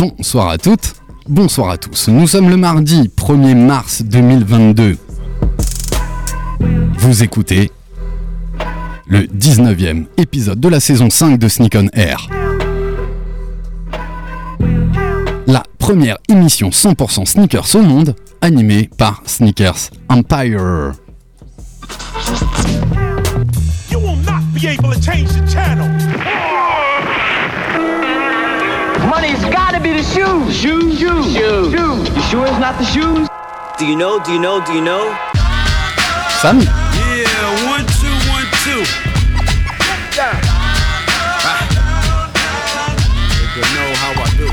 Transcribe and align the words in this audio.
Bonsoir 0.00 0.48
à 0.48 0.56
toutes, 0.56 0.94
bonsoir 1.28 1.68
à 1.68 1.76
tous. 1.76 2.08
Nous 2.08 2.26
sommes 2.26 2.48
le 2.48 2.56
mardi 2.56 3.10
1er 3.14 3.54
mars 3.54 4.00
2022. 4.00 4.96
Vous 6.96 7.22
écoutez 7.22 7.70
le 9.06 9.24
19e 9.24 10.06
épisode 10.16 10.58
de 10.58 10.68
la 10.70 10.80
saison 10.80 11.10
5 11.10 11.38
de 11.38 11.48
Sneak 11.48 11.76
on 11.76 11.88
Air. 11.92 12.30
La 15.46 15.64
première 15.76 16.16
émission 16.30 16.70
100% 16.70 17.26
sneakers 17.26 17.74
au 17.74 17.82
monde, 17.82 18.16
animée 18.40 18.88
par 18.96 19.22
Sneakers 19.26 19.90
Empire. 20.08 20.94
Money's 29.20 29.44
gotta 29.52 29.78
be 29.78 29.92
the 29.92 30.02
shoes. 30.02 30.56
Shoes, 30.56 30.98
shoes, 30.98 31.26
shoes. 31.34 31.70
shoes. 31.74 32.08
You 32.08 32.22
sure 32.32 32.46
it's 32.46 32.58
not 32.58 32.78
the 32.78 32.86
shoes? 32.86 33.28
Do 33.78 33.84
you 33.84 33.94
know? 33.94 34.18
Do 34.24 34.32
you 34.32 34.40
know? 34.40 34.64
Do 34.64 34.72
you 34.72 34.80
know? 34.80 35.14
Sam, 36.40 36.56
Yeah, 36.56 37.68
one, 37.68 37.84
two, 38.00 38.16
one, 38.32 38.48
two. 38.64 38.80
You 43.56 43.64
know 43.76 43.90
how 44.00 44.12
I 44.16 44.28
do. 44.40 44.48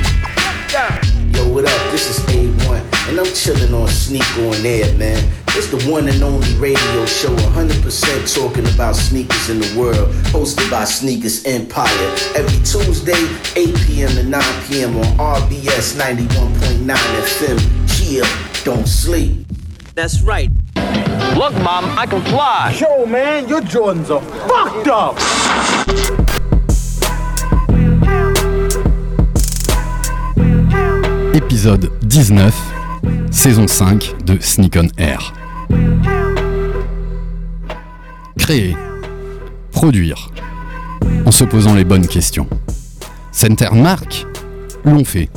Yo, 1.37 1.47
what 1.47 1.63
up? 1.63 1.91
This 1.93 2.09
is 2.09 2.19
A1, 2.25 3.07
and 3.07 3.19
I'm 3.21 3.33
chilling 3.33 3.73
on 3.73 3.87
Sneak 3.87 4.37
on 4.39 4.65
Air, 4.65 4.93
man. 4.97 5.23
It's 5.57 5.71
the 5.71 5.91
one 5.91 6.07
and 6.07 6.21
only 6.21 6.53
radio 6.57 7.03
show 7.07 7.35
100% 7.35 8.35
talking 8.35 8.67
about 8.75 8.95
sneakers 8.95 9.49
in 9.49 9.59
the 9.59 9.75
world, 9.75 10.13
hosted 10.29 10.69
by 10.69 10.83
Sneakers 10.83 11.45
Empire. 11.45 11.89
Every 12.35 12.59
Tuesday, 12.59 13.17
8 13.55 13.75
p.m. 13.87 14.09
to 14.09 14.23
9 14.23 14.67
p.m. 14.67 14.95
on 14.97 15.05
RBS 15.17 15.97
91.9 15.97 16.85
FM. 16.85 17.57
Chill, 17.89 18.25
don't 18.63 18.87
sleep. 18.87 19.47
That's 19.95 20.21
right. 20.21 20.51
Look, 21.35 21.55
Mom, 21.63 21.85
I 21.97 22.05
can 22.07 22.21
fly. 22.25 22.77
Yo, 22.79 23.07
man, 23.07 23.49
your 23.49 23.61
Jordans 23.61 24.11
are 24.11 24.21
fucked 24.47 24.87
up. 24.89 25.17
épisode 31.33 31.89
19, 32.03 33.31
saison 33.31 33.67
5 33.67 34.23
de 34.23 34.39
Sneak 34.39 34.75
on 34.75 34.89
Air. 34.97 35.46
Créer, 38.37 38.75
produire, 39.71 40.31
en 41.25 41.31
se 41.31 41.43
posant 41.43 41.75
les 41.75 41.83
bonnes 41.83 42.07
questions. 42.07 42.47
Center 43.31 43.69
Mark 43.73 44.25
l'ont 44.85 45.03
fait, 45.03 45.29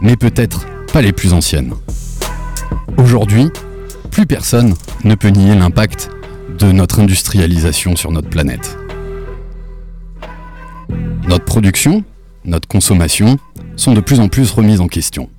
mais 0.00 0.16
peut-être 0.16 0.66
pas 0.92 1.00
les 1.00 1.12
plus 1.12 1.32
anciennes. 1.32 1.74
Aujourd'hui, 2.98 3.48
plus 4.10 4.26
personne 4.26 4.74
ne 5.04 5.14
peut 5.14 5.28
nier 5.28 5.54
l'impact 5.54 6.10
de 6.58 6.72
notre 6.72 7.00
industrialisation 7.00 7.96
sur 7.96 8.12
notre 8.12 8.28
planète. 8.28 8.76
Notre 11.26 11.44
production, 11.44 12.04
notre 12.44 12.68
consommation 12.68 13.38
sont 13.76 13.94
de 13.94 14.00
plus 14.00 14.20
en 14.20 14.28
plus 14.28 14.50
remises 14.50 14.80
en 14.80 14.88
question. 14.88 15.30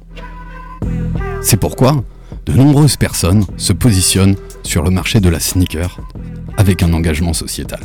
C'est 1.42 1.58
pourquoi 1.58 2.04
de 2.46 2.54
nombreuses 2.54 2.98
personnes 2.98 3.46
se 3.58 3.74
positionnent 3.74 4.36
sur 4.64 4.84
le 4.84 4.92
marché 4.92 5.20
de 5.20 5.30
la 5.30 5.40
sneaker 5.40 6.00
avec 6.58 6.84
un 6.84 6.94
engagement 6.94 7.34
sociétal. 7.34 7.82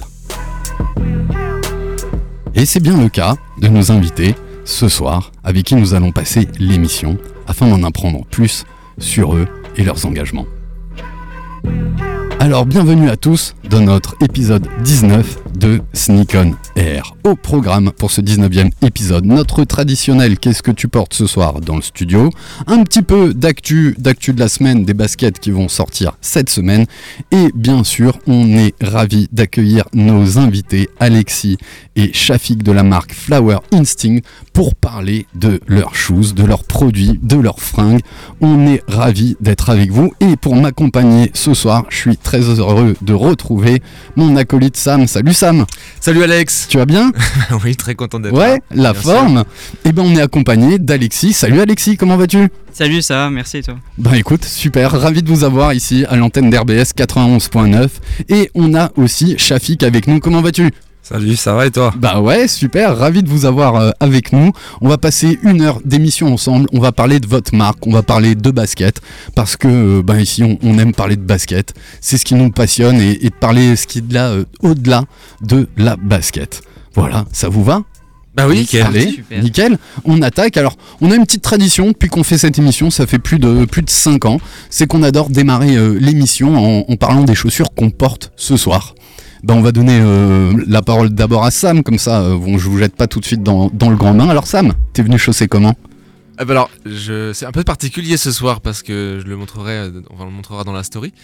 Et 2.55 2.66
c'est 2.66 2.81
bien 2.81 3.00
le 3.00 3.08
cas 3.08 3.36
de 3.61 3.69
nos 3.69 3.91
invités 3.92 4.34
ce 4.64 4.88
soir 4.88 5.33
avec 5.42 5.64
qui 5.64 5.75
nous 5.75 5.94
allons 5.94 6.12
passer 6.12 6.49
l'émission 6.59 7.16
afin 7.47 7.69
d'en 7.69 7.82
apprendre 7.82 8.25
plus 8.26 8.65
sur 8.99 9.34
eux 9.34 9.47
et 9.76 9.84
leurs 9.84 10.04
engagements. 10.06 10.47
Alors 12.38 12.65
bienvenue 12.65 13.10
à 13.10 13.16
tous 13.16 13.54
dans 13.69 13.81
notre 13.81 14.16
épisode 14.22 14.66
19 14.82 15.59
de 15.59 15.81
Sneak 15.93 16.34
on 16.34 16.54
Au 17.25 17.37
programme 17.37 17.93
pour 17.93 18.11
ce 18.11 18.21
19e 18.21 18.71
épisode, 18.83 19.27
notre 19.27 19.65
traditionnel 19.65 20.39
Qu'est-ce 20.39 20.63
que 20.63 20.71
tu 20.71 20.89
portes 20.89 21.13
ce 21.13 21.27
soir 21.27 21.61
dans 21.61 21.77
le 21.77 21.83
studio? 21.83 22.31
Un 22.67 22.83
petit 22.83 23.03
peu 23.03 23.35
d'actu, 23.35 23.95
d'actu 23.99 24.33
de 24.33 24.41
la 24.41 24.49
semaine, 24.49 24.85
des 24.85 24.95
baskets 24.95 25.39
qui 25.39 25.51
vont 25.51 25.69
sortir 25.69 26.17
cette 26.23 26.49
semaine. 26.49 26.87
Et 27.33 27.51
bien 27.55 27.85
sûr, 27.85 28.19
on 28.27 28.57
est 28.57 28.75
ravis 28.83 29.29
d'accueillir 29.33 29.85
nos 29.93 30.39
invités 30.39 30.89
Alexis 30.99 31.59
et 31.97 32.13
Shafik 32.13 32.63
de 32.63 32.73
la 32.73 32.83
marque 32.83 33.12
Flower 33.12 33.59
Instinct 33.73 34.21
pour 34.55 34.75
parler 34.75 35.27
de 35.35 35.61
leurs 35.67 35.95
shoes, 35.95 36.33
de 36.35 36.45
leurs 36.45 36.65
produits, 36.65 37.19
de 37.23 37.37
leurs 37.37 37.61
fringues. 37.61 38.01
On 38.41 38.67
est 38.67 38.83
ravis 38.89 39.37
d'être 39.41 39.69
avec 39.69 39.91
vous 39.91 40.12
et 40.21 40.37
pour 40.37 40.57
m'accompagner 40.57 41.31
ce 41.35 41.53
soir, 41.53 41.85
je 41.91 41.97
suis 41.97 42.17
très 42.17 42.41
heureux 42.41 42.97
de 43.03 43.12
retrouver 43.12 43.83
mon 44.17 44.37
acolyte 44.37 44.77
Sam. 44.77 45.07
Salut 45.07 45.35
Sam, 45.35 45.67
Salut 46.01 46.23
Alex 46.23 46.69
tu 46.70 46.78
vas 46.78 46.86
bien 46.86 47.10
Oui, 47.64 47.75
très 47.76 47.94
content 47.94 48.20
d'être 48.20 48.32
Ouais, 48.32 48.53
là. 48.54 48.58
la 48.70 48.92
Merci. 48.92 49.03
forme. 49.08 49.44
Et 49.84 49.92
ben 49.92 50.03
on 50.06 50.14
est 50.14 50.20
accompagné 50.20 50.78
d'Alexis. 50.78 51.32
Salut 51.32 51.60
Alexis, 51.60 51.97
comment 51.97 52.16
vas-tu? 52.16 52.48
Salut, 52.72 53.03
ça 53.03 53.16
va, 53.16 53.31
merci 53.31 53.58
et 53.58 53.62
toi? 53.62 53.75
Ben 53.98 54.14
écoute, 54.14 54.44
super, 54.44 54.92
ravi 54.92 55.22
de 55.22 55.28
vous 55.28 55.42
avoir 55.44 55.75
ici 55.75 56.04
à 56.08 56.16
l'antenne 56.16 56.48
d'RBS 56.48 56.92
91.9 56.97 57.88
et 58.28 58.50
on 58.54 58.75
a 58.75 58.91
aussi 58.97 59.34
Shafik 59.36 59.82
avec 59.82 60.06
nous. 60.06 60.20
Comment 60.20 60.41
vas-tu? 60.41 60.70
Salut, 61.10 61.34
ça 61.34 61.54
va 61.54 61.66
et 61.66 61.72
toi? 61.72 61.93
Bah 61.98 62.21
ouais, 62.21 62.47
super, 62.47 62.97
ravi 62.97 63.25
de 63.25 63.28
vous 63.28 63.44
avoir 63.44 63.75
euh, 63.75 63.91
avec 63.98 64.32
nous. 64.32 64.53
On 64.81 64.88
va 64.88 64.97
passer 64.97 65.41
une 65.43 65.60
heure 65.60 65.81
d'émission 65.84 66.32
ensemble. 66.32 66.69
On 66.72 66.78
va 66.78 66.93
parler 66.93 67.19
de 67.19 67.26
votre 67.26 67.53
marque, 67.53 67.84
on 67.84 67.91
va 67.91 68.04
parler 68.04 68.37
de 68.37 68.50
basket 68.53 69.00
parce 69.34 69.56
que 69.56 70.03
ben 70.03 70.20
ici 70.20 70.44
on, 70.44 70.56
on 70.62 70.78
aime 70.78 70.93
parler 70.94 71.16
de 71.16 71.22
basket. 71.22 71.75
C'est 72.00 72.16
ce 72.16 72.25
qui 72.25 72.37
nous 72.37 72.53
passionne 72.53 73.00
et, 73.00 73.26
et 73.26 73.31
de 73.31 73.34
parler 73.34 73.75
ce 73.75 73.88
qui 73.88 73.99
est 73.99 74.03
de 74.06 74.15
là 74.15 74.28
euh, 74.28 74.44
au-delà 74.62 75.03
de 75.43 75.69
la 75.76 75.97
basket. 75.97 76.62
Voilà, 76.94 77.25
ça 77.32 77.49
vous 77.49 77.65
va? 77.65 77.82
Bah 78.37 78.47
oui, 78.47 78.59
Nickel. 78.60 78.84
nickel. 78.87 78.97
Allez, 79.03 79.10
Super. 79.10 79.43
nickel. 79.43 79.78
On 80.04 80.22
attaque. 80.22 80.56
Alors, 80.59 80.76
on 81.00 81.10
a 81.10 81.16
une 81.16 81.25
petite 81.25 81.43
tradition 81.43 81.88
depuis 81.88 82.09
qu'on 82.09 82.22
fait 82.22 82.38
cette 82.38 82.56
émission. 82.56 82.88
Ça 82.88 83.09
fait 83.09 83.19
plus 83.19 83.41
de 83.41 83.65
plus 83.65 83.82
de 83.82 83.91
5 83.91 84.26
ans. 84.26 84.38
C'est 84.70 84.87
qu'on 84.87 85.03
adore 85.03 85.28
démarrer 85.28 85.75
euh, 85.75 85.99
l'émission 86.00 86.56
en, 86.56 86.84
en 86.88 86.97
parlant 86.97 87.25
des 87.25 87.34
chaussures 87.34 87.75
qu'on 87.75 87.91
porte 87.91 88.31
ce 88.37 88.56
soir. 88.56 88.94
Ben, 89.43 89.55
on 89.55 89.62
va 89.62 89.73
donner 89.73 89.99
euh, 90.03 90.53
la 90.67 90.83
parole 90.83 91.11
d'abord 91.11 91.45
à 91.45 91.51
Sam, 91.51 91.83
comme 91.83 91.99
ça, 91.99 92.21
euh, 92.21 92.37
bon, 92.37 92.59
je 92.59 92.69
vous 92.69 92.78
jette 92.78 92.95
pas 92.95 93.06
tout 93.06 93.21
de 93.21 93.25
suite 93.25 93.43
dans, 93.43 93.71
dans 93.73 93.89
le 93.89 93.97
grand 93.97 94.12
bain. 94.12 94.28
Alors 94.28 94.47
Sam, 94.47 94.75
t'es 94.93 95.03
venu 95.03 95.19
chausser 95.19 95.49
comment? 95.49 95.75
Ah 96.37 96.45
bah 96.45 96.53
alors, 96.53 96.71
je... 96.84 97.33
c'est 97.33 97.47
un 97.47 97.53
peu 97.53 97.65
particulier 97.65 98.17
ce 98.17 98.33
soir 98.33 98.61
parce 98.61 98.83
que 98.83 99.21
je 99.23 99.29
le 99.29 99.37
montrerai, 99.37 99.73
euh, 99.73 99.91
on 100.19 100.25
le 100.25 100.31
montrera 100.31 100.65
dans 100.65 100.73
la 100.73 100.83
story. 100.83 101.15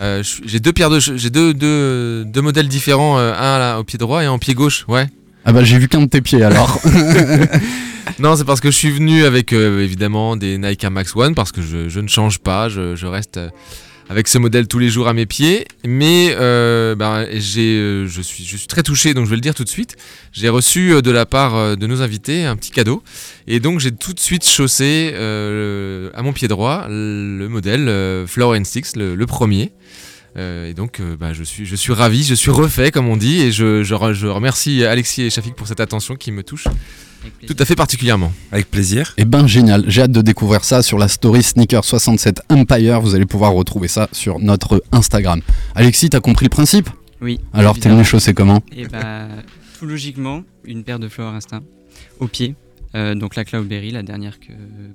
Euh, 0.00 0.22
j'ai 0.44 0.58
deux 0.58 0.72
paires 0.72 0.90
de, 0.90 0.98
j'ai 0.98 1.30
deux, 1.30 1.54
deux, 1.54 2.24
deux 2.24 2.40
modèles 2.40 2.68
différents, 2.68 3.18
un 3.18 3.58
là, 3.58 3.78
au 3.78 3.84
pied 3.84 3.98
droit 3.98 4.22
et 4.22 4.26
un 4.26 4.32
au 4.32 4.38
pied 4.38 4.54
gauche, 4.54 4.84
ouais. 4.88 5.06
Ah 5.44 5.52
bah 5.52 5.62
j'ai 5.62 5.78
vu 5.78 5.88
qu'un 5.88 6.02
de 6.02 6.06
tes 6.06 6.20
pieds 6.20 6.42
alors. 6.42 6.80
Non, 8.18 8.34
c'est 8.34 8.44
parce 8.44 8.60
que 8.60 8.70
je 8.70 8.76
suis 8.76 8.90
venu 8.90 9.24
avec 9.24 9.52
évidemment 9.52 10.36
des 10.36 10.58
Nike 10.58 10.82
Air 10.84 10.90
Max 10.90 11.14
One 11.14 11.34
parce 11.34 11.52
que 11.52 11.62
je, 11.62 11.88
je 11.88 12.00
ne 12.00 12.08
change 12.08 12.38
pas, 12.38 12.68
je, 12.68 12.96
je 12.96 13.06
reste 13.06 13.38
avec 14.10 14.26
ce 14.26 14.38
modèle 14.38 14.66
tous 14.66 14.80
les 14.80 14.90
jours 14.90 15.06
à 15.06 15.14
mes 15.14 15.24
pieds. 15.24 15.68
Mais 15.86 16.34
euh, 16.36 16.96
ben, 16.96 17.24
euh, 17.28 18.08
je, 18.08 18.20
suis, 18.20 18.44
je 18.44 18.56
suis 18.56 18.66
très 18.66 18.82
touché, 18.82 19.14
donc 19.14 19.24
je 19.24 19.30
vais 19.30 19.36
le 19.36 19.40
dire 19.40 19.54
tout 19.54 19.62
de 19.62 19.68
suite. 19.68 19.96
J'ai 20.32 20.48
reçu 20.48 20.92
euh, 20.92 21.00
de 21.00 21.12
la 21.12 21.26
part 21.26 21.76
de 21.76 21.86
nos 21.86 22.02
invités 22.02 22.44
un 22.44 22.56
petit 22.56 22.72
cadeau. 22.72 23.04
Et 23.46 23.60
donc 23.60 23.78
j'ai 23.78 23.92
tout 23.92 24.12
de 24.12 24.18
suite 24.18 24.44
chaussé 24.44 25.14
à 25.14 26.22
mon 26.22 26.32
pied 26.32 26.48
droit 26.48 26.86
le 26.88 27.46
modèle 27.48 27.88
euh, 27.88 28.26
Flower 28.26 28.62
Sticks, 28.64 28.96
le, 28.96 29.14
le 29.14 29.26
premier. 29.26 29.72
Et 30.36 30.74
donc 30.74 31.00
bah, 31.18 31.32
je, 31.32 31.44
suis, 31.44 31.66
je 31.66 31.76
suis 31.76 31.92
ravi, 31.92 32.24
je 32.24 32.34
suis 32.34 32.50
refait 32.50 32.90
comme 32.90 33.08
on 33.08 33.16
dit. 33.16 33.40
Et 33.40 33.52
je, 33.52 33.84
je, 33.84 34.12
je 34.12 34.26
remercie 34.26 34.84
Alexis 34.84 35.22
et 35.22 35.30
Shafik 35.30 35.54
pour 35.54 35.68
cette 35.68 35.80
attention 35.80 36.16
qui 36.16 36.32
me 36.32 36.42
touche. 36.42 36.66
Tout 37.46 37.56
à 37.58 37.64
fait 37.64 37.76
particulièrement. 37.76 38.32
Avec 38.52 38.70
plaisir. 38.70 39.14
Et 39.16 39.24
ben 39.24 39.46
génial, 39.46 39.84
j'ai 39.88 40.02
hâte 40.02 40.12
de 40.12 40.22
découvrir 40.22 40.64
ça 40.64 40.82
sur 40.82 40.98
la 40.98 41.08
story 41.08 41.40
Sneaker67 41.40 42.38
Empire. 42.48 43.00
Vous 43.00 43.14
allez 43.14 43.26
pouvoir 43.26 43.52
retrouver 43.52 43.88
ça 43.88 44.08
sur 44.12 44.38
notre 44.38 44.82
Instagram. 44.92 45.40
Alexis, 45.74 46.10
t'as 46.10 46.20
compris 46.20 46.46
le 46.46 46.50
principe? 46.50 46.88
Oui. 47.20 47.40
Alors 47.52 47.74
t'es 47.74 47.88
venu 47.88 48.00
évidemment. 48.00 48.04
chausser 48.04 48.34
comment? 48.34 48.62
Et 48.72 48.86
bah, 48.86 49.28
tout 49.78 49.86
logiquement, 49.86 50.42
une 50.64 50.84
paire 50.84 50.98
de 50.98 51.08
Flower 51.08 51.34
Instinct 51.36 51.62
au 52.18 52.26
pied. 52.26 52.54
Euh, 52.96 53.14
donc 53.14 53.36
la 53.36 53.44
Cloudberry, 53.44 53.92
la 53.92 54.02
dernière 54.02 54.38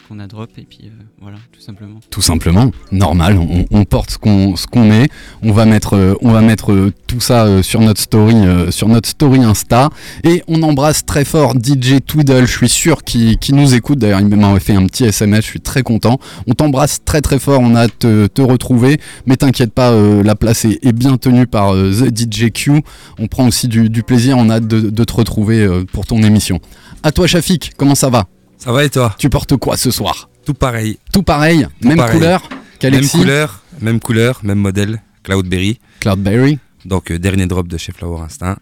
qu'on 0.08 0.20
a 0.20 0.28
drop, 0.28 0.50
et 0.58 0.64
puis 0.64 0.80
euh, 0.84 0.90
voilà, 1.22 1.38
tout 1.54 1.62
simplement. 1.62 2.00
Tout 2.10 2.22
simplement, 2.22 2.72
normal, 2.92 3.40
on, 3.72 3.86
porte 3.86 4.12
ce 4.12 4.18
qu'on 4.18 4.56
qu'on 4.70 4.84
met, 4.84 5.08
on 5.42 5.54
va 5.54 5.66
mettre, 5.66 5.96
euh, 5.96 6.14
on 6.22 6.32
va 6.32 6.42
mettre 6.42 6.92
tout 7.08 7.22
ça 7.22 7.64
sur 7.64 7.80
notre 7.80 8.02
story, 8.02 8.36
sur 8.70 8.90
notre 8.90 9.08
story 9.08 9.44
Insta, 9.44 9.90
et 10.26 10.44
on 10.50 10.62
embrasse 10.64 11.06
très 11.06 11.24
fort 11.24 11.54
DJ 11.54 12.02
Twiddle, 12.06 12.46
je 12.46 12.58
suis 12.58 12.70
sûr 12.70 13.04
qu'il 13.04 13.38
qu'il 13.38 13.56
nous 13.56 13.76
écoute, 13.76 14.00
d'ailleurs 14.00 14.20
il 14.20 14.28
m'a 14.28 14.60
fait 14.60 14.76
un 14.76 14.86
petit 14.88 15.06
SMS, 15.06 15.46
je 15.46 15.50
suis 15.52 15.62
très 15.62 15.84
content, 15.84 16.20
on 16.48 16.54
t'embrasse 16.54 17.06
très 17.06 17.22
très 17.22 17.40
fort, 17.40 17.62
on 17.62 17.76
a 17.76 17.84
hâte 17.84 18.06
de 18.06 18.28
te, 18.28 18.42
retrouver, 18.42 19.00
mais 19.26 19.38
t'inquiète 19.38 19.72
pas, 19.72 19.92
la 20.22 20.36
place 20.36 20.66
est, 20.66 20.86
est 20.86 20.94
bien 20.94 21.18
tenue 21.18 21.48
par 21.48 21.74
The 21.74 22.14
DJ 22.14 22.52
Q, 22.52 22.82
on 23.20 23.28
prend 23.28 23.48
aussi 23.48 23.70
du, 23.70 23.90
du 23.90 24.04
plaisir, 24.04 24.38
on 24.38 24.50
a 24.50 24.56
hâte 24.56 24.68
de, 24.68 24.82
de 24.90 25.04
te 25.06 25.14
retrouver 25.14 25.66
pour 25.94 26.06
ton 26.06 26.22
émission. 26.22 26.60
À 27.06 27.12
toi 27.12 27.28
Shafik, 27.28 27.74
comment 27.86 27.94
ça 27.96 28.10
va 28.10 28.26
Ça 28.58 28.72
va 28.72 28.84
et 28.84 28.90
toi 28.90 29.14
Tu 29.20 29.30
portes 29.30 29.56
quoi 29.58 29.78
ce 29.78 29.92
soir 29.92 30.28
Tout 30.44 30.56
pareil. 30.56 30.98
Tout 31.14 31.22
pareil, 31.22 31.68
même 31.82 31.98
pareil. 31.98 32.18
couleur 32.18 32.50
qu'Alexis 32.80 33.16
Même 33.18 33.24
couleur, 33.24 33.64
même 33.80 34.00
couleur, 34.00 34.40
même 34.44 34.58
modèle. 34.58 35.04
Cloudberry. 35.24 35.80
Cloudberry 36.00 36.58
Donc 36.84 37.12
euh, 37.12 37.20
dernier 37.20 37.46
drop 37.46 37.68
de 37.68 37.78
chez 37.78 37.92
Flower 37.92 38.22
Instinct. 38.22 38.58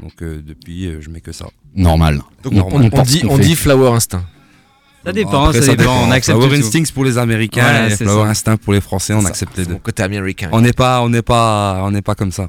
Donc 0.00 0.14
euh, 0.22 0.42
depuis, 0.44 0.86
euh, 0.86 1.00
je 1.00 1.08
mets 1.08 1.20
que 1.20 1.30
ça. 1.30 1.46
Normal. 1.76 2.22
Donc, 2.42 2.52
Normal. 2.52 2.90
on, 2.92 3.02
dit, 3.02 3.22
on 3.28 3.38
Flower 3.38 3.90
Instinct. 3.90 4.24
Ça 5.04 5.12
dépend, 5.12 5.44
Après, 5.44 5.62
ça, 5.62 5.76
dépend. 5.76 6.08
On 6.08 6.10
accepte 6.10 6.36
Flower 6.38 6.58
tout. 6.58 6.66
Instinct 6.66 6.92
pour 6.92 7.04
les 7.04 7.18
Américains 7.18 7.86
et 7.86 7.96
Flower 7.96 8.24
ça. 8.24 8.30
Instinct 8.30 8.56
pour 8.56 8.72
les 8.72 8.80
Français. 8.80 9.14
On 9.14 9.24
accepte 9.24 9.56
les 9.56 9.66
deux. 9.66 9.76
côté 9.76 10.02
américain. 10.02 10.48
On 10.50 10.60
n'est 10.60 10.72
pas, 10.72 11.00
on 11.02 11.08
n'est 11.08 11.22
pas, 11.22 11.80
on 11.84 11.92
n'est 11.92 12.02
pas 12.02 12.16
comme 12.16 12.32
ça. 12.32 12.48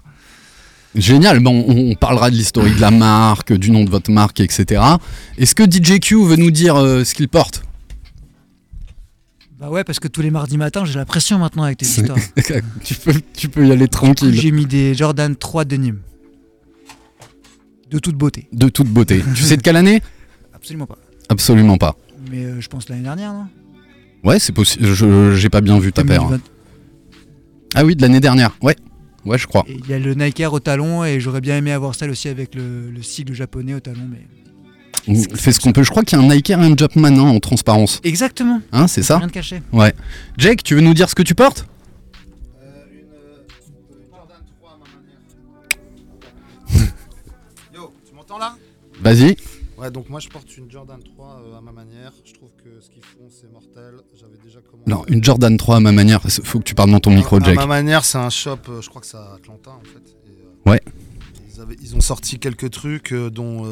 Génial, 0.95 1.39
bon, 1.39 1.65
on, 1.67 1.95
parlera 1.95 2.29
de 2.29 2.35
l'historique 2.35 2.75
de 2.75 2.81
la 2.81 2.91
marque, 2.91 3.51
du 3.53 3.71
nom 3.71 3.83
de 3.83 3.89
votre 3.89 4.11
marque, 4.11 4.39
etc. 4.39 4.81
Est-ce 5.37 5.55
que 5.55 5.63
DJQ 5.63 6.23
veut 6.25 6.35
nous 6.35 6.51
dire 6.51 6.75
euh, 6.75 7.03
ce 7.03 7.15
qu'il 7.15 7.27
porte? 7.27 7.63
Bah 9.59 9.69
ouais, 9.69 9.83
parce 9.83 9.99
que 9.99 10.07
tous 10.07 10.21
les 10.21 10.29
mardis 10.29 10.57
matins, 10.57 10.85
j'ai 10.85 10.99
la 10.99 11.05
pression 11.05 11.39
maintenant 11.39 11.63
avec 11.63 11.77
tes 11.77 11.85
histoires. 11.85 12.17
tu, 12.83 12.95
peux, 12.95 13.13
tu 13.33 13.49
peux 13.49 13.65
y 13.65 13.71
aller 13.71 13.87
tranquille, 13.87 14.33
J'ai 14.39 14.51
mis 14.51 14.65
des 14.65 14.93
Jordan 14.93 15.35
3 15.35 15.65
denim. 15.65 15.95
De 17.89 17.99
toute 17.99 18.15
beauté. 18.15 18.47
de 18.51 18.69
toute 18.69 18.87
beauté. 18.87 19.23
tu 19.35 19.43
sais 19.43 19.57
de 19.57 19.61
quelle 19.61 19.75
année? 19.75 20.01
Absolument 20.53 20.85
pas. 20.85 20.97
Absolument 21.29 21.77
pas. 21.77 21.95
Mais 22.29 22.43
euh, 22.43 22.61
je 22.61 22.67
pense 22.67 22.89
l'année 22.89 23.03
dernière, 23.03 23.33
non? 23.33 23.47
Ouais, 24.23 24.39
c'est 24.39 24.51
possible. 24.51 24.85
Je 24.85 25.35
j'ai 25.35 25.49
pas 25.49 25.61
bien 25.61 25.79
vu 25.79 25.91
ta 25.91 26.03
paire. 26.03 26.23
2020. 26.23 26.41
Ah 27.75 27.85
oui, 27.85 27.95
de 27.95 28.01
l'année 28.01 28.19
dernière. 28.19 28.51
Ouais, 28.61 28.75
ouais, 29.25 29.37
je 29.37 29.47
crois. 29.47 29.65
Il 29.67 29.87
y 29.87 29.93
a 29.93 29.99
le 29.99 30.13
Nike 30.13 30.39
Air 30.39 30.53
au 30.53 30.59
talon 30.59 31.03
et 31.03 31.19
j'aurais 31.19 31.41
bien 31.41 31.57
aimé 31.57 31.71
avoir 31.71 31.95
celle 31.95 32.09
aussi 32.09 32.29
avec 32.29 32.55
le, 32.55 32.91
le 32.91 33.01
sigle 33.01 33.33
japonais 33.33 33.73
au 33.73 33.79
talon. 33.79 34.07
Mais... 34.09 34.25
On 35.07 35.15
fait 35.35 35.51
ce 35.51 35.59
qu'on 35.59 35.73
peut. 35.73 35.83
Je 35.83 35.89
crois 35.89 36.03
qu'il 36.03 36.17
y 36.17 36.21
a 36.21 36.23
un 36.23 36.27
Nike 36.29 36.49
Air 36.49 36.61
et 36.61 36.65
un 36.65 36.75
Jumpman 36.77 37.07
hein, 37.07 37.19
en 37.19 37.39
transparence. 37.39 37.99
Exactement. 38.03 38.61
Hein, 38.71 38.87
c'est 38.87 39.03
ça 39.03 39.17
Rien 39.17 39.27
de 39.27 39.31
caché. 39.31 39.61
Ouais. 39.71 39.93
Jake, 40.37 40.63
tu 40.63 40.75
veux 40.75 40.81
nous 40.81 40.93
dire 40.93 41.09
ce 41.09 41.15
que 41.15 41.23
tu 41.23 41.35
portes 41.35 41.67
Yo, 47.73 47.93
tu 48.07 48.15
m'entends 48.15 48.37
là? 48.37 48.55
Vas-y. 49.01 49.35
Ouais, 49.83 49.91
donc 49.91 50.09
moi 50.09 50.19
je 50.19 50.29
porte 50.29 50.55
une 50.57 50.71
Jordan 50.71 50.99
3 51.03 51.41
euh, 51.45 51.57
à 51.57 51.61
ma 51.61 51.71
manière. 51.73 52.11
Je 52.23 52.33
trouve 52.33 52.51
que 52.63 52.79
ce 52.81 52.89
qu'ils 52.89 53.03
font 53.03 53.27
c'est 53.29 53.51
mortel. 53.51 53.95
J'avais 54.15 54.37
déjà 54.43 54.59
commencé. 54.61 54.89
Non, 54.89 55.03
une 55.07 55.23
Jordan 55.23 55.57
3 55.57 55.75
à 55.75 55.79
ma 55.81 55.91
manière. 55.91 56.21
Faut 56.43 56.59
que 56.59 56.63
tu 56.63 56.73
parles 56.75 56.91
dans 56.91 56.99
ton 57.01 57.11
micro, 57.11 57.35
à 57.37 57.39
Jake. 57.43 57.55
ma 57.57 57.65
manière, 57.65 58.05
c'est 58.05 58.17
un 58.17 58.29
shop, 58.29 58.59
euh, 58.69 58.81
je 58.81 58.89
crois 58.89 59.01
que 59.01 59.07
c'est 59.07 59.17
à 59.17 59.33
Atlanta 59.33 59.71
en 59.71 59.83
fait. 59.83 60.15
Et, 60.27 60.29
euh, 60.67 60.71
Ouais. 60.71 60.81
Ils, 61.53 61.59
avaient- 61.61 61.75
ils 61.81 61.95
ont 61.95 62.01
sorti 62.01 62.39
quelques 62.39 62.71
trucs, 62.71 63.13
dont 63.13 63.63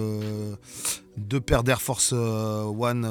deux 1.17 1.41
paires 1.41 1.63
d'Air 1.63 1.81
Force 1.81 2.11
One 2.13 3.05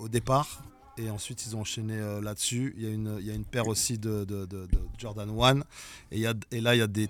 au 0.00 0.08
départ. 0.08 0.62
Et 0.98 1.10
ensuite, 1.10 1.44
ils 1.46 1.54
ont 1.54 1.60
enchaîné 1.60 1.98
là-dessus. 2.22 2.74
Il 2.78 2.84
y, 2.84 2.86
a 2.86 2.90
une- 2.90 3.16
il 3.20 3.26
y 3.26 3.30
a 3.30 3.34
une 3.34 3.44
paire 3.44 3.68
aussi 3.68 3.98
de, 3.98 4.24
de- 4.24 4.46
de- 4.46 4.66
de 4.66 4.78
Jordan 4.98 5.28
One. 5.36 5.62
Et, 6.10 6.16
il 6.16 6.20
y 6.20 6.26
a- 6.26 6.32
et 6.50 6.60
là, 6.62 6.74
il 6.74 6.78
y 6.78 6.82
a 6.82 6.86
des 6.86 7.08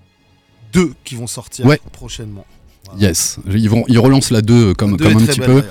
deux 0.72 0.92
qui 1.04 1.14
vont 1.14 1.28
sortir 1.28 1.64
Ouais. 1.66 1.80
prochainement. 1.92 2.44
Yes. 2.98 3.38
Ils, 3.50 3.68
vont, 3.68 3.84
ils 3.88 3.98
relancent 3.98 4.30
la 4.30 4.42
2 4.42 4.74
comme, 4.74 4.96
Deux 4.96 5.04
comme 5.04 5.16
un 5.16 5.26
petit 5.26 5.40
belle, 5.40 5.48
peu. 5.48 5.62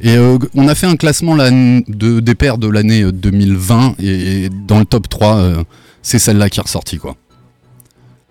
Et 0.00 0.16
euh, 0.16 0.38
on 0.54 0.66
a 0.68 0.74
fait 0.74 0.86
un 0.86 0.96
classement 0.96 1.34
là, 1.34 1.50
de, 1.50 2.20
des 2.20 2.34
paires 2.34 2.58
de 2.58 2.68
l'année 2.68 3.02
euh, 3.02 3.12
2020 3.12 3.96
et, 4.00 4.44
et 4.44 4.48
dans 4.48 4.78
le 4.78 4.84
top 4.84 5.08
3, 5.08 5.36
euh, 5.36 5.64
c'est 6.02 6.18
celle-là 6.18 6.50
qui 6.50 6.58
est 6.58 6.62
ressortie 6.62 6.98
quoi. 6.98 7.16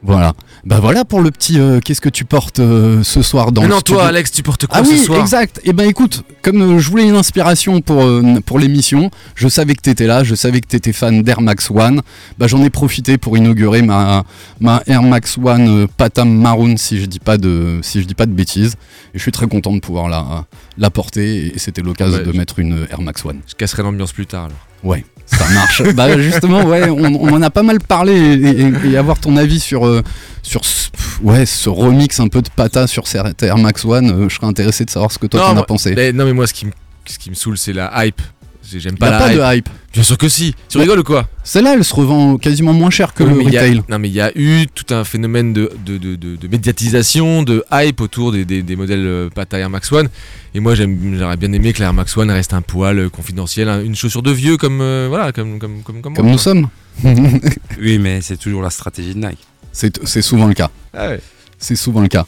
Voilà. 0.03 0.33
Bah 0.63 0.79
voilà 0.79 1.05
pour 1.05 1.21
le 1.21 1.31
petit 1.31 1.59
euh, 1.59 1.79
qu'est-ce 1.79 2.01
que 2.01 2.09
tu 2.09 2.23
portes 2.23 2.59
euh, 2.59 3.01
ce 3.03 3.23
soir 3.23 3.51
dans 3.51 3.61
Mais 3.61 3.67
le 3.67 3.73
non, 3.73 3.79
studio. 3.79 3.95
toi, 3.97 4.07
Alex, 4.07 4.31
tu 4.31 4.43
portes 4.43 4.67
quoi 4.67 4.79
Ah 4.79 4.85
ce 4.85 4.91
oui, 4.91 4.97
soir 4.99 5.19
exact. 5.19 5.59
Et 5.63 5.73
ben 5.73 5.89
écoute, 5.89 6.23
comme 6.43 6.61
euh, 6.61 6.79
je 6.79 6.87
voulais 6.89 7.03
une 7.07 7.15
inspiration 7.15 7.81
pour, 7.81 8.03
pour 8.45 8.59
l'émission, 8.59 9.09
je 9.33 9.47
savais 9.47 9.73
que 9.73 9.81
t'étais 9.81 10.05
là, 10.05 10.23
je 10.23 10.35
savais 10.35 10.61
que 10.61 10.67
t'étais 10.67 10.93
fan 10.93 11.23
d'Air 11.23 11.41
Max 11.41 11.71
One. 11.71 12.01
Bah 12.37 12.45
j'en 12.45 12.63
ai 12.63 12.69
profité 12.69 13.17
pour 13.17 13.37
inaugurer 13.37 13.81
ma, 13.81 14.23
ma 14.59 14.83
Air 14.85 15.01
Max 15.01 15.37
One 15.43 15.87
Patam 15.87 16.29
Maroon 16.31 16.77
si 16.77 16.99
je 17.01 17.05
dis 17.07 17.19
pas 17.19 17.37
de 17.39 17.79
si 17.81 17.99
je 18.01 18.05
dis 18.05 18.13
pas 18.15 18.27
de 18.27 18.33
bêtises. 18.33 18.75
Et 19.13 19.17
je 19.17 19.21
suis 19.23 19.31
très 19.31 19.47
content 19.47 19.73
de 19.73 19.79
pouvoir 19.79 20.09
la, 20.09 20.45
la 20.77 20.89
porter 20.91 21.47
et 21.55 21.57
c'était 21.59 21.81
l'occasion 21.81 22.19
Ouais, 22.19 22.23
de 22.23 22.31
je- 22.33 22.37
mettre 22.37 22.59
une 22.59 22.85
Air 22.91 23.01
Max 23.01 23.25
One. 23.25 23.39
Je 23.47 23.55
casserai 23.55 23.81
l'ambiance 23.81 24.11
plus 24.13 24.27
tard 24.27 24.45
alors. 24.45 24.57
Ouais, 24.83 25.05
ça 25.31 25.49
marche. 25.53 25.83
bah 25.95 26.17
justement, 26.19 26.63
ouais, 26.65 26.89
on, 26.89 27.03
on 27.15 27.33
en 27.33 27.41
a 27.41 27.49
pas 27.49 27.63
mal 27.63 27.79
parlé 27.79 28.13
et, 28.13 28.61
et- 28.61 28.91
et 28.91 28.97
avoir 28.97 29.19
ton 29.19 29.37
avis 29.37 29.59
sur 29.59 29.85
euh, 29.87 30.01
sur 30.43 30.63
ce, 30.65 30.89
ouais 31.23 31.45
ce 31.45 31.69
remix 31.69 32.19
un 32.19 32.27
peu 32.27 32.41
de 32.41 32.49
pata 32.49 32.87
sur 32.87 33.03
Air 33.13 33.57
Max 33.57 33.85
One, 33.85 34.09
euh, 34.11 34.29
je 34.29 34.35
serais 34.35 34.47
intéressé 34.47 34.85
de 34.85 34.89
savoir 34.89 35.11
ce 35.11 35.17
que 35.19 35.27
toi 35.27 35.39
t'en 35.41 35.57
as 35.61 35.63
pensé. 35.65 35.93
mais- 35.95 36.11
non, 36.13 36.25
mais 36.25 36.33
moi, 36.33 36.47
ce 36.47 36.53
qui 36.53 36.65
me, 36.65 36.71
ce 37.05 37.17
qui 37.17 37.29
me 37.29 37.35
saoule, 37.35 37.57
c'est 37.57 37.73
la 37.73 38.05
hype. 38.05 38.21
J'ai- 38.69 38.79
J'aime 38.79 38.93
Il 38.95 38.99
pas 38.99 39.07
a 39.07 39.11
la 39.11 39.17
pas 39.19 39.31
hype. 39.33 39.37
de 39.37 39.57
hype. 39.57 39.69
Bien 39.93 40.03
sûr 40.03 40.17
que 40.17 40.29
si. 40.29 40.55
Tu 40.69 40.77
Ouais. 40.77 40.83
rigoles 40.83 40.99
ou 40.99 41.03
quoi 41.03 41.27
Celle-là, 41.43 41.73
elle 41.73 41.83
se 41.83 41.93
revend 41.93 42.37
quasiment 42.37 42.71
moins 42.73 42.89
cher 42.91 43.13
que 43.13 43.23
Oui, 43.23 43.43
le 43.45 43.51
y 43.51 43.57
a- 43.57 43.61
retail. 43.61 43.81
non, 43.89 43.99
mais 43.99 44.07
il 44.07 44.13
y 44.13 44.21
a 44.21 44.31
eu 44.37 44.65
tout 44.73 44.93
un 44.93 45.03
phénomène 45.03 45.51
de, 45.51 45.71
de, 45.85 45.97
de, 45.97 46.15
de- 46.15 46.35
de 46.37 46.47
médiatisation, 46.47 47.43
de 47.43 47.63
hype 47.71 47.99
autour 47.99 48.31
des, 48.31 48.45
des, 48.45 48.61
des 48.63 48.75
modèles 48.75 49.05
euh, 49.05 49.29
Pata 49.33 49.57
Air 49.57 49.69
Max 49.69 49.91
One. 49.91 50.07
Et 50.53 50.59
moi, 50.59 50.75
j'aurais 50.75 51.37
bien 51.37 51.51
aimé 51.51 51.73
que 51.73 51.79
la 51.79 51.87
Air 51.87 51.93
Max 51.93 52.15
One 52.15 52.31
reste 52.31 52.53
un 52.53 52.61
poil 52.61 52.99
euh, 52.99 53.09
confidentiel, 53.09 53.67
un- 53.67 53.83
une 53.83 53.95
chaussure 53.95 54.21
de 54.21 54.31
vieux 54.31 54.55
comme, 54.57 54.79
euh, 54.81 55.07
voilà, 55.09 55.31
comme, 55.33 55.59
comme, 55.59 55.81
comme, 55.83 56.01
comme, 56.01 56.13
Comme 56.15 56.25
moi, 56.25 56.31
nous 56.35 56.37
quoi. 56.37 56.43
sommes. 56.43 56.67
Oui, 57.81 57.97
mais 57.97 58.21
c'est 58.21 58.37
toujours 58.37 58.61
la 58.61 58.69
stratégie 58.69 59.13
de 59.15 59.19
Nike. 59.19 59.39
C'est 59.73 60.05
c'est 60.05 60.21
souvent 60.21 60.47
le 60.47 60.53
cas. 60.53 60.69
Ah 60.93 61.07
ouais. 61.09 61.21
C'est 61.57 61.75
souvent 61.75 62.01
le 62.01 62.07
cas. 62.07 62.25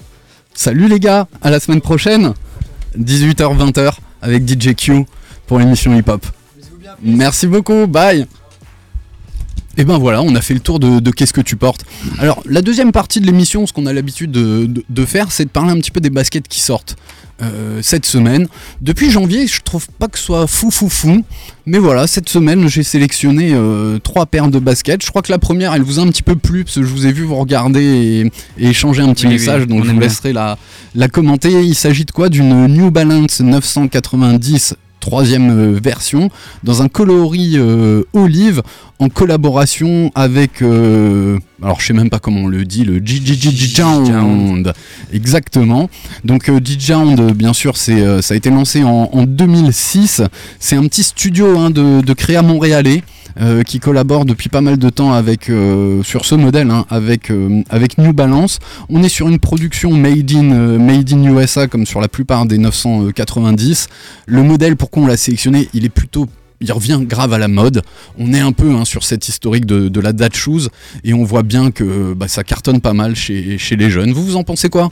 Salut 0.54 0.88
les 0.88 1.00
gars, 1.00 1.28
à 1.42 1.50
la 1.50 1.60
semaine 1.60 1.82
prochaine, 1.82 2.34
18h-20h 2.98 3.94
avec 4.22 4.48
DJ 4.48 4.76
Q 4.76 5.06
pour 5.54 5.60
l'émission 5.60 5.96
hip 5.96 6.06
hop. 6.10 6.26
Merci 7.04 7.46
beaucoup, 7.46 7.86
bye. 7.86 8.26
Et 9.78 9.84
ben 9.86 10.00
voilà, 10.00 10.24
on 10.24 10.34
a 10.34 10.42
fait 10.42 10.56
le 10.56 10.60
tour 10.60 10.80
de, 10.80 11.00
de 11.00 11.12
qu'est-ce 11.12 11.32
que 11.34 11.42
tu 11.42 11.56
portes. 11.58 11.86
Alors 12.18 12.42
la 12.48 12.64
deuxième 12.64 12.92
partie 12.92 13.20
de 13.20 13.28
l'émission, 13.28 13.68
ce 13.68 13.72
qu'on 13.74 13.86
a 13.86 13.94
l'habitude 13.94 14.32
de, 14.32 14.66
de- 14.66 14.84
de 14.90 15.06
faire, 15.06 15.32
c'est 15.32 15.46
de 15.46 15.50
parler 15.52 15.72
un 15.72 15.76
petit 15.78 15.92
peu 15.92 16.00
des 16.00 16.10
baskets 16.10 16.48
qui 16.48 16.60
sortent 16.60 16.96
euh, 17.44 17.80
cette 17.84 18.06
semaine. 18.08 18.48
Depuis 18.82 19.12
janvier, 19.12 19.46
je 19.46 19.62
trouve 19.62 19.88
pas 20.00 20.08
que 20.08 20.18
ce 20.18 20.26
soit 20.26 20.48
fou 20.48 20.70
fou 20.72 20.90
fou, 20.90 21.24
mais 21.68 21.78
voilà, 21.80 22.06
cette 22.08 22.30
semaine 22.30 22.68
j'ai 22.68 22.84
sélectionné 22.84 23.50
euh, 23.54 23.98
trois 24.00 24.26
paires 24.28 24.48
de 24.50 24.58
baskets. 24.60 25.04
Je 25.04 25.10
crois 25.10 25.22
que 25.24 25.32
la 25.32 25.40
première, 25.40 25.74
elle 25.76 25.82
vous 25.84 26.00
a 26.00 26.04
un 26.04 26.08
petit 26.08 26.24
peu 26.24 26.36
plu 26.36 26.64
parce 26.64 26.76
que 26.78 26.84
je 26.84 26.88
vous 26.88 27.06
ai 27.08 27.12
vu 27.12 27.24
vous 27.24 27.36
regarder 27.36 27.84
et, 27.84 28.32
et 28.64 28.70
échanger 28.70 29.02
un 29.04 29.14
petit 29.14 29.26
Oui, 29.28 29.34
message, 29.34 29.62
oui, 29.62 29.68
donc 29.68 29.82
on 29.82 29.84
je 29.86 29.92
vous 29.92 30.00
laisserai 30.00 30.34
la, 30.34 30.58
la 30.96 31.08
commenter. 31.08 31.52
Il 31.64 31.76
s'agit 31.76 32.06
de 32.06 32.12
quoi? 32.12 32.30
D'une 32.30 32.68
New 32.68 32.90
Balance 32.92 33.40
990 33.40 34.76
troisième 35.04 35.50
euh, 35.50 35.80
version 35.84 36.30
dans 36.64 36.82
un 36.82 36.88
coloris 36.88 37.56
euh, 37.58 38.04
olive 38.14 38.62
en 39.00 39.10
collaboration 39.10 40.12
avec 40.16 40.62
euh, 40.62 41.38
alors 41.62 41.82
je 41.82 41.88
sais 41.88 41.94
même 41.94 42.10
pas 42.10 42.20
comment 42.20 42.44
on 42.44 42.48
le 42.48 42.64
dit 42.64 42.86
le 42.86 43.02
Giant 43.04 44.06
exactement 45.12 45.90
donc 46.24 46.48
euh, 46.48 46.62
Giant 46.64 47.16
bien 47.34 47.52
sûr 47.52 47.76
c'est 47.76 48.02
euh, 48.02 48.22
ça 48.22 48.34
a 48.34 48.38
été 48.38 48.50
lancé 48.50 48.86
en, 48.86 49.10
en 49.12 49.24
2006 49.24 50.22
c'est 50.60 50.78
un 50.78 50.84
petit 50.88 51.04
studio 51.04 51.60
hein, 51.60 51.70
de, 51.70 52.00
de 52.00 52.14
créa 52.14 52.42
montréalais 52.42 53.04
euh, 53.40 53.64
qui 53.64 53.80
collabore 53.80 54.26
depuis 54.26 54.50
pas 54.50 54.62
mal 54.62 54.78
de 54.78 54.90
temps 54.90 55.14
avec 55.14 55.50
euh, 55.50 56.04
sur 56.04 56.26
ce 56.26 56.36
modèle 56.36 56.70
hein, 56.72 56.86
avec 56.90 57.32
euh, 57.32 57.62
avec 57.70 57.98
New 57.98 58.14
Balance 58.14 58.60
on 58.90 59.04
est 59.04 59.10
sur 59.10 59.28
une 59.30 59.40
production 59.40 59.92
made 59.92 60.32
in 60.32 60.78
made 60.78 61.12
in 61.12 61.24
USA 61.36 61.68
comme 61.68 61.86
sur 61.86 62.02
la 62.02 62.08
plupart 62.08 62.46
des 62.46 62.58
990 62.58 63.88
le 64.26 64.44
modèle 64.44 64.76
pourquoi 64.76 65.04
on 65.04 65.08
l'a 65.08 65.18
sélectionné 65.18 65.70
il 65.74 65.86
est 65.86 65.90
plutôt 65.90 66.28
il 66.62 66.72
revient 66.72 67.02
grave 67.02 67.34
à 67.34 67.38
la 67.38 67.50
mode. 67.50 67.82
On 68.18 68.32
est 68.32 68.40
un 68.40 68.54
peu 68.54 68.72
hein, 68.72 68.86
sur 68.86 69.04
cette 69.04 69.28
historique 69.28 69.66
de, 69.66 69.90
de 69.90 70.00
la 70.00 70.14
date 70.14 70.34
shoes 70.34 70.70
et 71.04 71.14
on 71.14 71.26
voit 71.26 71.44
bien 71.44 71.72
que 71.72 72.14
bah, 72.14 72.30
ça 72.30 72.46
cartonne 72.46 72.80
pas 72.80 72.94
mal 72.94 73.18
chez, 73.18 73.58
chez 73.58 73.76
les 73.76 73.90
jeunes. 73.90 74.14
Vous 74.14 74.24
vous 74.24 74.38
en 74.38 74.46
pensez 74.46 74.70
quoi? 74.70 74.90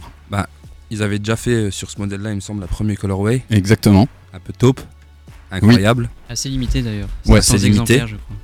Ils 0.91 1.01
avaient 1.01 1.19
déjà 1.19 1.37
fait 1.37 1.71
sur 1.71 1.89
ce 1.89 1.97
modèle-là, 1.99 2.31
il 2.31 2.35
me 2.35 2.41
semble, 2.41 2.59
la 2.59 2.67
première 2.67 2.97
colorway, 2.97 3.43
Exactement. 3.49 4.09
un 4.33 4.39
peu 4.39 4.51
taupe, 4.51 4.81
incroyable. 5.51 6.09
Assez 6.29 6.49
limité 6.49 6.81
d'ailleurs. 6.81 7.09
Ouais, 7.25 7.41
500 7.41 7.57
c'est 7.57 7.69
limité. 7.69 7.99
je 8.07 8.15
crois. 8.15 8.35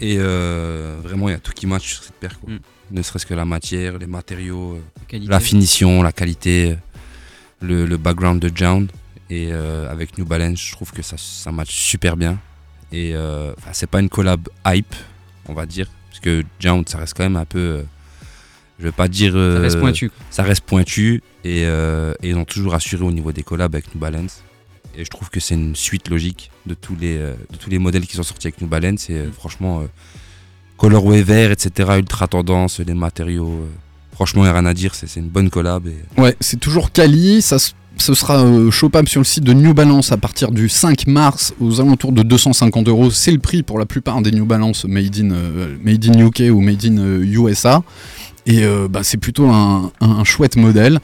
Et 0.00 0.16
euh, 0.18 0.96
vraiment, 1.02 1.28
il 1.28 1.32
y 1.32 1.34
a 1.34 1.38
tout 1.40 1.52
qui 1.52 1.66
match 1.66 1.94
sur 1.94 2.02
cette 2.04 2.14
paire. 2.14 2.38
quoi. 2.40 2.52
Mm. 2.52 2.58
Ne 2.90 3.02
serait-ce 3.02 3.26
que 3.26 3.34
la 3.34 3.44
matière, 3.44 3.98
les 3.98 4.06
matériaux, 4.06 4.76
euh, 5.12 5.18
la 5.26 5.40
finition, 5.40 6.02
la 6.02 6.12
qualité, 6.12 6.76
le, 7.60 7.84
le 7.86 7.96
background 7.96 8.40
de 8.40 8.50
Jound. 8.56 8.90
Et 9.30 9.48
euh, 9.52 9.90
avec 9.90 10.16
New 10.16 10.24
Balance, 10.24 10.58
je 10.64 10.72
trouve 10.72 10.90
que 10.92 11.02
ça, 11.02 11.16
ça 11.18 11.52
match 11.52 11.70
super 11.70 12.16
bien. 12.16 12.38
Et 12.92 13.14
euh, 13.14 13.52
c'est 13.72 13.88
pas 13.90 14.00
une 14.00 14.08
collab 14.08 14.48
hype, 14.66 14.94
on 15.48 15.52
va 15.52 15.66
dire. 15.66 15.86
Parce 16.08 16.20
que 16.20 16.42
Jound, 16.60 16.88
ça 16.88 16.98
reste 16.98 17.14
quand 17.14 17.24
même 17.24 17.36
un 17.36 17.44
peu. 17.44 17.84
je 18.78 18.84
vais 18.84 18.92
pas 18.92 19.08
dire. 19.08 19.32
Ça 19.34 19.60
reste 19.60 19.78
pointu. 19.80 20.10
ça 20.30 20.42
reste 20.44 20.64
pointu 20.64 21.22
et, 21.44 21.62
et 21.62 22.14
ils 22.22 22.36
ont 22.36 22.46
toujours 22.46 22.74
assuré 22.74 23.04
au 23.04 23.12
niveau 23.12 23.32
des 23.32 23.42
collabs 23.42 23.74
avec 23.74 23.94
New 23.94 24.00
Balance. 24.00 24.42
Et 24.98 25.04
je 25.04 25.10
trouve 25.10 25.30
que 25.30 25.38
c'est 25.40 25.54
une 25.54 25.76
suite 25.76 26.08
logique 26.10 26.50
de 26.66 26.74
tous 26.74 26.96
les, 27.00 27.16
euh, 27.16 27.34
de 27.52 27.56
tous 27.56 27.70
les 27.70 27.78
modèles 27.78 28.04
qui 28.06 28.16
sont 28.16 28.24
sortis 28.24 28.48
avec 28.48 28.60
New 28.60 28.66
Balance. 28.68 29.08
Et 29.10 29.14
euh, 29.14 29.30
franchement, 29.32 29.80
euh, 29.80 29.86
colorway 30.76 31.22
vert, 31.22 31.50
etc., 31.52 31.90
ultra 31.98 32.26
tendance, 32.26 32.80
les 32.80 32.94
matériaux. 32.94 33.66
franchement, 34.12 34.42
il 34.42 34.46
n'y 34.46 34.50
a 34.50 34.54
rien 34.54 34.66
à 34.66 34.74
dire, 34.74 34.94
c'est 34.94 35.14
une 35.20 35.28
bonne 35.28 35.50
collab. 35.50 35.86
Et... 35.86 36.20
Ouais, 36.20 36.36
c'est 36.40 36.58
toujours 36.58 36.90
quali. 36.92 37.40
Ça, 37.42 37.56
s- 37.56 37.74
ce 37.96 38.14
sera 38.14 38.38
euh, 38.44 38.70
chopable 38.72 39.08
sur 39.08 39.20
le 39.20 39.24
site 39.24 39.44
de 39.44 39.52
New 39.52 39.72
Balance 39.72 40.10
à 40.10 40.16
partir 40.16 40.50
du 40.50 40.68
5 40.68 41.06
mars 41.06 41.54
aux 41.60 41.80
alentours 41.80 42.10
de 42.12 42.22
250 42.24 42.88
euros. 42.88 43.10
C'est 43.12 43.30
le 43.32 43.38
prix 43.38 43.62
pour 43.62 43.78
la 43.78 43.86
plupart 43.86 44.20
des 44.20 44.32
New 44.32 44.46
Balance 44.46 44.84
made 44.84 45.16
in, 45.18 45.30
euh, 45.30 45.76
made 45.84 46.04
in 46.08 46.18
UK 46.26 46.42
ou 46.52 46.60
made 46.60 46.84
in 46.84 46.98
euh, 46.98 47.24
USA. 47.24 47.82
Et 48.46 48.62
bah, 48.88 49.00
c'est 49.02 49.18
plutôt 49.18 49.46
un, 49.50 49.92
un 50.00 50.24
chouette 50.24 50.56
modèle. 50.56 51.00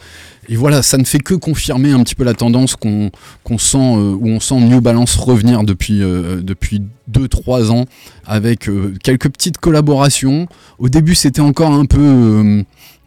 Et 0.49 0.57
voilà, 0.57 0.83
ça 0.83 0.99
ne 0.99 1.05
fait 1.05 1.19
que 1.19 1.35
confirmer 1.35 1.93
un 1.93 2.03
petit 2.03 2.15
peu 2.15 2.25
la 2.25 2.35
tendance 2.35 2.77
qu'on 2.77 3.11
sent, 3.59 3.79
euh, 3.79 4.17
où 4.19 4.29
on 4.29 4.41
sent 4.41 4.57
New 4.57 4.81
Balance 4.81 5.17
revenir 5.17 5.65
depuis, 5.65 6.03
euh, 6.03 6.41
depuis 6.43 6.83
2-3 7.11 7.71
ans 7.71 7.87
avec 8.27 8.69
euh, 8.69 8.95
quelques 9.03 9.31
petites 9.31 9.59
collaborations. 9.59 10.47
Au 10.79 10.89
début, 10.89 11.15
c'était 11.15 11.41
encore 11.41 11.73
un 11.73 11.87
peu, 11.87 12.65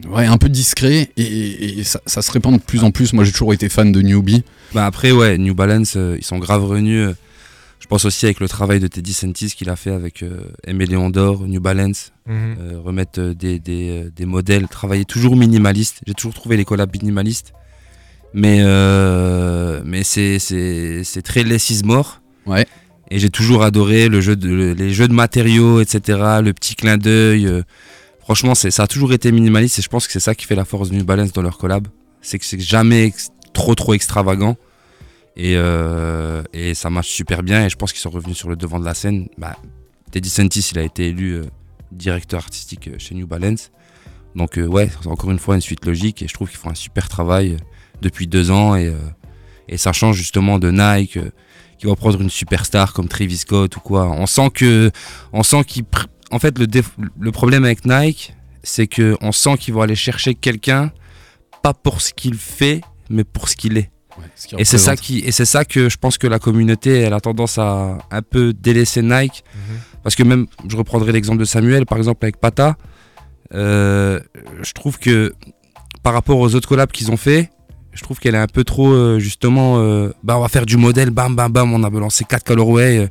ouais, 0.09 0.25
un 0.25 0.37
peu 0.37 0.49
discret 0.49 1.09
et, 1.17 1.83
ça, 1.83 2.21
se 2.21 2.31
répand 2.31 2.53
de 2.53 2.61
plus 2.61 2.83
en 2.83 2.91
plus. 2.91 3.13
Moi, 3.13 3.23
j'ai 3.23 3.31
toujours 3.31 3.53
été 3.53 3.69
fan 3.69 3.91
de 3.91 4.01
Newbie. 4.01 4.43
Bah 4.73 4.85
après, 4.85 5.11
ouais, 5.11 5.37
New 5.37 5.53
Balance, 5.53 5.95
ils 5.95 6.25
sont 6.25 6.39
grave 6.39 6.63
revenus. 6.63 7.09
Je 7.79 7.85
pense 7.87 8.05
aussi 8.05 8.25
avec 8.25 8.39
le 8.39 8.47
travail 8.49 8.79
de 8.79 8.87
Teddy 8.87 9.13
Sentis 9.13 9.51
qu'il 9.55 9.69
a 9.69 9.75
fait 9.75 9.91
avec 9.91 10.23
euh, 10.23 10.41
Aimé 10.65 10.85
Léon 10.85 11.09
d'Or, 11.09 11.47
New 11.47 11.61
Balance, 11.61 12.11
Mhm. 12.25 12.55
euh, 12.59 12.79
remettre 12.81 13.19
euh, 13.21 13.33
des, 13.33 13.59
des, 13.59 14.09
des 14.13 14.25
modèles, 14.25 14.67
travailler 14.67 15.05
toujours 15.05 15.35
minimaliste. 15.37 16.01
J'ai 16.05 16.13
toujours 16.13 16.33
trouvé 16.33 16.57
les 16.57 16.65
collabs 16.65 16.91
minimalistes. 16.93 17.53
Mais, 18.33 18.57
euh, 18.61 19.81
mais 19.85 20.03
c'est, 20.03 20.37
très 21.23 21.43
less 21.43 21.69
is 21.69 21.83
more. 21.83 22.21
Ouais. 22.45 22.65
Et 23.09 23.19
j'ai 23.19 23.29
toujours 23.29 23.63
adoré 23.63 24.09
le 24.09 24.19
jeu 24.19 24.35
de, 24.35 24.49
le- 24.49 24.73
les 24.73 24.93
jeux 24.93 25.07
de 25.07 25.13
matériaux, 25.13 25.79
etc. 25.79 26.19
Le 26.43 26.51
petit 26.51 26.75
clin 26.75 26.97
d'œil. 26.97 27.47
euh, 27.47 27.61
franchement, 28.19 28.53
c'est, 28.55 28.69
ça 28.71 28.83
a 28.83 28.87
toujours 28.87 29.13
été 29.13 29.31
minimaliste 29.31 29.79
et 29.79 29.81
je 29.81 29.87
pense 29.87 30.07
que 30.07 30.13
c'est 30.13 30.19
ça 30.19 30.35
qui 30.35 30.45
fait 30.45 30.55
la 30.55 30.65
force 30.65 30.89
de 30.89 30.95
New 30.95 31.05
Balance 31.05 31.31
dans 31.31 31.41
leur 31.41 31.57
collab. 31.57 31.87
C'est 32.21 32.37
que 32.39 32.45
c'est 32.45 32.59
jamais 32.59 33.13
trop 33.53 33.75
trop 33.75 33.93
extravagant. 33.93 34.57
Et, 35.39 35.53
euh, 35.55 36.41
et 36.51 36.73
ça 36.73 36.89
marche 36.89 37.09
super 37.09 37.43
bien 37.43 37.63
et 37.63 37.69
je 37.69 37.75
pense 37.75 37.93
qu'ils 37.93 38.01
sont 38.01 38.09
revenus 38.09 38.35
sur 38.35 38.49
le 38.49 38.55
devant 38.55 38.79
de 38.79 38.85
la 38.85 38.95
scène. 38.95 39.29
Bah, 39.37 39.55
Teddy 40.11 40.29
Sentis, 40.29 40.69
il 40.71 40.79
a 40.79 40.83
été 40.83 41.07
élu 41.07 41.33
euh, 41.33 41.45
directeur 41.91 42.39
artistique 42.39 42.87
euh, 42.87 42.95
chez 42.97 43.13
New 43.13 43.27
Balance. 43.27 43.71
Donc 44.35 44.57
euh, 44.57 44.65
ouais, 44.65 44.89
encore 45.05 45.29
une 45.29 45.37
fois 45.37 45.53
une 45.53 45.61
suite 45.61 45.85
logique 45.85 46.23
et 46.23 46.27
je 46.27 46.33
trouve 46.33 46.49
qu'ils 46.49 46.57
font 46.57 46.71
un 46.71 46.75
super 46.75 47.07
travail 47.07 47.57
depuis 48.01 48.25
deux 48.27 48.51
ans 48.51 48.75
et, 48.75 48.91
ça 49.75 49.91
change 49.91 50.15
justement 50.15 50.59
de 50.59 50.71
Nike 50.71 51.19
qui 51.77 51.85
va 51.85 51.95
prendre 51.95 52.21
une 52.21 52.29
superstar 52.29 52.93
comme 52.93 53.07
Travis 53.07 53.37
Scott 53.37 53.75
ou 53.75 53.79
quoi. 53.79 54.07
On 54.07 54.25
sent 54.25 54.49
que, 54.53 54.91
on 55.33 55.43
sent 55.43 55.61
en 56.31 56.39
fait 56.39 56.57
le, 56.57 56.67
le 57.19 57.31
problème 57.31 57.65
avec 57.65 57.85
Nike, 57.85 58.33
c'est 58.63 58.87
que 58.87 59.17
on 59.21 59.31
sent 59.31 59.57
qu'ils 59.57 59.73
vont 59.73 59.81
aller 59.81 59.95
chercher 59.95 60.35
quelqu'un 60.35 60.91
pas 61.63 61.73
pour 61.73 62.01
ce 62.01 62.13
qu'il 62.13 62.35
fait, 62.35 62.81
mais 63.09 63.25
pour 63.25 63.49
ce 63.49 63.57
qu'il 63.57 63.77
est. 63.77 63.91
Et 64.57 64.65
c'est 64.65 64.77
ça 64.77 64.95
qui 64.95 65.19
et 65.19 65.31
c'est 65.31 65.45
ça 65.45 65.65
que 65.65 65.89
je 65.89 65.97
pense 65.97 66.17
que 66.17 66.27
la 66.27 66.39
communauté 66.39 66.99
elle 66.99 67.13
a 67.13 67.19
tendance 67.19 67.57
à 67.57 67.97
un 68.11 68.21
peu 68.21 68.53
délaisser 68.53 69.01
Nike. 69.01 69.43
Mhm. 69.53 69.77
parce 70.03 70.15
que 70.15 70.23
même 70.23 70.47
je 70.67 70.77
reprendrai 70.77 71.11
l'exemple 71.11 71.39
de 71.39 71.45
Samuel 71.45 71.85
par 71.85 71.97
exemple 71.97 72.25
avec 72.25 72.37
Pata 72.37 72.75
euh, 73.53 74.19
je 74.61 74.71
trouve 74.73 74.99
que 74.99 75.33
par 76.03 76.13
rapport 76.13 76.39
aux 76.39 76.53
autres 76.55 76.67
collabs 76.67 76.91
qu'ils 76.91 77.11
ont 77.11 77.17
fait 77.17 77.49
je 77.93 78.03
trouve 78.03 78.19
qu'elle 78.19 78.35
est 78.35 78.39
un 78.39 78.47
peu 78.47 78.63
trop 78.63 78.91
euh, 78.91 79.19
justement 79.19 79.79
euh, 79.79 80.11
bah 80.23 80.37
on 80.37 80.41
va 80.41 80.49
faire 80.49 80.65
du 80.65 80.77
modèle 80.77 81.09
bam 81.09 81.35
bam 81.35 81.51
bam 81.51 81.73
on 81.73 81.83
a 81.83 81.89
balancé 81.89 82.23
quatre 82.23 82.43
colorways 82.43 83.09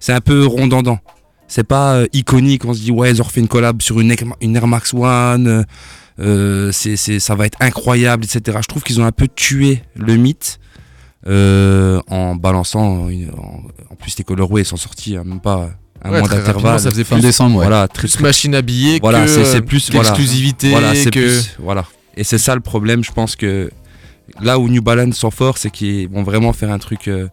c'est 0.00 0.12
un 0.12 0.20
peu 0.20 0.44
rondandant. 0.44 0.98
C'est 1.46 1.64
pas 1.64 2.02
iconique 2.12 2.64
on 2.64 2.74
se 2.74 2.80
dit 2.80 2.90
ouais 2.90 3.10
ils 3.10 3.20
ont 3.20 3.24
refait 3.24 3.40
une 3.40 3.48
collab 3.48 3.80
sur 3.82 4.00
une 4.00 4.10
Air 4.56 4.66
Max 4.66 4.92
One 4.94 5.64
euh, 6.18 6.68
euh, 6.68 6.72
c'est, 6.72 6.96
c'est- 6.96 7.20
ça 7.20 7.34
va 7.34 7.46
être 7.46 7.58
incroyable, 7.60 8.24
etc. 8.24 8.58
Je 8.62 8.68
trouve 8.68 8.82
qu'ils 8.82 9.00
ont 9.00 9.04
un 9.04 9.12
peu 9.12 9.28
tué 9.28 9.82
le 9.96 10.16
mythe 10.16 10.58
euh, 11.26 12.00
en 12.08 12.34
balançant. 12.36 13.08
une- 13.08 13.30
en, 13.30 13.62
en 13.90 13.94
plus, 13.96 14.16
les 14.18 14.24
colorways 14.24 14.64
sont 14.64 14.76
sortis 14.76 15.16
à 15.16 15.24
même 15.24 15.40
pas 15.40 15.70
un 16.02 16.10
Ouais, 16.12 16.20
mois 16.20 16.28
d'intervalle. 16.28 16.78
ça 16.80 16.90
faisait 16.90 17.04
Fin 17.04 17.18
décembre, 17.18 17.56
ouais. 17.56 17.66
Voilà, 17.66 17.88
très, 17.88 18.02
Plus 18.02 18.12
très- 18.14 18.22
machine 18.22 18.60
billets 18.60 18.98
voilà, 19.00 19.26
c'est, 19.26 19.56
euh, 19.56 19.60
plus 19.62 19.90
l'exclusivité, 19.92 20.70
Voilà, 20.70 20.94
c'est 20.94 21.10
que 21.10 21.18
plus- 21.20 21.56
voilà. 21.58 21.86
Et 22.16 22.24
c'est 22.24 22.38
ça 22.38 22.54
le 22.54 22.60
problème, 22.60 23.02
je 23.02 23.10
pense 23.12 23.36
que 23.36 23.70
là 24.40 24.58
où 24.58 24.68
New 24.68 24.82
Balance 24.82 25.16
sont 25.16 25.30
forts, 25.30 25.58
c'est 25.58 25.70
qu'ils 25.70 26.08
vont 26.08 26.22
vraiment 26.22 26.52
faire 26.52 26.70
un 26.70 26.78
truc 26.78 27.08
euh, 27.08 27.28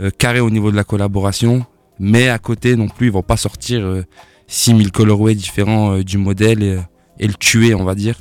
euh, 0.00 0.10
carré 0.16 0.40
au 0.40 0.50
niveau 0.50 0.70
de 0.70 0.76
la 0.76 0.84
collaboration, 0.84 1.64
mais 1.98 2.28
à 2.28 2.38
côté 2.38 2.74
non 2.76 2.88
plus, 2.88 3.06
ils 3.08 3.12
vont 3.12 3.22
pas 3.22 3.36
sortir 3.36 3.80
euh, 3.84 4.04
6000 4.48 4.90
colorways 4.90 5.34
différents 5.36 5.92
euh, 5.98 6.02
du 6.04 6.18
modèle 6.18 6.62
et, 6.64 6.78
et 7.20 7.28
le 7.28 7.34
tuer, 7.34 7.74
on 7.74 7.84
va 7.84 7.94
dire. 7.94 8.16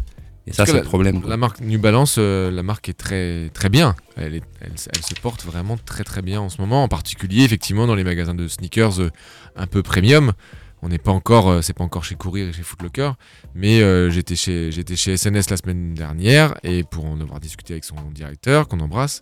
Et 0.48 0.51
ça, 0.53 0.65
c'est 0.65 0.74
le 0.74 0.84
problème. 0.84 1.22
quoi. 1.22 1.29
La 1.29 1.38
marque 1.38 1.60
New 1.62 1.79
Balance, 1.79 2.15
euh, 2.18 2.50
la 2.51 2.63
marque 2.63 2.89
est 2.89 2.94
très 2.98 3.50
très 3.53 3.70
bien. 3.70 3.96
Elle, 4.18 4.36
est- 4.36 4.44
elle, 4.62 4.74
s- 4.74 4.89
elle 4.96 5.03
se 5.03 5.13
porte 5.15 5.44
vraiment 5.46 5.77
très 5.77 6.03
très 6.03 6.22
bien 6.24 6.41
en 6.41 6.50
ce 6.50 6.60
moment, 6.60 6.84
en 6.84 6.88
particulier 6.88 7.44
effectivement 7.44 7.86
dans 7.88 7.94
les 7.96 8.03
magasins 8.03 8.34
de 8.36 8.48
sneakers 8.48 9.00
euh, 9.00 9.10
un 9.56 9.68
peu 9.68 9.84
premium. 9.84 10.34
On 10.82 10.88
n'est 10.89 10.98
pas 10.98 11.12
encore, 11.12 11.50
euh, 11.50 11.62
c'est 11.62 11.74
pas 11.74 11.84
encore 11.84 12.03
chez 12.06 12.15
Courir 12.15 12.48
et 12.48 12.53
chez 12.53 12.63
Footlocker, 12.63 13.12
mais 13.53 13.79
j'étais 14.10 14.36
chez 14.38 14.72
j'étais 14.72 14.96
chez 14.96 15.18
SNS 15.18 15.50
la 15.51 15.58
semaine 15.58 15.94
dernière 15.94 16.56
et 16.63 16.84
pour 16.84 17.06
en 17.06 17.20
avoir 17.22 17.39
discuté 17.39 17.74
avec 17.74 17.84
son 17.84 17.96
directeur 18.15 18.68
qu'on 18.68 18.79
embrasse, 18.79 19.22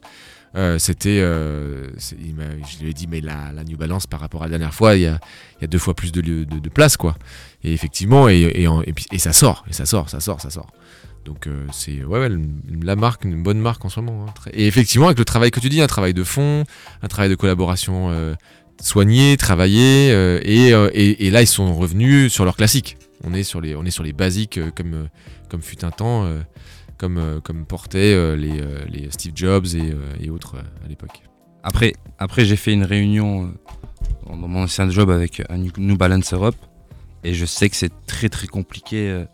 euh, 0.57 0.79
c'était, 0.79 1.19
euh, 1.21 1.87
je 1.99 2.83
lui 2.83 2.89
ai 2.89 2.93
dit 2.93 3.07
mais 3.07 3.21
la, 3.21 3.51
la 3.53 3.63
New 3.63 3.77
Balance 3.77 4.07
par 4.07 4.19
rapport 4.19 4.41
à 4.41 4.45
la 4.47 4.49
dernière 4.49 4.73
fois, 4.73 4.95
il 4.95 5.03
y 5.03 5.05
a, 5.05 5.19
il 5.59 5.61
y 5.61 5.65
a 5.65 5.67
deux 5.67 5.77
fois 5.77 5.93
plus 5.93 6.11
de, 6.11 6.21
de, 6.21 6.43
de 6.43 6.69
place 6.69 6.97
quoi. 6.97 7.15
Et 7.63 7.71
effectivement 7.73 8.27
et, 8.27 8.39
et, 8.41 8.63
et 8.63 8.93
puis- 8.93 9.05
et 9.11 9.19
ça 9.19 9.33
sort 9.33 9.63
et 9.69 9.73
ça 9.73 9.85
sort, 9.85 10.09
ça 10.09 10.19
sort, 10.19 10.41
ça 10.41 10.49
sort. 10.49 10.71
Donc 11.25 11.45
euh, 11.47 11.65
c'est 11.71 12.03
ouais, 12.03 12.19
ouais, 12.19 12.29
la 12.81 12.95
marque, 12.95 13.25
une 13.25 13.43
bonne 13.43 13.59
marque 13.59 13.83
en 13.85 13.89
ce 13.89 13.99
moment. 13.99 14.25
hein, 14.29 14.49
Et 14.53 14.65
effectivement, 14.67 15.07
avec 15.07 15.19
le 15.19 15.25
travail 15.25 15.51
que 15.51 15.59
tu 15.59 15.67
dis, 15.69 15.81
un 15.81 15.87
travail 15.87 16.13
de 16.13 16.23
fond, 16.23 16.63
un 17.01 17.07
travail 17.07 17.29
de 17.29 17.35
collaboration 17.35 18.11
soigné, 18.81 19.35
travaillé, 19.37 20.09
et, 20.43 21.29
là 21.31 21.41
ils 21.41 21.47
sont 21.47 21.75
revenus 21.75 22.31
sur 22.31 22.45
leur 22.45 22.55
classique. 22.55 22.97
On 23.23 23.33
est 23.33 23.43
sur 23.43 23.59
les, 23.61 23.75
on 23.75 23.83
est 23.85 23.91
sur 23.91 24.03
les 24.03 24.13
basiques 24.13 24.59
comme, 24.75 25.09
comme 25.49 25.61
fut 25.61 25.83
un 25.83 25.91
temps, 25.91 26.25
comme, 26.97 27.17
euh, 27.17 27.39
comme 27.41 27.65
portaient 27.65 28.13
euh, 28.13 28.35
les, 28.35 28.59
euh, 28.61 28.85
les 28.89 29.09
Steve 29.11 29.33
Jobs 29.35 29.65
et, 29.75 29.91
euh, 29.91 30.13
et 30.19 30.29
autres 30.29 30.55
euh, 30.55 30.85
à 30.85 30.87
l'époque. 30.87 31.21
Après, 31.63 31.93
après 32.17 32.45
j'ai 32.45 32.55
fait 32.55 32.73
une 32.73 32.83
réunion 32.83 33.45
euh, 33.45 33.49
dans 34.29 34.47
mon 34.47 34.63
ancien 34.63 34.89
job 34.89 35.09
avec 35.09 35.41
un 35.49 35.57
New- 35.57 35.97
Balance 35.97 36.33
Europe 36.33 36.55
et 37.23 37.33
je 37.33 37.45
sais 37.45 37.69
que 37.69 37.75
c'est 37.75 37.91
très 38.05 38.29
très 38.29 38.47
compliqué 38.47 39.09
euh, 39.09 39.25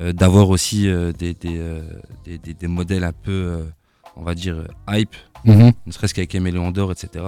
euh, 0.00 0.12
d'avoir 0.12 0.48
aussi 0.50 0.88
euh, 0.88 1.12
des, 1.12 1.34
des, 1.34 1.58
euh, 1.58 1.82
des, 2.24 2.38
des- 2.38 2.54
des 2.54 2.66
modèles 2.68 3.04
un 3.04 3.12
peu, 3.12 3.30
euh, 3.32 3.62
on 4.16 4.22
va 4.22 4.34
dire, 4.34 4.66
hype, 4.88 5.14
Mhm. 5.44 5.72
ne 5.86 5.92
serait-ce 5.92 6.12
qu'avec 6.12 6.34
Eméléon 6.34 6.70
d'Or, 6.70 6.92
etc. 6.92 7.24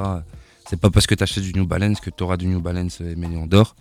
C'est 0.68 0.78
pas 0.78 0.90
parce 0.90 1.06
que 1.06 1.14
tu 1.14 1.22
achètes 1.22 1.44
du 1.44 1.54
New 1.54 1.66
Balance 1.66 1.98
que 2.00 2.10
tu 2.10 2.22
auras 2.22 2.36
du 2.36 2.46
New 2.46 2.60
Balance 2.60 3.00
Eméléon 3.00 3.46
d'Or. 3.46 3.74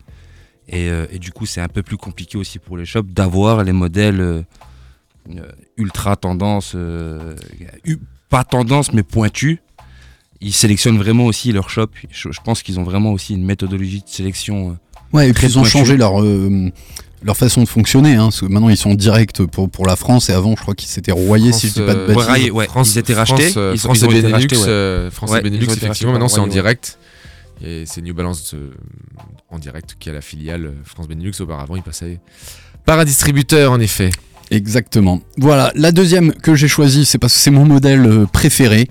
Et, 0.70 0.90
euh, 0.90 1.06
et 1.12 1.20
du 1.20 1.32
coup, 1.34 1.46
c'est 1.46 1.60
un 1.60 1.68
peu 1.68 1.84
plus 1.84 1.98
compliqué 1.98 2.38
aussi 2.38 2.58
pour 2.60 2.78
les 2.78 2.86
shops 2.86 3.08
d'avoir 3.12 3.64
les 3.66 3.74
modèles 3.74 4.22
ultra 5.78 6.16
tendance, 6.16 6.74
euh, 6.76 7.36
pas 8.30 8.44
tendance 8.44 8.94
mais 8.94 9.04
pointus. 9.04 9.60
Ils 10.44 10.54
sélectionnent 10.54 10.98
vraiment 10.98 11.26
aussi 11.26 11.52
leur 11.52 11.70
shop. 11.70 11.90
Je, 12.10 12.32
je 12.32 12.40
pense 12.44 12.64
qu'ils 12.64 12.80
ont 12.80 12.84
vraiment 12.84 13.12
aussi 13.12 13.36
une 13.36 13.46
méthodologie 13.46 14.00
de 14.00 14.08
sélection. 14.10 14.72
euh, 14.72 14.74
Ouais, 15.14 15.30
et 15.30 15.34
puis 15.34 15.46
ils 15.48 15.58
ont 15.60 15.62
pointue. 15.62 15.72
changé 15.72 15.98
leur, 15.98 16.22
euh, 16.24 16.70
leur 17.22 17.38
façon 17.38 17.62
de 17.62 17.68
fonctionner. 17.68 18.16
Hein, 18.16 18.24
parce 18.26 18.42
que 18.42 18.46
maintenant, 18.48 18.70
ils 18.70 18.78
sont 18.78 18.90
en 18.92 18.96
direct 18.96 19.46
pour, 19.46 19.70
pour 19.70 19.86
la 19.86 19.96
France 19.96 20.30
et 20.30 20.34
avant, 20.34 20.56
je 20.56 20.62
crois 20.62 20.74
qu'ils 20.74 20.90
s'étaient 20.90 21.12
royés, 21.12 21.52
si 21.52 21.68
je 21.68 21.74
dis 21.74 21.80
pas 21.82 21.94
de 21.94 22.00
euh, 22.00 22.08
bêtises. 22.08 22.52
ouais, 22.52 22.68
ils 22.76 22.98
étaient 22.98 23.14
rachetés, 23.14 23.44
France, 23.52 23.58
euh, 23.58 23.72
ils- 23.76 23.80
France 23.80 23.98
ils 24.00 24.06
ont 24.06 24.10
et 24.10 24.14
été 24.14 24.22
Benelux, 24.24 24.34
rachetés, 24.34 24.58
ouais. 24.58 24.68
euh, 24.68 25.12
France 25.12 25.30
Ouais, 25.32 25.40
et 25.40 25.44
Benelux, 25.44 25.66
ils 25.68 25.72
effectivement, 25.74 26.14
maintenant 26.14 26.28
c'est 26.28 26.40
en 26.40 26.48
direct. 26.48 26.98
Et 27.64 27.84
c'est 27.86 28.02
New 28.02 28.16
Balance 28.16 28.56
euh, 28.56 28.72
en 29.52 29.60
direct 29.60 29.96
qui 30.00 30.10
a 30.10 30.14
la 30.14 30.22
filiale 30.22 30.66
euh, 30.66 30.72
France 30.84 31.08
Benelux. 31.08 31.34
Auparavant, 31.42 31.76
il 31.76 31.84
passait 31.84 32.20
par 32.86 32.98
un 32.98 33.06
distributeur, 33.06 33.72
en 33.72 33.80
effet. 33.80 34.10
Exactement. 34.52 35.22
Voilà, 35.38 35.72
la 35.76 35.92
deuxième 35.94 36.34
que 36.34 36.56
j'ai 36.56 36.68
choisie, 36.68 37.06
c'est 37.06 37.18
parce 37.18 37.34
que 37.34 37.40
c'est 37.40 37.52
mon 37.52 37.66
modèle 37.66 38.06
euh, 38.06 38.26
préféré. 38.32 38.88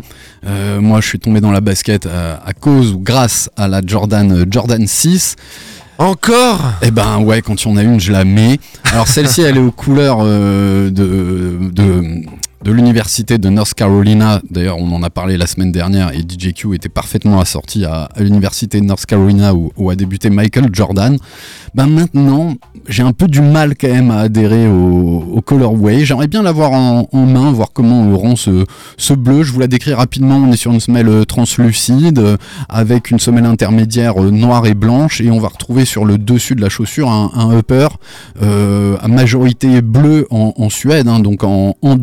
Euh, 0.47 0.81
moi, 0.81 1.03
je 1.03 1.07
suis 1.07 1.19
tombé 1.19 1.41
dans 1.43 1.53
la 1.53 1.61
basket 1.61 2.07
à, 2.07 2.43
à 2.45 2.53
cause 2.55 2.95
ou 2.95 2.99
grâce 2.99 3.51
à 3.59 3.69
la 3.69 3.83
Jordan 3.85 4.33
euh, 4.33 4.45
Jordan 4.51 4.87
6. 4.87 5.37
Encore? 5.99 6.63
Eh 6.81 6.91
ben 6.91 7.19
ouais, 7.19 7.43
quand 7.43 7.63
il 7.63 7.69
y 7.69 7.71
en 7.71 7.77
a 7.77 7.83
une, 7.83 8.01
je 8.01 8.11
la 8.11 8.25
mets. 8.25 8.59
Alors 8.91 9.07
celle-ci, 9.07 9.43
elle 9.43 9.59
est 9.59 9.61
aux 9.61 9.71
couleurs 9.71 10.21
euh, 10.23 10.89
de, 10.89 11.59
de 11.71 12.23
de 12.63 12.73
l'université 12.73 13.39
de 13.39 13.49
North 13.49 13.75
Carolina. 13.75 14.43
D'ailleurs, 14.51 14.77
on 14.79 14.93
en 14.93 15.03
a 15.03 15.11
parlé 15.11 15.37
la 15.37 15.47
semaine 15.47 15.73
dernière 15.73 16.13
et 16.13 16.21
DJQ 16.21 16.75
était 16.75 16.91
parfaitement 16.91 17.41
assorti 17.41 17.85
à, 17.85 18.09
l'université 18.19 18.81
de 18.81 18.85
North 18.85 19.07
Carolina 19.07 19.55
où, 19.55 19.91
a 19.91 19.97
débuté 19.97 20.31
Michael 20.31 20.69
Jordan. 20.73 21.17
Ben 21.75 21.87
maintenant, 21.87 22.55
j'ai 22.89 23.03
un 23.03 23.13
peu 23.13 23.29
du 23.29 23.41
mal 23.41 23.75
quand 23.77 23.89
même 23.89 24.11
à 24.11 24.21
adhérer 24.21 24.69
au, 24.69 25.41
colorway. 25.45 26.05
J'aimerais 26.05 26.29
bien 26.29 26.43
l'avoir 26.43 26.73
en, 26.73 27.09
main, 27.13 27.51
voir 27.51 27.73
comment 27.73 28.17
rend 28.17 28.37
ce, 28.37 29.15
bleu. 29.15 29.43
Je 29.43 29.53
vous 29.53 29.61
la 29.61 29.67
décris 29.67 29.95
rapidement. 29.95 30.37
On 30.37 30.53
est 30.53 30.57
sur 30.57 30.73
une 30.73 30.81
semelle 30.81 31.09
euh, 31.09 31.25
translucide 31.25 32.19
euh, 32.19 32.37
avec 32.69 33.11
une 33.11 33.19
semelle 33.19 33.47
intermédiaire 33.47 34.23
euh, 34.23 34.31
noire 34.31 34.67
et 34.67 34.75
blanche 34.75 35.21
et 35.21 35.31
on 35.31 35.41
va 35.41 35.49
retrouver 35.49 35.85
sur 35.85 36.05
le 36.05 36.19
dessus 36.19 36.55
de 36.55 36.61
la 36.61 36.69
chaussure 36.69 37.11
un, 37.11 37.57
upper 37.57 37.89
à 38.41 39.09
majorité 39.09 39.81
bleu 39.83 40.27
en, 40.31 40.69
Suède, 40.71 41.09
hein, 41.09 41.21
donc 41.21 41.43
en, 41.43 41.77
en 41.83 41.97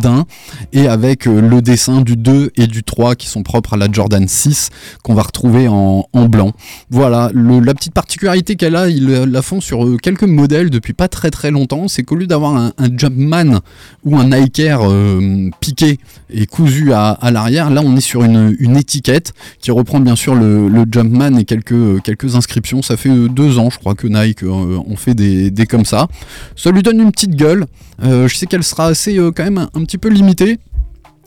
et 0.74 0.88
avec 0.88 1.27
euh, 1.27 1.42
le 1.42 1.62
dessin 1.62 2.01
du 2.01 2.16
2 2.16 2.51
et 2.56 2.68
du 2.68 2.84
3 2.84 3.16
qui 3.16 3.27
sont 3.27 3.44
propres 3.44 3.74
à 3.74 3.77
la 3.77 3.92
Jordan 3.92 4.27
6 4.27 4.70
qu'on 5.04 5.13
va 5.13 5.24
retrouver 5.24 5.68
en, 5.68 6.06
blanc. 6.27 6.51
Voilà, 6.89 7.32
la 7.34 7.74
petite 7.74 7.94
particularité 7.94 8.56
qu'elle 8.56 8.75
a, 8.75 8.89
ils 8.89 9.08
la 9.08 9.42
font 9.42 9.62
sur 9.62 9.86
euh, 9.86 9.98
quelques 9.98 10.24
modèles 10.24 10.70
depuis 10.70 10.94
pas 10.94 11.08
très 11.08 11.30
très 11.30 11.51
longtemps, 11.51 11.88
c'est 11.88 12.04
qu'au 12.04 12.16
lieu 12.16 12.27
d'avoir 12.27 12.56
un, 12.56 12.74
Jumpman 12.98 13.60
ou 14.04 14.18
un 14.18 14.30
Nike 14.30 14.60
Air 14.60 14.80
euh, 14.84 15.50
piqué 15.60 16.00
et 16.30 16.46
cousu 16.48 16.92
à, 16.94 17.18
l'arrière, 17.32 17.70
là 17.70 17.82
on 17.84 17.96
est 17.96 18.01
sur 18.01 18.24
une, 18.24 18.56
étiquette 18.77 19.34
qui 19.60 19.72
reprend 19.72 20.00
bien 20.00 20.16
sûr 20.16 20.36
le, 20.36 20.86
Jumpman 20.92 21.38
et 21.38 21.46
quelques, 21.46 22.01
quelques 22.04 22.36
inscriptions. 22.36 22.82
Ça 22.82 22.98
fait 22.98 23.10
deux 23.30 23.60
ans 23.60 23.70
je 23.70 23.77
crois 23.77 23.96
que 23.96 24.08
Nike 24.08 24.44
ont 24.44 24.96
fait 24.96 25.13
des, 25.13 25.51
des 25.51 25.66
comme 25.66 25.86
ça. 25.86 26.08
Ça 26.56 26.72
lui 26.72 26.84
donne 26.84 27.00
une 27.00 27.12
petite 27.12 27.36
gueule. 27.36 27.66
Je 28.01 28.34
sais 28.34 28.46
qu'elle 28.46 28.63
sera 28.63 28.88
assez 28.88 29.18
quand 29.36 29.44
même 29.44 29.68
un 29.74 29.84
petit 29.84 29.98
peu 29.98 30.10
limitée. 30.10 30.37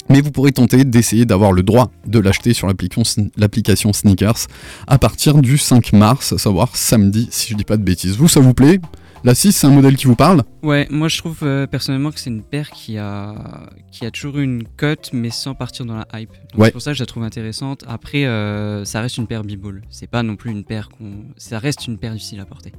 Mais 0.09 0.21
vous 0.21 0.31
pourrez 0.33 0.52
tenter 0.52 0.85
d'essayer 0.85 1.25
d'avoir 1.25 1.52
le 1.52 1.62
droit 1.62 1.90
de 2.07 2.19
l'acheter 2.19 2.52
sur 2.52 2.67
l'application 2.67 3.93
Sneakers 3.93 4.47
à 4.87 4.99
partir 4.99 5.38
du 5.38 5.57
5 5.57 5.93
mars, 5.93 6.33
à 6.33 6.38
savoir 6.38 6.76
samedi, 6.76 7.29
si 7.31 7.52
je 7.52 7.57
dis 7.57 7.64
pas 7.64 7.76
de 7.76 7.83
bêtises. 7.83 8.17
Vous, 8.17 8.26
ça 8.29 8.40
vous 8.40 8.55
plaît? 8.55 8.81
La 9.23 9.35
6, 9.35 9.52
c'est 9.52 9.67
un 9.67 9.71
modèle 9.71 9.97
qui 9.97 10.07
vous 10.07 10.17
parle? 10.17 10.43
Ouais, 10.62 10.88
moi 10.90 11.09
je 11.09 11.19
trouve 11.19 11.40
euh, 11.43 11.67
personnellement 11.67 12.11
que 12.11 12.19
c'est 12.19 12.31
une 12.31 12.43
paire 12.43 12.71
qui 12.71 12.97
a, 12.97 13.69
qui 13.93 14.07
a 14.07 14.11
toujours 14.11 14.38
eu 14.38 14.45
une 14.45 14.64
cote, 14.64 15.11
mais 15.12 15.29
sans 15.31 15.55
partir 15.55 15.85
dans 15.85 15.95
la 15.97 16.07
hype. 16.14 16.31
Donc 16.52 16.61
Ouais. 16.61 16.67
C'est 16.69 16.73
pour 16.73 16.83
ça 16.83 16.93
que 16.93 16.97
je 16.97 17.02
la 17.02 17.07
trouve 17.07 17.23
intéressante. 17.23 17.85
Après, 17.87 18.25
euh, 18.25 18.85
ça 18.87 19.02
reste 19.02 19.19
une 19.19 19.26
paire 19.26 19.45
b-ball. 19.45 19.83
C'est 19.90 20.09
pas 20.09 20.23
non 20.23 20.37
plus 20.37 20.50
une 20.50 20.64
paire 20.64 20.88
qu'on. 20.88 21.25
Ça 21.37 21.59
reste 21.59 21.87
une 21.87 21.99
paire 21.99 22.14
difficile 22.14 22.40
à 22.40 22.47
porter. 22.47 22.73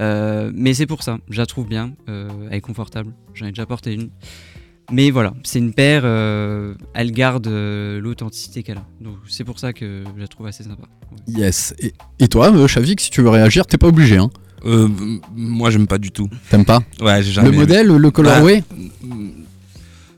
Euh, 0.00 0.50
mais 0.54 0.72
c'est 0.72 0.86
pour 0.86 1.02
ça, 1.02 1.18
je 1.28 1.38
la 1.38 1.46
trouve 1.46 1.68
bien. 1.68 1.92
elle 2.08 2.30
est 2.50 2.60
confortable. 2.62 3.12
J'en 3.34 3.46
ai 3.46 3.50
déjà 3.50 3.66
porté 3.66 3.92
une. 3.92 4.08
Mais 4.92 5.10
voilà, 5.10 5.32
c'est 5.44 5.58
une 5.58 5.72
paire, 5.72 6.02
euh, 6.04 6.74
elle 6.92 7.10
garde 7.12 7.46
euh, 7.46 8.00
l'authenticité 8.00 8.62
qu'elle 8.62 8.76
a. 8.78 8.84
Donc 9.00 9.16
c'est 9.28 9.44
pour 9.44 9.58
ça 9.58 9.72
que 9.72 10.04
je 10.14 10.20
la 10.20 10.28
trouve 10.28 10.46
assez 10.46 10.62
sympa. 10.64 10.84
Yes. 11.26 11.74
Et, 11.78 11.94
et 12.18 12.28
toi, 12.28 12.52
euh, 12.54 12.66
Chavik, 12.68 13.00
si 13.00 13.10
tu 13.10 13.22
veux 13.22 13.30
réagir, 13.30 13.66
t'es 13.66 13.78
pas 13.78 13.86
obligé, 13.88 14.18
hein 14.18 14.30
Euh, 14.66 14.88
moi, 15.34 15.70
j'aime 15.70 15.86
pas 15.86 15.98
du 15.98 16.10
tout. 16.10 16.28
T'aimes 16.50 16.64
pas 16.66 16.80
Ouais, 17.00 17.22
j'ai 17.22 17.32
jamais 17.32 17.48
Le 17.48 17.54
aimé. 17.54 17.62
modèle, 17.62 17.86
le 17.86 18.10
colorway 18.10 18.62
Bah, 19.02 19.16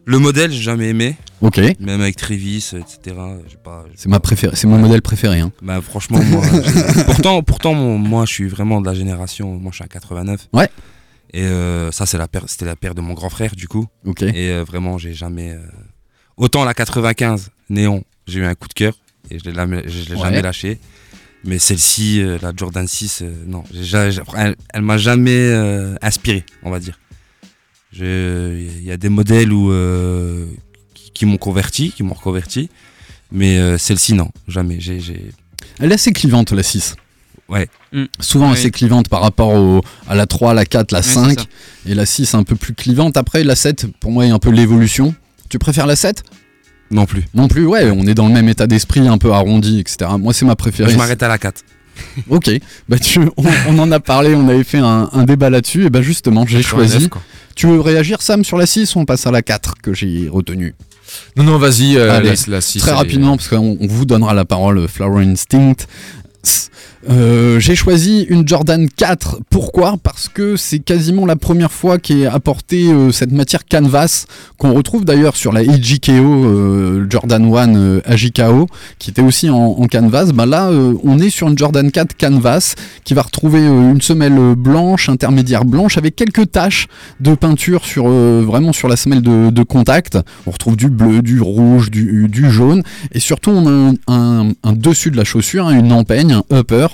Le 0.04 0.18
modèle, 0.18 0.50
j'ai 0.52 0.62
jamais 0.62 0.88
aimé. 0.88 1.16
Ok. 1.42 1.58
Même 1.80 2.00
avec 2.00 2.16
Travis, 2.16 2.70
etc. 2.74 3.16
C'est 3.94 4.08
ma 4.08 4.20
préférée, 4.20 4.56
c'est 4.56 4.66
mon 4.66 4.78
modèle 4.78 5.02
préféré. 5.02 5.40
Hein. 5.40 5.52
Bah 5.62 5.80
franchement 5.82 6.18
moi 6.22 6.42
pourtant 7.06 7.42
pourtant 7.42 7.74
mon- 7.74 7.98
moi 7.98 8.24
je 8.24 8.32
suis 8.32 8.48
vraiment 8.48 8.80
de 8.80 8.86
la 8.86 8.94
génération 8.94 9.58
moi 9.58 9.70
je 9.70 9.76
suis 9.76 9.84
un 9.84 9.88
89 9.88 10.48
Ouais. 10.54 10.70
Et 11.32 11.42
euh, 11.42 11.90
ça 11.92 12.06
c'est 12.06 12.18
la 12.18 12.28
paire 12.28 12.44
c'était 12.46 12.64
la 12.64 12.76
paire 12.76 12.94
de 12.94 13.00
mon 13.00 13.14
grand 13.14 13.30
frère 13.30 13.54
du 13.56 13.68
coup. 13.68 13.86
Et 14.34 14.50
euh, 14.50 14.64
vraiment 14.64 14.98
j'ai 14.98 15.12
jamais 15.14 15.52
euh, 15.52 15.60
autant 16.36 16.64
la 16.64 16.74
95 16.74 17.50
néon 17.70 18.04
j'ai 18.26 18.40
eu 18.40 18.44
un 18.44 18.54
coup 18.54 18.68
de 18.68 18.74
cœur 18.74 18.94
et 19.30 19.38
je 19.38 19.44
l'ai 19.44 19.54
jamais, 19.54 19.82
je 19.88 20.08
l'ai 20.08 20.14
Ouais. 20.16 20.22
jamais 20.22 20.42
lâché. 20.42 20.78
Mais 21.44 21.58
celle-ci 21.58 22.20
euh, 22.22 22.38
la 22.42 22.52
Jordan 22.56 22.86
6 22.88 23.20
euh, 23.22 23.32
non 23.46 23.62
j'ai 23.72 23.84
ja- 23.84 24.10
j'ai- 24.10 24.22
elle, 24.36 24.56
elle 24.72 24.82
m'a 24.82 24.98
jamais 24.98 25.30
euh, 25.38 25.94
inspiré 26.02 26.44
on 26.62 26.70
va 26.70 26.80
dire. 26.80 26.98
Je- 27.92 28.56
il 28.58 28.82
y 28.84 28.90
a 28.90 28.96
des 28.96 29.08
modèles 29.08 29.52
où 29.52 29.70
euh, 29.72 30.46
qui, 30.94 31.10
qui 31.12 31.26
m'ont 31.26 31.36
converti 31.38 31.92
qui 31.92 32.02
m'ont 32.02 32.14
reconverti 32.14 32.68
mais 33.32 33.58
euh, 33.58 33.78
celle-ci 33.78 34.14
non 34.14 34.30
jamais. 34.48 34.78
J'ai 34.80 35.00
j'ai- 35.00 35.30
Elle 35.78 35.90
est 35.90 35.96
assez 35.96 36.12
clivante, 36.12 36.52
la 36.52 36.62
6. 36.62 36.94
Ouais. 37.48 37.68
Mm. 37.92 38.04
Souvent 38.20 38.48
Oui. 38.50 38.54
assez 38.58 38.70
clivante 38.70 39.08
par 39.08 39.20
rapport 39.20 39.50
au- 39.54 39.80
à 40.08 40.14
la 40.14 40.26
3, 40.26 40.52
la 40.54 40.64
4, 40.66 40.90
la 40.92 40.98
Ouais, 40.98 41.02
c'est 41.04 41.14
5. 41.14 41.38
ça. 41.40 41.46
et 41.86 41.94
la 41.94 42.04
6 42.06 42.34
un 42.34 42.42
peu 42.42 42.56
plus 42.56 42.74
clivante. 42.74 43.16
Après, 43.16 43.44
la 43.44 43.54
7, 43.56 43.86
pour 44.00 44.10
moi, 44.10 44.26
est 44.26 44.30
un 44.30 44.38
peu 44.38 44.50
l'évolution. 44.50 45.14
Tu 45.48 45.58
préfères 45.58 45.86
la 45.86 45.96
7 45.96 46.22
non 46.90 47.06
plus 47.06 47.24
Non 47.34 47.48
plus, 47.48 47.66
ouais, 47.66 47.90
on 47.90 48.06
est 48.06 48.14
dans 48.14 48.28
le 48.28 48.34
même 48.34 48.48
état 48.48 48.66
d'esprit, 48.66 49.06
un 49.08 49.18
peu 49.18 49.32
arrondi, 49.32 49.80
etc. 49.80 50.10
Moi, 50.18 50.32
c'est 50.32 50.44
ma 50.44 50.56
préférée. 50.56 50.90
je 50.92 50.96
m'arrête 50.96 51.22
à 51.22 51.28
la 51.28 51.38
4 51.38 51.62
Ok, 52.28 52.50
bah 52.88 52.98
tu, 52.98 53.20
on, 53.36 53.44
on 53.68 53.78
en 53.78 53.90
a 53.90 54.00
parlé, 54.00 54.34
on 54.34 54.48
avait 54.48 54.64
fait 54.64 54.78
un, 54.78 55.08
un 55.12 55.24
débat 55.24 55.48
là-dessus, 55.50 55.86
et 55.86 55.90
bah 55.90 56.02
justement, 56.02 56.44
j'ai 56.46 56.62
choisi. 56.62 56.98
neuf, 56.98 57.08
quoi. 57.08 57.22
Tu 57.54 57.66
veux 57.66 57.80
réagir, 57.80 58.20
Sam, 58.22 58.44
sur 58.44 58.58
la 58.58 58.66
6 58.66 58.94
ou 58.96 58.98
on 59.00 59.04
passe 59.06 59.26
à 59.26 59.30
la 59.30 59.40
4 59.42 59.76
que 59.82 59.94
j'ai 59.94 60.28
retenue 60.30 60.74
Non, 61.36 61.44
non, 61.44 61.58
vas-y, 61.58 61.96
euh, 61.96 62.20
la, 62.20 62.34
la 62.48 62.60
six, 62.60 62.80
Très 62.80 62.90
elle 62.90 62.94
est- 62.94 62.98
rapidement, 62.98 63.36
parce 63.36 63.48
qu'on 63.48 63.78
on 63.80 63.86
vous 63.86 64.04
donnera 64.04 64.34
la 64.34 64.44
parole, 64.44 64.78
euh, 64.78 64.88
Flower 64.88 65.24
Instinct. 65.24 65.76
Euh, 67.08 67.60
j'ai 67.60 67.76
choisi 67.76 68.22
une 68.28 68.46
Jordan 68.48 68.88
4. 68.88 69.38
Pourquoi? 69.48 69.96
Parce 70.02 70.28
que 70.28 70.56
c'est 70.56 70.80
quasiment 70.80 71.24
la 71.24 71.36
première 71.36 71.70
fois 71.70 71.98
qu'est 71.98 72.26
apportée 72.26 72.88
euh, 72.92 73.12
cette 73.12 73.30
matière 73.30 73.64
canvas 73.64 74.26
qu'on 74.58 74.72
retrouve 74.72 75.04
d'ailleurs 75.04 75.36
sur 75.36 75.52
la 75.52 75.60
AGKO 75.60 76.10
euh, 76.10 77.06
Jordan 77.08 77.44
1 77.54 77.76
euh, 77.76 78.00
AJKO 78.06 78.66
qui 78.98 79.10
était 79.10 79.22
aussi 79.22 79.48
en, 79.50 79.74
canvas. 79.86 80.32
Bah 80.34 80.46
là, 80.46 80.66
euh, 80.68 80.94
on 81.04 81.20
est 81.20 81.30
sur 81.30 81.48
une 81.48 81.56
Jordan 81.56 81.90
4 81.92 82.16
canvas 82.16 82.74
qui 83.04 83.14
va 83.14 83.22
retrouver 83.22 83.60
euh, 83.60 83.92
une 83.92 84.00
semelle 84.00 84.36
euh, 84.36 84.54
blanche, 84.56 85.08
intermédiaire 85.08 85.64
blanche, 85.64 85.98
avec 85.98 86.16
quelques 86.16 86.50
taches 86.50 86.88
de 87.20 87.34
peinture 87.36 87.84
sur 87.84 88.06
euh, 88.08 88.42
vraiment 88.44 88.72
sur 88.72 88.88
la 88.88 88.96
semelle 88.96 89.22
de, 89.22 89.62
contact. 89.62 90.18
On 90.46 90.50
retrouve 90.50 90.76
du 90.76 90.88
bleu, 90.88 91.22
du 91.22 91.40
rouge, 91.40 91.90
du, 91.90 92.28
du 92.28 92.50
jaune, 92.50 92.82
et 93.12 93.20
surtout 93.20 93.50
on 93.50 93.66
a 93.66 93.70
un, 93.70 93.94
un- 94.08 94.52
un 94.64 94.72
dessus 94.72 95.10
de 95.10 95.16
la 95.16 95.24
chaussure, 95.24 95.66
hein, 95.66 95.78
une 95.78 95.92
empeigne, 95.92 96.32
un 96.32 96.42
upper 96.58 96.86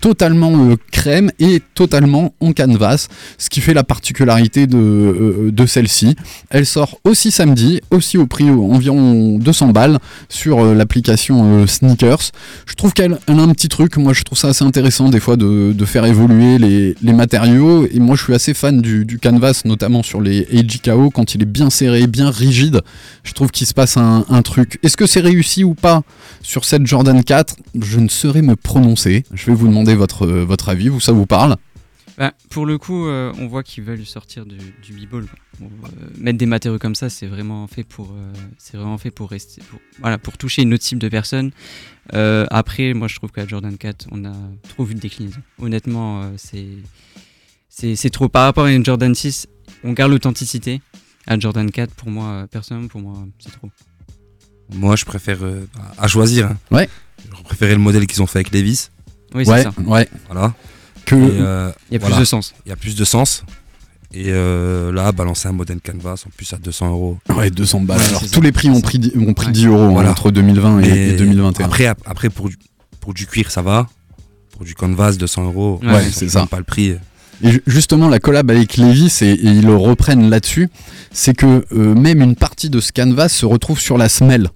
totalement 0.00 0.70
euh, 0.70 0.76
crème 0.90 1.30
et 1.38 1.60
totalement 1.74 2.34
en 2.40 2.52
canvas, 2.52 3.08
ce 3.38 3.50
qui 3.50 3.60
fait 3.60 3.74
la 3.74 3.84
particularité 3.84 4.66
de, 4.66 4.76
euh, 4.76 5.66
celle-ci. 5.66 6.16
Elle 6.48 6.66
sort 6.66 6.98
aussi 7.04 7.30
samedi, 7.30 7.80
aussi 7.90 8.18
au 8.18 8.26
prix 8.26 8.50
environ 8.50 9.38
200 9.38 9.68
balles 9.68 9.98
sur 10.28 10.60
euh, 10.60 10.74
l'application 10.74 11.66
Sneakers. 11.66 12.32
Je 12.66 12.74
trouve 12.74 12.92
qu'elle 12.92 13.18
elle 13.26 13.38
a 13.38 13.42
un 13.42 13.52
petit 13.52 13.68
truc, 13.68 13.96
moi 13.98 14.12
je 14.12 14.22
trouve 14.22 14.38
ça 14.38 14.48
assez 14.48 14.64
intéressant 14.64 15.10
des 15.10 15.20
fois 15.20 15.36
de, 15.36 15.74
faire 15.84 16.04
évoluer 16.04 16.58
les, 16.58 17.12
matériaux, 17.12 17.86
et 17.92 17.98
moi 17.98 18.16
je 18.16 18.22
suis 18.22 18.34
assez 18.34 18.54
fan 18.54 18.80
du, 18.80 19.18
canvas, 19.20 19.62
notamment 19.64 20.02
sur 20.02 20.20
les 20.20 20.46
AJKO, 20.52 21.10
quand 21.10 21.34
il 21.34 21.42
est 21.42 21.46
bien 21.46 21.68
serré, 21.70 22.06
bien 22.06 22.30
rigide, 22.30 22.80
je 23.24 23.32
trouve 23.32 23.50
qu'il 23.50 23.66
se 23.66 23.74
passe 23.74 23.96
un, 23.96 24.24
un 24.28 24.42
truc. 24.42 24.78
Est-ce 24.82 24.96
que 24.96 25.06
c'est 25.06 25.20
réussi 25.20 25.64
ou 25.64 25.74
pas 25.74 26.02
sur 26.42 26.64
cette 26.64 26.86
Jordan 26.86 27.22
4 27.22 27.56
Je 27.80 27.98
ne 27.98 28.08
saurais 28.08 28.42
me 28.42 28.56
prononcer, 28.56 29.24
je 29.34 29.46
vais 29.46 29.54
vous 29.54 29.66
demander 29.66 29.89
votre, 29.94 30.26
votre 30.26 30.68
avis, 30.68 30.88
vous 30.88 31.00
ça 31.00 31.12
vous 31.12 31.26
parle? 31.26 31.56
Bah, 32.18 32.34
pour 32.50 32.66
le 32.66 32.76
coup, 32.76 33.06
euh, 33.06 33.32
on 33.38 33.46
voit 33.46 33.62
qu'ils 33.62 33.82
veulent 33.84 34.04
sortir 34.04 34.44
du, 34.44 34.58
du 34.82 34.92
b-ball. 34.92 35.24
Bon, 35.58 35.70
euh, 35.84 35.88
mettre 36.18 36.36
des 36.36 36.44
matériaux 36.44 36.78
comme 36.78 36.94
ça, 36.94 37.08
c'est 37.08 37.26
vraiment 37.26 37.66
fait 37.66 37.82
pour, 37.84 38.10
euh, 38.10 38.32
c'est 38.58 38.76
vraiment 38.76 38.98
fait 38.98 39.10
pour 39.10 39.30
rester, 39.30 39.62
pour, 39.70 39.80
voilà, 40.00 40.18
pour 40.18 40.36
toucher 40.36 40.62
une 40.62 40.74
autre 40.74 40.84
cible 40.84 41.00
de 41.00 41.08
personnes. 41.08 41.50
Euh, 42.12 42.46
après, 42.50 42.92
moi, 42.92 43.08
je 43.08 43.16
trouve 43.16 43.30
qu'à 43.30 43.46
Jordan 43.46 43.76
4, 43.78 44.08
on 44.10 44.24
a 44.26 44.32
trop 44.68 44.84
vu 44.84 44.94
de 44.94 45.00
déclinaison. 45.00 45.40
Honnêtement, 45.62 46.22
euh, 46.22 46.30
c'est, 46.36 46.66
c'est, 47.70 47.96
c'est 47.96 48.10
trop. 48.10 48.28
Par 48.28 48.44
rapport 48.44 48.64
à 48.66 48.72
une 48.72 48.84
Jordan 48.84 49.14
6, 49.14 49.46
on 49.84 49.92
garde 49.92 50.10
l'authenticité. 50.12 50.82
À 51.26 51.38
Jordan 51.38 51.70
4, 51.70 51.94
pour 51.94 52.10
moi, 52.10 52.24
euh, 52.26 52.46
personnellement, 52.48 52.88
pour 52.88 53.00
moi, 53.00 53.14
c'est 53.38 53.52
trop. 53.52 53.70
Moi, 54.74 54.94
je 54.96 55.04
préfère 55.06 55.42
euh, 55.42 55.66
à 55.96 56.06
choisir. 56.06 56.48
hein. 56.50 56.56
Ouais. 56.70 56.88
Je 57.36 57.42
préférais 57.44 57.72
le 57.72 57.78
modèle 57.80 58.06
qu'ils 58.06 58.22
ont 58.22 58.26
fait 58.26 58.40
avec 58.40 58.52
Levis. 58.52 58.90
Oui, 59.34 59.44
c'est 59.44 59.50
Ouais, 59.52 59.62
ça. 59.62 59.72
ouais. 59.86 60.08
Voilà. 60.30 60.54
Que, 61.06 61.14
Et, 61.14 61.18
euh, 61.40 61.70
Il 61.90 61.94
y 61.94 61.96
a 61.96 62.00
voilà. 62.00 62.16
plus 62.16 62.20
de 62.20 62.26
sens. 62.26 62.54
Il 62.66 62.68
y 62.68 62.72
a 62.72 62.76
plus 62.76 62.94
de 62.96 63.04
sens. 63.04 63.44
Et 64.12 64.24
euh, 64.28 64.90
là, 64.92 65.12
balancer 65.12 65.46
un 65.48 65.52
modèle 65.52 65.80
canvas 65.80 66.24
en 66.26 66.30
plus 66.36 66.52
à 66.52 66.56
200 66.56 66.90
euros. 66.90 67.18
Ouais, 67.34 67.50
200 67.50 67.80
balles. 67.82 67.98
Ouais, 67.98 68.06
Alors, 68.08 68.20
c'est 68.20 68.26
tous 68.28 68.34
ça. 68.34 68.40
les 68.40 68.50
prix 68.52 68.68
ont 68.68 68.80
pris, 68.80 69.00
ont 69.16 69.34
pris 69.34 69.46
Ouais. 69.46 69.52
10 69.52 69.66
euros 69.66 69.78
hein, 69.82 69.92
Voilà. 69.92 70.10
entre 70.10 70.30
2020 70.32 70.80
et, 70.82 71.10
et 71.10 71.12
2021. 71.12 71.64
Après, 71.66 71.86
ap- 71.86 72.00
après 72.06 72.28
pour, 72.28 72.48
du, 72.48 72.56
pour 73.00 73.14
du 73.14 73.26
cuir, 73.26 73.50
ça 73.52 73.62
va. 73.62 73.88
Pour 74.52 74.64
du 74.64 74.74
canvas, 74.74 75.12
200 75.12 75.44
euros. 75.44 75.80
Ouais, 75.82 76.10
c'est 76.12 76.28
ça. 76.28 76.46
Pas 76.46 76.58
le 76.58 76.64
prix. 76.64 76.96
Et 77.42 77.52
ju- 77.52 77.62
justement, 77.68 78.08
la 78.08 78.18
collab 78.18 78.50
avec 78.50 78.76
Levis, 78.76 79.18
et, 79.22 79.30
et 79.30 79.44
ils 79.46 79.64
le 79.64 79.76
reprennent 79.76 80.28
là-dessus, 80.28 80.68
c'est 81.12 81.34
que 81.34 81.64
euh, 81.72 81.94
même 81.94 82.20
une 82.20 82.34
partie 82.36 82.68
de 82.68 82.80
ce 82.80 82.90
canvas 82.92 83.28
se 83.28 83.46
retrouve 83.46 83.80
sur 83.80 83.96
la 83.96 84.08
semelle. 84.08 84.48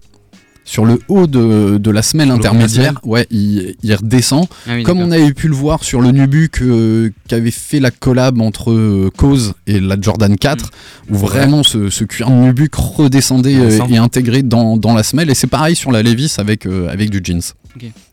Sur 0.65 0.85
le 0.87 0.99
haut 1.09 1.27
de, 1.27 1.77
de 1.79 1.91
la 1.91 2.01
semelle 2.03 2.31
intermédiaire, 2.31 2.95
ouais, 3.05 3.27
il, 3.31 3.75
il 3.83 3.95
redescend. 3.95 4.47
Ah 4.67 4.73
oui, 4.77 4.83
Comme 4.83 5.01
on 5.01 5.11
avait 5.11 5.33
pu 5.35 5.49
le 5.49 5.55
voir 5.55 5.85
sur 5.85 6.01
le 6.01 6.11
Nubuck 6.11 6.63
euh, 6.63 7.11
qui 7.29 7.35
avait 7.35 7.51
fait 7.51 7.81
la 7.81 7.91
collab 7.91 8.41
entre 8.41 8.71
euh, 8.73 9.11
Cause 9.17 9.53
et 9.67 9.79
la 9.81 9.97
Jordan 10.01 10.37
4, 10.37 10.71
où 11.11 11.17
vraiment 11.17 11.63
ce, 11.63 11.91
ce 11.91 12.05
cuir 12.05 12.31
de 12.31 12.35
Nubuck 12.35 12.75
redescendait 12.75 13.57
euh, 13.57 13.79
et 13.91 13.97
intégrait 13.99 14.43
dans, 14.43 14.77
dans 14.77 14.95
la 14.95 15.03
semelle. 15.03 15.31
Et 15.31 15.35
c'est 15.35 15.47
pareil 15.49 15.77
sur 15.77 15.93
la 15.93 16.03
Levis 16.03 16.35
avec, 16.39 16.67
euh, 16.67 16.89
avec 16.89 17.11
du 17.11 17.21
jeans. 17.23 17.43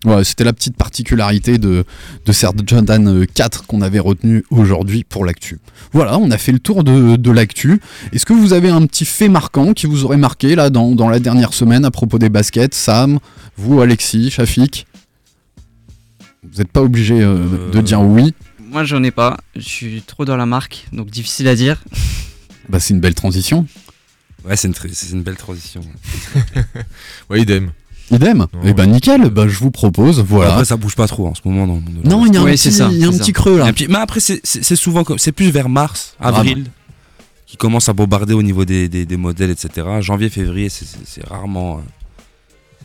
Ouais, 0.06 0.24
C'était 0.24 0.43
la 0.43 0.54
petite 0.54 0.76
particularité 0.76 1.58
de, 1.58 1.84
de 2.26 2.34
Jordan 2.65 3.26
4 3.28 3.65
qu'on 3.67 3.82
avait 3.82 4.00
retenu 4.00 4.43
aujourd'hui 4.50 5.04
pour 5.04 5.26
l'actu. 5.26 5.60
Voilà, 5.93 6.17
on 6.17 6.32
a 6.32 6.38
fait 6.38 6.52
le 6.52 6.60
tour 6.60 6.84
de, 6.84 7.15
de 7.15 7.32
l'actu. 7.32 7.80
Est-ce 8.13 8.26
que 8.26 8.34
vous 8.34 8.54
avez 8.54 8.69
un 8.69 8.86
petit 8.86 9.06
fait 9.06 9.30
marquant 9.30 9.74
qui 9.74 9.86
vous 9.86 10.04
aurait 10.06 10.17
marqué 10.17 10.56
là 10.56 10.69
dans, 10.69 10.91
dans 10.95 11.10
la 11.10 11.19
dernière 11.19 11.54
semaine 11.54 11.86
à 11.86 11.91
propos 11.91 12.17
des 12.19 12.30
baskets? 12.30 12.74
Sam, 12.74 13.19
vous, 13.58 13.82
Alexis, 13.82 14.32
Shafik? 14.32 14.88
Vous 16.43 16.58
n'êtes 16.58 16.71
pas 16.71 16.82
obligé 16.82 17.21
euh, 17.21 17.69
de 17.71 17.80
Euh, 17.80 17.82
dire 17.82 18.02
oui. 18.02 18.34
Moi, 18.60 18.84
j'en 18.84 19.04
ai 19.04 19.12
pas. 19.12 19.38
Je 19.56 19.62
suis 19.62 20.02
trop 20.02 20.26
dans 20.26 20.38
la 20.38 20.45
marque, 20.45 20.88
donc 20.91 21.10
difficile 21.10 21.47
à 21.47 21.56
dire. 21.56 21.84
Bah, 22.69 22.80
c'est 22.80 22.93
une 22.93 23.02
belle 23.02 23.15
transition. 23.15 23.67
Ouais, 24.45 24.56
c'est 24.56 24.67
une, 24.69 24.74
une 25.12 25.24
belle 25.24 25.36
transition. 25.36 25.82
Ouais, 27.30 27.41
idem. 27.41 27.71
Idem. 28.12 28.45
Non, 28.54 28.63
Et 28.63 28.74
ben 28.74 28.88
nickel. 28.88 29.30
Bah, 29.30 29.47
je 29.47 29.58
vous 29.58 29.71
propose. 29.71 30.19
Voilà. 30.21 30.52
Après, 30.54 30.65
ça 30.65 30.78
bouge 30.78 30.95
pas 30.95 31.08
trop 31.08 31.28
en 31.28 31.36
ce 31.36 31.41
moment 31.45 31.65
dans 31.67 31.76
le 31.76 31.80
monde 31.82 31.93
de 32.04 32.04
la 32.04 32.10
non, 32.10 32.26
il 32.26 32.34
y 32.34 32.38
a 32.38 32.41
un 32.41 32.43
Ouais, 32.43 32.52
petit, 32.54 32.71
ça, 32.71 32.89
y 32.91 33.04
a 33.04 33.08
un 33.08 33.12
petit 33.12 33.34
creux 33.34 33.58
là. 33.58 33.71
petit- 33.74 33.88
Mais 33.88 33.97
après, 34.00 34.19
c'est- 34.19 34.76
souvent 34.76 35.04
comme. 35.04 35.17
C'est 35.19 35.32
plus 35.32 35.50
vers 35.52 35.69
mars, 35.69 36.15
avril, 36.19 36.65
qui 37.47 37.58
commence 37.58 37.89
à 37.89 37.93
bombarder 37.93 38.34
au 38.34 38.43
niveau 38.43 38.65
des, 38.65 38.88
des- 38.89 39.06
des 39.06 39.17
modèles, 39.17 39.50
etc. 39.52 39.88
Janvier, 40.02 40.30
février, 40.30 40.69
c'est- 40.69 40.86
rarement. 41.28 41.78
euh, 41.78 41.82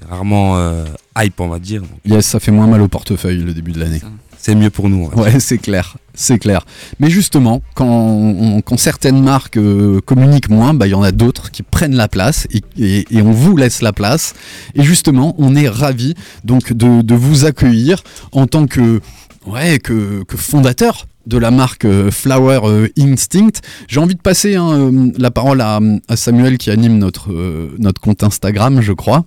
c'est 0.01 0.09
rarement 0.09 0.57
euh, 0.59 0.85
hype, 1.19 1.41
on 1.41 1.49
va 1.49 1.59
dire. 1.59 1.81
Donc, 1.83 1.91
Yes, 2.05 2.27
ça 2.27 2.39
fait 2.41 2.53
moins 2.53 2.67
mal 2.67 2.81
au 2.83 2.89
portefeuille 2.89 3.39
le 3.43 3.55
début 3.55 3.73
de 3.73 3.81
l'année. 3.81 4.01
C'est 4.47 4.55
mieux 4.55 4.71
pour 4.71 4.89
nous. 4.89 5.11
Ouais, 5.17 5.41
c'est 5.41 5.59
clair, 5.59 5.97
c'est 6.15 6.39
clair. 6.39 6.65
Mais 7.01 7.11
justement, 7.11 7.63
quand, 7.75 8.63
certaines 8.77 9.21
marques 9.21 9.57
euh, 9.57 10.01
communiquent 10.01 10.51
moins, 10.51 10.73
bah, 10.73 10.87
il 10.87 10.91
y 10.91 10.95
en 10.95 11.03
a 11.03 11.11
d'autres 11.11 11.51
qui 11.51 11.65
prennent 11.65 11.97
la 11.97 12.07
place 12.07 12.47
et, 12.79 13.05
on 13.17 13.33
vous 13.33 13.57
laisse 13.57 13.83
la 13.83 13.93
place. 13.93 14.35
Et 14.77 14.85
justement, 14.85 15.35
on 15.39 15.57
est 15.57 15.69
ravis 15.69 16.15
donc 16.45 16.73
de, 16.73 17.15
vous 17.17 17.45
accueillir 17.45 18.05
en 18.31 18.47
tant 18.47 18.69
que, 18.69 19.01
ouais, 19.49 19.81
que, 19.81 20.23
fondateur 20.37 21.09
de 21.27 21.39
la 21.39 21.51
marque 21.51 21.85
euh, 21.85 22.13
Flower 22.13 22.61
euh, 22.63 22.87
Instinct. 22.97 23.61
J'ai 23.89 23.99
envie 23.99 24.15
de 24.15 24.23
passer 24.23 24.55
hein, 24.55 24.93
la 25.19 25.33
parole 25.33 25.61
à, 25.61 25.81
Samuel 26.15 26.57
qui 26.59 26.71
anime 26.71 26.99
notre, 26.99 27.33
notre 27.81 28.01
compte 28.01 28.23
Instagram, 28.23 28.81
je 28.81 28.93
crois 28.93 29.27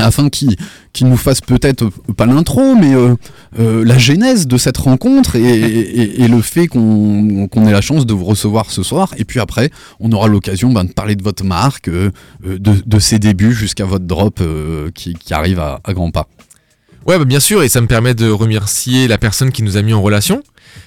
afin 0.00 0.28
qu'il 0.28 0.56
nous 1.02 1.16
fasse 1.16 1.40
peut-être 1.40 1.84
euh, 1.84 2.12
pas 2.16 2.26
l'intro, 2.26 2.74
mais 2.74 2.94
euh, 2.94 3.14
euh, 3.58 3.84
la 3.84 3.98
genèse 3.98 4.46
de 4.46 4.56
cette 4.56 4.76
rencontre 4.76 5.36
et, 5.36 6.28
le 6.28 6.42
fait 6.42 6.68
qu'on 6.68 7.48
ait 7.66 7.72
la 7.72 7.80
chance 7.80 8.06
de 8.06 8.14
vous 8.14 8.24
recevoir 8.24 8.70
ce 8.70 8.82
soir. 8.82 9.14
Et 9.18 9.24
puis 9.24 9.40
après, 9.40 9.70
on 9.98 10.12
aura 10.12 10.28
l'occasion 10.28 10.72
ben, 10.72 10.84
de 10.84 10.92
parler 10.92 11.16
de 11.16 11.22
votre 11.22 11.44
marque, 11.44 11.90
de, 11.90 12.98
ses 12.98 13.18
débuts 13.18 13.52
jusqu'à 13.52 13.84
votre 13.84 14.04
drop 14.04 14.40
qui, 14.94 15.14
qui 15.14 15.34
arrive 15.34 15.58
à, 15.58 15.80
à 15.84 15.92
grands 15.92 16.10
pas. 16.10 16.28
Ouais, 17.06 17.18
bah, 17.18 17.24
bien 17.24 17.40
sûr, 17.40 17.62
et 17.62 17.68
ça 17.68 17.80
me 17.80 17.86
permet 17.86 18.14
de 18.14 18.30
remercier 18.30 19.08
la 19.08 19.18
personne 19.18 19.50
qui 19.50 19.62
nous 19.62 19.76
a 19.76 19.82
mis 19.82 19.94
en 19.94 20.02
relation, 20.02 20.42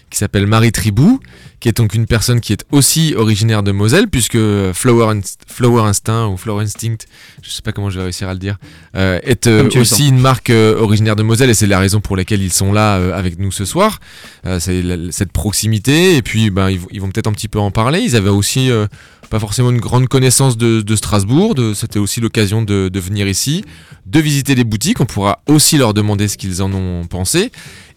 qui 0.09 0.17
s'appelle 0.19 0.45
Marie 0.47 0.71
Tribou, 0.71 1.19
qui 1.59 1.69
est 1.69 1.77
donc 1.77 1.93
une 1.95 2.05
personne 2.05 2.39
qui 2.41 2.53
est 2.53 2.65
aussi 2.71 3.13
originaire 3.17 3.63
de 3.63 3.71
Moselle, 3.71 4.07
puisque 4.07 4.37
Flower, 4.73 5.05
Inst- 5.15 5.37
Flower 5.47 5.83
Instinct 5.83 6.27
ou 6.27 6.37
Flower 6.37 6.63
Instinct, 6.63 6.97
je 7.41 7.49
sais 7.49 7.61
pas 7.63 7.71
comment 7.71 7.89
je 7.89 7.97
vais 7.97 8.03
réussir 8.03 8.27
à 8.29 8.33
le 8.33 8.39
dire, 8.39 8.57
euh, 8.95 9.19
est 9.23 9.47
euh, 9.47 9.63
aussi 9.81 10.07
une 10.09 10.19
marque 10.19 10.49
euh, 10.51 10.79
originaire 10.79 11.15
de 11.15 11.23
Moselle, 11.23 11.49
et 11.49 11.53
c'est 11.53 11.65
la 11.67 11.79
raison 11.79 11.99
pour 12.01 12.15
laquelle 12.15 12.41
ils 12.43 12.53
sont 12.53 12.73
là 12.73 12.97
euh, 12.97 13.17
avec 13.17 13.39
nous 13.39 13.51
ce 13.51 13.65
soir. 13.65 13.99
Euh, 14.45 14.59
c'est 14.59 14.83
cette 15.11 15.31
proximité, 15.31 16.15
et 16.17 16.21
puis 16.21 16.49
ben, 16.49 16.69
ils, 16.69 16.79
vont- 16.79 16.87
ils 16.91 17.01
vont 17.01 17.09
peut-être 17.09 17.27
un 17.27 17.33
petit 17.33 17.47
peu 17.47 17.59
en 17.59 17.71
parler. 17.71 18.01
Ils 18.01 18.15
avaient 18.15 18.29
aussi 18.29 18.69
euh, 18.69 18.87
pas 19.29 19.39
forcément 19.39 19.71
une 19.71 19.79
grande 19.79 20.07
connaissance 20.07 20.57
de, 20.57 20.81
de 20.81 20.95
Strasbourg, 20.95 21.55
c'était 21.73 21.97
aussi 21.99 22.19
l'occasion 22.21 22.61
de, 22.61 22.89
de 22.89 22.99
venir 22.99 23.27
ici, 23.27 23.63
de 24.05 24.19
visiter 24.19 24.53
les 24.53 24.63
boutiques. 24.63 24.99
On 24.99 25.05
pourra 25.05 25.41
aussi 25.47 25.77
leur 25.77 25.93
demander 25.95 26.27
ce 26.27 26.37
qu'ils 26.37 26.61
en 26.61 26.71
ont 26.73 27.05
pensé. 27.07 27.51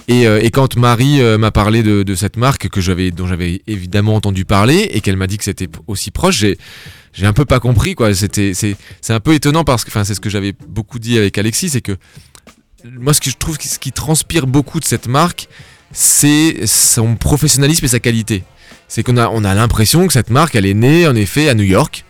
Et, 0.08 0.26
euh, 0.26 0.40
et 0.40 0.50
quand 0.50 0.76
Marie 0.76 1.20
euh, 1.20 1.36
m'a 1.36 1.50
parlé 1.50 1.82
de, 1.82 2.02
de 2.02 2.14
cette 2.14 2.36
marque 2.36 2.68
que 2.68 2.80
j'avais, 2.80 3.10
dont 3.10 3.26
j'avais 3.26 3.62
évidemment 3.66 4.14
entendu 4.14 4.44
parler 4.44 4.88
et 4.92 5.00
qu'elle 5.00 5.16
m'a 5.16 5.26
dit 5.26 5.36
que 5.36 5.44
c'était 5.44 5.68
aussi 5.88 6.10
proche, 6.10 6.38
j'ai, 6.38 6.58
j'ai 7.12 7.26
un 7.26 7.32
peu 7.32 7.44
pas 7.44 7.58
compris 7.58 7.94
quoi. 7.94 8.14
C'était, 8.14 8.54
c'est, 8.54 8.76
c'est 9.00 9.12
un 9.12 9.20
peu 9.20 9.34
étonnant 9.34 9.64
parce 9.64 9.84
que, 9.84 9.90
enfin, 9.90 10.04
c'est 10.04 10.14
ce 10.14 10.20
que 10.20 10.30
j'avais 10.30 10.54
beaucoup 10.68 10.98
dit 10.98 11.18
avec 11.18 11.36
Alexis, 11.38 11.70
c'est 11.70 11.80
que 11.80 11.96
moi, 12.84 13.14
ce 13.14 13.20
que 13.20 13.30
je 13.30 13.36
trouve, 13.36 13.58
ce 13.60 13.78
qui 13.78 13.90
transpire 13.90 14.46
beaucoup 14.46 14.78
de 14.78 14.84
cette 14.84 15.08
marque, 15.08 15.48
c'est 15.92 16.66
son 16.66 17.16
professionnalisme 17.16 17.84
et 17.84 17.88
sa 17.88 17.98
qualité. 17.98 18.44
C'est 18.86 19.02
qu'on 19.02 19.16
a, 19.16 19.28
on 19.28 19.42
a 19.42 19.54
l'impression 19.54 20.06
que 20.06 20.12
cette 20.12 20.30
marque, 20.30 20.54
elle 20.54 20.66
est 20.66 20.74
née 20.74 21.06
en 21.08 21.16
effet 21.16 21.48
à 21.48 21.54
New 21.54 21.64
York. 21.64 22.04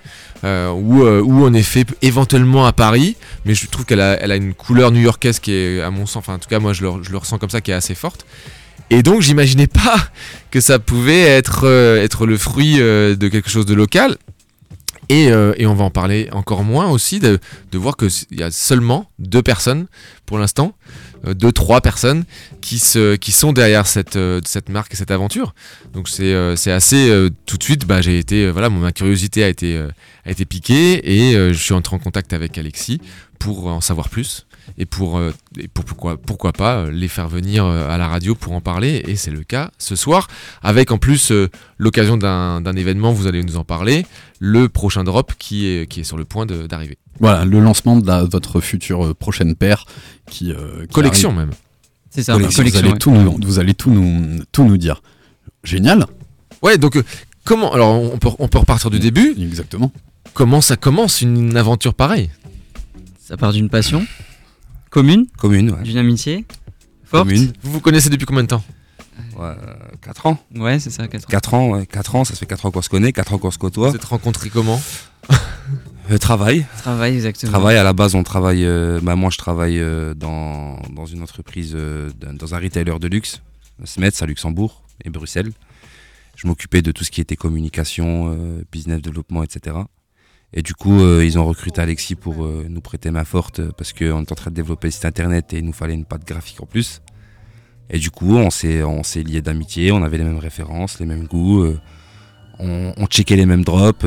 Euh, 0.45 0.71
ou, 0.71 1.03
euh, 1.05 1.23
ou 1.23 1.45
en 1.45 1.55
effet 1.55 1.85
éventuellement 2.03 2.67
à 2.67 2.73
Paris, 2.73 3.17
mais 3.45 3.55
je 3.55 3.67
trouve 3.67 3.85
qu'elle 3.85 4.01
a, 4.01 4.37
une 4.37 4.55
couleur 4.55 4.91
new-yorkaise 4.91 5.39
qui 5.41 5.53
est, 5.53 5.81
à 5.81 5.91
mon 5.91 6.07
sens, 6.07 6.17
enfin 6.17 6.35
en 6.35 6.39
tout 6.39 6.49
cas 6.49 6.59
moi 6.59 6.73
je 6.73 6.83
le, 6.83 7.17
ressens 7.17 7.39
comme 7.39 7.51
ça, 7.51 7.61
qui 7.61 7.71
est 7.71 7.75
assez 7.75 7.95
forte. 7.95 8.27
Et 8.91 9.03
donc 9.03 9.23
j'imaginais 9.23 9.67
pas 9.67 9.97
que 10.51 10.61
ça 10.61 10.79
pouvait 10.79 11.23
être, 11.23 11.65
euh, 11.65 12.03
être 12.03 12.27
le 12.27 12.37
fruit 12.37 12.77
de 12.77 13.29
quelque 13.29 13.51
chose 13.51 13.67
de 13.67 13.75
local. 13.75 14.17
Et, 15.09 15.33
on 15.33 15.75
va 15.75 15.85
en 15.85 15.91
parler 15.91 16.29
encore 16.33 16.65
moins 16.65 16.91
aussi, 16.91 17.21
de, 17.21 17.39
de 17.73 17.79
voir 17.79 17.97
qu'il 17.97 18.11
y 18.33 18.43
a 18.43 18.51
seulement 18.51 19.09
deux 19.19 19.43
personnes 19.43 19.87
pour 20.27 20.39
l'instant, 20.39 20.75
deux, 21.25 21.53
trois 21.53 21.81
personnes 21.81 22.25
qui, 22.61 22.79
se, 22.79 23.17
qui 23.17 23.33
sont 23.33 23.53
derrière 23.53 23.87
cette, 23.87 24.17
euh, 24.17 24.41
cette 24.45 24.69
marque 24.69 24.95
et 24.95 24.97
cette 24.97 25.11
aventure. 25.11 25.55
Donc 25.93 26.09
c'est 26.09 26.33
euh, 26.33 26.55
assez, 26.67 27.09
euh, 27.11 27.31
tout 27.47 27.57
de 27.59 27.63
suite, 27.63 27.87
bah, 27.87 28.01
j'ai 28.01 28.19
été, 28.19 28.47
euh, 28.47 28.51
voilà, 28.51 28.71
ma 28.71 28.93
curiosité 28.93 29.45
a 29.45 29.49
été, 29.49 29.77
euh, 29.77 29.89
a 30.25 30.31
été 30.31 30.45
piquée 30.45 31.01
et 31.17 31.37
euh, 31.37 31.53
je 31.53 31.63
suis 31.63 31.75
entré 31.75 31.97
en 31.97 31.99
contact 31.99 32.33
avec 32.33 32.59
Alexis 32.59 33.01
pour 33.39 33.67
en 33.67 33.81
savoir 33.81 34.09
plus 34.09 34.47
et 34.79 34.87
pour, 34.87 35.19
euh, 35.19 35.33
et 35.59 35.69
pour 35.69 35.85
pourquoi, 35.85 36.17
pourquoi 36.17 36.53
pas 36.53 36.77
euh, 36.79 36.91
les 36.91 37.09
faire 37.09 37.29
venir 37.29 37.65
euh, 37.65 37.89
à 37.89 37.97
la 37.99 38.09
radio 38.09 38.35
pour 38.35 38.53
en 38.53 38.61
parler. 38.61 39.03
Et 39.07 39.17
c'est 39.17 39.31
le 39.31 39.43
cas 39.45 39.71
ce 39.79 39.97
soir, 39.97 40.29
avec 40.63 40.91
en 40.91 40.99
plus 40.99 41.31
euh, 41.33 41.49
l'occasion 41.79 42.17
d'un 42.17 42.61
d'un 42.61 42.75
événement, 42.77 43.13
vous 43.13 43.27
allez 43.27 43.43
nous 43.43 43.57
en 43.57 43.65
parler, 43.65 44.07
le 44.39 44.69
prochain 44.69 45.05
drop 45.05 45.33
qui 45.39 45.67
est, 45.67 45.87
qui 45.91 46.01
est 46.01 46.05
sur 46.05 46.17
le 46.17 46.25
point 46.25 46.47
de- 46.47 46.67
d'arriver. 46.67 46.99
Voilà, 47.21 47.45
le 47.45 47.61
lancement 47.61 47.97
de 47.97 48.07
la- 48.07 48.25
votre 48.25 48.61
future 48.61 49.07
euh, 49.07 49.15
prochaine 49.15 49.55
paire 49.57 49.85
qui, 50.31 50.53
euh, 50.53 50.83
qui 50.83 50.93
Collection 50.95 51.31
arrive. 51.31 51.41
même. 51.41 51.51
C'est 52.11 52.23
ça, 52.23 52.33
Collection, 52.35 52.63
collection. 52.63 52.81
vous, 52.81 52.87
allez 52.87 52.93
ouais. 52.93 52.99
tout 52.99 53.11
nous, 53.11 53.39
vous 53.47 53.59
allez 53.59 53.75
tout 53.75 53.91
nous, 53.91 54.43
tout 54.53 54.65
nous 54.65 54.77
dire. 54.79 55.03
Génial. 55.65 56.07
Ouais, 56.63 56.79
donc 56.79 56.97
euh, 56.97 57.05
comment 57.45 57.73
Alors 57.73 57.91
on 58.13 58.19
peut, 58.19 58.29
on 58.39 58.49
peut 58.49 58.59
repartir 58.59 58.91
du 58.91 58.99
début. 58.99 59.35
Exactement. 59.39 59.93
Comment 60.35 60.61
ça 60.61 60.77
commence 60.77 61.23
une 61.23 61.57
aventure 61.57 61.95
pareille? 61.95 62.31
Ça 63.23 63.37
part 63.37 63.53
d'une 63.53 63.69
passion 63.69 64.07
commune, 64.97 65.27
Commune, 65.37 65.71
ouais. 65.73 65.83
d'une 65.83 65.99
amitié 65.99 66.47
forte. 67.05 67.29
Commune. 67.29 67.53
Vous 67.63 67.73
vous 67.73 67.81
connaissez 67.81 68.09
depuis 68.09 68.25
combien 68.25 68.45
de 68.45 68.49
temps 68.49 68.65
Ouais, 69.39 69.53
4 70.01 70.25
ans. 70.27 70.39
Ouais, 70.55 70.79
c'est 70.79 70.89
ça, 70.89 71.07
4 71.07 71.25
ans. 71.25 71.29
4 71.29 71.55
ans, 71.55 71.69
ouais, 71.73 71.85
4 71.87 72.15
ans, 72.17 72.25
ça 72.25 72.35
fait 72.35 72.47
4 72.47 72.65
ans 72.65 72.71
qu'on 72.71 72.81
se 72.81 72.89
connaît, 72.89 73.13
4 73.13 73.35
ans 73.35 73.39
qu'on 73.39 73.51
se 73.51 73.59
côtoie. 73.59 73.91
Vous 73.91 73.97
êtes 73.97 74.05
rencontrés 74.05 74.49
comment 74.49 74.81
Euh, 76.09 76.19
travail. 76.19 76.65
Travail, 76.79 77.15
exactement. 77.17 77.51
Travail, 77.51 77.77
à 77.77 77.83
la 77.83 77.93
base, 77.93 78.15
on 78.15 78.23
travaille. 78.23 78.65
euh, 78.65 79.01
bah, 79.03 79.17
moi, 79.17 79.29
je 79.31 79.39
travaille 79.39 79.81
euh, 79.81 80.15
dans, 80.15 80.81
dans 80.95 81.05
une 81.05 81.21
entreprise, 81.21 81.73
euh, 81.75 82.09
dans 82.21 82.55
un 82.55 82.59
retailer 82.61 82.99
de 83.01 83.09
luxe, 83.09 83.43
Smets 83.85 84.23
à 84.23 84.27
Luxembourg 84.27 84.83
et 85.05 85.11
Bruxelles. 85.11 85.51
Je 86.37 86.47
m'occupais 86.47 86.81
de 86.81 86.93
tout 86.93 87.03
ce 87.03 87.11
qui 87.11 87.21
était 87.21 87.35
communication, 87.35 88.33
euh, 88.33 88.63
business 88.71 89.03
développement, 89.03 89.43
etc. 89.43 89.77
Et 90.59 90.63
du 90.63 90.73
coup, 90.73 91.03
euh, 91.03 91.23
ils 91.23 91.39
ont 91.39 91.45
recruté 91.45 91.83
Alexis 91.83 92.15
pour 92.15 92.43
euh, 92.43 92.65
nous 92.69 92.81
prêter 92.81 93.11
main 93.11 93.25
forte 93.27 93.61
euh, 93.61 93.73
parce 93.77 93.93
qu'on 93.93 94.05
est 94.25 94.33
en 94.33 94.35
train 94.35 94.51
de 94.51 94.57
développer 94.57 94.87
le 94.89 94.91
site 94.93 95.05
internet 95.05 95.53
et 95.53 95.59
il 95.59 95.67
nous 95.67 95.75
fallait 95.75 95.93
une 95.93 96.07
patte 96.07 96.27
graphique 96.27 96.63
en 96.63 96.67
plus. 96.67 97.03
Et 97.91 97.99
du 97.99 98.11
coup, 98.11 98.37
on 98.37 98.49
s'est, 98.49 98.83
on 98.83 99.03
s'est 99.03 99.23
liés 99.23 99.43
d'amitié, 99.43 99.93
on 99.93 100.03
avait 100.03 100.17
les 100.17 100.25
mêmes 100.25 100.39
références, 100.39 100.99
les 100.99 101.05
mêmes 101.05 101.27
goûts. 101.27 101.63
euh, 101.63 101.79
on, 102.59 102.95
on 102.97 103.07
checkait 103.07 103.37
les 103.37 103.45
mêmes 103.45 103.65
drops 103.65 104.07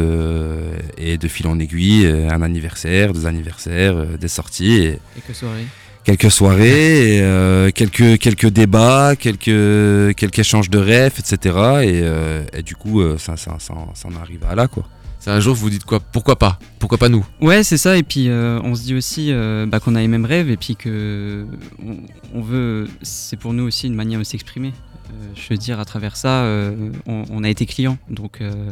et 0.97 1.17
de 1.19 1.27
fil 1.27 1.45
en 1.45 1.59
aiguille, 1.59 2.07
un 2.07 2.41
anniversaire, 2.41 3.13
deux 3.13 3.27
anniversaires, 3.27 4.17
des 4.17 4.27
sorties, 4.27 4.73
et 4.73 4.99
Quelques 5.13 5.35
soirées. 5.35 5.67
quelques 6.03 6.31
soirées, 6.31 7.67
et, 7.67 7.71
quelques, 7.73 8.17
quelques 8.17 8.47
débats, 8.47 9.15
quelques, 9.15 10.15
quelques 10.15 10.39
échanges 10.39 10.71
de 10.71 10.79
refs, 10.79 11.19
etc. 11.19 11.55
Et, 11.83 12.57
et 12.57 12.63
du 12.63 12.75
coup, 12.75 13.03
ça, 13.19 13.37
ça, 13.37 13.57
ça, 13.59 13.75
ça 13.93 14.07
en 14.07 14.15
arrive 14.19 14.43
à 14.49 14.55
là, 14.55 14.67
quoi. 14.67 14.83
C'est 15.19 15.31
un 15.31 15.39
jour 15.41 15.53
vous 15.53 15.63
vous 15.63 15.69
dites 15.69 15.83
quoi 15.83 15.99
Pourquoi 15.99 16.37
pas 16.37 16.59
Pourquoi 16.79 16.97
pas 16.97 17.09
nous? 17.09 17.25
Ouais, 17.41 17.63
c'est 17.63 17.77
ça. 17.77 17.97
Et 17.97 18.03
puis 18.03 18.29
euh, 18.29 18.59
on 18.63 18.73
se 18.75 18.83
dit 18.83 18.93
aussi 18.95 19.31
euh, 19.31 19.65
bah, 19.65 19.79
qu'on 19.81 19.95
a 19.95 19.99
les 19.99 20.07
mêmes 20.07 20.25
rêves 20.25 20.49
et 20.49 20.55
puis 20.57 20.75
que 20.77 21.45
on, 21.85 21.97
on 22.33 22.41
veut. 22.41 22.87
C'est 23.01 23.37
pour 23.37 23.53
nous 23.53 23.63
aussi 23.63 23.87
une 23.87 23.95
manière 23.95 24.19
de 24.19 24.23
s'exprimer. 24.23 24.73
Euh, 25.11 25.13
je 25.35 25.41
veux 25.49 25.57
dire, 25.57 25.79
à 25.79 25.85
travers 25.85 26.15
ça, 26.15 26.43
euh, 26.43 26.91
on, 27.05 27.23
on 27.31 27.43
a 27.43 27.49
été 27.49 27.65
clients. 27.65 27.97
Donc, 28.09 28.39
euh, 28.41 28.71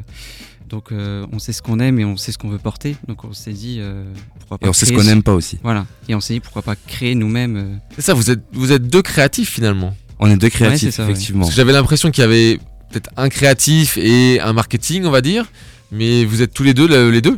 Donc 0.69 0.91
euh, 0.91 1.25
on 1.33 1.39
sait 1.39 1.51
ce 1.51 1.61
qu'on 1.61 1.79
aime 1.79 1.99
et 1.99 2.05
on 2.05 2.15
sait 2.15 2.31
ce 2.31 2.37
qu'on 2.37 2.49
veut 2.49 2.59
porter. 2.59 2.95
Donc 3.09 3.25
on 3.25 3.33
s'est 3.33 3.51
dit 3.53 3.77
euh, 3.81 4.05
pourquoi 4.39 4.57
pas. 4.57 4.67
Et 4.67 4.69
on 4.69 4.73
sait 4.73 4.85
ce 4.85 4.93
qu'on 4.93 5.03
n'aime 5.03 5.23
pas 5.23 5.33
aussi. 5.33 5.57
Voilà. 5.63 5.85
Et 6.07 6.15
on 6.15 6.21
s'est 6.21 6.35
dit 6.35 6.39
pourquoi 6.39 6.61
pas 6.61 6.75
créer 6.77 7.13
nous-mêmes. 7.15 7.57
euh, 7.57 7.75
C'est 7.95 8.01
ça, 8.03 8.13
vous 8.13 8.31
êtes, 8.31 8.41
vous 8.53 8.71
êtes 8.71 8.87
deux 8.87 9.01
créatifs 9.01 9.49
finalement. 9.49 9.93
On 10.19 10.29
est 10.29 10.37
deux 10.37 10.45
Ouais, 10.47 10.51
créatifs, 10.51 10.95
ça, 10.95 11.03
effectivement. 11.03 11.49
J'avais 11.49 11.73
l'impression 11.73 12.09
qu'il 12.09 12.21
y 12.21 12.25
avait 12.25 12.57
peut-être 12.91 13.09
un 13.17 13.27
créatif 13.29 13.97
et 13.97 14.39
un 14.39 14.53
marketing, 14.53 15.03
on 15.05 15.11
va 15.11 15.21
dire. 15.21 15.45
Mais 15.91 16.25
vous 16.25 16.41
êtes 16.41 16.53
tous 16.53 16.63
les 16.63 16.73
deux 16.73 16.87
le- 16.87 17.09
les 17.11 17.21
deux. 17.21 17.37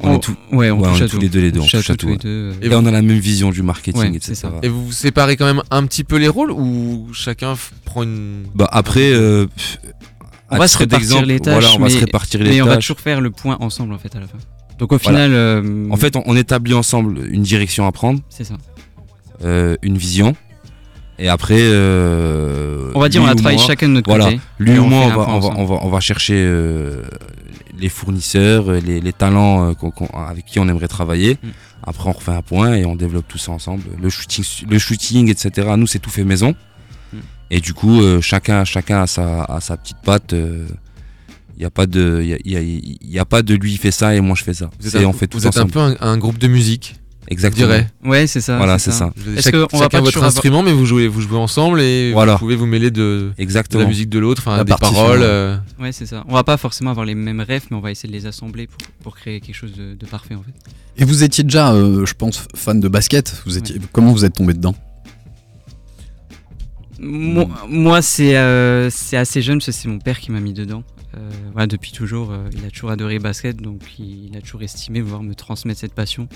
On 0.00 0.10
on- 0.10 0.16
est 0.16 0.20
tout- 0.20 0.36
Ouais, 0.52 0.70
on 0.70 0.78
ouais, 0.80 0.88
touche 0.88 0.96
on 0.98 1.00
est 1.00 1.02
à 1.04 1.08
tous 1.08 1.16
tout. 1.16 1.22
les 1.22 1.28
deux 1.30 1.40
les 1.40 1.52
deux, 1.52 1.60
on 1.60 1.62
touche 1.62 1.74
à 1.74 1.78
touche 1.78 1.90
à 1.90 1.92
tout 1.94 2.06
tous 2.06 2.06
tout, 2.06 2.12
les 2.12 2.18
deux. 2.18 2.28
euh. 2.28 2.70
Et 2.70 2.74
on 2.74 2.84
a 2.84 2.90
la 2.90 3.00
même 3.00 3.18
vision 3.18 3.50
du 3.50 3.62
marketing, 3.62 4.00
Ouais, 4.10 4.16
etc. 4.16 4.34
ça. 4.34 4.52
Et 4.62 4.68
vous 4.68 4.84
vous 4.86 4.92
séparez 4.92 5.36
quand 5.38 5.46
même 5.46 5.62
un 5.70 5.86
petit 5.86 6.04
peu 6.04 6.16
les 6.16 6.28
rôles 6.28 6.50
ou 6.50 7.08
chacun 7.14 7.54
prend 7.86 8.02
une. 8.02 8.44
Bah 8.54 8.68
après, 8.70 9.10
euh, 9.12 9.46
On 10.50 10.56
à 10.56 10.58
va 10.58 10.68
se 10.68 10.76
répartir 10.76 10.98
d'exemple, 11.08 11.26
les 11.28 11.40
tâches. 11.40 11.54
Voilà, 11.54 11.70
on 11.74 11.78
va 11.78 11.84
mais, 11.86 11.90
se 11.90 11.98
répartir 12.00 12.42
les 12.42 12.50
mais 12.50 12.62
on 12.62 12.66
va 12.66 12.76
toujours 12.76 13.00
faire 13.00 13.20
le 13.22 13.30
point 13.30 13.56
ensemble 13.60 13.94
en 13.94 13.98
fait 13.98 14.14
à 14.14 14.20
la 14.20 14.26
fin. 14.26 14.36
Donc 14.78 14.92
au 14.92 14.98
Voilà. 14.98 15.18
final, 15.24 15.32
euh, 15.32 15.88
En 15.90 15.96
fait, 15.96 16.14
on, 16.16 16.22
on 16.26 16.36
établit 16.36 16.74
ensemble 16.74 17.26
une 17.30 17.42
direction 17.42 17.86
à 17.86 17.92
prendre, 17.92 18.20
c'est 18.28 18.44
ça. 18.44 18.56
euh, 19.44 19.76
une 19.82 19.96
vision. 19.96 20.36
Et 21.18 21.28
après, 21.28 21.58
euh, 21.60 22.90
On 22.94 23.00
va 23.00 23.08
dire 23.08 23.22
on 23.22 23.26
a 23.26 23.34
travaillé 23.34 23.56
moi- 23.58 23.66
chacun 23.66 23.88
de 23.88 23.94
notre 23.94 24.08
Voilà, 24.08 24.26
côté. 24.26 24.40
lui 24.58 24.72
et 24.72 24.78
ou 24.78 24.82
on 24.84 24.88
moi, 24.88 25.04
on 25.06 25.08
va, 25.08 25.28
on 25.30 25.38
va, 25.40 25.48
on 25.56 25.64
va, 25.64 25.74
on 25.82 25.88
va 25.88 26.00
chercher 26.00 26.34
euh, 26.36 27.02
les 27.78 27.88
fournisseurs, 27.88 28.70
euh, 28.70 28.80
les, 28.80 29.00
les 29.00 29.12
talents 29.12 29.70
euh, 29.70 29.74
qu'on- 29.74 29.90
qu'on- 29.90 30.08
avec 30.18 30.44
qui 30.44 30.58
on 30.60 30.68
aimerait 30.68 30.88
travailler. 30.88 31.38
Mm. 31.42 31.48
Après, 31.84 32.08
on 32.08 32.12
refait 32.12 32.32
un 32.32 32.42
point 32.42 32.74
et 32.74 32.84
on 32.84 32.96
développe 32.96 33.26
tout 33.28 33.38
ça 33.38 33.52
ensemble. 33.52 33.82
Le 34.00 34.08
shooting, 34.10 34.44
le 34.68 34.78
shooting 34.78 35.30
etc. 35.30 35.68
Nous, 35.78 35.86
c'est 35.86 35.98
tout 36.00 36.10
fait 36.10 36.24
maison. 36.24 36.54
Mm. 37.12 37.18
Et 37.50 37.60
du 37.60 37.72
coup, 37.72 38.02
euh, 38.02 38.20
chacun, 38.20 38.64
chacun 38.64 39.02
a 39.02 39.06
sa, 39.06 39.44
a 39.44 39.60
sa 39.60 39.76
petite 39.78 39.98
patte. 40.04 40.34
Il 40.34 41.60
n'y 41.60 41.64
a 41.64 41.70
pas 41.70 41.86
de, 41.86 42.20
il 42.22 42.28
y 42.28 42.34
a, 42.34 42.38
y 42.44 42.56
a- 42.58 43.06
y 43.14 43.18
a 43.18 43.24
pas 43.24 43.40
de 43.40 43.54
lui 43.54 43.72
il 43.72 43.78
fait 43.78 43.90
ça 43.90 44.14
et 44.14 44.20
moi 44.20 44.34
je 44.36 44.44
fais 44.44 44.52
ça. 44.52 44.68
Vous 44.78 44.86
êtes, 44.86 44.92
C'est- 44.92 45.04
un, 45.04 45.08
on 45.08 45.14
fait 45.14 45.26
tout 45.26 45.38
vous 45.38 45.46
êtes 45.46 45.56
un 45.56 45.66
peu 45.66 45.78
un, 45.78 45.96
un 46.02 46.18
groupe 46.18 46.36
de 46.36 46.48
musique, 46.48 46.96
Exactement. 47.28 47.66
dirais. 47.66 47.88
Ouais, 48.04 48.26
c'est 48.26 48.40
ça. 48.40 48.56
Voilà, 48.56 48.78
c'est 48.78 48.92
ça. 48.92 49.10
Avez 49.26 49.34
Est-ce 49.38 49.42
chaque- 49.42 49.52
que 49.54 49.66
on 49.72 49.78
va 49.78 49.84
chacun 49.84 49.98
pas 49.98 50.04
votre 50.04 50.22
instrument, 50.22 50.62
mais 50.62 50.72
vous 50.72 50.86
jouez, 50.86 51.08
vous 51.08 51.20
jouez 51.20 51.36
ensemble 51.38 51.80
et 51.80 52.12
Voilà. 52.12 52.32
vous 52.34 52.38
pouvez 52.38 52.56
vous 52.56 52.66
mêler 52.66 52.90
de, 52.90 53.32
la 53.38 53.84
musique 53.86 54.08
de 54.08 54.18
l'autre, 54.18 54.42
enfin 54.46 54.58
La 54.58 54.64
des 54.64 54.70
partition, 54.70 54.94
paroles. 54.94 55.18
ouais. 55.20 55.24
euh. 55.26 55.56
Ouais, 55.80 55.92
c'est 55.92 56.06
ça. 56.06 56.24
On 56.28 56.34
va 56.34 56.44
pas 56.44 56.56
forcément 56.56 56.90
avoir 56.90 57.04
les 57.06 57.14
mêmes 57.14 57.40
rêves, 57.40 57.64
mais 57.70 57.76
on 57.76 57.80
va 57.80 57.90
essayer 57.90 58.08
de 58.08 58.14
les 58.16 58.26
assembler 58.26 58.66
pour, 58.66 58.78
pour 59.02 59.16
créer 59.16 59.40
quelque 59.40 59.54
chose 59.56 59.72
de, 59.72 59.94
de 59.94 60.06
parfait 60.06 60.34
en 60.34 60.42
fait. 60.42 60.52
Et 60.98 61.04
vous 61.04 61.22
étiez 61.24 61.44
déjà, 61.44 61.72
euh, 61.72 62.06
je 62.06 62.14
pense, 62.14 62.46
fan 62.54 62.80
de 62.80 62.88
basket. 62.88 63.42
Vous 63.44 63.58
étiez, 63.58 63.76
Comment 63.92 64.12
vous 64.12 64.24
êtes 64.24 64.34
tombé 64.34 64.54
dedans? 64.54 64.74
Moi, 66.98 67.46
moi, 67.68 68.00
c'est 68.02 68.36
euh, 68.38 68.88
c'est 68.90 69.18
assez 69.18 69.42
jeune 69.42 69.58
parce 69.58 69.66
que 69.66 69.72
c'est 69.72 69.88
mon 69.88 69.98
père 69.98 70.18
qui 70.18 70.32
m'a 70.32 70.40
mis 70.40 70.54
dedans. 70.54 70.82
Euh, 71.16 71.30
voilà, 71.52 71.66
depuis 71.66 71.92
toujours, 71.92 72.30
euh, 72.30 72.48
il 72.52 72.64
a 72.64 72.70
toujours 72.70 72.90
adoré 72.90 73.14
le 73.14 73.20
basket, 73.20 73.56
donc 73.56 73.80
il, 73.98 74.26
il 74.26 74.36
a 74.36 74.40
toujours 74.40 74.62
estimé 74.62 75.00
pouvoir 75.00 75.22
me 75.22 75.34
transmettre 75.34 75.80
cette 75.80 75.94
passion. 75.94 76.28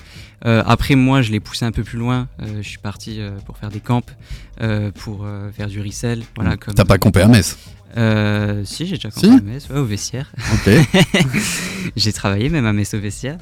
Euh, 0.47 0.63
après, 0.67 0.95
moi, 0.95 1.23
je 1.23 1.31
l'ai 1.31 1.41
poussé 1.41 1.65
un 1.65 1.73
peu 1.73 1.83
plus 1.83 1.99
loin. 1.99 2.29
Je 2.41 2.67
suis 2.67 2.79
parti 2.79 3.21
pour 3.47 3.57
faire 3.59 3.71
des 3.71 3.81
camps, 3.81 4.03
pour 4.95 5.27
faire 5.57 5.69
du 5.69 5.81
resell. 5.81 6.23
Voilà, 6.37 6.57
comme, 6.57 6.75
T'as 6.75 6.85
pas 6.85 6.99
campé 6.99 7.21
à 7.21 7.29
Metz 7.29 7.57
Euh, 7.97 8.65
si, 8.65 8.87
j'ai 8.87 8.97
déjà 8.97 9.11
Si 9.11 9.23
campé 9.23 9.35
à 9.35 9.41
Metz, 9.41 9.69
ouais, 9.69 9.79
au 9.79 9.85
vestiaire. 9.85 10.33
J'ai 11.97 12.13
travaillé 12.13 12.49
même 12.49 12.67
à 12.67 12.73
Metz 12.73 12.95
au 12.95 13.01
vestiaire. 13.01 13.39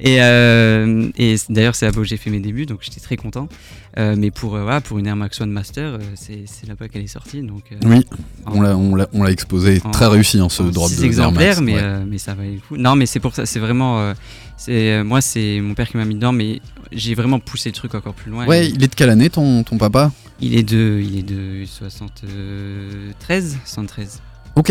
Et, 0.00 0.20
euh, 0.20 1.08
et 1.16 1.36
d'ailleurs, 1.48 1.74
c'est 1.74 1.86
là-bas 1.86 2.00
où 2.00 2.04
j'ai 2.04 2.16
fait 2.16 2.30
mes 2.30 2.40
débuts, 2.40 2.66
donc 2.66 2.80
j'étais 2.82 3.00
très 3.00 3.16
content. 3.16 3.48
Euh, 3.96 4.16
mais 4.18 4.32
pour, 4.32 4.56
euh, 4.56 4.62
voilà, 4.62 4.80
pour 4.80 4.98
une 4.98 5.06
Air 5.06 5.14
Max 5.14 5.40
One 5.40 5.50
Master, 5.52 5.94
euh, 5.94 5.98
c'est 6.16 6.44
c'est 6.46 6.66
là-bas 6.66 6.88
qu'elle 6.88 7.02
est 7.02 7.06
sortie. 7.06 7.42
Donc, 7.42 7.62
euh, 7.70 7.76
Oui, 7.86 8.04
en- 8.44 8.56
on 8.56 8.96
l'a, 8.96 9.30
exposé. 9.30 9.80
en- 9.84 9.90
Très 9.92 10.08
réussi, 10.08 10.40
hein, 10.40 10.48
ce 10.48 10.62
en 10.64 10.66
drop 10.66 10.88
six 10.88 10.96
de 10.96 11.02
Air 11.02 11.06
exemplaires, 11.06 11.60
Max, 11.60 11.60
mais, 11.60 11.74
ouais. 11.76 11.80
euh, 11.82 12.04
mais 12.04 12.18
ça 12.18 12.34
valait 12.34 12.54
le 12.54 12.58
coup. 12.60 12.76
Non, 12.76 12.96
mais 12.96 13.06
c'est 13.06 13.20
pour 13.20 13.34
ça, 13.36 13.46
c'est 13.46 13.60
vraiment. 13.60 14.00
euh, 14.00 14.14
c'est, 14.56 14.92
euh, 14.94 15.04
moi, 15.04 15.20
c'est 15.20 15.60
mon 15.60 15.74
père 15.74 15.88
qui 15.88 15.96
m'a 15.96 16.04
mis 16.04 16.16
dedans, 16.16 16.32
mais 16.32 16.60
j'ai 16.90 17.14
vraiment 17.14 17.38
poussé 17.38 17.68
le 17.68 17.74
truc 17.74 17.94
encore 17.94 18.14
plus 18.14 18.32
loin. 18.32 18.46
Ouais, 18.46 18.66
Et 18.66 18.70
il 18.70 18.82
est 18.82 18.88
de 18.88 18.94
quelle 18.96 19.10
année 19.10 19.30
ton, 19.30 19.62
ton 19.62 19.78
papa? 19.78 20.10
Il 20.40 20.56
est 20.56 20.64
de, 20.64 21.00
il 21.00 21.16
est 21.18 21.22
de 21.22 21.64
73, 21.64 23.58
73. 23.64 24.20
Ok. 24.56 24.70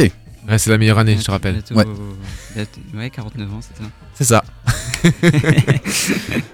Ouais, 0.50 0.58
c'est 0.58 0.70
la 0.70 0.78
meilleure 0.78 1.00
année, 1.00 1.16
je 1.18 1.24
te 1.24 1.32
rappelle. 1.32 1.54
Bientôt- 1.54 1.76
Ouais. 1.76 1.86
bientôt- 2.56 2.82
ouais, 2.98 3.10
49 3.10 3.54
ans, 3.54 3.62
c'est 3.62 3.78
ça. 3.82 3.90
C'est 4.14 4.26
ça. 4.26 4.44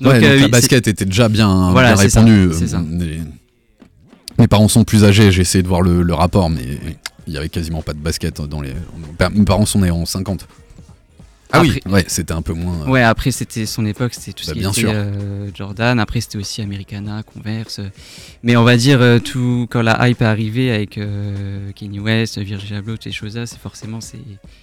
Donc, 0.00 0.12
ouais, 0.12 0.20
donc 0.20 0.28
euh, 0.30 0.36
la 0.40 0.44
oui, 0.46 0.50
basket 0.50 0.86
était 0.88 1.04
déjà 1.04 1.28
bien, 1.28 1.70
Voilà, 1.70 1.94
répandue. 1.94 2.50
c'est 2.52 2.68
ça. 2.68 2.82
Les- 2.90 3.20
Mes 4.38 4.48
parents 4.48 4.68
sont 4.68 4.84
plus 4.84 5.04
âgés, 5.04 5.30
j'ai 5.30 5.42
essayé 5.42 5.62
de 5.62 5.68
voir 5.68 5.80
le, 5.82 6.02
le 6.02 6.14
rapport, 6.14 6.50
mais 6.50 6.62
il 7.26 7.32
y 7.32 7.38
avait 7.38 7.48
quasiment 7.48 7.82
pas 7.82 7.92
de 7.92 7.98
basket 8.00 8.40
dans 8.42 8.60
les. 8.60 8.72
Mes 9.32 9.44
parents 9.44 9.64
sont 9.66 9.78
nés 9.80 9.90
en 9.90 10.04
50. 10.04 10.46
Ah 11.54 11.60
oui. 11.62 11.80
Ouais, 11.86 12.04
c'était 12.08 12.32
un 12.32 12.42
peu 12.42 12.52
moins. 12.52 12.88
Ouais, 12.88 13.02
après 13.02 13.30
c'était 13.30 13.66
son 13.66 13.86
époque, 13.86 14.12
c'était 14.14 14.32
tout 14.32 14.42
ce 14.44 14.48
Bah, 14.50 14.54
qui 14.54 14.60
bien 14.60 14.70
était 14.70 14.80
sûr. 14.80 14.90
euh, 14.92 15.48
Jordan. 15.54 15.98
Après 16.00 16.20
c'était 16.20 16.38
aussi 16.38 16.60
Americana, 16.62 17.22
Converse. 17.22 17.78
euh. 17.78 17.88
Mais 18.42 18.56
on 18.56 18.64
va 18.64 18.76
dire 18.76 19.00
euh, 19.00 19.18
tout 19.18 19.66
quand 19.70 19.82
la 19.82 20.08
hype 20.08 20.20
est 20.20 20.24
arrivée 20.24 20.70
avec 20.72 20.98
euh, 20.98 21.70
Kanye 21.74 22.00
West, 22.00 22.38
Virgil 22.38 22.74
Abloh, 22.76 22.94
toutes 22.94 23.04
ces 23.04 23.12
choses-là, 23.12 23.46
c'est 23.46 23.58
forcément 23.60 24.00
c'est 24.00 24.18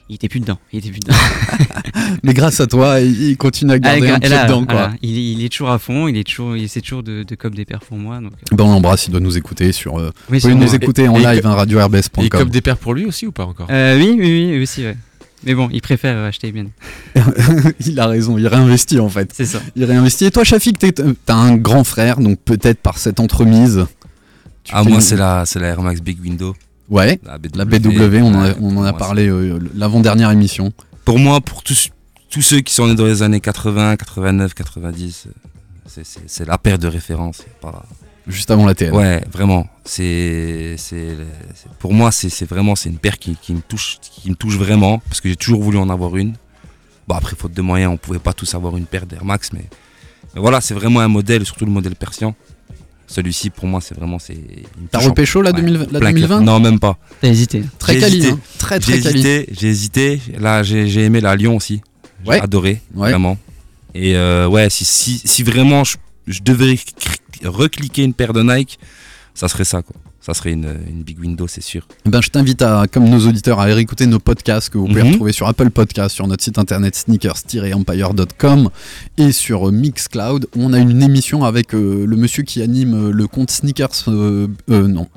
il 0.10 0.16
était 0.16 0.28
plus 0.30 0.40
dedans, 0.42 0.60
il 0.74 0.80
était 0.80 0.90
plus 0.92 1.00
dedans. 1.00 1.16
Mais 2.24 2.34
grâce 2.34 2.60
à 2.60 2.68
toi, 2.68 3.00
il, 3.00 3.38
continue 3.38 3.72
à 3.72 3.80
garder 3.80 4.10
Ah, 4.10 4.16
un 4.16 4.20
pied 4.20 4.30
là, 4.30 4.44
dedans, 4.46 4.66
voilà, 4.68 4.94
il, 5.02 5.18
est- 5.18 5.32
il 5.34 5.44
est 5.46 5.50
toujours 5.50 5.72
à 5.72 5.80
fond, 5.80 6.08
il 6.08 6.18
est 6.18 6.24
toujours, 6.28 6.56
il 6.58 6.64
essaie 6.64 6.82
toujours 6.82 7.04
de, 7.04 7.24
de 7.24 7.36
cop 7.36 7.56
des 7.56 7.66
perfs 7.66 7.86
pour 7.86 7.98
moi. 7.98 8.20
Donc, 8.20 8.34
euh, 8.34 8.56
Ben, 8.56 8.64
on 8.66 8.72
l'embrasse, 8.72 9.08
il 9.08 9.12
doit 9.12 9.20
nous 9.20 9.38
écouter 9.38 9.72
sur. 9.72 9.98
euh, 9.98 10.12
oui, 10.30 10.40
vous 10.40 10.50
pouvez 10.50 10.56
nous 10.66 10.76
écouter 10.76 11.08
en 11.08 11.16
Et- 11.16 11.20
live, 11.20 11.46
hein, 11.46 11.52
Et 11.52 11.54
il 11.54 11.58
radio-rbs.com. 11.58 12.30
cope 12.30 12.50
des 12.50 12.62
paires 12.62 12.78
pour 12.78 12.94
lui 12.94 13.06
aussi 13.06 13.26
ou 13.28 13.32
pas 13.32 13.46
encore? 13.46 13.68
Euh, 13.72 13.98
oui, 13.98 14.16
oui, 14.20 14.52
oui, 14.56 14.62
aussi, 14.62 14.84
ouais. 14.84 14.98
Mais 15.44 15.56
bon, 15.56 15.70
il 15.72 15.82
préfère 15.82 16.16
euh, 16.18 16.28
acheter 16.28 16.48
les 16.48 16.54
miennes. 16.54 16.70
il 17.86 18.00
a 18.00 18.08
raison, 18.08 18.38
il 18.38 18.48
réinvestit 18.48 19.00
en 19.00 19.10
fait. 19.10 19.32
C'est 19.34 19.46
ça. 19.46 19.60
Il 19.76 19.84
réinvestit. 19.86 20.26
Et 20.26 20.32
toi, 20.32 20.44
Shafik, 20.44 20.78
t'es- 20.80 20.92
t'as 20.94 21.36
un 21.36 21.56
grand 21.56 21.84
frère, 21.84 22.20
donc 22.20 22.40
peut-être 22.40 22.80
par 22.80 22.98
cette 22.98 23.20
entremise. 23.20 23.86
tu 24.64 24.72
Ah, 24.76 24.84
moi, 24.84 25.02
c'est 25.02 25.16
la, 25.16 25.46
c'est 25.46 25.60
la 25.60 25.68
Air 25.70 25.82
Max 25.82 26.02
Big 26.02 26.20
Window. 26.22 26.56
Ouais, 26.90 27.20
La 27.26 27.38
BW, 27.38 27.48
la 27.56 27.66
BW, 27.66 28.18
on, 28.22 28.34
en 28.36 28.42
a- 28.42 28.48
ouais, 28.50 28.56
on 28.60 28.78
en 28.78 28.84
a 28.84 28.92
moi, 28.92 28.98
parlé 28.98 29.28
euh, 29.30 29.60
l'avant-dernière 29.76 30.30
émission. 30.32 30.74
Pour 31.06 31.20
moi, 31.20 31.40
pour 31.42 31.64
tous, 31.64 31.90
tous 32.30 32.42
ceux 32.42 32.60
qui 32.60 32.74
sont 32.74 32.86
nés 32.88 32.96
dans 32.96 33.06
les 33.06 33.24
années 33.24 33.40
80, 33.40 33.96
89, 33.96 34.54
90, 34.54 35.28
euh, 35.28 36.04
c'est- 36.28 36.46
la 36.46 36.58
paire 36.58 36.78
de 36.78 36.88
référence. 36.88 37.44
pas- 37.62 37.86
Juste 38.28 38.52
avant 38.52 38.66
la 38.66 38.76
TL. 38.76 38.94
Ouais, 38.94 39.24
vraiment. 39.32 39.68
C'est, 39.84 40.76
pour 41.80 41.94
moi, 41.94 42.12
c'est 42.12 42.30
c'est 42.30 42.46
vraiment 42.46 42.76
c'est 42.76 42.90
une 42.90 42.98
paire 43.00 43.18
qui, 43.18 43.36
qui 43.36 43.54
me 43.54 43.62
touche, 43.62 43.98
qui 44.02 44.30
me 44.30 44.36
touche 44.36 44.56
vraiment 44.58 45.00
parce 45.00 45.22
que 45.22 45.30
j'ai 45.30 45.36
toujours 45.36 45.62
voulu 45.64 45.78
en 45.78 45.90
avoir 45.90 46.16
une. 46.18 46.36
Bon 47.08 47.16
après, 47.16 47.36
faute 47.36 47.54
de 47.54 47.62
moyens, 47.62 47.92
on 47.92 47.98
pouvait 47.98 48.20
pas 48.20 48.34
tous 48.34 48.54
avoir 48.54 48.78
une 48.78 48.86
paire 48.86 49.06
d'Air 49.08 49.26
Max, 49.26 49.52
mais, 49.54 49.66
mais 50.36 50.42
voilà, 50.42 50.62
c'est 50.62 50.76
vraiment 50.76 51.00
un 51.00 51.08
modèle, 51.08 51.46
surtout 51.46 51.66
le 51.66 51.72
modèle 51.72 51.96
persian. 51.96 52.36
Celui-ci, 53.08 53.50
pour 53.50 53.66
moi, 53.68 53.82
c'est 53.82 53.96
vraiment 53.96 54.20
c'est. 54.20 54.38
T'as 54.92 55.00
repécho 55.00 55.42
la, 55.42 55.52
ouais, 55.52 55.62
2000 55.62 55.88
la 55.92 56.00
plein 56.00 56.14
cœur. 56.14 56.28
2020 56.30 56.42
Non, 56.42 56.60
même 56.62 56.80
pas. 56.80 56.98
T'as 57.20 57.28
hésité. 57.28 57.64
Très 57.80 57.96
J'ai 57.96 58.00
quali, 58.00 58.28
hein. 58.28 58.40
très 58.58 58.80
J'ai 58.80 58.94
très 58.94 59.02
quali. 59.02 59.20
hésité, 59.20 59.48
j'ai 59.52 59.68
hésité. 59.68 60.22
Là, 60.40 60.64
j'ai 60.64 60.88
j'ai 60.88 61.04
aimé 61.04 61.20
la 61.20 61.36
Lyon 61.36 61.58
aussi. 61.58 61.82
J'ai 62.24 62.30
Ouais. 62.30 62.40
adoré, 62.42 62.82
Ouais. 62.96 63.10
vraiment. 63.10 63.38
Et 63.94 64.16
euh, 64.16 64.48
ouais, 64.48 64.70
si, 64.70 64.86
si, 64.86 65.20
si 65.26 65.44
vraiment 65.44 65.84
je, 65.84 65.98
je 66.28 66.42
devais 66.42 66.78
recliquer 67.44 68.04
une 68.04 68.14
paire 68.14 68.34
de 68.34 68.42
Nike, 68.42 68.80
ça 69.34 69.48
serait 69.48 69.66
ça, 69.66 69.82
quoi. 69.82 69.96
Ça 70.22 70.36
serait 70.36 70.52
une, 70.52 70.68
une 70.88 71.02
big 71.02 71.20
window, 71.20 71.48
c'est 71.48 71.62
sûr. 71.64 71.88
Ben, 72.06 72.22
je 72.22 72.30
t'invite 72.30 72.62
à, 72.62 72.86
comme 72.92 73.10
nos 73.10 73.28
auditeurs, 73.28 73.60
à 73.60 73.64
réécouter 73.64 74.06
nos 74.06 74.20
podcasts 74.20 74.70
que 74.70 74.78
vous 74.78 74.86
pouvez 74.88 75.02
Mhm. 75.02 75.12
retrouver 75.14 75.32
sur 75.34 75.48
Apple 75.48 75.72
Podcasts, 75.72 76.14
sur 76.14 76.28
notre 76.28 76.44
site 76.44 76.60
internet 76.60 76.96
sneakers-empire.com 76.96 78.70
et 79.18 79.32
sur 79.32 79.68
euh, 79.68 79.72
Mixcloud. 79.72 80.48
On 80.56 80.74
a 80.74 80.80
une 80.80 81.02
émission 81.02 81.44
avec 81.44 81.74
euh, 81.74 82.06
le 82.06 82.16
monsieur 82.18 82.44
qui 82.44 82.62
anime 82.62 82.94
euh, 83.08 83.12
le 83.12 83.28
compte 83.28 83.52
Sneakers, 83.52 83.90
euh, 84.10 84.48
euh, 84.70 84.88
non, 84.88 85.08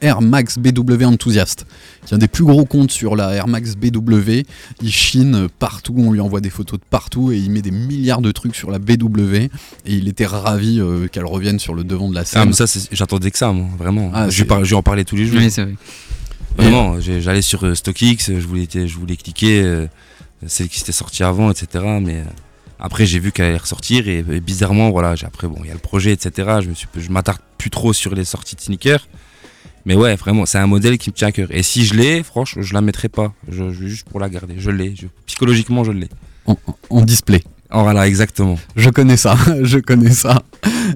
Air 0.00 0.20
Max 0.22 0.58
BW 0.58 1.04
Enthusiast, 1.04 1.66
qui 2.06 2.14
est 2.14 2.16
un 2.16 2.18
des 2.18 2.28
plus 2.28 2.44
gros 2.44 2.64
comptes 2.64 2.90
sur 2.92 3.16
la 3.16 3.32
Air 3.34 3.48
Max 3.48 3.74
BW. 3.74 4.42
Il 4.80 4.92
chine 4.92 5.48
partout, 5.58 5.94
on 5.98 6.12
lui 6.12 6.20
envoie 6.20 6.40
des 6.40 6.50
photos 6.50 6.78
de 6.78 6.84
partout 6.88 7.32
et 7.32 7.38
il 7.38 7.50
met 7.50 7.62
des 7.62 7.70
milliards 7.70 8.22
de 8.22 8.30
trucs 8.32 8.54
sur 8.56 8.70
la 8.70 8.78
BW. 8.78 9.34
Et 9.34 9.50
il 9.86 10.08
était 10.08 10.26
ravi 10.26 10.80
qu'elle 11.10 11.26
revienne 11.26 11.58
sur 11.58 11.74
le 11.74 11.84
devant 11.84 12.08
de 12.08 12.14
la 12.14 12.20
Ah, 12.20 12.24
scène. 12.24 12.46
mais 12.48 12.52
ça, 12.52 12.66
c'est- 12.66 12.88
j'attendais 12.92 13.30
que 13.30 13.38
ça, 13.38 13.52
moi, 13.52 13.66
vraiment. 13.78 14.10
Ah, 14.14 14.28
par- 14.54 14.64
je 14.64 14.70
lui 14.70 14.76
en 14.76 14.82
parlais 14.82 15.04
tous 15.04 15.16
les 15.16 15.26
jours. 15.26 15.38
Oui, 15.40 15.50
c'est 15.50 15.62
vrai. 15.62 15.74
Vraiment, 16.56 17.00
j'allais 17.00 17.42
sur 17.42 17.64
euh, 17.64 17.74
StockX, 17.74 18.26
je 18.28 18.46
voulais, 18.46 18.68
je 18.72 18.94
voulais 18.98 19.16
cliquer 19.16 19.62
euh, 19.62 19.86
celle 20.46 20.68
qui 20.68 20.78
s'était 20.78 20.92
sortie 20.92 21.22
avant, 21.24 21.50
etc. 21.50 21.84
Mais 22.00 22.18
euh, 22.18 22.24
après, 22.78 23.06
j'ai 23.06 23.18
vu 23.18 23.32
qu'elle 23.32 23.46
allait 23.46 23.56
ressortir 23.58 24.06
et, 24.08 24.18
et 24.18 24.40
bizarrement, 24.40 24.90
voilà, 24.90 25.14
j'ai- 25.16 25.26
après, 25.26 25.48
bon, 25.48 25.56
il 25.62 25.68
y 25.68 25.70
a 25.70 25.74
le 25.74 25.78
projet, 25.80 26.12
etc. 26.12 26.58
Je 26.62 26.68
me 26.68 26.74
suis, 26.74 26.86
je 26.96 27.10
m'attarde 27.10 27.40
plus 27.56 27.70
trop 27.70 27.92
sur 27.92 28.14
les 28.14 28.24
sorties 28.24 28.54
de 28.56 28.60
sneakers. 28.60 29.08
Mais 29.86 29.94
ouais, 29.96 30.14
vraiment, 30.14 30.44
c'est 30.46 30.58
un 30.58 30.66
modèle 30.66 30.98
qui 30.98 31.10
me 31.10 31.14
tient 31.14 31.28
à 31.28 31.32
cœur. 31.32 31.48
Et 31.50 31.62
si 31.62 31.84
je 31.84 31.94
l'ai, 31.94 32.22
franchement, 32.22 32.62
je 32.62 32.72
la 32.74 32.80
mettrai 32.82 33.08
pas. 33.08 33.32
Je, 33.48 33.72
je- 33.72 33.86
juste 33.86 34.06
pour 34.08 34.20
la 34.20 34.28
garder. 34.28 34.54
Je 34.58 34.70
l'ai. 34.70 34.94
Psychologiquement, 35.26 35.82
je 35.84 35.90
l'ai. 35.92 36.08
En, 36.46 36.56
en 36.90 37.00
display. 37.00 37.42
Oh, 37.74 37.82
voilà, 37.82 38.06
exactement. 38.06 38.58
Je 38.76 38.90
connais 38.90 39.16
ça, 39.16 39.34
je 39.62 39.78
connais 39.78 40.10
ça. 40.10 40.42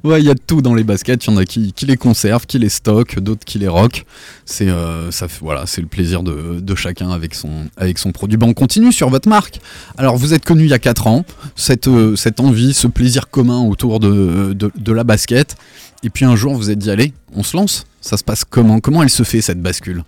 Ouais, 0.04 0.20
il 0.20 0.26
y 0.26 0.30
a 0.30 0.34
de 0.34 0.40
tout 0.46 0.60
dans 0.60 0.74
les 0.74 0.84
baskets. 0.84 1.24
Il 1.24 1.30
y 1.30 1.32
en 1.32 1.38
a 1.38 1.44
qui, 1.44 1.72
qui 1.72 1.86
les 1.86 1.96
conservent, 1.96 2.44
qui 2.44 2.58
les 2.58 2.68
stockent, 2.68 3.18
d'autres 3.18 3.44
qui 3.46 3.58
les 3.58 3.68
rockent. 3.68 4.04
C'est 4.44 4.68
euh, 4.68 5.10
ça, 5.10 5.26
voilà, 5.40 5.64
c'est 5.66 5.80
le 5.80 5.86
plaisir 5.86 6.22
de, 6.22 6.60
de 6.60 6.74
chacun 6.74 7.10
avec 7.10 7.34
son, 7.34 7.68
avec 7.78 7.98
son 7.98 8.12
produit. 8.12 8.36
Bon, 8.36 8.48
on 8.48 8.54
continue 8.54 8.92
sur 8.92 9.08
votre 9.08 9.28
marque. 9.28 9.60
Alors, 9.96 10.16
vous 10.16 10.34
êtes 10.34 10.44
connu 10.44 10.64
il 10.64 10.70
y 10.70 10.74
a 10.74 10.78
4 10.78 11.06
ans. 11.06 11.24
Cette, 11.54 11.88
euh, 11.88 12.14
cette 12.14 12.40
envie, 12.40 12.74
ce 12.74 12.86
plaisir 12.88 13.30
commun 13.30 13.60
autour 13.60 13.98
de, 13.98 14.52
de, 14.52 14.70
de 14.76 14.92
la 14.92 15.04
basket. 15.04 15.56
Et 16.02 16.10
puis 16.10 16.26
un 16.26 16.36
jour, 16.36 16.54
vous 16.54 16.70
êtes 16.70 16.78
dit, 16.78 16.90
allez, 16.90 17.14
on 17.34 17.42
se 17.42 17.56
lance. 17.56 17.86
Ça 18.02 18.18
se 18.18 18.24
passe 18.24 18.44
comment? 18.44 18.80
Comment 18.80 19.02
elle 19.02 19.10
se 19.10 19.22
fait 19.22 19.40
cette 19.40 19.62
bascule? 19.62 20.04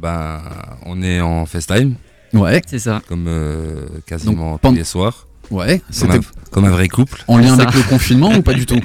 Ben, 0.00 0.40
on 0.86 1.02
est 1.02 1.20
en 1.20 1.44
FaceTime. 1.44 1.94
Ouais. 2.32 2.62
C'est 2.66 2.78
ça. 2.78 3.02
Comme 3.06 3.26
euh, 3.28 3.86
quasiment 4.06 4.52
Donc, 4.52 4.60
tous 4.62 4.72
les 4.72 4.84
soirs. 4.84 5.26
Ouais, 5.50 5.78
Comme 6.00 6.10
un, 6.10 6.12
c'était 6.14 6.26
comme 6.50 6.64
un 6.64 6.70
vrai 6.70 6.88
couple. 6.88 7.24
en 7.28 7.36
lien 7.38 7.56
ça. 7.56 7.62
avec 7.64 7.74
le 7.74 7.82
confinement 7.82 8.32
ou 8.34 8.42
pas 8.42 8.54
du 8.54 8.64
tout? 8.66 8.80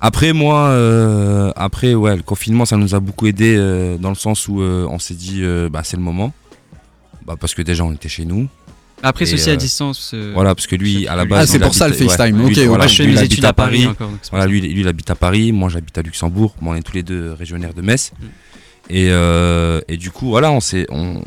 Après, 0.00 0.32
moi, 0.32 0.68
euh, 0.68 1.52
après, 1.56 1.94
ouais, 1.94 2.16
le 2.16 2.22
confinement, 2.22 2.64
ça 2.64 2.76
nous 2.76 2.94
a 2.94 3.00
beaucoup 3.00 3.26
aidé 3.26 3.54
euh, 3.58 3.98
dans 3.98 4.08
le 4.08 4.14
sens 4.14 4.48
où 4.48 4.62
euh, 4.62 4.86
on 4.88 4.98
s'est 4.98 5.14
dit, 5.14 5.40
euh, 5.42 5.68
bah, 5.68 5.82
c'est 5.84 5.96
le 5.98 6.02
moment. 6.02 6.32
Bah, 7.26 7.34
parce 7.38 7.54
que 7.54 7.60
déjà, 7.62 7.84
on 7.84 7.92
était 7.92 8.08
chez 8.08 8.24
nous. 8.24 8.48
Après, 9.02 9.24
Et, 9.24 9.26
ceci 9.26 9.50
à 9.50 9.56
distance. 9.56 10.12
euh, 10.14 10.30
Voilà, 10.34 10.54
parce 10.54 10.66
que 10.66 10.76
lui, 10.76 11.06
à 11.06 11.16
la 11.16 11.22
Ah, 11.22 11.26
base. 11.26 11.50
c'est 11.50 11.58
il 11.58 11.62
pour 11.62 11.74
ça, 11.74 11.88
le 11.88 11.94
FaceTime. 11.94 12.36
lui, 12.46 12.46
Ok, 12.60 12.66
voilà, 12.66 12.86
je 12.86 12.96
fais 12.96 13.02
lui, 13.04 13.10
il 13.12 13.14
mes 13.14 13.18
habite 13.20 13.32
études 13.32 13.44
à 13.44 13.52
Paris. 13.52 13.86
encore. 13.86 14.08
donc 14.08 14.18
c'est 14.22 14.30
pour 14.30 14.38
Voilà, 14.38 14.50
lui, 14.50 14.60
lui, 14.62 14.80
il 14.80 14.88
habite 14.88 15.10
à 15.10 15.14
Paris, 15.14 15.52
moi 15.52 15.68
j'habite 15.68 15.96
à 15.98 16.02
Luxembourg, 16.02 16.54
Bon, 16.62 16.70
on 16.72 16.74
est 16.74 16.82
tous 16.82 16.94
les 16.94 17.02
deux 17.02 17.32
régionnaires 17.32 17.74
de 17.74 17.82
Metz. 17.82 18.12
Mm. 18.18 18.24
Et, 18.92 19.06
euh, 19.10 19.80
et 19.88 19.96
du 19.98 20.10
coup, 20.10 20.28
voilà, 20.30 20.50
on 20.50 20.60
s'est, 20.60 20.86
on... 20.90 21.22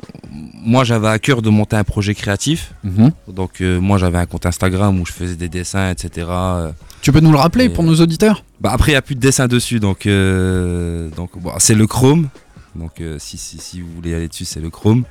moi 0.66 0.84
j'avais 0.84 1.08
à 1.08 1.20
cœur 1.20 1.42
de 1.42 1.50
monter 1.50 1.76
un 1.76 1.84
projet 1.84 2.14
créatif. 2.16 2.74
Mhm. 2.84 3.12
Donc 3.28 3.62
euh, 3.62 3.80
moi 3.80 3.98
j'avais 3.98 4.18
un 4.18 4.26
compte 4.26 4.46
Instagram 4.46 5.00
où 5.00 5.06
je 5.06 5.12
faisais 5.14 5.36
des 5.36 5.50
dessins, 5.50 5.90
etc. 5.92 6.28
Euh, 6.30 6.72
Tu 7.02 7.12
peux 7.12 7.20
nous 7.20 7.32
le 7.32 7.38
rappeler 7.38 7.66
Et- 7.66 7.70
pour 7.70 7.84
nos 7.84 7.96
auditeurs? 7.96 8.44
Bah, 8.62 8.72
après, 8.74 8.92
il 8.92 8.96
n'y 8.96 8.98
a 8.98 9.02
plus 9.02 9.16
de 9.16 9.20
dessin 9.20 9.48
dessus, 9.48 9.80
donc, 9.82 10.06
euh, 10.06 11.10
donc 11.18 11.32
bon, 11.38 11.52
c'est 11.60 11.76
le 11.76 11.86
Chrome. 11.88 12.30
Donc 12.76 13.02
euh, 13.02 13.18
si, 13.20 13.38
si, 13.38 13.58
si 13.60 13.82
vous 13.82 13.88
voulez 13.96 14.14
aller 14.16 14.28
dessus, 14.28 14.46
c'est 14.46 14.62
le 14.62 14.70
Chrome. 14.70 15.04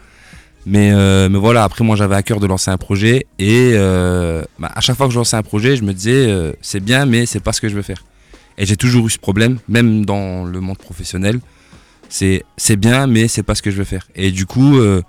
Mais, 0.64 0.92
euh, 0.92 1.28
mais 1.28 1.38
voilà, 1.38 1.64
après 1.64 1.82
moi 1.84 1.96
j'avais 1.96 2.14
à 2.14 2.22
cœur 2.22 2.38
de 2.38 2.46
lancer 2.46 2.70
un 2.70 2.76
projet 2.76 3.26
et 3.40 3.72
euh, 3.74 4.42
bah, 4.60 4.70
à 4.74 4.80
chaque 4.80 4.96
fois 4.96 5.06
que 5.08 5.12
je 5.12 5.18
lançais 5.18 5.36
un 5.36 5.42
projet, 5.42 5.74
je 5.76 5.82
me 5.82 5.92
disais 5.92 6.26
euh, 6.30 6.52
c'est 6.62 6.78
bien, 6.80 7.04
mais 7.04 7.26
c'est 7.26 7.40
pas 7.40 7.52
ce 7.52 7.60
que 7.60 7.68
je 7.68 7.74
veux 7.74 7.82
faire. 7.82 8.04
Et 8.58 8.64
j'ai 8.66 8.76
toujours 8.76 9.06
eu 9.06 9.10
ce 9.10 9.18
problème, 9.18 9.58
même 9.68 10.04
dans 10.04 10.44
le 10.44 10.60
monde 10.60 10.78
professionnel. 10.78 11.40
C'est 12.08 12.44
c'est 12.56 12.76
bien, 12.76 13.06
mais 13.06 13.26
c'est 13.28 13.42
pas 13.42 13.54
ce 13.54 13.62
que 13.62 13.70
je 13.70 13.76
veux 13.76 13.84
faire. 13.84 14.06
Et 14.14 14.30
du 14.30 14.46
coup, 14.46 14.78
euh, 14.78 15.02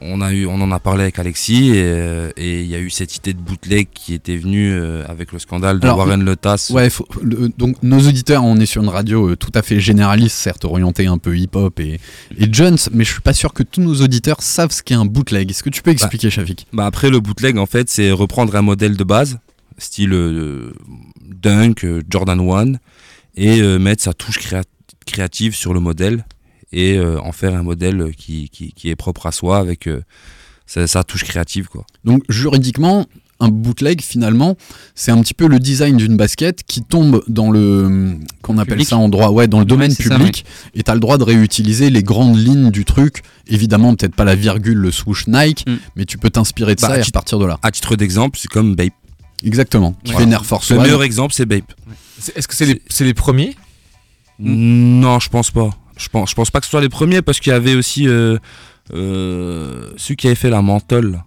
on, 0.00 0.20
a 0.20 0.32
eu, 0.32 0.46
on 0.46 0.60
en 0.60 0.70
a 0.72 0.78
parlé 0.80 1.02
avec 1.02 1.18
Alexis 1.18 1.70
et 1.70 1.82
euh, 1.84 2.30
et 2.36 2.60
il 2.62 2.66
y 2.66 2.74
a 2.74 2.78
eu 2.78 2.90
cette 2.90 3.16
idée 3.16 3.32
de 3.32 3.40
bootleg 3.40 3.88
qui 3.94 4.14
était 4.14 4.36
venue 4.36 4.72
euh, 4.72 5.04
avec 5.08 5.32
le 5.32 5.38
scandale 5.38 5.80
de 5.80 5.84
Alors, 5.86 5.98
Warren 5.98 6.22
Lotas. 6.24 6.70
Ouais, 6.74 6.90
faut- 6.90 7.06
le- 7.22 7.48
donc 7.56 7.82
nos 7.82 8.00
auditeurs, 8.00 8.44
on 8.44 8.56
est 8.58 8.66
sur 8.66 8.82
une 8.82 8.88
radio 8.88 9.30
euh, 9.30 9.36
tout 9.36 9.52
à 9.54 9.62
fait 9.62 9.80
généraliste, 9.80 10.36
certes 10.36 10.64
orientée 10.64 11.06
un 11.06 11.18
peu 11.18 11.36
hip-hop 11.36 11.80
et, 11.80 12.00
et 12.38 12.48
Jones, 12.52 12.76
mais 12.92 13.04
je 13.04 13.12
suis 13.12 13.22
pas 13.22 13.32
sûr 13.32 13.52
que 13.54 13.62
tous 13.62 13.80
nos 13.80 13.94
auditeurs 14.02 14.42
savent 14.42 14.70
ce 14.72 14.82
qu'est 14.82 14.94
un 14.94 15.06
bootleg. 15.06 15.50
Est-ce 15.50 15.62
que 15.62 15.70
tu 15.70 15.82
peux 15.82 15.90
expliquer, 15.90 16.30
Shafik? 16.30 16.66
Bah 16.72 16.86
après 16.86 17.10
le 17.10 17.20
bootleg 17.20 17.56
en 17.58 17.66
fait 17.66 17.88
c'est 17.88 18.10
reprendre 18.10 18.54
un 18.56 18.62
modèle 18.62 18.96
de 18.96 19.04
base 19.04 19.38
style 19.78 20.12
euh, 20.12 20.72
Dunk, 21.24 21.86
Jordan 22.08 22.40
1 22.40 22.72
et 23.36 23.60
euh, 23.60 23.78
mettre 23.78 24.02
sa 24.02 24.12
touche 24.14 24.38
créa- 24.38 24.62
créative 25.04 25.54
sur 25.54 25.74
le 25.74 25.80
modèle 25.80 26.24
et 26.72 26.96
euh, 26.98 27.20
en 27.20 27.32
faire 27.32 27.54
un 27.54 27.62
modèle 27.62 28.12
qui, 28.16 28.48
qui, 28.50 28.72
qui 28.72 28.90
est 28.90 28.96
propre 28.96 29.26
à 29.26 29.32
soi 29.32 29.58
avec 29.58 29.86
euh, 29.86 30.02
sa, 30.66 30.86
sa 30.86 31.04
touche 31.04 31.24
créative 31.24 31.68
quoi. 31.68 31.84
Donc 32.04 32.22
juridiquement, 32.28 33.06
un 33.38 33.48
bootleg 33.48 34.00
finalement, 34.00 34.56
c'est 34.94 35.10
un 35.12 35.20
petit 35.20 35.34
peu 35.34 35.46
le 35.46 35.58
design 35.58 35.96
d'une 35.98 36.16
basket 36.16 36.62
qui 36.66 36.82
tombe 36.82 37.22
dans 37.28 37.50
le 37.50 38.16
qu'on 38.42 38.56
appelle 38.58 38.74
Public. 38.74 38.88
ça 38.88 38.96
en 38.96 39.08
droit, 39.10 39.28
ouais, 39.28 39.46
dans 39.46 39.58
le 39.58 39.66
domaine 39.66 39.90
ça, 39.90 40.02
public, 40.16 40.44
et 40.74 40.82
tu 40.82 40.90
as 40.90 40.94
le 40.94 41.00
droit 41.00 41.18
de 41.18 41.24
réutiliser 41.24 41.90
les 41.90 42.02
grandes 42.02 42.36
lignes 42.38 42.70
du 42.70 42.84
truc. 42.86 43.22
Évidemment, 43.46 43.94
peut-être 43.94 44.14
pas 44.16 44.24
la 44.24 44.34
virgule, 44.34 44.78
le 44.78 44.90
swoosh 44.90 45.26
Nike, 45.28 45.64
Mm. 45.68 45.74
mais 45.96 46.04
tu 46.06 46.16
peux 46.18 46.30
t'inspirer 46.30 46.74
de 46.76 46.80
Bah, 46.80 46.88
ça 46.88 46.98
et 46.98 47.02
repartir 47.02 47.38
de 47.38 47.44
là. 47.44 47.58
À 47.62 47.70
titre 47.70 47.94
d'exemple 47.94 48.38
c'est 48.40 48.48
comme 48.48 48.74
Bape. 48.74 48.92
Exactement. 49.44 49.94
Voilà. 50.04 50.18
fais 50.18 50.24
une 50.24 50.32
Air 50.32 50.46
Force 50.46 50.70
Le 50.70 50.78
meilleur 50.80 51.02
exemple 51.02 51.34
c'est 51.34 51.44
Bape. 51.46 51.74
Est-ce 52.34 52.48
que 52.48 52.54
c'est 52.54 52.64
les, 52.66 52.82
c'est 52.88 53.04
les 53.04 53.12
premiers? 53.14 53.54
Non 54.38 55.18
je 55.20 55.28
pense 55.28 55.50
pas. 55.50 55.70
Je 55.96 56.08
pense, 56.08 56.30
je 56.30 56.34
pense 56.34 56.50
pas 56.50 56.60
que 56.60 56.66
ce 56.66 56.70
soit 56.70 56.80
les 56.80 56.88
premiers 56.88 57.22
parce 57.22 57.40
qu'il 57.40 57.52
y 57.52 57.56
avait 57.56 57.74
aussi 57.74 58.06
euh, 58.06 58.38
euh, 58.94 59.90
ceux 59.96 60.14
qui 60.14 60.26
avaient 60.26 60.36
fait 60.36 60.50
la 60.50 60.62
mentole, 60.62 61.12
là. 61.12 61.24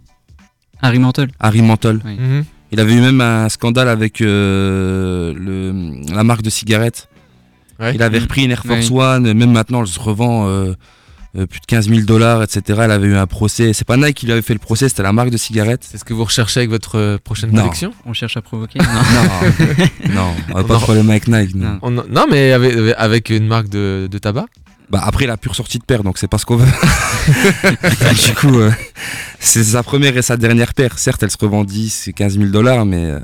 Harry 0.82 1.00
Mantle. 1.00 1.28
Harry. 1.40 1.62
Oui. 1.62 2.18
Mhm. 2.18 2.46
Il 2.72 2.80
avait 2.80 2.94
eu 2.94 3.02
même 3.02 3.20
un 3.20 3.50
scandale 3.50 3.90
avec 3.90 4.22
euh, 4.22 5.34
le, 5.36 6.14
la 6.14 6.24
marque 6.24 6.44
de 6.44 6.50
cigarettes. 6.50 7.10
Ouais. 7.80 7.96
Il 7.96 8.04
avait 8.04 8.20
repris 8.20 8.46
une 8.46 8.52
Air 8.52 8.64
Force 8.64 8.90
Oui. 8.90 9.02
One, 9.02 9.34
même 9.34 9.52
maintenant 9.52 9.82
elle 9.82 9.88
se 9.88 10.00
revend 10.00 10.48
euh, 11.38 11.46
plus 11.46 11.60
de 11.60 11.66
15 11.68 11.90
000 11.90 12.02
dollars, 12.02 12.42
etc. 12.44 12.80
Elle 12.84 12.92
avait 12.92 13.08
eu 13.08 13.16
un 13.16 13.28
procès. 13.28 13.74
C'est 13.74 13.86
pas 13.86 13.98
Nike 13.98 14.16
qui 14.18 14.26
lui 14.26 14.34
avait 14.34 14.42
fait 14.42 14.54
le 14.54 14.60
procès, 14.60 14.90
c'était 14.90 15.04
la 15.04 15.14
marque 15.14 15.30
de 15.30 15.38
cigarettes. 15.38 15.86
C'est 15.90 15.98
ce 15.98 16.04
que 16.06 16.14
vous 16.14 16.24
recherchez 16.24 16.60
avec 16.62 16.70
votre 16.72 16.98
euh, 16.98 17.18
prochaine 17.24 17.52
Non. 17.52 17.64
collection? 17.64 17.94
On 18.06 18.14
cherche 18.14 18.38
à 18.38 18.42
provoquer. 18.42 18.80
Non. 18.84 20.10
Non, 20.10 20.14
non, 20.14 20.34
on 20.54 20.58
a 20.58 20.64
pas 20.64 20.76
de 20.76 20.80
problème 20.82 21.10
avec 21.10 21.28
Nike. 21.28 21.56
non. 21.56 21.80
On 21.82 22.04
mais 22.32 22.52
avec, 22.54 22.76
avec 22.98 23.30
une 23.30 23.48
marque 23.48 23.70
de, 23.70 24.08
de 24.10 24.18
tabac? 24.18 24.46
Bah 24.90 25.02
après, 25.06 25.26
il 25.26 25.30
a 25.30 25.38
pu 25.38 25.50
ressortir 25.50 25.80
de 25.80 25.86
paire, 25.86 26.02
donc 26.04 26.18
c'est 26.18 26.28
pas 26.28 26.40
ce 26.40 26.48
qu'on 26.48 26.56
veut. 26.58 26.66
du 28.26 28.34
coup, 28.34 28.60
euh, 28.60 28.72
c'est 29.40 29.64
sa 29.64 29.84
première 29.84 30.18
et 30.18 30.24
sa 30.24 30.36
dernière 30.36 30.74
paire. 30.74 30.98
Certes, 30.98 31.22
elle 31.22 31.30
se 31.30 31.38
revend 31.40 31.64
10 31.64 32.08
et 32.08 32.14
15 32.14 32.40
000 32.40 32.50
dollars, 32.50 32.88
mais 32.88 33.06
euh, 33.06 33.20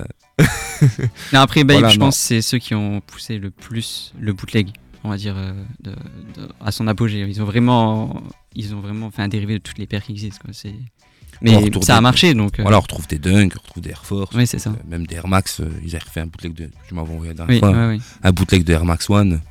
Non, 1.34 1.40
après, 1.40 1.64
Babe, 1.64 1.78
Voilà, 1.80 1.90
je 1.94 1.98
non. 2.00 2.06
pense 2.08 2.18
que 2.18 2.24
c'est 2.24 2.42
ceux 2.44 2.60
qui 2.60 2.76
ont 2.76 3.02
poussé 3.02 3.40
le 3.40 3.50
plus 3.50 4.14
le 4.20 4.34
bootleg, 4.34 4.70
on 5.06 5.10
va 5.10 5.18
dire, 5.18 5.36
euh, 5.38 5.54
de- 5.82 5.92
de- 5.92 6.50
à 6.64 6.72
son 6.72 6.88
apogée. 6.88 7.26
Ils 7.28 7.42
ont 7.42 7.46
vraiment, 7.46 8.22
ils 8.56 8.74
ont 8.76 8.80
vraiment 8.82 9.12
fait 9.12 9.22
un 9.22 9.28
dérivé 9.28 9.54
de 9.54 9.60
toutes 9.60 9.78
les 9.78 9.88
paires 9.88 10.04
qui 10.04 10.12
existent. 10.14 10.40
Quoi. 10.44 10.54
C'est... 10.54 10.70
On 10.70 11.38
Mais 11.42 11.56
retourne 11.58 11.84
ça 11.84 11.96
a 11.96 11.98
des- 11.98 12.04
marché, 12.04 12.34
donc. 12.34 12.60
euh, 12.60 12.62
voilà, 12.64 12.78
on 12.78 12.82
retrouve 12.82 13.08
des 13.08 13.20
Dunk, 13.20 13.52
on 13.58 13.62
retrouve 13.62 13.84
des 13.84 13.90
Air 13.90 14.06
Force, 14.06 14.34
Oui, 14.36 14.48
c'est 14.48 14.58
ça. 14.60 14.70
euh, 14.70 14.74
même 14.88 15.06
des 15.06 15.16
Air 15.16 15.28
Max. 15.28 15.60
euh, 15.60 15.70
ils 15.84 15.90
avaient 15.96 16.06
refait 16.06 16.22
un 16.22 16.28
bootleg 16.28 16.54
de. 16.54 16.70
Je 16.90 16.96
m'avais 16.96 17.12
envoyé 17.14 17.34
la 17.34 17.46
Oui, 17.46 17.60
fois. 17.60 17.72
ouais, 17.72 17.88
ouais. 17.88 18.00
un 18.24 18.32
bootleg 18.32 18.64
de 18.64 18.72
Air 18.74 18.86
Max 18.86 19.10
One. 19.10 19.42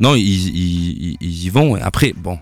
Non, 0.00 0.14
ils, 0.14 0.22
ils, 0.22 1.02
ils- 1.10 1.16
ils 1.20 1.44
y 1.44 1.48
vont. 1.50 1.76
Et 1.76 1.80
après, 1.80 2.12
bon. 2.12 2.38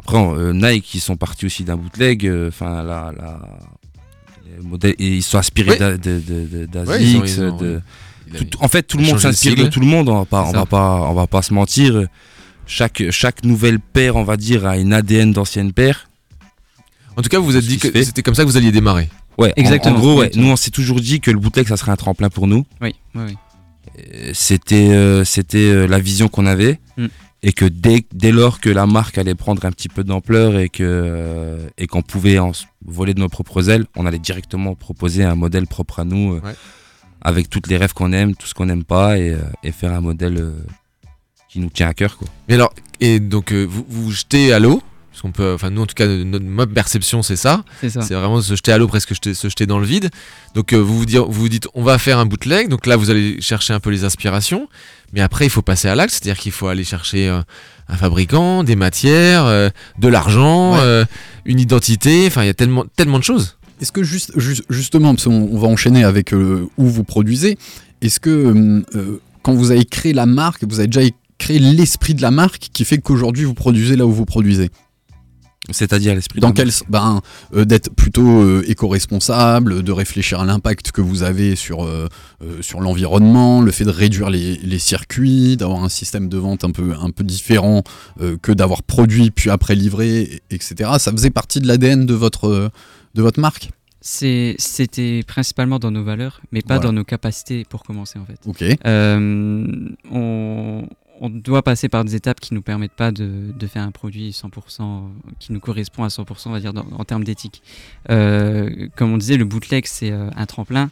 Après, 0.00 0.16
euh, 0.18 0.52
Nike, 0.52 0.94
ils 0.94 1.00
sont 1.00 1.16
partis 1.16 1.46
aussi 1.46 1.62
d'un 1.64 1.76
bootleg. 1.76 2.26
euh, 2.26 2.48
Enfin, 2.48 2.82
la, 2.82 3.12
la, 3.16 3.40
les 4.56 4.66
modèles, 4.66 4.94
ils 4.98 5.22
sont 5.22 5.38
inspirés 5.38 5.72
Oui. 5.72 5.78
d'A- 5.78 5.96
de, 5.96 6.18
de, 6.20 6.46
de- 6.46 7.82
Tout- 8.36 8.58
en 8.60 8.68
fait, 8.68 8.82
tout 8.82 8.98
le 8.98 9.04
monde 9.04 9.18
s'inspire 9.20 9.52
de 9.64 9.70
tout 9.70 9.80
le 9.80 9.86
monde. 9.86 10.08
On 10.08 10.18
va 10.18 10.24
pas, 10.24 10.44
on 10.44 10.52
va 10.52 10.66
pas, 10.66 11.00
on 11.10 11.14
va 11.14 11.26
pas 11.26 11.42
se 11.42 11.52
mentir. 11.54 12.06
Chaque, 12.66 13.02
chaque 13.10 13.44
nouvelle 13.44 13.80
paire, 13.80 14.16
on 14.16 14.24
va 14.24 14.36
dire, 14.36 14.66
a 14.66 14.76
une 14.76 14.92
ADN 14.92 15.32
d'ancienne 15.32 15.72
paire. 15.72 16.08
En 17.16 17.22
tout 17.22 17.28
cas, 17.28 17.38
vous 17.38 17.46
vous 17.46 17.56
êtes 17.56 17.64
dit 17.66 17.78
que 17.78 18.02
c'était 18.02 18.22
comme 18.22 18.34
ça 18.34 18.42
que 18.44 18.48
vous 18.48 18.56
alliez 18.56 18.72
démarrer. 18.72 19.08
Ouais, 19.38 19.50
en- 19.56 19.60
Exactement. 19.60 19.96
En, 19.96 20.00
gros, 20.00 20.18
ouais, 20.18 20.30
nous, 20.34 20.48
on 20.48 20.56
s'est 20.56 20.70
toujours 20.70 21.00
dit 21.00 21.20
que 21.20 21.30
le 21.30 21.38
bootleg, 21.38 21.66
ça 21.66 21.76
serait 21.76 21.92
un 21.92 21.96
tremplin 21.96 22.28
pour 22.28 22.46
nous. 22.46 22.64
Oui, 22.80 22.94
oui, 23.14 23.22
oui. 23.28 23.36
Euh, 24.14 24.30
c'était 24.34 24.90
euh, 24.90 25.24
c'était 25.24 25.58
euh, 25.70 25.86
la 25.86 25.98
vision 25.98 26.28
qu'on 26.28 26.46
avait 26.46 26.78
Mm. 26.98 27.06
et 27.42 27.52
que 27.52 27.64
dès, 27.64 28.04
dès 28.12 28.30
lors 28.32 28.60
que 28.60 28.68
la 28.68 28.86
marque 28.86 29.18
allait 29.18 29.34
prendre 29.34 29.64
un 29.64 29.72
petit 29.72 29.88
peu 29.88 30.04
d'ampleur 30.04 30.58
et 30.58 30.68
que 30.68 31.58
et 31.78 31.86
qu'on 31.86 32.02
pouvait 32.02 32.38
en 32.38 32.52
voler 32.84 33.14
de 33.14 33.20
nos 33.20 33.28
propres 33.28 33.70
ailes 33.70 33.86
on 33.96 34.04
allait 34.06 34.18
directement 34.20 34.74
proposer 34.74 35.24
un 35.24 35.34
modèle 35.34 35.66
propre 35.66 35.98
à 36.00 36.04
nous 36.04 36.34
Ouais. 36.34 36.54
Avec 37.22 37.48
toutes 37.50 37.66
les 37.68 37.76
rêves 37.76 37.92
qu'on 37.92 38.12
aime 38.12 38.34
tout 38.34 38.46
ce 38.46 38.54
qu'on 38.54 38.66
n'aime 38.66 38.84
pas 38.84 39.18
et, 39.18 39.30
euh, 39.30 39.38
et 39.62 39.72
faire 39.72 39.92
un 39.92 40.00
modèle 40.00 40.36
euh, 40.38 40.52
qui 41.48 41.60
nous 41.60 41.70
tient 41.70 41.88
à 41.88 41.94
cœur 41.94 42.16
quoi. 42.16 42.28
Mais 42.48 42.54
alors, 42.54 42.72
et 43.00 43.20
donc 43.20 43.52
euh, 43.52 43.64
vous 43.64 43.84
vous 43.88 44.10
jetez 44.12 44.52
à 44.52 44.58
l'eau 44.58 44.82
parce 45.10 45.22
qu'on 45.22 45.32
peut, 45.32 45.52
enfin 45.54 45.70
nous 45.70 45.82
en 45.82 45.86
tout 45.86 45.94
cas, 45.96 46.06
notre, 46.06 46.44
ma 46.44 46.64
perception 46.66 47.22
c'est 47.22 47.34
ça. 47.36 47.64
C'est 47.80 47.90
ça. 47.90 48.02
C'est 48.02 48.14
vraiment 48.14 48.40
se 48.40 48.54
jeter 48.54 48.70
à 48.70 48.78
l'eau, 48.78 48.86
presque 48.86 49.14
jeter- 49.14 49.34
se 49.34 49.48
jeter 49.48 49.66
dans 49.66 49.80
le 49.80 49.86
vide. 49.86 50.10
Donc 50.54 50.72
euh, 50.72 50.76
vous 50.76 50.96
vous, 50.98 51.06
dire, 51.06 51.24
vous 51.24 51.32
vous 51.40 51.48
dites, 51.48 51.66
on 51.74 51.82
va 51.82 51.98
faire 51.98 52.18
un 52.18 52.26
bootleg. 52.26 52.68
Donc 52.68 52.86
là, 52.86 52.96
vous 52.96 53.10
allez 53.10 53.40
chercher 53.40 53.72
un 53.72 53.80
peu 53.80 53.90
les 53.90 54.04
inspirations. 54.04 54.68
Mais 55.12 55.20
après, 55.20 55.44
il 55.46 55.50
faut 55.50 55.62
passer 55.62 55.88
à 55.88 55.96
l'acte, 55.96 56.12
c'est-à-dire 56.12 56.38
qu'il 56.40 56.52
faut 56.52 56.68
aller 56.68 56.84
chercher 56.84 57.28
euh, 57.28 57.40
un 57.88 57.96
fabricant, 57.96 58.62
des 58.62 58.76
matières, 58.76 59.44
euh, 59.46 59.70
de 59.98 60.06
l'argent, 60.06 60.74
Ouais. 60.74 60.80
euh, 60.82 61.04
une 61.46 61.58
identité. 61.58 62.26
Enfin, 62.28 62.44
il 62.44 62.46
y 62.46 62.50
a 62.50 62.54
tellement, 62.54 62.84
tellement 62.94 63.18
de 63.18 63.24
choses. 63.24 63.57
Est-ce 63.80 63.92
que 63.92 64.02
juste, 64.02 64.32
juste- 64.38 64.64
justement, 64.70 65.14
parce 65.14 65.24
qu'on 65.24 65.48
on 65.52 65.58
va 65.58 65.68
enchaîner 65.68 66.04
avec 66.04 66.32
euh, 66.32 66.66
où 66.78 66.86
vous 66.86 67.04
produisez, 67.04 67.56
est-ce 68.02 68.18
que 68.20 68.30
euh, 68.94 69.20
quand 69.42 69.54
vous 69.54 69.70
avez 69.70 69.84
créé 69.84 70.12
la 70.12 70.26
marque, 70.26 70.64
vous 70.64 70.78
avez 70.80 70.88
déjà 70.88 71.08
créé 71.38 71.58
l'esprit 71.60 72.14
de 72.14 72.22
la 72.22 72.30
marque 72.32 72.68
qui 72.72 72.84
fait 72.84 72.98
qu'aujourd'hui 72.98 73.44
vous 73.44 73.54
produisez 73.54 73.96
là 73.96 74.04
où 74.06 74.12
vous 74.12 74.24
produisez? 74.24 74.70
C'est-à-dire 75.70 76.14
l'esprit 76.14 76.40
Dans 76.40 76.50
de 76.50 76.56
la 76.58 76.64
quel 76.64 76.72
ben, 76.88 77.20
euh, 77.54 77.66
d'être 77.66 77.90
plutôt 77.94 78.26
euh, 78.40 78.64
éco-responsable, 78.66 79.82
de 79.82 79.92
réfléchir 79.92 80.40
à 80.40 80.46
l'impact 80.46 80.92
que 80.92 81.02
vous 81.02 81.22
avez 81.24 81.56
sur, 81.56 81.84
euh, 81.84 82.08
sur 82.62 82.80
l'environnement, 82.80 83.60
le 83.60 83.70
fait 83.70 83.84
de 83.84 83.90
réduire 83.90 84.30
les, 84.30 84.56
les 84.56 84.78
circuits, 84.78 85.58
d'avoir 85.58 85.84
un 85.84 85.90
système 85.90 86.30
de 86.30 86.38
vente 86.38 86.64
un 86.64 86.70
peu, 86.70 86.94
un 86.98 87.10
peu 87.10 87.22
différent 87.22 87.82
que 88.40 88.52
d'avoir 88.52 88.82
produit 88.82 89.30
puis 89.30 89.50
après 89.50 89.74
livré, 89.74 90.20
et- 90.22 90.42
etc. 90.54 90.92
Ça 90.98 91.12
faisait 91.12 91.30
partie 91.30 91.60
de 91.60 91.66
l'ADN 91.66 92.06
de 92.06 92.14
votre, 92.14 92.70
de 93.14 93.22
votre 93.22 93.40
marque 93.40 93.70
C'était 94.00 95.22
principalement 95.26 95.78
dans 95.78 95.90
nos 95.90 96.04
valeurs, 96.04 96.40
mais 96.52 96.62
pas 96.62 96.74
Voilà. 96.74 96.82
dans 96.88 96.92
nos 96.92 97.04
capacités 97.04 97.64
pour 97.64 97.82
commencer 97.82 98.18
en 98.18 98.24
fait. 98.24 98.38
Ok. 98.46 98.62
Euh, 98.86 99.88
on, 100.10 100.88
on 101.20 101.30
doit 101.30 101.62
passer 101.62 101.88
par 101.88 102.04
des 102.04 102.14
étapes 102.14 102.38
qui 102.40 102.54
nous 102.54 102.62
permettent 102.62 102.92
pas 102.92 103.10
de, 103.10 103.52
de 103.58 103.66
faire 103.66 103.82
un 103.82 103.90
produit 103.90 104.30
100% 104.30 105.08
qui 105.40 105.52
nous 105.52 105.60
correspond 105.60 106.04
à 106.04 106.08
100%, 106.08 106.24
on 106.46 106.50
va 106.52 106.60
dire, 106.60 106.72
dans- 106.72 106.86
en 106.96 107.04
termes 107.04 107.24
d'éthique. 107.24 107.62
Euh, 108.10 108.88
comme 108.96 109.12
on 109.12 109.18
disait, 109.18 109.36
le 109.36 109.44
bootleg, 109.44 109.84
c'est 109.86 110.12
euh, 110.12 110.30
un 110.36 110.46
tremplin. 110.46 110.90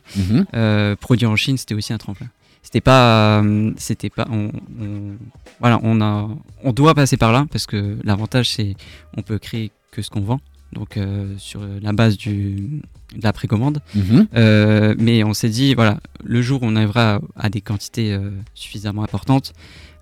Euh, 0.55 0.97
produit 0.97 1.27
en 1.27 1.37
Chine, 1.37 1.57
c'était 1.57 1.75
aussi 1.75 1.93
un 1.93 1.99
tremplin. 1.99 2.27
C'était 2.63 2.81
pas, 2.81 3.45
c'était 3.77 4.11
pas, 4.11 4.27
on, 4.29 4.51
on- 4.81 5.15
voilà, 5.61 5.79
on 5.85 6.01
a, 6.01 6.29
on 6.65 6.73
doit 6.73 6.95
passer 6.97 7.17
par 7.17 7.31
là 7.33 7.47
parce 7.53 7.65
que 7.67 7.97
l'avantage 8.03 8.51
c'est, 8.51 8.75
on 9.17 9.23
peut 9.23 9.39
créer 9.39 9.71
que 9.93 10.03
ce 10.03 10.11
qu'on 10.11 10.23
vend, 10.23 10.41
donc 10.73 10.97
euh, 10.97 11.35
sur 11.39 11.61
la 11.81 11.93
base 11.93 12.17
du, 12.17 12.81
de 13.15 13.23
la 13.23 13.33
précommande. 13.33 13.81
Mhm. 13.95 14.29
Euh, 14.35 14.95
mais 14.99 15.25
on 15.25 15.35
s'est 15.35 15.49
dit, 15.49 15.75
voilà, 15.75 16.01
le 16.25 16.43
jour 16.43 16.63
où 16.63 16.67
on 16.67 16.77
arrivera 16.77 17.21
à 17.35 17.49
des 17.51 17.61
quantités 17.61 18.13
euh, 18.13 18.31
suffisamment 18.55 19.03
importantes, 19.03 19.53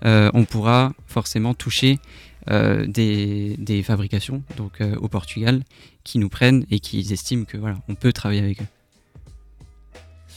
on 0.06 0.44
pourra 0.44 0.92
forcément 1.06 1.54
toucher 1.54 1.98
des, 2.46 3.56
des 3.56 3.82
fabrications, 3.82 4.42
donc 4.58 4.82
au 5.00 5.08
Portugal, 5.08 5.62
qui 6.02 6.18
nous 6.18 6.28
prennent 6.28 6.66
et 6.70 6.78
qui 6.78 7.00
estiment 7.10 7.46
que 7.46 7.56
voilà, 7.56 7.76
on 7.88 7.94
peut 7.94 8.12
travailler 8.12 8.42
avec 8.42 8.60
eux. 8.60 8.66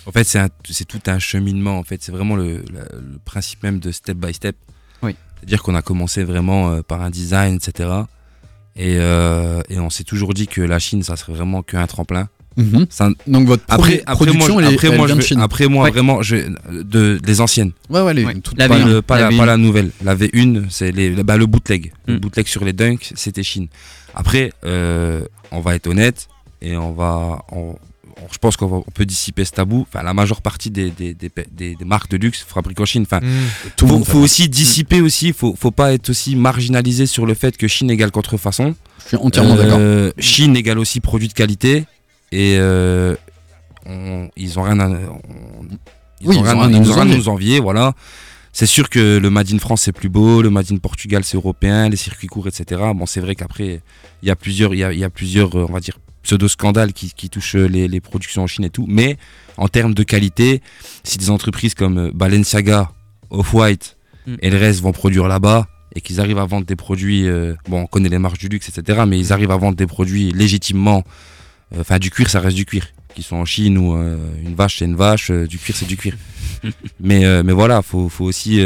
En 0.05 0.13
fait, 0.13 0.23
c'est 0.23 0.85
tout 0.85 1.01
un 1.07 1.19
cheminement. 1.19 1.77
En 1.77 1.83
fait, 1.83 2.01
c'est 2.01 2.13
vraiment 2.13 2.37
le, 2.37 2.63
principe 3.25 3.61
même 3.61 3.79
de 3.79 3.91
step 3.91 4.15
by 4.15 4.33
step. 4.33 4.55
Oui. 5.03 5.17
C'est-à-dire 5.35 5.61
qu'on 5.61 5.75
a 5.75 5.81
commencé 5.81 6.23
vraiment 6.23 6.81
par 6.81 7.01
un 7.01 7.09
design, 7.09 7.55
etc. 7.55 8.05
Et, 8.77 8.97
euh, 8.99 9.61
et 9.69 9.79
on 9.79 9.89
s'est 9.89 10.03
toujours 10.03 10.33
dit 10.33 10.47
que 10.47 10.61
la 10.61 10.79
Chine, 10.79 11.01
ça 11.03 11.15
serait 11.15 11.33
vraiment 11.33 11.63
qu'un 11.63 11.87
tremplin. 11.87 12.29
Mhm. 12.57 12.87
Ça- 12.89 13.09
Donc 13.27 13.47
votre 13.47 13.63
après, 13.67 14.01
après 14.07 14.31
moi, 14.33 14.47
elle, 14.59 14.65
est- 14.65 14.73
après, 14.73 14.87
elle 14.87 14.97
moi, 14.97 15.05
vient 15.05 15.15
je 15.15 15.19
de 15.19 15.21
vais- 15.21 15.27
Chine. 15.27 15.39
après 15.41 15.67
moi, 15.67 15.83
Ouais. 15.85 15.91
vraiment, 15.91 16.21
je, 16.23 16.37
de, 16.71 17.17
des 17.21 17.41
anciennes. 17.41 17.71
Ouais, 17.89 18.01
ouais, 18.01 18.13
les, 18.15 18.25
Ouais. 18.25 18.33
toutes 18.35 18.57
La 18.57 18.67
Pas, 18.67 18.77
V1. 18.79 18.85
le, 18.87 19.01
pas, 19.03 19.15
La 19.19 19.21
la, 19.21 19.27
pas 19.29 19.43
V1. 19.43 19.45
la 19.45 19.57
nouvelle. 19.57 19.91
La 20.03 20.15
V1, 20.15 20.63
c'est 20.69 20.91
les, 20.91 21.11
bah, 21.23 21.37
le 21.37 21.45
bootleg. 21.45 21.91
Le 22.07 22.15
Mm. 22.15 22.19
bootleg 22.19 22.47
sur 22.47 22.65
les 22.65 22.73
dunks, 22.73 23.11
c'était 23.15 23.43
Chine. 23.43 23.67
Après, 24.15 24.51
euh, 24.65 25.21
on 25.51 25.59
va 25.59 25.75
être 25.75 25.85
honnête 25.87 26.27
et 26.61 26.75
on 26.77 26.93
va. 26.93 27.43
on- 27.51 27.75
je 28.31 28.37
pense 28.39 28.57
qu'on 28.57 28.83
peut 28.93 29.05
dissiper 29.05 29.45
ce 29.45 29.51
tabou. 29.51 29.85
Enfin, 29.87 30.03
la 30.03 30.13
majeure 30.13 30.41
partie 30.41 30.69
des, 30.71 30.89
des, 30.91 31.13
des, 31.13 31.29
des- 31.51 31.75
marques 31.85 32.09
de 32.11 32.17
luxe 32.17 32.43
fabriquent 32.47 32.79
en 32.81 32.85
Chine. 32.85 33.03
Enfin, 33.03 33.19
Mmh. 33.21 33.29
Tout 33.77 33.87
faut, 33.87 33.93
monde 33.93 34.05
faut 34.05 34.19
aussi 34.19 34.49
dissiper 34.49 35.01
aussi. 35.01 35.33
Faut, 35.33 35.55
faut 35.57 35.71
pas 35.71 35.93
être 35.93 36.09
aussi 36.09 36.35
marginalisé 36.35 37.05
sur 37.05 37.25
le 37.25 37.33
fait 37.33 37.57
que 37.57 37.67
Chine 37.67 37.89
égale 37.91 38.11
contrefaçon. 38.11 38.75
Je 39.03 39.07
suis 39.09 39.17
entièrement 39.17 39.55
d'accord. 39.55 39.77
Euh, 39.79 40.11
Chine 40.19 40.55
égale 40.57 40.79
aussi 40.79 40.99
produit 40.99 41.27
de 41.27 41.33
qualité 41.33 41.85
et 42.31 42.57
euh, 42.57 43.15
on- 43.85 44.29
ils 44.35 44.59
ont 44.59 44.63
rien 44.63 44.79
à, 44.79 44.87
on- 44.89 45.21
ils 46.19 46.27
Oui, 46.27 46.37
ont 46.37 46.41
ils 46.41 46.43
rien, 46.47 46.55
ont 46.55 46.59
rien 46.61 46.67
à 46.67 46.71
ils 46.71 46.81
nous 46.81 46.89
ont 46.91 46.93
rien 46.93 47.01
à 47.01 47.05
envier. 47.05 47.17
nous 47.17 47.29
envier, 47.29 47.59
voilà. 47.59 47.93
C'est 48.53 48.65
sûr 48.65 48.89
que 48.89 49.17
le 49.19 49.29
Made 49.29 49.53
in 49.53 49.59
France 49.59 49.83
c'est 49.83 49.91
plus 49.91 50.09
beau, 50.09 50.41
le 50.41 50.49
Made 50.49 50.71
in 50.71 50.77
Portugal 50.77 51.23
c'est 51.23 51.37
européen, 51.37 51.89
les 51.89 51.95
circuits 51.95 52.27
courts, 52.27 52.47
etc. 52.47 52.81
Bon, 52.95 53.05
c'est 53.05 53.19
vrai 53.21 53.35
qu'après 53.35 53.81
il 54.23 54.27
y 54.27 54.31
a 54.31 54.35
plusieurs, 54.35 54.73
il 54.73 54.79
y 54.79 54.83
a, 54.83 54.91
il 54.91 54.97
y 54.99 55.03
a 55.03 55.09
plusieurs, 55.11 55.55
euh, 55.55 55.65
on 55.69 55.73
va 55.73 55.79
dire 55.79 55.99
pseudo 56.27 56.47
scandales 56.47 56.93
qui, 56.93 57.13
qui 57.13 57.29
touchent 57.29 57.55
euh, 57.55 57.67
les, 57.67 57.87
les 57.87 58.01
productions 58.01 58.43
en 58.43 58.47
Chine 58.47 58.65
et 58.65 58.69
tout. 58.69 58.85
Mais 58.87 59.17
en 59.57 59.67
termes 59.67 59.93
de 59.93 60.03
qualité, 60.03 60.61
si 61.03 61.17
des 61.17 61.29
entreprises 61.29 61.73
comme 61.73 61.97
euh, 61.97 62.11
Balenciaga, 62.13 62.91
Off-White 63.29 63.95
Mm. 64.27 64.35
et 64.41 64.49
le 64.49 64.57
reste 64.57 64.81
vont 64.81 64.91
produire 64.91 65.27
là-bas 65.29 65.67
et 65.95 66.01
qu'ils 66.01 66.19
arrivent 66.19 66.37
à 66.37 66.45
vendre 66.45 66.65
des 66.65 66.75
produits, 66.75 67.25
euh, 67.29 67.53
bon, 67.69 67.83
on 67.83 67.87
connaît 67.87 68.09
les 68.09 68.19
marges 68.19 68.39
du 68.39 68.49
luxe, 68.49 68.67
etc. 68.67 69.03
Mais 69.07 69.17
ils 69.17 69.31
arrivent 69.31 69.51
à 69.51 69.55
vendre 69.57 69.77
des 69.77 69.87
produits 69.87 70.31
légitimement. 70.33 71.03
euh, 71.73 71.79
Enfin, 71.79 71.97
du 71.97 72.09
cuir, 72.11 72.29
ça 72.29 72.41
reste 72.41 72.57
du 72.57 72.65
cuir. 72.65 72.87
Qu'ils 73.15 73.23
soient 73.23 73.37
en 73.37 73.45
Chine 73.45 73.77
ou 73.77 73.95
euh, 73.95 74.17
une 74.45 74.53
vache, 74.53 74.79
c'est 74.79 74.85
une 74.85 74.97
vache, 74.97 75.31
du 75.31 75.57
cuir, 75.57 75.75
c'est 75.77 75.87
du 75.87 75.95
cuir. 75.95 76.15
mais, 76.99 77.41
mais 77.43 77.53
voilà, 77.53 77.81
faut, 77.81 78.09
faut 78.09 78.25
aussi. 78.25 78.59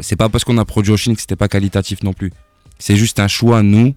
c'est 0.00 0.16
pas 0.16 0.30
parce 0.30 0.44
qu'on 0.44 0.56
a 0.56 0.64
produit 0.64 0.92
en 0.94 0.96
Chine 0.96 1.14
que 1.14 1.20
c'était 1.20 1.36
pas 1.36 1.48
qualitatif 1.48 2.02
non 2.02 2.14
plus. 2.14 2.32
C'est 2.78 2.96
juste 2.96 3.20
un 3.20 3.28
choix, 3.28 3.62
nous, 3.62 3.94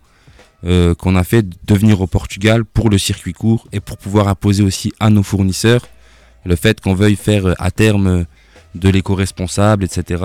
euh, 0.65 0.95
qu'on 0.95 1.15
a 1.15 1.23
fait 1.23 1.45
de 1.47 1.73
venir 1.75 2.01
au 2.01 2.07
Portugal 2.07 2.65
pour 2.65 2.89
le 2.89 2.97
circuit 2.97 3.33
court 3.33 3.67
et 3.71 3.79
pour 3.79 3.97
pouvoir 3.97 4.27
imposer 4.27 4.63
aussi 4.63 4.91
à 4.99 5.09
nos 5.09 5.23
fournisseurs 5.23 5.87
le 6.45 6.55
fait 6.55 6.79
qu'on 6.81 6.93
veuille 6.95 7.15
faire 7.15 7.45
euh, 7.47 7.53
à 7.59 7.71
terme 7.71 8.07
euh, 8.07 8.23
de 8.75 8.89
l'éco-responsable, 8.89 9.83
etc. 9.83 10.23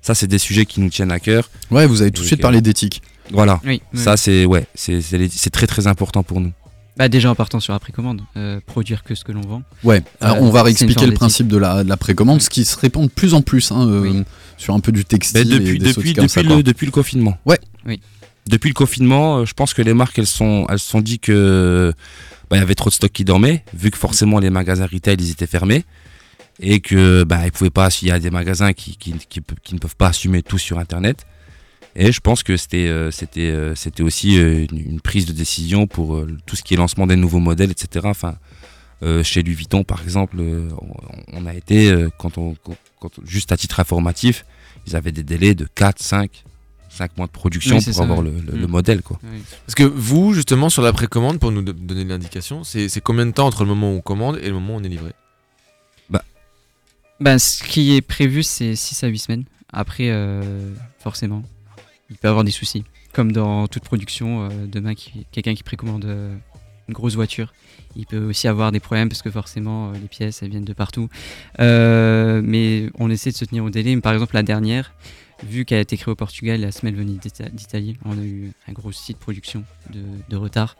Ça, 0.00 0.14
c'est 0.14 0.26
des 0.26 0.38
sujets 0.38 0.66
qui 0.66 0.80
nous 0.80 0.88
tiennent 0.90 1.12
à 1.12 1.20
cœur. 1.20 1.48
Ouais, 1.70 1.86
vous 1.86 2.02
avez 2.02 2.10
tout 2.10 2.22
de 2.22 2.26
suite 2.26 2.40
parlé 2.40 2.60
d'éthique. 2.60 3.02
Voilà. 3.30 3.60
Oui, 3.64 3.80
oui. 3.92 4.00
Ça, 4.00 4.16
c'est 4.16 4.44
ouais, 4.44 4.66
c'est 4.74 5.50
très 5.50 5.66
très 5.66 5.86
important 5.86 6.22
pour 6.22 6.40
nous. 6.40 6.52
Bah, 6.96 7.08
déjà 7.08 7.30
en 7.30 7.34
partant 7.34 7.58
sur 7.58 7.72
la 7.72 7.78
précommande, 7.78 8.20
euh, 8.36 8.60
produire 8.66 9.02
que 9.02 9.14
ce 9.14 9.24
que 9.24 9.32
l'on 9.32 9.40
vend. 9.40 9.62
Ouais, 9.82 10.02
alors 10.20 10.36
Euh, 10.36 10.40
on 10.42 10.50
va 10.50 10.62
réexpliquer 10.62 11.06
le 11.06 11.14
principe 11.14 11.48
de 11.48 11.56
la, 11.56 11.84
de 11.84 11.88
la 11.88 11.96
précommande, 11.96 12.42
ce 12.42 12.50
qui 12.50 12.66
se 12.66 12.76
répand 12.76 13.04
de 13.06 13.10
plus 13.10 13.32
en 13.32 13.40
plus 13.40 13.72
hein, 13.72 13.88
euh, 13.88 14.00
Oui. 14.02 14.22
sur 14.58 14.74
un 14.74 14.80
peu 14.80 14.92
du 14.92 15.04
textile 15.06 15.48
Ben, 15.48 15.58
depuis 15.58 15.76
et 15.76 15.78
des 15.78 15.92
depuis, 15.94 16.12
comme 16.12 16.28
ça. 16.28 16.42
depuis 16.42 16.84
le 16.84 16.92
confinement. 16.92 17.38
Ouais. 17.46 17.58
Oui. 17.86 18.00
Depuis 18.48 18.68
le 18.68 18.74
confinement, 18.74 19.38
euh, 19.38 19.44
je 19.44 19.54
pense 19.54 19.72
que 19.72 19.82
les 19.82 19.94
marques, 19.94 20.18
elles 20.18 20.26
sont, 20.26 20.66
elles 20.68 20.80
sont 20.80 21.00
dit 21.00 21.18
que 21.20 21.92
bah, 22.50 22.56
il 22.56 22.60
y 22.60 22.62
avait 22.62 22.74
trop 22.74 22.90
de 22.90 22.94
stock 22.94 23.12
qui 23.12 23.24
dormait, 23.24 23.64
vu 23.72 23.90
que 23.90 23.98
forcément 23.98 24.40
les 24.40 24.50
magasins 24.50 24.86
retail, 24.86 25.16
ils 25.18 25.30
étaient 25.30 25.46
fermés. 25.46 25.84
Et 26.60 26.80
que 26.80 27.24
bah, 27.24 27.46
ils 27.46 27.52
pouvaient 27.52 27.70
pas, 27.70 27.88
il 28.02 28.08
y 28.08 28.10
a 28.10 28.18
des 28.18 28.30
magasins 28.30 28.72
qui, 28.72 28.98
ne 29.12 29.78
peuvent 29.78 29.96
pas 29.96 30.08
assumer 30.08 30.42
tout 30.42 30.58
sur 30.58 30.78
Internet. 30.78 31.24
Et 31.94 32.12
je 32.12 32.20
pense 32.20 32.42
que 32.42 32.56
c'était 32.56 32.88
euh, 32.88 33.10
c'était 33.10 33.50
euh, 33.50 33.74
c'était 33.74 34.02
aussi 34.02 34.36
une, 34.36 35.00
prise 35.00 35.26
de 35.26 35.32
décision 35.32 35.86
pour 35.86 36.24
tout 36.46 36.56
ce 36.56 36.62
qui 36.62 36.74
est 36.74 36.76
lancement 36.76 37.06
des 37.06 37.16
nouveaux 37.16 37.38
modèles, 37.38 37.70
etc. 37.70 38.06
Enfin, 38.08 38.36
chez 39.22 39.42
Louis 39.42 39.54
Vuitton, 39.54 39.82
par 39.82 40.02
exemple, 40.02 40.36
on, 41.32 41.46
a 41.46 41.54
été, 41.54 42.06
quand 42.18 42.38
on, 42.38 42.54
juste 43.24 43.50
à 43.50 43.56
titre 43.56 43.80
informatif, 43.80 44.44
ils 44.86 44.94
avaient 44.94 45.12
des 45.12 45.24
délais 45.24 45.54
de 45.54 45.66
4, 45.74 46.00
5, 46.00 46.44
5 46.94 47.16
mois 47.16 47.26
de 47.26 47.32
production 47.32 47.76
Oui, 47.78 47.84
pour 47.84 47.94
ça, 47.94 48.02
avoir 48.02 48.18
ouais. 48.18 48.30
le, 48.30 48.52
le- 48.52 48.58
le 48.58 48.66
Mm. 48.66 48.70
modèle. 48.70 49.02
Quoi. 49.02 49.18
Parce 49.66 49.74
que 49.74 49.82
vous, 49.84 50.34
justement, 50.34 50.68
sur 50.68 50.82
la 50.82 50.92
précommande, 50.92 51.38
pour 51.40 51.50
nous 51.50 51.62
do- 51.62 51.72
donner 51.72 52.04
l'indication, 52.04 52.64
c'est 52.64 53.00
combien 53.00 53.24
de 53.26 53.30
temps 53.32 53.46
entre 53.46 53.62
le 53.64 53.68
moment 53.70 53.92
où 53.92 53.96
on 53.96 54.00
commande 54.00 54.38
et 54.42 54.48
le 54.48 54.54
moment 54.54 54.74
où 54.76 54.80
on 54.80 54.84
est 54.84 54.88
livré? 54.88 55.12
Bah, 57.20 57.38
ce 57.38 57.62
qui 57.62 57.94
est 57.94 58.00
prévu, 58.00 58.42
c'est 58.42 58.74
6 58.74 59.04
à 59.04 59.06
8 59.06 59.18
semaines. 59.18 59.44
Après, 59.72 60.08
euh, 60.10 60.42
forcément, 60.98 61.44
il 62.10 62.16
peut 62.16 62.26
y 62.26 62.28
avoir 62.28 62.42
des 62.42 62.50
soucis. 62.50 62.82
Comme 63.12 63.30
dans 63.30 63.68
toute 63.68 63.84
production, 63.84 64.44
euh, 64.44 64.48
demain, 64.66 64.94
qui- 64.96 65.24
quelqu'un 65.30 65.54
qui 65.54 65.62
précommande 65.62 66.04
euh, 66.04 66.34
une 66.88 66.94
grosse 66.94 67.14
voiture, 67.14 67.54
il 67.94 68.06
peut 68.06 68.24
aussi 68.24 68.48
avoir 68.48 68.72
des 68.72 68.80
problèmes 68.80 69.08
parce 69.08 69.22
que 69.22 69.30
forcément, 69.30 69.90
euh, 69.90 69.92
les 69.94 70.08
pièces, 70.08 70.42
elles 70.42 70.50
viennent 70.50 70.64
de 70.64 70.72
partout. 70.72 71.08
Euh, 71.60 72.40
mais 72.42 72.90
on 72.98 73.08
essaie 73.08 73.30
de 73.30 73.36
se 73.36 73.44
tenir 73.44 73.62
au 73.62 73.70
délai. 73.70 73.94
Mais 73.94 74.00
par 74.00 74.14
exemple, 74.14 74.34
la 74.34 74.42
dernière, 74.42 74.92
vu 75.48 75.64
qu'elle 75.64 75.78
a 75.78 75.82
été 75.82 75.96
créée 75.96 76.12
au 76.12 76.16
Portugal, 76.16 76.60
la 76.60 76.72
semelle 76.72 76.94
venue 76.96 77.18
d'Ita- 77.18 77.48
d'Italie, 77.50 77.96
on 78.04 78.12
a 78.18 78.22
eu 78.22 78.52
un 78.68 78.72
gros 78.72 78.92
site 78.92 79.16
de 79.18 79.22
production 79.22 79.64
de, 79.92 80.00
de 80.28 80.36
retard. 80.36 80.76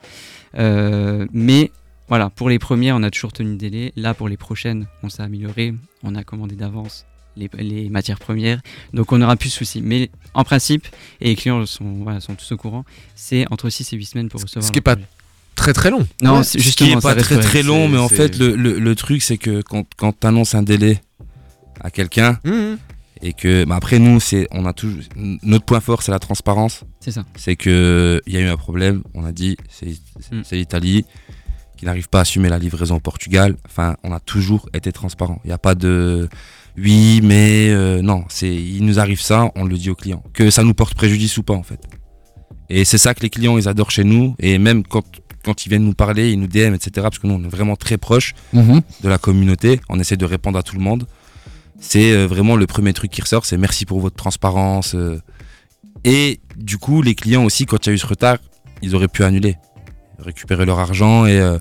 Euh, 0.58 1.26
mais 1.32 1.70
voilà, 2.08 2.30
pour 2.30 2.48
les 2.48 2.58
premières, 2.58 2.96
on 2.96 3.02
a 3.02 3.10
toujours 3.10 3.32
tenu 3.32 3.50
le 3.50 3.56
délai. 3.56 3.92
Là, 3.96 4.14
pour 4.14 4.28
les 4.28 4.36
prochaines, 4.36 4.86
on 5.02 5.08
s'est 5.08 5.22
amélioré. 5.22 5.74
On 6.02 6.14
a 6.14 6.24
commandé 6.24 6.54
d'avance 6.56 7.06
les, 7.36 7.48
les 7.58 7.88
matières 7.88 8.18
premières. 8.18 8.60
Donc, 8.92 9.12
on 9.12 9.18
n'aura 9.18 9.36
plus 9.36 9.48
de 9.48 9.54
soucis. 9.54 9.80
Mais 9.80 10.10
en 10.34 10.44
principe, 10.44 10.86
et 11.20 11.28
les 11.28 11.36
clients 11.36 11.64
sont, 11.66 12.02
voilà, 12.02 12.20
sont 12.20 12.34
tous 12.34 12.52
au 12.52 12.56
courant, 12.56 12.84
c'est 13.14 13.46
entre 13.50 13.70
6 13.70 13.92
et 13.92 13.96
8 13.96 14.04
semaines 14.04 14.28
pour 14.28 14.42
recevoir. 14.42 14.64
Ce 14.64 14.70
qui 14.72 14.78
est 14.78 14.80
le 14.88 14.96
pas. 14.96 14.96
Très 15.54 15.72
très 15.74 15.90
long. 15.90 16.06
Non, 16.22 16.38
Ouais, 16.38 16.44
c'est 16.44 16.58
ce 16.58 16.64
justement 16.64 16.90
qui 16.90 16.96
est 16.96 17.00
pas 17.00 17.14
très 17.14 17.38
très 17.38 17.62
long, 17.62 17.86
mais 17.88 17.98
en 17.98 18.08
fait, 18.08 18.38
le, 18.38 18.56
le, 18.56 18.78
le 18.78 18.94
truc, 18.96 19.22
c'est 19.22 19.36
que 19.38 19.60
quand, 19.62 19.86
quand 19.96 20.18
tu 20.18 20.26
annonces 20.26 20.54
un 20.54 20.62
délai 20.62 21.00
à 21.80 21.90
quelqu'un, 21.90 22.38
Mhm. 22.44 22.78
Et 23.22 23.32
que 23.32 23.64
bah 23.64 23.76
après, 23.76 23.98
nous, 23.98 24.18
c'est 24.20 24.46
on 24.50 24.66
a 24.66 24.72
toujours. 24.72 25.02
Notre 25.16 25.64
point 25.64 25.80
fort, 25.80 26.02
c'est 26.02 26.12
la 26.12 26.18
transparence. 26.18 26.84
C'est 27.00 27.12
ça. 27.12 27.24
c'est 27.36 27.56
que 27.56 28.20
il 28.26 28.32
y 28.32 28.36
a 28.36 28.40
eu 28.40 28.48
un 28.48 28.56
problème. 28.56 29.02
On 29.14 29.24
a 29.24 29.32
dit 29.32 29.56
c'est 29.70 29.90
c'est- 30.20 30.34
Mm. 30.34 30.42
c'est 30.44 30.56
l'Italie 30.56 31.04
qui 31.76 31.84
n'arrive 31.86 32.08
pas 32.08 32.18
à 32.18 32.22
assumer 32.22 32.48
la 32.48 32.58
livraison 32.58 32.96
au 32.96 33.00
Portugal. 33.00 33.56
Enfin, 33.66 33.96
on 34.04 34.12
a 34.12 34.20
toujours 34.20 34.68
été 34.74 34.92
transparent. 34.92 35.40
Il 35.44 35.48
n'y 35.48 35.52
a 35.52 35.58
pas 35.58 35.74
de 35.74 36.28
oui, 36.78 37.20
mais 37.22 37.68
euh, 37.70 38.02
non. 38.02 38.24
C'est 38.28 38.54
il 38.54 38.84
nous 38.86 38.98
arrive 38.98 39.20
ça, 39.20 39.50
on 39.56 39.64
le 39.64 39.76
dit 39.76 39.90
aux 39.90 39.94
clients. 39.96 40.22
Que 40.32 40.50
ça 40.50 40.62
nous 40.64 40.74
porte 40.74 40.94
préjudice 40.94 41.36
ou 41.38 41.42
pas 41.42 41.54
en 41.54 41.62
fait. 41.62 41.80
Et 42.70 42.84
c'est 42.84 42.98
ça 42.98 43.14
que 43.14 43.20
les 43.20 43.30
clients 43.30 43.58
ils 43.58 43.68
adorent 43.68 43.90
chez 43.90 44.04
nous. 44.04 44.34
Et 44.38 44.58
même 44.58 44.82
quand 44.84 45.04
quand 45.44 45.66
ils 45.66 45.70
viennent 45.70 45.84
nous 45.84 45.92
parler, 45.94 46.30
ils 46.30 46.38
nous 46.38 46.46
DM, 46.46 46.72
etc. 46.74 46.90
Parce 47.02 47.18
que 47.18 47.26
nous 47.26 47.34
on 47.34 47.42
est 47.44 47.48
vraiment 47.48 47.74
très 47.76 47.98
proches 47.98 48.32
Mhm. 48.52 48.80
de 49.02 49.08
la 49.08 49.18
communauté. 49.18 49.80
On 49.88 49.98
essaie 49.98 50.16
de 50.16 50.24
répondre 50.24 50.56
à 50.58 50.62
tout 50.62 50.76
le 50.76 50.82
monde. 50.82 51.06
C'est 51.82 52.12
euh, 52.12 52.26
vraiment 52.26 52.54
le 52.56 52.66
premier 52.66 52.92
truc 52.92 53.10
qui 53.10 53.20
ressort, 53.20 53.44
c'est 53.44 53.58
merci 53.58 53.84
pour 53.84 54.00
votre 54.00 54.16
transparence. 54.16 54.94
euh. 54.94 55.20
Et 56.04 56.40
du 56.56 56.78
coup, 56.78 57.02
les 57.02 57.14
clients 57.14 57.44
aussi, 57.44 57.66
quand 57.66 57.84
il 57.84 57.90
y 57.90 57.92
a 57.92 57.94
eu 57.94 57.98
ce 57.98 58.06
retard, 58.06 58.38
ils 58.82 58.94
auraient 58.94 59.08
pu 59.08 59.24
annuler, 59.24 59.56
récupérer 60.18 60.64
leur 60.64 60.78
argent. 60.78 61.26
Et, 61.26 61.38
euh, 61.38 61.58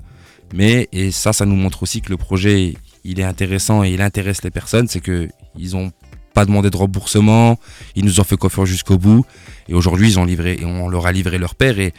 mais 0.54 0.88
et 0.92 1.10
ça, 1.10 1.32
ça 1.32 1.44
nous 1.44 1.56
montre 1.56 1.82
aussi 1.82 2.00
que 2.00 2.10
le 2.10 2.16
projet, 2.16 2.74
il 3.04 3.20
est 3.20 3.24
intéressant 3.24 3.82
et 3.82 3.90
il 3.90 4.00
intéresse 4.00 4.42
les 4.42 4.50
personnes. 4.50 4.86
C'est 4.86 5.00
que 5.00 5.28
ils 5.58 5.76
ont 5.76 5.92
pas 6.34 6.46
demandé 6.46 6.70
de 6.70 6.76
remboursement, 6.76 7.58
ils 7.94 8.04
nous 8.04 8.20
ont 8.20 8.24
fait 8.24 8.36
confiance 8.36 8.68
jusqu'au 8.68 8.98
bout. 8.98 9.26
Et 9.68 9.74
aujourd'hui, 9.74 10.08
ils 10.08 10.18
ont 10.20 10.24
livré, 10.24 10.56
et 10.60 10.64
on 10.64 10.88
leur 10.88 11.06
a 11.06 11.12
livré 11.12 11.36
leur 11.36 11.56
père. 11.56 11.78
Et, 11.78 11.92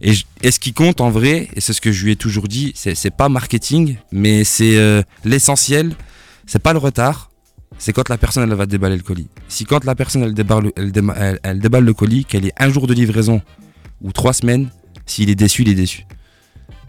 et, 0.00 0.50
ce 0.50 0.58
qui 0.58 0.72
compte 0.72 1.00
en 1.00 1.10
vrai, 1.10 1.48
et 1.54 1.60
c'est 1.60 1.72
ce 1.72 1.80
que 1.80 1.92
je 1.92 2.04
lui 2.04 2.12
ai 2.12 2.16
toujours 2.16 2.48
dit, 2.48 2.72
c'est 2.74 2.94
c'est 2.94 3.10
pas 3.10 3.28
marketing, 3.28 3.96
mais 4.12 4.44
c'est 4.44 4.76
euh, 4.76 5.02
l'essentiel. 5.24 5.94
C'est 6.46 6.62
pas 6.62 6.72
le 6.72 6.78
retard, 6.78 7.27
c'est 7.78 7.92
quand 7.92 8.08
la 8.08 8.18
personne 8.18 8.42
elle 8.48 8.56
va 8.56 8.66
déballer 8.66 8.96
le 8.96 9.02
colis. 9.02 9.28
Si 9.48 9.64
quand 9.64 9.84
la 9.84 9.94
personne 9.94 10.22
elle 10.22 10.34
déballe, 10.34 11.84
le- 11.84 11.92
colis, 11.94 12.24
qu'elle 12.24 12.46
ait 12.46 12.52
un 12.58 12.70
jour 12.70 12.86
de 12.86 12.94
livraison 12.94 13.40
ou 14.02 14.12
trois 14.12 14.32
semaines, 14.32 14.68
s'il 15.06 15.30
est 15.30 15.34
déçu, 15.34 15.62
il 15.62 15.68
est 15.70 15.74
déçu. 15.74 16.04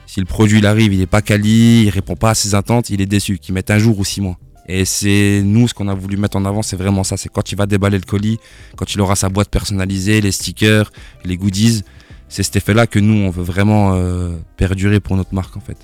Si 0.06 0.20
le 0.20 0.26
produit 0.26 0.58
il 0.60 0.66
arrive, 0.66 0.94
il 0.94 1.02
est 1.02 1.06
pas 1.08 1.22
quali, 1.22 1.84
il 1.84 1.90
répond 1.90 2.16
pas 2.16 2.32
à 2.32 2.36
ses 2.36 2.56
attentes, 2.56 2.90
il 2.90 3.00
est 3.02 3.06
déçu. 3.06 3.38
Qu'il 3.38 3.54
mette 3.54 3.70
un 3.70 3.78
jour 3.78 3.98
ou 4.00 4.04
six 4.04 4.22
mois. 4.22 4.38
Et 4.68 4.86
c'est 4.86 5.42
nous 5.44 5.68
ce 5.68 5.74
qu'on 5.74 5.88
a 5.88 5.94
voulu 5.94 6.18
mettre 6.18 6.38
en 6.38 6.46
avant, 6.46 6.62
c'est 6.62 6.76
vraiment 6.76 7.04
ça. 7.04 7.18
C'est 7.18 7.30
quand 7.30 7.52
il 7.52 7.56
va 7.56 7.66
déballer 7.66 7.98
le 7.98 8.04
colis, 8.04 8.40
quand 8.76 8.94
il 8.94 9.02
aura 9.02 9.16
sa 9.16 9.30
boîte 9.30 9.50
personnalisée, 9.50 10.22
les 10.22 10.32
stickers, 10.32 10.92
les 11.26 11.38
goodies. 11.38 11.84
C'est 12.28 12.44
cet 12.44 12.56
effet-là 12.58 12.86
que 12.86 13.00
nous 13.00 13.16
on 13.16 13.32
veut 13.32 13.44
vraiment 13.44 13.94
euh, 13.96 14.36
perdurer 14.58 15.00
pour 15.00 15.16
notre 15.16 15.34
marque 15.34 15.58
en 15.58 15.62
fait. 15.62 15.78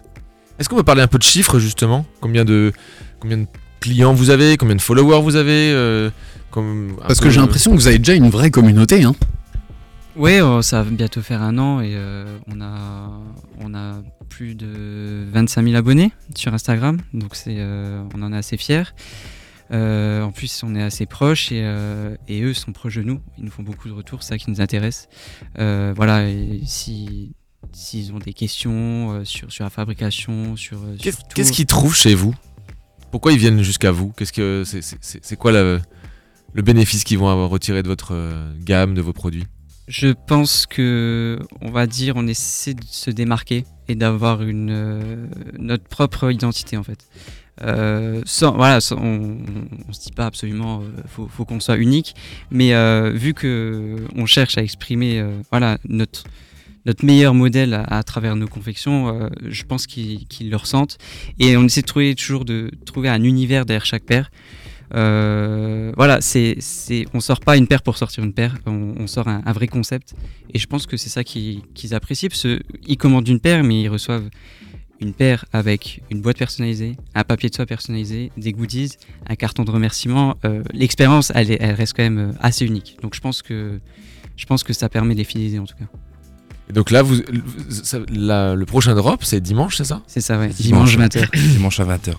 Est-ce 0.60 0.70
qu'on 0.70 0.76
peut 0.76 0.84
parler 0.84 1.02
un 1.02 1.08
peu 1.08 1.18
de 1.18 1.24
chiffres 1.24 1.58
justement? 1.60 2.06
Combien 2.22 2.46
de 2.46 2.72
combien 3.20 3.38
de 3.38 3.48
clients 3.86 4.14
vous 4.14 4.30
avez 4.30 4.58
Combien 4.58 4.76
de 4.76 4.82
followers 4.82 5.22
vous 5.22 5.36
avez 5.36 5.72
euh, 5.72 6.10
comme- 6.52 6.96
Parce 7.08 7.20
que 7.20 7.30
j'ai 7.30 7.40
l'impression 7.40 7.72
que 7.72 7.78
vous 7.78 7.88
avez 7.88 8.00
déjà 8.00 8.14
une 8.14 8.30
vraie 8.30 8.52
communauté. 8.52 9.04
Hein. 9.04 9.16
Ouais, 10.16 10.40
oh, 10.42 10.62
ça 10.62 10.82
va 10.82 10.90
bientôt 10.90 11.22
faire 11.22 11.42
un 11.42 11.58
an 11.58 11.82
et 11.82 11.92
euh, 11.96 12.38
on, 12.48 12.62
a, 12.62 13.12
on 13.60 13.74
a 13.76 14.02
plus 14.30 14.56
de 14.56 15.26
25 15.32 15.64
000 15.66 15.76
abonnés 15.76 16.12
sur 16.36 16.54
Instagram, 16.54 17.00
donc 17.14 17.36
c'est, 17.36 17.56
euh, 17.58 18.02
on 18.16 18.22
en 18.24 18.32
est 18.34 18.38
assez 18.38 18.56
fiers. 18.58 18.84
Euh, 19.72 20.22
en 20.24 20.32
plus, 20.32 20.62
on 20.64 20.74
est 20.76 20.82
assez 20.82 21.06
proches 21.06 21.52
et, 21.52 21.62
euh, 21.64 22.16
et 22.28 22.42
eux 22.44 22.54
sont 22.54 22.72
proches 22.72 22.96
de 22.96 23.02
nous. 23.04 23.20
Ils 23.38 23.44
nous 23.46 23.52
font 23.52 23.64
beaucoup 23.64 23.88
de 23.90 23.94
retours, 23.94 24.24
c'est 24.24 24.30
ça 24.30 24.38
qui 24.38 24.50
nous 24.50 24.62
intéresse. 24.62 25.10
Euh, 25.60 25.92
voilà, 25.96 26.28
et 26.30 26.62
si 26.66 27.34
s'ils 27.74 28.14
ont 28.14 28.20
des 28.20 28.32
questions 28.34 29.12
euh, 29.12 29.26
sur, 29.26 29.52
sur 29.52 29.64
la 29.66 29.70
fabrication, 29.70 30.56
sur, 30.56 30.78
euh, 30.78 30.96
qu'est-ce 31.34 31.52
qu'ils 31.52 31.66
trouvent 31.66 31.96
chez 31.96 32.14
vous? 32.16 32.34
Pourquoi 33.12 33.32
ils 33.32 33.40
viennent 33.40 33.62
jusqu'à 33.62 33.92
vous 33.92 34.12
Qu'est-ce 34.18 34.34
que 34.34 34.64
c'est 34.66 35.36
quoi 35.38 35.52
le 35.52 35.82
bénéfice 36.62 37.04
qu'ils 37.04 37.18
vont 37.18 37.30
avoir 37.30 37.50
retiré 37.50 37.84
de 37.84 37.88
votre 37.88 38.14
euh, 38.14 38.52
gamme, 38.64 38.94
de 38.94 39.02
vos 39.02 39.14
produits? 39.14 39.46
Je 39.88 40.08
pense 40.08 40.66
que, 40.66 41.40
on 41.62 41.70
va 41.70 41.86
dire, 41.86 42.16
on 42.16 42.26
essaie 42.26 42.74
de 42.74 42.84
se 42.90 43.12
démarquer 43.12 43.66
et 43.88 43.94
d'avoir 43.94 44.42
une 44.42 44.72
euh, 44.72 45.28
notre 45.60 45.84
propre 45.84 46.32
identité 46.32 46.76
en 46.76 46.84
fait. 46.84 47.08
Euh, 47.62 48.22
sans, 48.26 48.56
voilà, 48.56 48.80
on, 48.92 49.38
on 49.88 49.94
se 49.94 50.02
dit 50.02 50.12
pas 50.12 50.26
absolument, 50.26 50.82
euh, 50.82 51.02
faut, 51.08 51.28
faut 51.28 51.46
qu'on 51.46 51.60
soit 51.60 51.78
unique, 51.78 52.16
mais 52.50 52.74
vu 53.12 53.36
que 53.36 53.98
on 54.16 54.26
cherche 54.26 54.58
à 54.58 54.64
exprimer, 54.64 55.24
voilà, 55.52 55.78
notre 55.88 56.24
notre 56.86 57.06
meilleur 57.06 57.34
modèle 57.34 57.84
à, 57.88 58.04
travers 58.04 58.36
nos 58.36 58.48
confections, 58.48 59.08
euh, 59.10 59.30
je 59.48 59.64
pense 59.64 59.88
qu'ils 59.88 60.50
le 60.50 60.56
ressentent. 60.56 60.98
Et 61.40 61.58
on 61.58 61.64
essaie 61.64 61.82
de 61.82 61.88
trouver 61.88 62.16
toujours 62.16 62.46
de 62.46 62.72
trouver 62.86 63.10
un 63.10 63.24
univers 63.24 63.66
derrière 63.66 63.86
chaque 63.86 64.04
paire. 64.04 64.30
Euh, 64.94 65.92
voilà, 65.98 66.22
c'est, 66.22 66.56
c'est, 66.60 67.06
on 67.14 67.20
sort 67.20 67.40
pas 67.40 67.58
une 67.58 67.68
paire 67.68 67.82
pour 67.82 67.98
sortir 67.98 68.24
une 68.24 68.34
paire, 68.34 68.58
on, 68.66 69.08
sort 69.08 69.28
un, 69.28 69.52
vrai 69.52 69.68
concept. 69.68 70.14
Et 70.54 70.60
je 70.60 70.68
pense 70.68 70.86
que 70.86 70.98
c'est 70.98 71.10
ça 71.10 71.24
qu'ils, 71.24 71.64
apprécient, 71.92 72.30
parce 72.30 72.46
qu'ils 72.84 72.98
commandent 72.98 73.28
une 73.28 73.40
paire, 73.40 73.64
mais 73.64 73.82
ils 73.82 73.90
reçoivent 73.90 74.30
une 75.02 75.14
paire 75.14 75.46
avec 75.52 76.02
une 76.10 76.22
boîte 76.22 76.38
personnalisée, 76.38 76.96
un 77.16 77.24
papier 77.24 77.50
de 77.50 77.56
soie 77.56 77.66
personnalisé, 77.66 78.32
des 78.38 78.54
goodies, 78.54 78.94
un 79.28 79.36
carton 79.36 79.64
de 79.64 79.72
remerciement. 79.72 80.38
Euh, 80.46 80.64
l'expérience, 80.74 81.32
elle, 81.36 81.52
est- 81.52 81.58
elle 81.60 81.76
reste 81.76 81.94
quand 81.98 82.04
même 82.04 82.34
assez 82.40 82.66
unique. 82.66 82.98
Donc 83.02 83.14
je 83.16 83.20
pense 83.20 83.42
que, 83.42 83.80
je 84.38 84.46
pense 84.46 84.64
que 84.64 84.72
ça 84.72 84.88
permet 84.88 85.16
de 85.16 85.60
en 85.60 85.66
tout 85.66 85.76
cas. 85.76 85.86
Et 86.70 86.74
donc 86.74 86.90
là, 86.92 87.02
vous, 87.04 87.18
ça- 87.70 88.00
la- 88.10 88.56
le 88.56 88.66
prochain 88.66 88.96
drop, 88.96 89.24
c'est 89.24 89.40
dimanche, 89.42 89.78
c'est 89.78 89.84
ça? 89.86 90.02
C'est 90.08 90.22
ça, 90.22 90.38
ouais. 90.40 90.50
Dimanche 90.50 90.98
20h. 90.98 91.30
Dimanche 91.54 91.80
à 91.80 91.86
20h. 91.86 92.14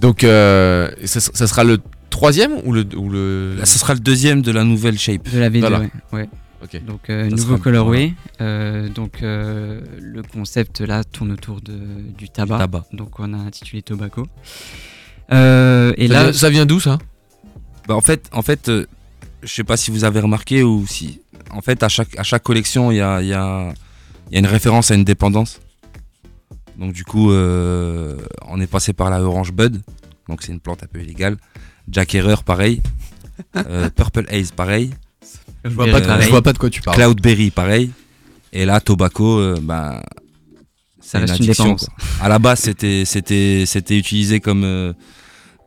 Donc, 0.00 0.24
euh, 0.24 0.90
ça, 1.04 1.20
ça 1.20 1.46
sera 1.46 1.62
le 1.64 1.78
troisième 2.08 2.52
ou 2.64 2.72
le, 2.72 2.86
ou 2.96 3.10
le... 3.10 3.56
Là, 3.58 3.66
ce 3.66 3.78
sera 3.78 3.92
le 3.94 4.00
deuxième 4.00 4.40
de 4.42 4.50
la 4.50 4.64
nouvelle 4.64 4.98
shape. 4.98 5.28
De 5.30 5.38
la 5.38 5.50
V2, 5.50 5.60
Voilà. 5.60 5.80
ouais. 5.80 5.90
ouais. 6.12 6.28
Ok. 6.62 6.84
Donc 6.84 7.08
euh, 7.08 7.30
Ça 7.30 7.36
nouveau 7.36 7.56
colorway. 7.56 8.12
Euh, 8.42 8.88
donc 8.90 9.22
euh, 9.22 9.80
le 9.98 10.22
concept 10.22 10.80
là 10.82 11.04
tourne 11.04 11.32
autour 11.32 11.60
de, 11.62 11.72
du 12.18 12.28
tabac. 12.28 12.58
tabac. 12.58 12.84
Donc 12.92 13.18
on 13.18 13.32
a 13.32 13.38
intitulé 13.38 13.80
Tobacco. 13.80 14.26
Euh, 15.32 15.92
et 15.96 16.06
ça, 16.08 16.12
là, 16.12 16.22
vient, 16.24 16.32
ça 16.34 16.50
vient 16.50 16.66
d'où 16.66 16.78
ça? 16.80 16.98
Bah, 17.88 17.94
en 17.96 18.00
fait, 18.02 18.28
en 18.32 18.42
fait 18.42 18.68
euh, 18.68 18.86
je 19.42 19.48
sais 19.54 19.64
pas 19.64 19.76
si 19.78 19.90
vous 19.90 20.04
avez 20.04 20.20
remarqué 20.20 20.62
ou 20.62 20.86
si. 20.86 21.20
En 21.52 21.60
fait, 21.60 21.82
à 21.82 21.88
chaque, 21.88 22.18
à 22.18 22.22
chaque 22.22 22.42
collection, 22.42 22.90
il 22.90 22.96
y 22.96 23.00
a, 23.00 23.20
il 23.22 23.28
y, 23.28 23.32
a, 23.34 23.72
il 24.30 24.34
y 24.34 24.36
a 24.36 24.38
une 24.40 24.46
référence 24.46 24.90
à 24.90 24.94
une 24.94 25.04
dépendance. 25.04 25.60
Donc, 26.78 26.92
du 26.92 27.04
coup, 27.04 27.30
euh, 27.32 28.16
on 28.48 28.60
est 28.60 28.66
passé 28.66 28.92
par 28.92 29.10
la 29.10 29.22
Orange 29.22 29.52
Bud. 29.52 29.82
Donc, 30.28 30.42
c'est 30.42 30.52
une 30.52 30.60
plante 30.60 30.82
un 30.82 30.86
peu 30.86 31.00
illégale. 31.02 31.36
Jack 31.88 32.14
Herrera, 32.14 32.42
pareil. 32.42 32.80
Euh, 33.56 33.88
Purple 33.88 34.26
Haze, 34.28 34.50
pareil. 34.50 34.90
Je 35.64 35.70
vois, 35.70 35.86
pas 35.86 36.00
de, 36.02 36.06
Euh, 36.10 36.20
je 36.20 36.28
vois 36.28 36.42
pas 36.42 36.52
de 36.52 36.58
quoi 36.58 36.68
tu 36.68 36.82
parles. 36.82 36.94
Cloudberry, 36.98 37.50
pareil. 37.50 37.90
Et 38.52 38.66
là, 38.66 38.80
Tobacco, 38.82 39.38
euh, 39.38 39.58
bah, 39.62 40.02
c'est 41.00 41.12
Ça 41.12 41.18
une 41.20 41.24
reste 41.24 41.38
une 41.38 41.44
addiction. 41.46 41.64
dépendance. 41.64 41.86
quoi. 41.86 42.26
À 42.26 42.28
la 42.28 42.38
base, 42.38 42.60
c'était, 42.60 43.04
c'était, 43.06 43.64
c'était 43.66 43.96
utilisé 43.96 44.40
comme, 44.40 44.94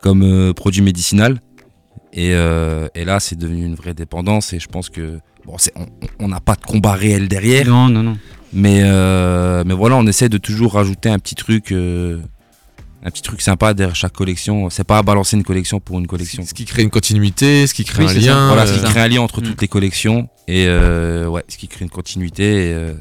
comme 0.01 0.21
euh, 0.21 0.53
produit 0.53 0.83
médicinal. 0.83 1.41
Et, 2.11 2.35
euh, 2.35 2.87
et 2.93 3.05
là, 3.05 3.19
c'est 3.19 3.37
devenu 3.37 3.65
une 3.65 3.73
vraie 3.75 3.95
dépendance. 3.95 4.53
Et 4.53 4.59
je 4.59 4.67
pense 4.67 4.91
que 4.91 5.19
bon, 5.45 5.57
c'est- 5.57 5.73
on- 5.75 5.87
on 6.19 6.27
n'a 6.27 6.39
pas 6.39 6.55
de 6.55 6.61
combat 6.65 6.93
réel 6.93 7.27
derrière. 7.27 7.67
non, 7.67 7.89
non, 7.89 8.03
non. 8.03 8.17
Mais, 8.55 8.81
euh, 8.83 9.63
mais 9.65 9.73
voilà, 9.73 9.95
on 9.95 10.05
essaie 10.05 10.29
de 10.29 10.37
toujours 10.37 10.73
rajouter 10.73 11.09
un 11.09 11.17
petit 11.17 11.33
truc, 11.35 11.71
euh, 11.71 12.19
un 13.03 13.09
petit 13.09 13.23
truc 13.23 13.41
sympa 13.41 13.73
derrière 13.73 13.95
chaque 13.95 14.13
collection. 14.13 14.69
C'est 14.69 14.83
pas 14.83 15.01
balancer 15.01 15.35
une 15.35 15.43
collection 15.43 15.79
pour 15.79 15.97
une 15.99 16.05
collection. 16.07 16.43
Ce 16.45 16.53
qui 16.53 16.65
crée 16.65 16.83
une 16.83 16.91
continuité, 16.91 17.65
ce 17.67 17.73
qui 17.73 17.83
crée 17.83 18.03
Oui, 18.05 18.11
un 18.11 18.13
ça. 18.13 18.19
lien. 18.19 18.47
Voilà, 18.47 18.67
ce 18.67 18.73
qui 18.73 18.79
ça. 18.79 18.85
crée 18.89 18.99
un 19.01 19.07
lien 19.07 19.21
entre 19.21 19.41
Mm. 19.41 19.43
toutes 19.45 19.61
les 19.61 19.67
collections 19.67 20.29
et 20.47 20.65
euh, 20.67 21.27
ouais, 21.27 21.43
ce 21.47 21.57
qui 21.57 21.67
crée 21.67 21.83
une 21.83 21.89
continuité. 21.91 22.43
Et, 22.69 22.73
euh, 22.73 22.93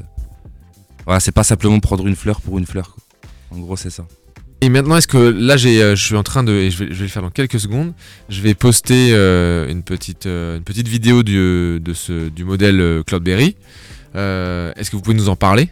voilà, 1.05 1.19
c'est 1.19 1.31
pas 1.31 1.43
simplement 1.43 1.79
prendre 1.79 2.07
une 2.07 2.15
fleur 2.15 2.41
pour 2.41 2.57
une 2.57 2.65
fleur. 2.65 2.95
quoi. 2.95 3.03
En 3.57 3.61
gros, 3.61 3.75
c'est 3.77 3.91
ça. 3.91 4.05
Et 4.63 4.69
maintenant, 4.69 4.95
est-ce 4.95 5.09
que 5.09 5.17
là, 5.17 5.57
j'ai, 5.57 5.83
euh, 5.83 5.97
je 5.97 6.05
suis 6.05 6.15
en 6.15 6.23
train 6.23 6.41
de, 6.41 6.53
et 6.53 6.71
je 6.71 6.77
vais, 6.77 6.87
je 6.91 6.99
vais 6.99 7.03
le 7.03 7.09
faire 7.09 7.21
dans 7.21 7.29
quelques 7.29 7.59
secondes, 7.59 7.91
je 8.29 8.39
vais 8.39 8.53
poster 8.53 9.09
euh, 9.11 9.67
une, 9.69 9.83
petite, 9.83 10.25
euh, 10.25 10.55
une 10.55 10.63
petite 10.63 10.87
vidéo 10.87 11.21
du, 11.21 11.81
de 11.81 11.93
ce, 11.93 12.29
du 12.29 12.45
modèle 12.45 13.03
Cloudberry. 13.05 13.57
Euh, 14.15 14.71
est-ce 14.77 14.89
que 14.89 14.95
vous 14.95 15.01
pouvez 15.01 15.17
nous 15.17 15.27
en 15.27 15.35
parler? 15.35 15.69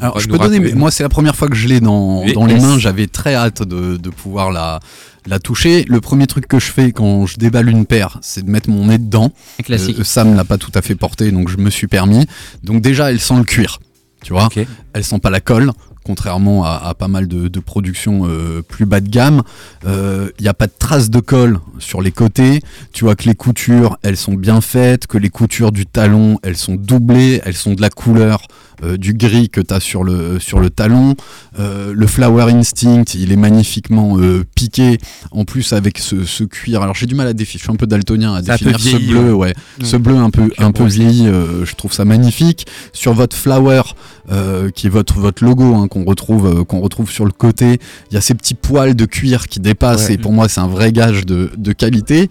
Alors, 0.00 0.20
je 0.20 0.28
peux 0.28 0.38
donner, 0.38 0.60
mais 0.60 0.72
moi, 0.72 0.92
c'est 0.92 1.02
la 1.02 1.08
première 1.08 1.34
fois 1.34 1.48
que 1.48 1.56
je 1.56 1.66
l'ai 1.66 1.80
dans, 1.80 2.24
dans 2.26 2.46
les 2.46 2.60
mains. 2.60 2.78
J'avais 2.78 3.08
très 3.08 3.34
hâte 3.34 3.64
de, 3.64 3.96
de 3.96 4.10
pouvoir 4.10 4.52
la, 4.52 4.78
la 5.26 5.40
toucher. 5.40 5.84
Le 5.88 6.00
premier 6.00 6.28
truc 6.28 6.46
que 6.46 6.60
je 6.60 6.70
fais 6.70 6.92
quand 6.92 7.26
je 7.26 7.38
déballe 7.38 7.68
une 7.68 7.86
paire, 7.86 8.18
c'est 8.22 8.44
de 8.44 8.50
mettre 8.50 8.70
mon 8.70 8.86
nez 8.86 8.98
dedans. 8.98 9.32
Classique. 9.64 9.98
Euh, 9.98 10.04
Sam 10.04 10.36
l'a 10.36 10.44
pas 10.44 10.58
tout 10.58 10.72
à 10.76 10.82
fait 10.82 10.94
porté, 10.94 11.32
donc 11.32 11.48
je 11.48 11.56
me 11.56 11.70
suis 11.70 11.88
permis. 11.88 12.24
Donc 12.62 12.82
déjà, 12.82 13.10
elle 13.10 13.18
sent 13.18 13.36
le 13.36 13.44
cuir, 13.44 13.80
tu 14.22 14.32
vois. 14.32 14.46
Ok. 14.46 14.60
Elle 14.92 15.04
sent 15.04 15.18
pas 15.18 15.30
la 15.30 15.40
colle, 15.40 15.72
contrairement 16.08 16.64
à, 16.64 16.94
pas 16.98 17.06
mal 17.06 17.28
de, 17.28 17.60
productions 17.60 18.22
euh, 18.24 18.62
plus 18.62 18.86
bas 18.86 19.00
de 19.00 19.10
gamme. 19.10 19.42
Il 19.84 20.32
n'y 20.40 20.48
a 20.48 20.54
pas 20.54 20.66
de 20.66 20.72
traces 20.78 21.10
de 21.10 21.20
colle 21.20 21.60
sur 21.78 22.00
les 22.00 22.12
côtés. 22.12 22.62
Tu 22.94 23.04
vois 23.04 23.14
que 23.14 23.24
les 23.24 23.34
coutures, 23.34 23.98
elles 24.02 24.16
sont 24.16 24.32
bien 24.32 24.62
faites, 24.62 25.06
que 25.06 25.18
les 25.18 25.28
coutures 25.28 25.70
du 25.70 25.84
talon, 25.84 26.38
elles 26.42 26.56
sont 26.56 26.76
doublées, 26.76 27.42
elles 27.44 27.52
sont 27.52 27.74
de 27.74 27.82
la 27.82 27.90
couleur 27.90 28.40
euh, 28.40 28.67
du 28.82 29.14
gris 29.14 29.48
que 29.48 29.60
tu 29.60 29.74
as 29.74 29.80
sur 29.80 30.04
le, 30.04 30.38
sur 30.38 30.60
le 30.60 30.70
talon. 30.70 31.14
Euh, 31.58 31.92
le 31.94 32.06
Flower 32.06 32.52
Instinct, 32.52 33.04
il 33.14 33.32
est 33.32 33.36
magnifiquement 33.36 34.18
euh, 34.18 34.44
piqué. 34.54 34.98
En 35.30 35.44
plus, 35.44 35.72
avec 35.72 35.98
ce, 35.98 36.24
ce 36.24 36.44
cuir. 36.44 36.82
Alors, 36.82 36.94
j'ai 36.94 37.06
du 37.06 37.14
mal 37.14 37.26
à 37.26 37.32
définir. 37.32 37.58
Je 37.58 37.64
suis 37.64 37.72
un 37.72 37.76
peu 37.76 37.86
daltonien 37.86 38.34
à 38.34 38.42
définir 38.42 38.78
ce 38.78 38.96
bleu. 38.96 39.32
Ouais. 39.32 39.48
Ouais. 39.48 39.84
Ce 39.84 39.96
bleu 39.96 40.16
un 40.16 40.30
peu, 40.30 40.50
un 40.58 40.72
peu 40.72 40.84
vieilli, 40.84 41.26
euh, 41.26 41.64
je 41.64 41.74
trouve 41.74 41.92
ça 41.92 42.04
magnifique. 42.04 42.66
Sur 42.92 43.14
votre 43.14 43.36
Flower, 43.36 43.82
euh, 44.30 44.70
qui 44.70 44.86
est 44.86 44.90
votre, 44.90 45.14
votre 45.18 45.44
logo 45.44 45.74
hein, 45.74 45.88
qu'on 45.88 46.04
retrouve, 46.04 46.46
euh, 46.60 46.64
qu'on 46.64 46.80
retrouve 46.80 47.10
sur 47.10 47.24
le 47.24 47.30
côté, 47.32 47.78
il 48.10 48.14
y 48.14 48.16
a 48.16 48.20
ces 48.20 48.34
petits 48.34 48.54
poils 48.54 48.94
de 48.94 49.04
cuir 49.06 49.48
qui 49.48 49.60
dépassent. 49.60 50.08
Ouais. 50.08 50.14
Et 50.14 50.18
pour 50.18 50.32
moi, 50.32 50.48
c'est 50.48 50.60
un 50.60 50.68
vrai 50.68 50.92
gage 50.92 51.26
de, 51.26 51.50
de 51.56 51.72
qualité. 51.72 52.28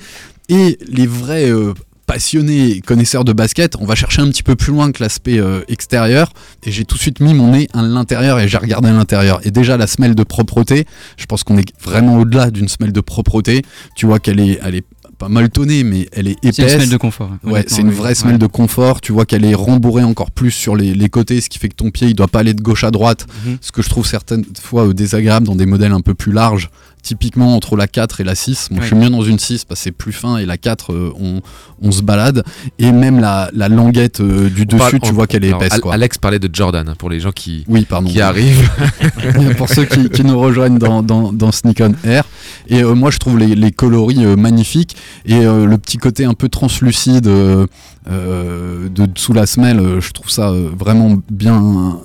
Et 0.50 0.78
les 0.88 1.08
vrais. 1.08 1.50
euh, 1.50 1.74
passionnés 2.08 2.72
et 2.72 2.82
connaisseurs 2.82 3.24
de 3.26 3.34
basket, 3.34 3.76
on 3.80 3.86
va 3.86 3.94
chercher 3.94 4.22
un 4.24 4.30
petit 4.30 4.42
peu 4.42 4.56
plus 4.56 4.72
loin 4.72 4.92
que 4.92 5.04
l'aspect 5.04 5.38
euh, 5.40 5.62
extérieur 5.68 6.32
et 6.64 6.72
j'ai 6.72 6.86
tout 6.86 6.96
de 6.96 7.02
suite 7.02 7.20
mis 7.20 7.34
mon 7.36 7.52
nez 7.52 7.68
à 7.74 7.84
l'intérieur 7.84 8.40
et 8.40 8.48
j'ai 8.48 8.58
regardé 8.58 8.90
à 8.90 8.94
l'intérieur 8.94 9.40
et 9.46 9.52
déjà 9.52 9.78
la 9.78 9.86
semelle 9.88 10.16
de 10.16 10.24
propreté, 10.24 10.86
je 11.18 11.26
pense 11.28 11.44
qu'on 11.44 11.58
est 11.58 11.66
vraiment 11.84 12.18
au-delà 12.18 12.50
d'une 12.50 12.70
semelle 12.70 12.94
de 12.94 13.02
propreté, 13.02 13.62
tu 13.96 14.06
vois 14.08 14.20
qu'elle 14.20 14.40
est, 14.40 14.58
elle 14.64 14.76
est 14.76 14.86
pas 15.18 15.30
mal 15.30 15.50
tonnée 15.50 15.84
mais 15.84 16.08
elle 16.14 16.28
est 16.28 16.38
épaisse. 16.44 16.56
C'est 16.56 16.64
une 16.64 16.70
semelle 16.70 16.90
de 16.90 16.98
confort. 16.98 17.32
Ouais, 17.44 17.66
c'est 17.68 17.82
une 17.82 17.90
oui. 17.90 17.96
vraie 17.96 18.10
Ouais. 18.10 18.16
semelle 18.16 18.38
de 18.38 18.46
confort. 18.46 19.02
Tu 19.02 19.12
vois 19.12 19.26
qu'elle 19.26 19.46
est 19.46 19.56
rembourrée 19.56 20.04
encore 20.04 20.30
plus 20.30 20.52
sur 20.52 20.76
les, 20.76 20.94
les 20.94 21.10
côtés, 21.10 21.42
ce 21.42 21.50
qui 21.50 21.58
fait 21.58 21.70
que 21.70 21.76
ton 21.76 21.90
pied 21.90 22.08
il 22.08 22.14
doit 22.14 22.28
pas 22.28 22.40
aller 22.42 22.54
de 22.54 22.62
gauche 22.62 22.84
à 22.84 22.92
droite, 22.92 23.26
Mhm. 23.46 23.58
ce 23.60 23.72
que 23.72 23.82
je 23.82 23.90
trouve 23.90 24.06
certaines 24.06 24.46
fois 24.62 24.88
euh, 24.88 24.94
désagréable 24.94 25.48
dans 25.48 25.56
des 25.56 25.66
modèles 25.66 25.92
un 25.92 26.02
peu 26.02 26.14
plus 26.14 26.32
larges, 26.32 26.70
typiquement 27.08 27.56
entre 27.56 27.76
la 27.78 27.88
4 27.88 28.20
et 28.22 28.24
la 28.26 28.36
6. 28.36 28.70
Moi, 28.72 28.82
je 28.82 28.88
suis 28.88 28.96
mieux 28.96 29.10
dans 29.10 29.22
une 29.22 29.40
6 29.40 29.64
parce 29.66 29.80
que 29.80 29.84
c'est 29.86 29.92
plus 29.92 30.12
fin 30.12 30.38
et 30.38 30.46
la 30.46 30.58
4, 30.58 30.92
euh, 30.92 31.14
on, 31.20 31.42
on 31.82 31.92
se 31.92 32.02
balade. 32.02 32.44
Et 32.80 32.92
même 32.92 33.20
la, 33.22 33.50
la 33.54 33.70
languette 33.70 34.20
euh, 34.20 34.50
du 34.50 34.64
On 34.64 34.66
dessus, 34.66 34.78
parle- 34.78 35.00
tu 35.00 35.10
on- 35.12 35.14
vois 35.14 35.26
qu'elle 35.28 35.46
est 35.46 35.50
alors, 35.50 35.62
épaisse. 35.62 35.74
Al- 35.76 35.82
Quoi. 35.82 35.94
Alex 35.94 36.18
parlait 36.18 36.40
de 36.40 36.50
Jordan 36.52 36.90
hein, 36.90 36.96
pour 36.98 37.10
les 37.10 37.20
gens 37.22 37.32
qui, 37.32 37.64
Oui, 37.70 37.86
pardon. 37.90 38.10
qui 38.10 38.20
arrivent. 38.20 38.70
pour 39.58 39.70
ceux 39.70 39.86
qui, 39.86 40.10
qui 40.10 40.24
nous 40.26 40.38
rejoignent 40.40 40.78
dans, 40.80 41.02
dans, 41.02 41.32
dans 41.32 41.52
Sneak 41.52 41.82
On 41.82 41.94
Air. 42.08 42.26
Et 42.68 42.84
euh, 42.84 42.94
moi, 42.94 43.10
je 43.12 43.18
trouve 43.20 43.38
les, 43.40 43.56
les 43.56 43.72
coloris 43.72 44.26
euh, 44.26 44.36
magnifiques 44.36 44.96
et 45.26 45.46
euh, 45.46 45.66
le 45.66 45.78
petit 45.78 45.98
côté 45.98 46.26
un 46.26 46.34
peu 46.34 46.50
translucide 46.50 47.28
euh, 47.28 47.66
euh, 48.10 48.90
de 48.90 49.08
sous 49.16 49.34
la 49.34 49.46
semelle, 49.46 49.80
euh, 49.80 50.02
je 50.02 50.12
trouve 50.12 50.30
ça 50.30 50.50
euh, 50.50 50.70
vraiment 50.78 51.18
bien. 51.30 52.00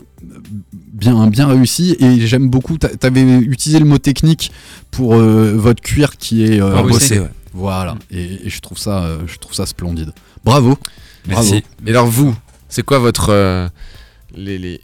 Bien, 1.03 1.26
bien 1.26 1.48
réussi 1.48 1.96
et 1.98 2.26
j'aime 2.28 2.48
beaucoup. 2.48 2.78
t'a- 2.78 2.94
T'avais 2.96 3.22
utilisé 3.38 3.80
le 3.80 3.84
mot 3.86 3.98
technique 3.98 4.53
pour 4.92 5.14
euh, 5.14 5.55
votre 5.57 5.82
cuir 5.82 6.16
qui 6.16 6.44
est 6.44 6.61
euh, 6.61 6.76
Rebossé, 6.76 7.18
ouais. 7.18 7.28
Voilà, 7.55 7.96
et, 8.12 8.46
et 8.46 8.48
je 8.48 8.61
trouve 8.61 8.78
ça, 8.78 9.03
euh, 9.03 9.18
je 9.26 9.36
trouve 9.38 9.53
ça 9.53 9.66
splendide. 9.66 10.12
Bravo. 10.44 10.78
Bravo. 11.26 11.50
Merci. 11.50 11.64
Et 11.86 11.90
alors 11.90 12.07
vous, 12.07 12.34
c'est 12.68 12.84
quoi 12.84 12.98
votre 13.00 13.30
euh, 13.30 13.68
les, 14.36 14.59
les- 14.59 14.80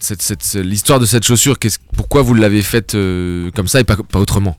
cette- 0.00 0.22
cette- 0.22 0.54
l'histoire 0.62 1.00
de 1.00 1.06
cette 1.06 1.24
chaussure 1.24 1.58
qu'est-ce- 1.58 1.78
Pourquoi 1.96 2.20
vous 2.22 2.34
l'avez 2.34 2.60
faite 2.62 2.92
comme 2.92 3.66
ça 3.66 3.80
et 3.80 3.84
pas, 3.84 3.96
pas 3.96 4.20
autrement? 4.20 4.56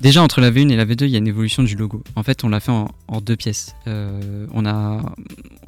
Déjà, 0.00 0.22
entre 0.22 0.40
la 0.40 0.50
V1 0.50 0.70
et 0.70 0.76
la 0.76 0.84
V2, 0.84 1.04
il 1.04 1.10
y 1.10 1.14
a 1.14 1.18
une 1.18 1.26
évolution 1.26 1.62
du 1.62 1.74
logo. 1.74 2.02
En 2.16 2.22
fait, 2.22 2.44
on 2.44 2.48
l'a 2.48 2.60
fait 2.60 2.72
en, 2.72 3.20
deux 3.20 3.36
pièces. 3.36 3.74
Euh, 3.86 4.46
on, 4.52 4.66
a, 4.66 5.00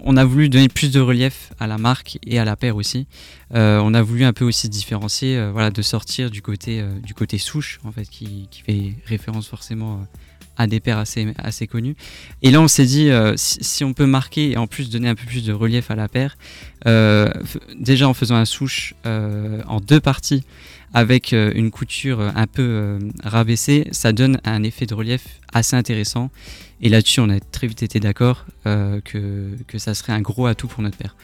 on 0.00 0.16
a 0.16 0.24
voulu 0.24 0.50
donner 0.50 0.68
plus 0.68 0.92
de 0.92 1.00
relief 1.00 1.52
à 1.58 1.66
la 1.66 1.78
marque 1.78 2.18
et 2.26 2.38
à 2.38 2.44
la 2.44 2.54
paire 2.54 2.76
aussi. 2.76 3.06
Euh, 3.54 3.80
on 3.82 3.94
a 3.94 4.02
voulu 4.02 4.24
un 4.24 4.34
peu 4.34 4.44
aussi 4.44 4.68
différencier, 4.68 5.38
euh, 5.38 5.50
voilà, 5.50 5.70
de 5.70 5.80
sortir 5.80 6.30
du 6.30 6.42
côté, 6.42 6.84
du 7.02 7.14
côté 7.14 7.38
souche, 7.38 7.80
en 7.84 7.92
fait, 7.92 8.04
qui, 8.04 8.48
qui 8.50 8.62
fait 8.62 8.94
référence 9.06 9.48
forcément 9.48 10.06
à 10.58 10.66
des 10.66 10.80
paires 10.80 10.98
assez, 10.98 11.32
assez 11.38 11.66
connues. 11.66 11.94
Et 12.42 12.50
là, 12.50 12.60
on 12.60 12.68
s'est 12.68 12.84
dit, 12.84 13.10
euh, 13.10 13.34
si, 13.36 13.84
on 13.84 13.94
peut 13.94 14.06
marquer 14.06 14.50
et 14.50 14.56
en 14.56 14.66
plus 14.66 14.90
donner 14.90 15.08
un 15.08 15.14
peu 15.14 15.24
plus 15.24 15.44
de 15.44 15.52
relief 15.52 15.90
à 15.90 15.94
la 15.94 16.08
paire, 16.08 16.36
euh, 16.86 17.32
déjà 17.78 18.08
en 18.08 18.14
faisant 18.14 18.34
un 18.34 18.44
souche 18.44 18.94
euh, 19.06 19.62
en 19.66 19.80
deux 19.80 20.00
parties, 20.00 20.42
avec 20.94 21.32
une 21.32 21.70
couture 21.70 22.22
un 22.34 22.46
peu 22.46 22.98
rabaissée, 23.22 23.88
ça 23.92 24.12
donne 24.12 24.40
un 24.44 24.62
effet 24.62 24.86
de 24.86 24.94
relief 24.94 25.22
assez 25.52 25.76
intéressant. 25.76 26.30
Et 26.80 26.88
là-dessus, 26.88 27.20
on 27.20 27.28
a 27.28 27.40
très 27.40 27.66
vite 27.66 27.82
été 27.82 28.00
d'accord 28.00 28.46
que, 28.64 29.50
que 29.66 29.78
ça 29.78 29.92
serait 29.92 30.14
un 30.14 30.22
gros 30.22 30.46
atout 30.46 30.66
pour 30.66 30.82
notre 30.82 30.96
paire. 30.96 31.14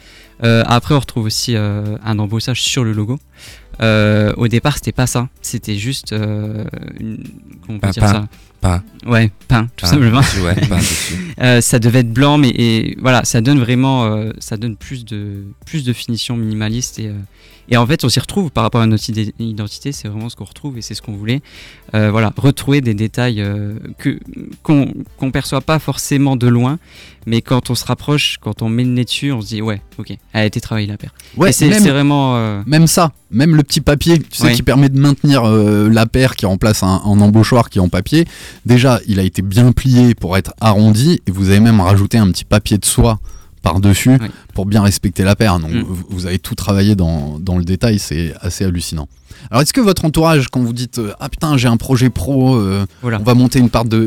Après, 0.43 0.93
on 0.93 0.99
retrouve 0.99 1.25
aussi 1.25 1.55
un 1.55 2.19
embossage 2.19 2.61
sur 2.61 2.83
le 2.83 2.93
logo. 2.93 3.17
Euh, 3.81 4.33
au 4.37 4.47
départ, 4.47 4.75
c'était 4.75 4.91
pas 4.91 5.07
ça. 5.07 5.27
C'était 5.41 5.75
juste 5.75 6.13
euh, 6.13 6.65
une, 6.99 7.23
comment 7.61 7.77
on 7.77 7.79
peut 7.79 7.79
Pain, 7.79 7.89
dire 7.91 8.03
pain, 8.03 8.09
ça 8.13 8.27
pain. 8.61 8.83
Ouais, 9.05 9.31
pain, 9.47 9.67
tout 9.75 9.85
Pain 9.85 9.87
simplement. 9.87 10.21
ouais, 10.43 10.55
pain. 10.67 10.79
Euh, 11.41 11.59
ça 11.59 11.79
devait 11.79 11.99
être 11.99 12.13
blanc, 12.13 12.37
mais 12.37 12.49
et, 12.49 12.97
voilà, 13.01 13.25
ça 13.25 13.41
donne 13.41 13.59
vraiment, 13.59 14.05
euh, 14.05 14.31
ça 14.39 14.55
donne 14.55 14.77
plus 14.77 15.03
de 15.03 15.43
plus 15.65 15.83
de 15.83 15.91
finition 15.91 16.37
minimaliste 16.37 16.97
et 16.97 17.07
euh, 17.09 17.13
et 17.69 17.77
en 17.77 17.85
fait, 17.87 18.03
on 18.03 18.09
s'y 18.09 18.19
retrouve 18.19 18.51
par 18.51 18.63
rapport 18.63 18.81
à 18.81 18.85
notre 18.87 19.03
identité. 19.39 19.91
C'est 19.91 20.07
vraiment 20.07 20.29
ce 20.29 20.35
qu'on 20.35 20.45
retrouve 20.45 20.77
et 20.77 20.81
c'est 20.81 20.93
ce 20.93 21.01
qu'on 21.01 21.13
voulait. 21.15 21.41
Euh, 21.93 22.11
voilà, 22.11 22.31
retrouver 22.37 22.81
des 22.81 22.93
détails 22.93 23.41
euh, 23.41 23.73
que 23.97 24.19
qu'on 24.63 24.93
qu'on 25.17 25.31
perçoit 25.31 25.61
pas 25.61 25.79
forcément 25.79 26.35
de 26.35 26.47
loin, 26.47 26.77
mais 27.25 27.41
quand 27.41 27.69
on 27.69 27.75
se 27.75 27.85
rapproche, 27.85 28.37
quand 28.41 28.61
on 28.61 28.69
met 28.69 28.83
le 28.83 28.89
nez 28.91 29.03
dessus, 29.05 29.31
on 29.31 29.41
se 29.41 29.47
dit 29.47 29.61
ouais, 29.61 29.81
ok, 29.97 30.11
elle 30.11 30.41
a 30.41 30.45
été 30.45 30.59
travaillée 30.61 30.87
la 30.87 30.97
paire. 30.97 31.13
Ouais, 31.37 31.51
c'est 31.51 31.69
vraiment. 31.69 32.35
euh, 32.37 32.61
Même 32.65 32.87
ça, 32.87 33.11
même 33.31 33.55
le 33.55 33.63
petit 33.63 33.81
papier, 33.81 34.19
tu 34.19 34.25
sais, 34.37 34.43
Ouais. 34.45 34.53
qui 34.53 34.63
permet 34.63 34.89
de 34.89 34.99
maintenir 34.99 35.43
la 35.45 36.05
paire 36.05 36.35
qui 36.35 36.45
remplace 36.45 36.83
un, 36.83 37.01
un 37.05 37.21
embauchoir 37.21 37.69
qui 37.69 37.79
est 37.79 37.81
en 37.81 37.89
papier. 37.89 38.25
Déjà, 38.65 38.99
il 39.07 39.19
a 39.19 39.23
été 39.23 39.41
bien 39.41 39.71
plié 39.71 40.13
pour 40.15 40.37
être 40.37 40.53
arrondi 40.61 41.21
et 41.27 41.31
vous 41.31 41.49
avez 41.49 41.59
même 41.59 41.79
rajouté 41.81 42.17
un 42.17 42.29
petit 42.31 42.45
papier 42.45 42.77
de 42.77 42.85
soie 42.85 43.19
par-dessus 43.65 44.17
Oui. 44.21 44.27
pour 44.53 44.65
bien 44.65 44.81
respecter 44.81 45.23
la 45.25 45.35
paire. 45.35 45.59
Donc, 45.59 45.71
Mm. 45.71 45.83
vous, 46.09 46.25
avez 46.27 46.39
tout 46.39 46.55
travaillé 46.55 46.95
dans, 46.95 47.37
dans 47.39 47.57
le 47.57 47.65
détail, 47.65 47.99
c'est 47.99 48.33
assez 48.39 48.63
hallucinant. 48.63 49.09
Alors, 49.51 49.61
est-ce 49.63 49.73
que 49.73 49.81
votre 49.81 50.05
entourage, 50.05 50.47
quand 50.49 50.61
vous 50.61 50.71
dites 50.73 50.99
euh, 50.99 51.11
ah 51.19 51.27
putain, 51.29 51.57
j'ai 51.57 51.67
un 51.67 51.75
projet 51.77 52.09
pro, 52.09 52.55
euh, 52.55 52.85
Voilà. 53.01 53.19
on 53.19 53.23
va 53.23 53.33
monter 53.33 53.59
une 53.59 53.69
part 53.69 53.83
de 53.85 53.99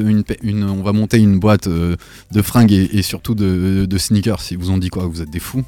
une, 0.43 0.65
on 0.65 0.83
va 0.83 0.93
monter 0.93 1.19
une 1.19 1.39
boîte 1.39 1.67
euh, 1.67 1.97
de 2.33 2.41
fringues 2.43 2.73
et, 2.73 2.89
et 2.99 3.03
surtout 3.03 3.35
de, 3.35 3.85
de 3.87 3.99
sneakers, 3.99 4.41
ils 4.51 4.59
vous 4.59 4.71
ont 4.71 4.79
dit 4.79 4.89
quoi 4.89 5.07
Vous 5.07 5.21
êtes 5.21 5.31
des 5.31 5.41
fous? 5.41 5.65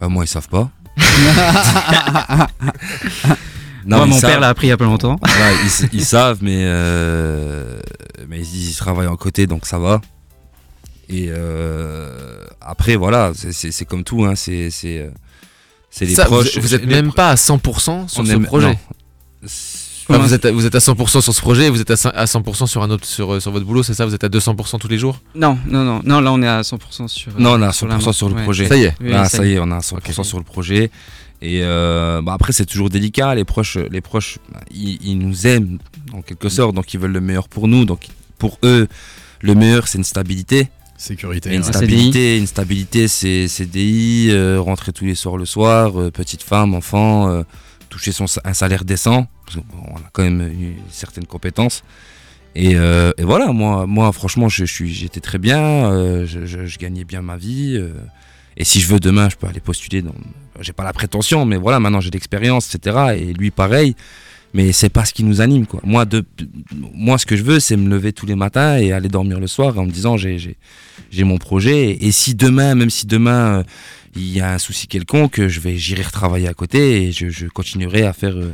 Bah, 0.00 0.08
moi, 0.08 0.24
ils 0.24 0.28
savent 0.28 0.48
pas. 0.48 0.70
Moi, 3.86 4.06
mon 4.06 4.12
savent. 4.18 4.30
père 4.30 4.40
l'a 4.40 4.48
appris 4.48 4.66
il 4.68 4.70
y 4.70 4.72
a 4.72 4.76
pas 4.78 4.84
longtemps. 4.86 5.18
Voilà, 5.22 5.50
ils, 5.92 6.04
savent, 6.04 6.38
mais, 6.40 6.62
euh, 6.64 7.78
mais 8.28 8.40
ils, 8.40 8.70
ils 8.70 8.74
travaillent 8.76 9.08
en 9.08 9.16
côté, 9.16 9.46
donc 9.46 9.66
ça 9.66 9.78
va. 9.78 10.00
Et 11.08 11.26
euh, 11.28 12.44
après, 12.60 12.96
voilà, 12.96 13.32
c'est- 13.34 13.84
comme 13.84 14.04
tout, 14.04 14.24
hein, 14.24 14.34
c'est 14.36 14.70
c'est 14.70 14.98
euh, 14.98 15.10
les 16.00 16.14
Ça, 16.14 16.24
vous- 16.24 16.30
proches. 16.36 16.58
Vous, 16.58 16.74
êtes 16.74 16.80
les 16.82 16.86
même 16.86 17.12
pas 17.12 17.30
à 17.30 17.34
100% 17.36 18.08
sur 18.08 18.22
on 18.22 18.24
ce 18.24 18.30
aime- 18.32 18.44
projet. 18.46 18.78
Enfin, 20.06 20.18
vous, 20.18 20.34
êtes 20.34 20.44
à, 20.44 20.52
vous 20.52 20.66
êtes 20.66 20.74
à 20.74 20.80
100% 20.80 21.22
sur 21.22 21.32
ce 21.34 21.40
projet 21.40 21.66
et 21.66 21.70
vous 21.70 21.80
êtes 21.80 21.90
à 21.90 21.94
cin- 21.94 22.12
à 22.14 22.26
100% 22.26 22.66
sur, 22.66 22.82
un 22.82 22.90
autre, 22.90 23.06
sur, 23.06 23.34
euh, 23.34 23.40
sur 23.40 23.50
votre 23.52 23.64
boulot, 23.64 23.82
c'est 23.82 23.94
ça 23.94 24.04
Vous 24.04 24.14
êtes 24.14 24.24
à 24.24 24.28
200% 24.28 24.78
tous 24.78 24.88
les 24.88 24.98
jours? 24.98 25.20
Non, 25.34 25.58
non, 25.66 25.82
non, 25.84 26.02
non. 26.04 26.20
Là, 26.20 26.30
on 26.32 26.42
est 26.42 26.46
à 26.48 26.62
100% 26.62 27.08
sur. 27.08 27.32
euh, 27.32 27.36
Non, 27.38 27.52
on 27.52 27.62
est 27.62 27.66
à 27.66 27.72
sur 27.72 27.86
la 27.86 27.96
100% 27.98 28.12
sur 28.12 28.28
le 28.28 28.34
ouais. 28.34 28.42
projet. 28.42 28.66
Ça 28.68 28.76
y 28.76 28.84
est. 28.84 28.94
Oui, 29.00 29.10
Là, 29.10 29.24
ça 29.28 29.38
ça 29.38 29.46
y 29.46 29.52
est, 29.54 29.58
on 29.58 29.70
a 29.70 29.80
100% 29.80 30.20
Ok. 30.20 30.24
sur 30.26 30.38
le 30.38 30.44
projet. 30.44 30.90
Et 31.40 31.60
euh, 31.62 32.20
bah 32.22 32.32
après, 32.34 32.52
c'est 32.52 32.66
toujours 32.66 32.90
délicat. 32.90 33.34
Les 33.34 33.44
proches, 33.44 33.76
les 33.76 34.00
proches 34.00 34.38
bah, 34.52 34.60
ils, 34.70 34.98
ils 35.06 35.18
nous 35.18 35.46
aiment 35.46 35.78
en 36.12 36.20
quelque 36.22 36.48
sorte, 36.48 36.74
donc 36.74 36.92
ils 36.94 37.00
veulent 37.00 37.12
le 37.12 37.20
meilleur 37.20 37.48
pour 37.48 37.66
nous. 37.68 37.84
Donc 37.86 38.06
pour 38.38 38.58
eux, 38.62 38.88
le 39.40 39.54
meilleur, 39.54 39.88
c'est 39.88 39.98
une 39.98 40.04
stabilité. 40.04 40.68
Sécurité. 40.96 41.50
Et 41.50 41.54
une 41.56 41.62
ouais. 41.62 41.72
Stabilité, 41.72 42.38
une 42.38 42.46
stabilité, 42.46 43.08
c'est 43.08 43.48
CDI, 43.48 44.28
euh, 44.30 44.60
rentrer 44.60 44.92
tous 44.92 45.04
les 45.04 45.14
soirs 45.14 45.36
le 45.36 45.44
soir, 45.44 46.00
euh, 46.00 46.10
petite 46.10 46.42
femme, 46.42 46.74
enfant, 46.74 47.28
euh, 47.28 47.42
toucher 47.88 48.12
son, 48.12 48.26
un 48.44 48.54
salaire 48.54 48.84
décent, 48.84 49.26
parce 49.44 49.56
qu'on 49.58 49.96
a 49.96 50.10
quand 50.12 50.22
même 50.22 50.40
une 50.40 50.74
certaine 50.90 51.26
compétence. 51.26 51.82
Et, 52.54 52.76
euh, 52.76 53.10
et 53.18 53.24
voilà, 53.24 53.48
moi, 53.52 53.86
moi 53.86 54.12
franchement, 54.12 54.48
je, 54.48 54.64
je 54.64 54.72
suis, 54.72 54.92
j'étais 54.94 55.20
très 55.20 55.38
bien, 55.38 55.60
euh, 55.60 56.24
je, 56.26 56.46
je- 56.46 56.66
je 56.66 56.78
gagnais 56.78 57.04
bien 57.04 57.20
ma 57.22 57.36
vie. 57.36 57.74
euh, 57.76 57.92
et 58.56 58.62
si 58.64 58.80
je 58.80 58.86
veux 58.86 59.00
demain, 59.00 59.28
je 59.28 59.34
peux 59.34 59.48
aller 59.48 59.58
postuler. 59.58 60.00
Dans, 60.02 60.14
j'ai 60.60 60.72
pas 60.72 60.84
la 60.84 60.92
prétention, 60.92 61.44
mais 61.44 61.56
voilà, 61.56 61.80
maintenant 61.80 62.00
j'ai 62.00 62.10
l'expérience, 62.10 62.72
etc. 62.72 63.16
Et 63.18 63.32
lui, 63.32 63.50
pareil. 63.50 63.96
Mais 64.54 64.70
c'est 64.70 64.88
pas 64.88 65.04
ce 65.04 65.12
qui 65.12 65.24
nous 65.24 65.40
anime, 65.40 65.66
quoi. 65.66 65.80
Moi, 65.82 66.06
moi, 66.94 67.18
ce 67.18 67.26
que 67.26 67.36
je 67.36 67.42
veux, 67.42 67.58
c'est 67.58 67.76
me 67.76 67.90
lever 67.90 68.12
tous 68.12 68.24
les 68.24 68.36
matins 68.36 68.78
et 68.78 68.92
aller 68.92 69.08
dormir 69.08 69.40
le 69.40 69.48
soir 69.48 69.76
en 69.78 69.84
me 69.84 69.90
disant, 69.90 70.16
j'ai, 70.16 70.56
mon 71.18 71.38
projet. 71.38 71.98
Et, 72.00 72.12
si 72.12 72.36
demain, 72.36 72.76
même 72.76 72.88
si 72.90 73.06
demain, 73.06 73.58
euh, 73.58 73.62
il 74.14 74.32
y 74.32 74.40
a 74.40 74.54
un 74.54 74.58
souci 74.58 74.86
quelconque, 74.86 75.44
je 75.48 75.58
vais, 75.58 75.76
j'irai 75.76 76.02
retravailler 76.02 76.46
à 76.46 76.54
côté 76.54 77.02
et 77.02 77.12
je, 77.12 77.48
continuerai 77.48 78.04
à 78.04 78.12
faire, 78.12 78.36
euh, 78.36 78.52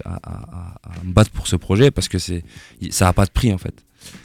me 1.05 1.12
battre 1.12 1.30
pour 1.30 1.46
ce 1.46 1.57
projet 1.57 1.90
parce 1.90 2.09
que 2.09 2.18
c'est, 2.18 2.44
ça 2.88 3.09
a 3.09 3.12
pas 3.12 3.26
de 3.26 3.30
prix, 3.30 3.53
en 3.53 3.59
fait. 3.59 3.74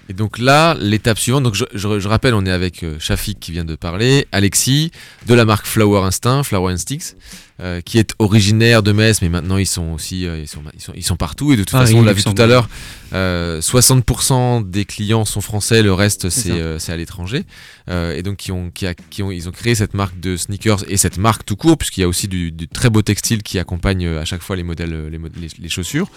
Et 0.09 0.13
donc 0.13 0.37
là, 0.37 0.75
l'étape 0.79 1.17
suivante, 1.17 1.43
donc 1.43 1.55
je, 1.55 1.65
je- 1.73 1.99
je 1.99 2.07
rappelle, 2.07 2.33
on 2.35 2.45
est 2.45 2.51
avec 2.51 2.83
euh, 2.83 2.97
Shafik 2.99 3.39
qui 3.39 3.51
vient 3.51 3.65
de 3.65 3.75
parler, 3.75 4.27
Alexis, 4.31 4.91
de 5.25 5.33
la 5.33 5.45
marque 5.45 5.65
Flower 5.65 6.01
Instinct, 6.03 6.43
Flower 6.43 6.71
Instincts, 6.73 7.15
euh, 7.61 7.81
qui 7.81 7.97
est 7.97 8.13
originaire 8.19 8.83
de 8.83 8.91
Metz, 8.91 9.21
mais 9.21 9.29
maintenant 9.29 9.57
ils 9.57 9.65
sont 9.65 9.93
aussi, 9.93 10.27
euh, 10.27 10.37
ils, 10.39 10.47
sont, 10.47 10.61
ils, 10.75 10.81
sont, 10.81 10.91
ils 10.95 11.03
sont 11.03 11.15
partout. 11.15 11.53
Et 11.53 11.55
de 11.55 11.63
toute 11.63 11.71
Paris, 11.71 11.85
façon, 11.87 11.97
on 11.97 12.03
l'a 12.03 12.13
vu 12.13 12.21
tout 12.23 12.41
à 12.41 12.45
l'heure, 12.47 12.69
euh, 13.13 13.61
60% 13.61 14.69
des 14.69 14.85
clients 14.85 15.25
sont 15.25 15.41
français, 15.41 15.81
le 15.81 15.93
reste 15.93 16.29
C'est 16.29 16.51
euh, 16.51 16.77
à 16.87 16.97
l'étranger. 16.97 17.43
Euh, 17.89 18.15
et 18.15 18.21
donc 18.23 18.37
qui 18.37 18.51
ont, 18.51 18.69
qui, 18.71 18.85
a- 18.87 18.93
qui 18.93 19.23
ont, 19.23 19.31
ils 19.31 19.47
ont 19.47 19.51
créé 19.51 19.73
cette 19.75 19.93
marque 19.93 20.19
de 20.19 20.37
sneakers 20.37 20.83
et 20.87 20.97
cette 20.97 21.17
marque 21.17 21.45
tout 21.45 21.55
court, 21.55 21.77
puisqu'il 21.77 22.01
y 22.01 22.03
a 22.03 22.07
aussi 22.07 22.27
du, 22.27 22.51
du 22.51 22.67
très 22.67 22.89
beau 22.89 23.01
textile 23.01 23.41
qui 23.41 23.57
accompagne 23.57 24.05
euh, 24.05 24.21
à 24.21 24.25
chaque 24.25 24.41
fois 24.41 24.55
les 24.55 24.63
modèles, 24.63 24.93
euh, 24.93 25.09
les, 25.09 25.17
les, 25.39 25.47
les 25.59 25.69
chaussures, 25.69 26.09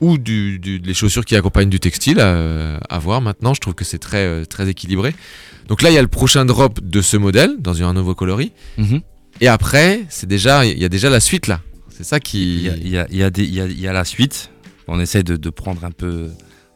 ou 0.00 0.16
du, 0.16 0.58
du- 0.58 0.78
les 0.78 0.94
chaussures 0.94 1.24
qui 1.24 1.34
accompagnent 1.36 1.70
du 1.70 1.80
textile 1.80 2.20
à, 2.20 2.76
à 2.88 2.98
voir 2.98 3.20
maintenant. 3.20 3.33
Je 3.42 3.60
trouve 3.60 3.74
que 3.74 3.84
c'est 3.84 3.98
très, 3.98 4.24
euh, 4.26 4.44
très 4.44 4.68
équilibré. 4.68 5.14
Donc 5.68 5.82
là, 5.82 5.90
il 5.90 5.94
y 5.94 5.98
a 5.98 6.02
le 6.02 6.08
prochain 6.08 6.44
drop 6.44 6.80
de 6.82 7.00
ce 7.00 7.16
modèle 7.16 7.56
dans 7.60 7.82
un 7.82 7.94
nouveau 7.94 8.14
coloris. 8.14 8.52
Et 9.40 9.48
après, 9.48 10.04
c'est 10.10 10.26
déjà, 10.28 10.64
il 10.64 10.78
y 10.78 10.84
a 10.84 10.88
déjà 10.88 11.10
la 11.10 11.20
suite 11.20 11.46
là. 11.46 11.60
C'est 11.90 12.04
ça 12.04 12.20
qui. 12.20 12.56
Il 12.56 12.62
y 12.62 12.68
a, 12.70 12.76
il 12.76 12.88
y 12.88 12.98
a- 12.98 13.06
il 13.10 13.16
y 13.16 13.22
a 13.22 13.30
des- 13.30 13.44
il 13.44 13.54
y 13.54 13.60
a- 13.60 13.66
il 13.66 13.80
y 13.80 13.88
a 13.88 13.92
la 13.92 14.04
suite. 14.04 14.50
On 14.88 15.00
essaie 15.00 15.22
de, 15.22 15.36
de 15.36 15.50
prendre 15.50 15.84
un 15.84 15.90
peu 15.90 16.28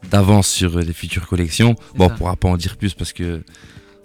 d'avance 0.09 0.47
sur 0.47 0.79
les 0.79 0.93
futures 0.93 1.27
collections. 1.27 1.75
Bon, 1.95 2.05
on 2.05 2.09
ça. 2.09 2.15
pourra 2.15 2.35
pas 2.35 2.47
en 2.49 2.57
dire 2.57 2.77
plus 2.77 2.93
parce 2.93 3.13
que 3.13 3.41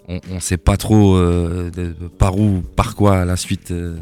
on, 0.07 0.19
on 0.29 0.39
sait 0.39 0.57
pas 0.57 0.77
trop 0.77 1.15
euh, 1.15 1.71
de- 1.71 1.95
par 2.19 2.37
où, 2.37 2.61
par 2.75 2.95
quoi 2.95 3.25
la 3.25 3.37
suite. 3.37 3.71
euh, 3.71 3.97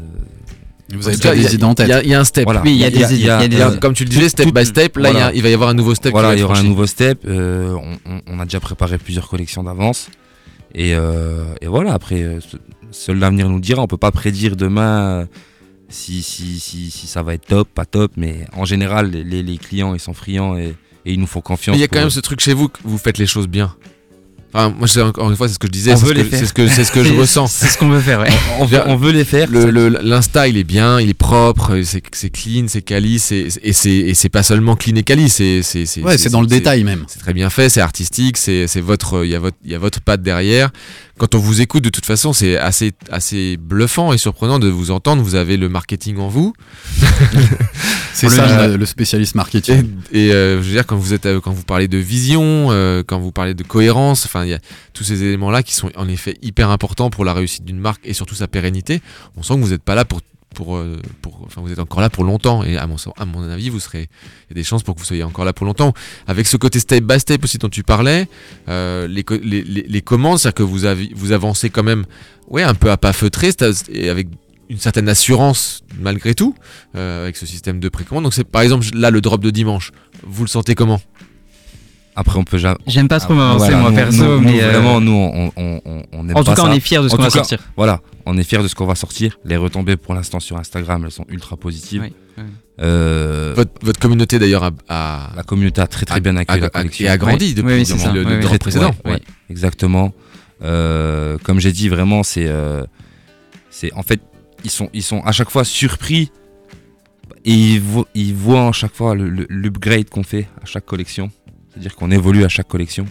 Vous 0.92 1.06
avez 1.08 1.16
déjà 1.16 1.34
il 1.34 1.42
y 1.42 1.44
a- 1.44 1.48
des 1.48 1.54
idées 1.54 1.64
en 1.64 1.74
tête. 1.74 1.86
Il 1.86 1.90
y 1.90 1.92
a- 1.94 2.02
il 2.02 2.08
y, 2.10 2.14
a 2.14 2.20
un 2.20 2.24
step. 2.24 2.44
Voilà. 2.44 2.62
Oui, 2.62 2.72
il 2.72 2.78
y 2.78 2.84
a 2.84 2.90
des 2.90 3.14
idées, 3.14 3.58
comme 3.80 3.94
tu 3.94 4.04
le 4.04 4.10
disais, 4.10 4.28
step 4.28 4.46
Tout- 4.46 4.52
by 4.52 4.66
step. 4.66 4.96
Là, 4.98 5.10
il 5.10 5.12
y 5.12 5.16
a- 5.16 5.20
voilà. 5.20 5.34
il 5.34 5.42
va 5.42 5.48
y 5.48 5.54
avoir 5.54 5.70
un 5.70 5.74
nouveau 5.74 5.94
step. 5.94 6.12
Voilà, 6.12 6.34
il 6.34 6.40
y 6.40 6.42
aura 6.42 6.58
un 6.58 6.62
nouveau 6.62 6.86
step. 6.86 7.20
euh, 7.26 7.74
on, 8.26 8.38
a 8.40 8.44
déjà 8.44 8.60
préparé 8.60 8.98
plusieurs 8.98 9.28
collections 9.28 9.62
d'avance. 9.64 10.08
Et, 10.74 10.94
euh, 10.94 11.44
et 11.60 11.66
voilà, 11.68 11.94
après, 11.94 12.22
euh, 12.22 12.40
se- 12.40 12.56
seul 12.90 13.18
l'avenir 13.18 13.48
nous 13.48 13.56
le 13.56 13.60
dira. 13.60 13.82
On 13.82 13.86
peut 13.86 13.96
pas 13.96 14.10
prédire 14.10 14.56
demain 14.56 15.20
euh, 15.22 15.26
si, 15.88 16.22
si, 16.22 16.58
si, 16.60 16.90
si 16.90 17.06
ça 17.06 17.22
va 17.22 17.34
être 17.34 17.46
top, 17.46 17.68
pas 17.74 17.84
top. 17.86 18.12
Mais 18.16 18.46
en 18.56 18.64
général, 18.64 19.10
les, 19.10 19.42
les 19.42 19.58
clients, 19.58 19.94
ils 19.94 20.00
sont 20.00 20.14
friands 20.14 20.56
et 20.56 20.74
et 21.06 21.12
ils 21.12 21.20
nous 21.20 21.26
font 21.26 21.40
Mais 21.40 21.42
confiance. 21.42 21.76
il 21.76 21.80
y 21.80 21.84
a 21.84 21.88
quand 21.88 21.98
même 21.98 22.08
ce 22.08 22.20
truc 22.20 22.40
chez 22.40 22.54
vous 22.54 22.68
que 22.68 22.78
vous 22.82 22.96
faites 22.96 23.18
les 23.18 23.26
choses 23.26 23.46
bien. 23.46 23.74
Enfin, 24.56 24.72
moi, 24.78 24.86
encore 25.04 25.28
une 25.30 25.36
fois, 25.36 25.48
c'est 25.48 25.54
ce 25.54 25.58
que 25.58 25.66
je 25.66 25.72
disais. 25.72 25.96
C'est 25.96 26.06
ce 26.06 26.12
que- 26.12 26.46
ce 26.46 26.52
que, 26.52 26.68
c'est 26.68 26.84
ce 26.84 26.92
que 26.92 27.02
je 27.02 27.12
ressens. 27.18 27.48
C'est 27.48 27.66
ce 27.66 27.76
qu'on 27.76 27.88
veut 27.88 28.00
faire, 28.00 28.20
ouais. 28.20 28.28
on, 28.60 28.64
veut, 28.64 28.80
on 28.86 28.94
veut 28.94 29.10
les 29.10 29.24
faire. 29.24 29.48
L'insta 29.50 30.46
il 30.46 30.56
est 30.56 30.62
bien, 30.64 31.00
il 31.00 31.10
est 31.10 31.14
propre, 31.14 31.80
c'est, 31.82 32.00
clean, 32.30 32.66
c'est 32.68 32.82
quali, 32.82 33.16
et, 33.32 33.72
c'est, 34.14 34.28
pas 34.28 34.44
seulement 34.44 34.76
clean 34.76 34.94
et 34.94 35.02
quali, 35.02 35.28
c'est, 35.28 35.62
c'est, 35.62 35.86
c'est, 35.86 36.02
Ouais, 36.02 36.18
c'est 36.18 36.30
dans 36.30 36.40
le 36.40 36.46
détail 36.46 36.84
même. 36.84 37.04
C'est 37.08 37.18
très 37.18 37.32
bien 37.34 37.50
fait, 37.50 37.68
c'est 37.68 37.80
artistique, 37.80 38.36
c'est, 38.36 38.68
c'est 38.68 38.80
votre, 38.80 39.24
il 39.24 39.30
y 39.30 39.34
a 39.34 39.40
votre, 39.40 39.56
il 39.64 39.72
y 39.72 39.74
a 39.74 39.78
votre 39.78 40.00
patte 40.00 40.22
derrière. 40.22 40.70
Quand 41.18 41.34
on 41.36 41.38
vous 41.38 41.60
écoute, 41.60 41.84
de 41.84 41.90
toute 41.90 42.06
façon, 42.06 42.32
c'est 42.32 42.56
assez, 42.56 42.92
assez 43.10 43.56
bluffant 43.56 44.12
et 44.12 44.18
surprenant 44.18 44.58
de 44.58 44.68
vous 44.68 44.90
entendre. 44.90 45.22
Vous 45.22 45.36
avez 45.36 45.56
le 45.56 45.68
marketing 45.68 46.18
en 46.18 46.28
vous. 46.28 46.52
C'est 48.14 48.28
ça 48.28 48.68
le, 48.68 48.76
le 48.76 48.86
spécialiste 48.86 49.34
Et, 49.34 49.38
marketing. 49.38 49.90
et, 50.12 50.32
euh, 50.32 50.62
je 50.62 50.66
veux 50.68 50.72
dire, 50.72 50.86
quand 50.86 50.96
vous 50.96 51.12
êtes, 51.14 51.26
euh, 51.26 51.40
quand 51.40 51.52
vous 51.52 51.64
parlez 51.64 51.88
de 51.88 51.98
vision, 51.98 52.68
euh, 52.70 53.02
quand 53.04 53.18
vous 53.18 53.32
parlez 53.32 53.54
de 53.54 53.62
cohérence, 53.64 54.24
enfin, 54.24 54.44
il 54.44 54.50
y 54.50 54.54
a 54.54 54.60
tous 54.92 55.02
ces 55.04 55.22
éléments-là 55.24 55.62
qui 55.64 55.74
sont 55.74 55.90
en 55.96 56.08
effet 56.08 56.36
hyper 56.40 56.70
importants 56.70 57.10
pour 57.10 57.24
la 57.24 57.32
réussite 57.34 57.64
d'une 57.64 57.78
marque 57.80 58.00
et 58.04 58.12
surtout 58.12 58.36
sa 58.36 58.46
pérennité. 58.46 59.02
On 59.36 59.42
sent 59.42 59.54
que 59.54 59.60
vous 59.60 59.70
n'êtes 59.70 59.82
pas 59.82 59.94
là 59.96 60.04
pour, 60.04 60.20
euh, 60.76 60.96
pour, 61.22 61.42
enfin, 61.44 61.60
vous 61.60 61.72
êtes 61.72 61.78
encore 61.78 62.00
là 62.00 62.10
pour 62.10 62.24
longtemps. 62.24 62.64
Et 62.64 62.76
à 62.76 62.86
mon, 62.86 62.96
avis, 63.50 63.68
vous 63.68 63.80
serez, 63.80 64.08
il 64.48 64.50
y 64.50 64.52
a 64.52 64.54
des 64.54 64.64
chances 64.64 64.82
pour 64.82 64.94
que 64.94 65.00
vous 65.00 65.06
soyez 65.06 65.24
encore 65.24 65.44
là 65.44 65.52
pour 65.52 65.66
longtemps. 65.66 65.92
Avec 66.26 66.46
ce 66.46 66.56
côté 66.56 66.78
step 66.78 67.04
by 67.04 67.18
step 67.20 67.42
aussi 67.44 67.58
dont 67.58 67.68
tu 67.68 67.82
parlais, 67.82 68.28
euh, 68.68 69.06
les, 69.08 69.24
co- 69.24 69.36
les, 69.42 69.62
les, 69.62 69.82
les 69.82 70.02
commandes, 70.02 70.38
c'est-à-dire 70.38 70.54
que 70.54 70.62
vous 70.62 70.80
vous 71.14 71.32
avancez 71.32 71.70
quand 71.70 71.82
même, 71.82 72.04
ouais, 72.48 72.62
un 72.62 72.74
peu 72.74 72.90
à 72.90 72.96
pas 72.96 73.12
feutré, 73.12 73.50
et 73.90 74.08
avec 74.08 74.28
une 74.70 74.78
certaine 74.78 75.08
assurance 75.10 75.82
malgré 76.00 76.34
tout 76.34 76.54
euh, 76.96 77.24
avec 77.24 77.36
ce 77.36 77.46
système 77.46 77.80
de 77.80 77.88
précommande. 77.88 78.24
Donc 78.24 78.34
c'est 78.34 78.44
par 78.44 78.62
exemple 78.62 78.86
là 78.94 79.10
le 79.10 79.20
drop 79.20 79.42
de 79.42 79.50
dimanche. 79.50 79.92
Vous 80.22 80.42
le 80.42 80.48
sentez 80.48 80.74
comment? 80.74 81.00
Après, 82.16 82.38
on 82.38 82.44
peut 82.44 82.58
jamais. 82.58 82.76
J'aime 82.86 83.08
pas 83.08 83.18
trop 83.18 83.34
m'avancer, 83.34 83.58
voilà, 83.72 83.76
moi, 83.78 83.90
nous- 83.90 83.96
perso, 83.96 84.24
nous- 84.24 84.40
mais, 84.40 84.52
nous, 84.52 84.58
euh, 84.60 84.70
vraiment, 84.70 85.00
nous, 85.00 85.12
on, 85.12 85.52
on, 85.56 85.80
on, 85.84 86.02
on 86.12 86.28
aime 86.28 86.36
En 86.36 86.40
tout 86.40 86.50
pas 86.50 86.54
cas, 86.56 86.62
ça. 86.62 86.68
on 86.68 86.72
est 86.72 86.78
fiers 86.80 87.02
de 87.02 87.08
ce 87.08 87.16
qu'on 87.16 87.22
va 87.22 87.28
cas, 87.28 87.34
sortir. 87.38 87.58
Voilà, 87.76 88.00
on 88.24 88.38
est 88.38 88.44
fiers 88.44 88.62
de 88.62 88.68
ce 88.68 88.74
qu'on 88.76 88.86
va 88.86 88.94
sortir. 88.94 89.38
Les 89.44 89.56
retombées 89.56 89.96
pour 89.96 90.14
l'instant 90.14 90.38
sur 90.38 90.56
Instagram, 90.56 91.02
elles 91.04 91.10
sont 91.10 91.26
ultra 91.28 91.56
positives. 91.56 92.02
Ouais. 92.02 92.12
Euh, 92.80 93.52
votre, 93.56 93.70
votre 93.82 94.00
communauté 94.00 94.38
d'ailleurs 94.38 94.64
a, 94.64 94.70
a- 94.88 95.30
la 95.36 95.42
communauté 95.44 95.80
a 95.80 95.86
très 95.86 96.04
très 96.06 96.16
a- 96.16 96.20
bien 96.20 96.36
accueilli 96.36 96.58
a- 96.60 96.62
la 96.62 96.70
collection. 96.70 97.04
et 97.04 97.08
a 97.08 97.16
grandi 97.16 97.46
Oui, 97.46 97.54
depuis, 97.54 97.72
oui, 97.72 98.12
le, 98.14 98.22
le 98.24 98.38
Oui, 98.40 98.46
oui. 98.50 98.58
précédent. 98.58 98.94
ouais, 99.04 99.20
exactement. 99.50 100.12
Euh, 100.62 101.36
comme 101.42 101.58
j'ai 101.60 101.72
dit, 101.72 101.88
vraiment, 101.88 102.22
c'est, 102.22 102.46
euh, 102.46 102.84
c'est 103.70 103.92
en 103.94 104.02
fait, 104.02 104.20
ils 104.64 104.70
sont, 104.70 104.88
ils 104.92 105.02
sont 105.02 105.20
à 105.24 105.32
chaque 105.32 105.50
fois 105.50 105.64
surpris 105.64 106.30
et 107.44 107.52
ils, 107.52 107.80
vo- 107.80 108.06
ils 108.14 108.34
voient 108.34 108.68
à 108.68 108.72
chaque 108.72 108.94
fois 108.94 109.14
le- 109.14 109.46
l'upgrade 109.48 110.08
qu'on 110.10 110.22
fait 110.22 110.46
à 110.62 110.66
chaque 110.66 110.86
collection. 110.86 111.30
C'est-à-dire 111.74 111.96
qu'on 111.96 112.10
évolue 112.10 112.44
à 112.44 112.48
chaque 112.48 112.68
collection 112.68 113.04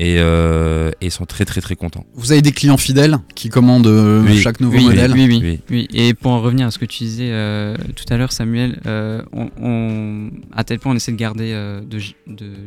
et, 0.00 0.18
euh, 0.20 0.92
et 1.00 1.06
ils 1.06 1.10
sont 1.10 1.26
très 1.26 1.44
très 1.44 1.60
très 1.60 1.74
contents. 1.74 2.06
Vous 2.14 2.30
avez 2.30 2.40
des 2.40 2.52
clients 2.52 2.76
fidèles 2.76 3.16
qui 3.34 3.48
commandent 3.48 3.88
euh, 3.88 4.22
Oui. 4.24 4.38
chaque 4.40 4.60
nouveau 4.60 4.76
oui, 4.78 4.84
modèle 4.84 5.10
oui, 5.12 5.26
oui, 5.28 5.40
Oui. 5.42 5.60
oui. 5.70 5.88
Et 5.92 6.14
pour 6.14 6.30
en 6.30 6.40
revenir 6.40 6.68
à 6.68 6.70
ce 6.70 6.78
que 6.78 6.84
tu 6.84 7.02
disais 7.02 7.30
euh, 7.32 7.76
tout 7.96 8.04
à 8.10 8.16
l'heure, 8.16 8.30
Samuel, 8.30 8.80
euh, 8.86 9.22
on, 9.32 9.50
on- 9.60 10.30
à 10.54 10.62
tel 10.62 10.78
point 10.78 10.92
on 10.92 10.94
essaie 10.94 11.10
de 11.10 11.16
garder, 11.16 11.50
euh, 11.52 11.80
de, 11.80 11.98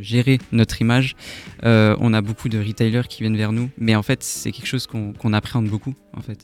gérer 0.02 0.40
notre 0.52 0.82
image. 0.82 1.16
Euh, 1.64 1.96
on 2.02 2.14
a 2.14 2.20
beaucoup 2.20 2.50
de 2.50 2.60
retailers 2.60 3.08
qui 3.08 3.24
viennent 3.24 3.38
vers 3.38 3.54
nous, 3.54 3.70
mais 3.78 3.96
en 3.96 4.04
fait 4.04 4.24
c'est 4.24 4.52
quelque 4.52 4.68
chose 4.68 4.86
qu'on 4.86 5.14
qu'on 5.14 5.32
appréhende 5.32 5.68
beaucoup, 5.70 5.94
en 6.14 6.22
fait, 6.22 6.40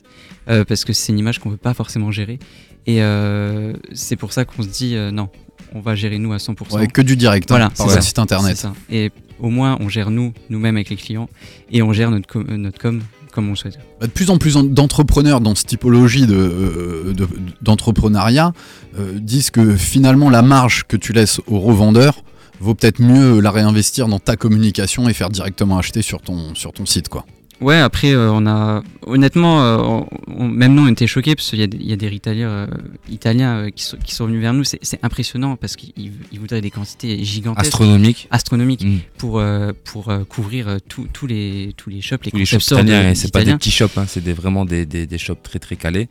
Euh, 0.48 0.64
parce 0.64 0.86
que 0.86 0.94
c'est 0.94 1.12
une 1.12 1.18
image 1.18 1.38
qu'on 1.38 1.50
veut 1.50 1.58
pas 1.58 1.74
forcément 1.74 2.10
gérer. 2.10 2.38
Et 2.86 3.02
euh, 3.02 3.74
c'est 3.92 4.16
pour 4.16 4.32
ça 4.32 4.46
qu'on 4.46 4.62
se 4.62 4.68
dit 4.68 4.94
euh, 4.96 5.10
non, 5.10 5.28
on 5.74 5.80
va 5.80 5.94
gérer 5.94 6.18
nous 6.18 6.32
à 6.32 6.36
100%. 6.38 6.74
Ouais, 6.76 6.86
que 6.86 7.02
du 7.02 7.16
direct 7.16 7.48
Voilà, 7.48 7.66
hein, 7.66 7.72
par 7.76 8.02
site 8.02 8.18
internet. 8.18 8.56
Ça. 8.56 8.72
Et 8.90 9.10
au 9.40 9.50
moins 9.50 9.76
on 9.80 9.88
gère 9.88 10.10
nous, 10.10 10.32
nous-mêmes 10.50 10.76
avec 10.76 10.90
les 10.90 10.96
clients, 10.96 11.28
et 11.70 11.82
on 11.82 11.92
gère 11.92 12.10
notre 12.10 12.26
com, 12.26 12.46
euh, 12.48 12.56
notre 12.56 12.78
com 12.78 13.00
comme 13.32 13.46
on 13.46 13.50
le 13.50 13.56
souhaite. 13.56 13.78
Bah, 14.00 14.06
De 14.06 14.12
plus 14.12 14.30
en 14.30 14.38
plus 14.38 14.56
en- 14.56 14.64
d'entrepreneurs 14.64 15.40
dans 15.40 15.54
cette 15.54 15.66
typologie 15.68 16.26
de, 16.26 16.34
euh, 16.34 17.12
de- 17.14 17.28
d'entrepreneuriat 17.62 18.52
euh, 18.98 19.18
disent 19.20 19.50
que 19.50 19.76
finalement 19.76 20.30
la 20.30 20.42
marge 20.42 20.84
que 20.88 20.96
tu 20.96 21.12
laisses 21.12 21.40
aux 21.46 21.60
revendeurs 21.60 22.22
vaut 22.60 22.74
peut-être 22.74 23.00
mieux 23.00 23.38
la 23.40 23.50
réinvestir 23.52 24.08
dans 24.08 24.18
ta 24.18 24.34
communication 24.36 25.08
et 25.08 25.12
faire 25.12 25.28
directement 25.30 25.78
acheter 25.78 26.02
sur 26.02 26.20
ton, 26.20 26.54
sur 26.56 26.72
ton 26.72 26.86
site. 26.86 27.08
quoi. 27.08 27.24
Ouais, 27.60 27.76
après, 27.76 28.12
euh, 28.12 28.30
on 28.32 28.46
a. 28.46 28.82
Honnêtement, 29.06 29.62
euh, 29.64 29.78
on- 30.28 30.46
même 30.46 30.74
nous, 30.74 30.82
on 30.86 30.88
était 30.88 31.06
choqués 31.08 31.34
parce 31.34 31.50
qu'il 31.50 31.58
y, 31.58 31.62
a 31.62 31.66
des- 31.66 31.76
il 31.78 31.88
y 31.88 31.92
a 31.92 31.96
des 31.96 32.08
retailers 32.08 32.44
euh, 32.48 32.66
italiens 33.10 33.68
qui, 33.74 33.82
sont, 33.82 33.96
qui 33.96 34.14
sont 34.14 34.26
venus 34.26 34.40
vers 34.40 34.54
nous. 34.54 34.62
C'est 34.64 34.80
impressionnant 35.02 35.56
parce 35.56 35.74
qu'ils 35.74 36.12
ils 36.30 36.38
voudraient 36.38 36.60
des 36.60 36.70
quantités 36.70 37.24
gigantesques. 37.24 37.66
Astronomique. 37.66 38.28
astronomiques 38.30 38.84
Mm. 38.84 38.98
pour, 39.18 39.42
pour 39.84 40.12
couvrir 40.28 40.76
tous 40.88 41.08
tous 41.12 41.26
les, 41.26 41.74
tous 41.76 41.90
les 41.90 42.00
shops, 42.00 42.18
les 42.24 42.30
Tous 42.30 42.36
les 42.36 42.44
shops 42.44 42.60
italiens, 42.70 43.14
c'est 43.14 43.32
pas 43.32 43.44
des 43.44 43.54
petits 43.54 43.70
shops, 43.72 43.96
hein, 43.96 44.04
c'est 44.06 44.22
des, 44.22 44.32
vraiment 44.34 44.64
des, 44.64 44.86
des, 44.86 45.06
des 45.06 45.18
shops 45.18 45.42
très 45.42 45.58
très 45.58 45.74
calés. 45.76 46.08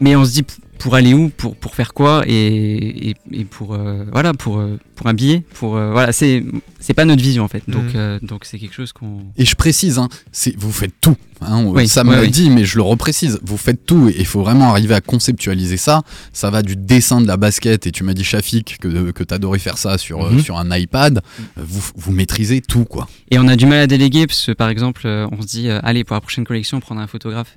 Mais 0.00 0.16
on 0.16 0.24
se 0.24 0.32
dit 0.32 0.44
pour 0.80 0.94
aller 0.96 1.14
où, 1.14 1.28
pour, 1.28 1.54
pour 1.56 1.74
faire 1.74 1.94
quoi 1.94 2.24
et, 2.26 3.10
et, 3.10 3.14
et 3.32 3.44
pour 3.44 3.74
euh, 3.74 4.04
voilà 4.12 4.32
pour, 4.34 4.58
euh, 4.58 4.78
pour 4.96 5.06
un 5.06 5.14
billet, 5.14 5.44
pour 5.54 5.76
euh, 5.76 5.92
voilà 5.92 6.12
c'est 6.12 6.42
c'est 6.80 6.94
pas 6.94 7.04
notre 7.04 7.22
vision 7.22 7.44
en 7.44 7.48
fait. 7.48 7.62
Donc 7.68 7.84
Mhm. 7.84 7.92
euh, 7.96 8.18
donc 8.22 8.44
c'est 8.44 8.58
quelque 8.58 8.74
chose 8.74 8.92
qu'on 8.92 9.20
Et 9.36 9.44
je 9.44 9.54
précise, 9.54 9.98
hein, 9.98 10.08
c'est, 10.32 10.56
vous 10.58 10.72
faites 10.72 10.94
tout. 11.00 11.16
hein, 11.42 11.62
Oui, 11.66 11.86
ça 11.86 12.02
me 12.04 12.18
oui. 12.20 12.30
dit, 12.30 12.50
mais 12.50 12.64
je 12.64 12.76
le 12.76 12.82
reprécise. 12.82 13.38
Vous 13.42 13.56
faites 13.58 13.84
tout 13.86 14.08
et 14.08 14.16
il 14.18 14.26
faut 14.26 14.40
vraiment 14.42 14.70
arriver 14.70 14.94
à 14.94 15.00
conceptualiser 15.00 15.76
ça. 15.76 16.02
Ça 16.32 16.50
va 16.50 16.62
du 16.62 16.76
dessin 16.76 17.20
de 17.20 17.26
la 17.26 17.36
basket, 17.36 17.86
et 17.86 17.92
tu 17.92 18.02
m'as 18.04 18.14
dit, 18.14 18.24
Shafik, 18.24 18.78
que, 18.80 19.10
que 19.10 19.22
tu 19.24 19.34
adorais 19.34 19.58
faire 19.58 19.76
ça 19.78 19.98
sur, 19.98 20.30
Mhm. 20.30 20.40
sur 20.40 20.58
un 20.58 20.74
iPad. 20.76 21.20
Vous, 21.56 21.82
vous 21.96 22.12
maîtrisez 22.12 22.60
tout, 22.62 22.84
quoi. 22.86 23.06
Et 23.30 23.38
on 23.38 23.46
a 23.48 23.56
du 23.56 23.66
mal 23.66 23.80
à 23.80 23.86
déléguer 23.86 24.26
parce 24.26 24.46
que 24.46 24.52
par 24.52 24.68
exemple, 24.70 25.06
on 25.06 25.42
se 25.42 25.46
dit, 25.46 25.68
allez, 25.68 26.04
pour 26.04 26.14
la 26.14 26.20
prochaine 26.22 26.44
collection, 26.44 26.78
on 26.78 26.80
prendra 26.80 27.04
un 27.04 27.08
photographe, 27.08 27.56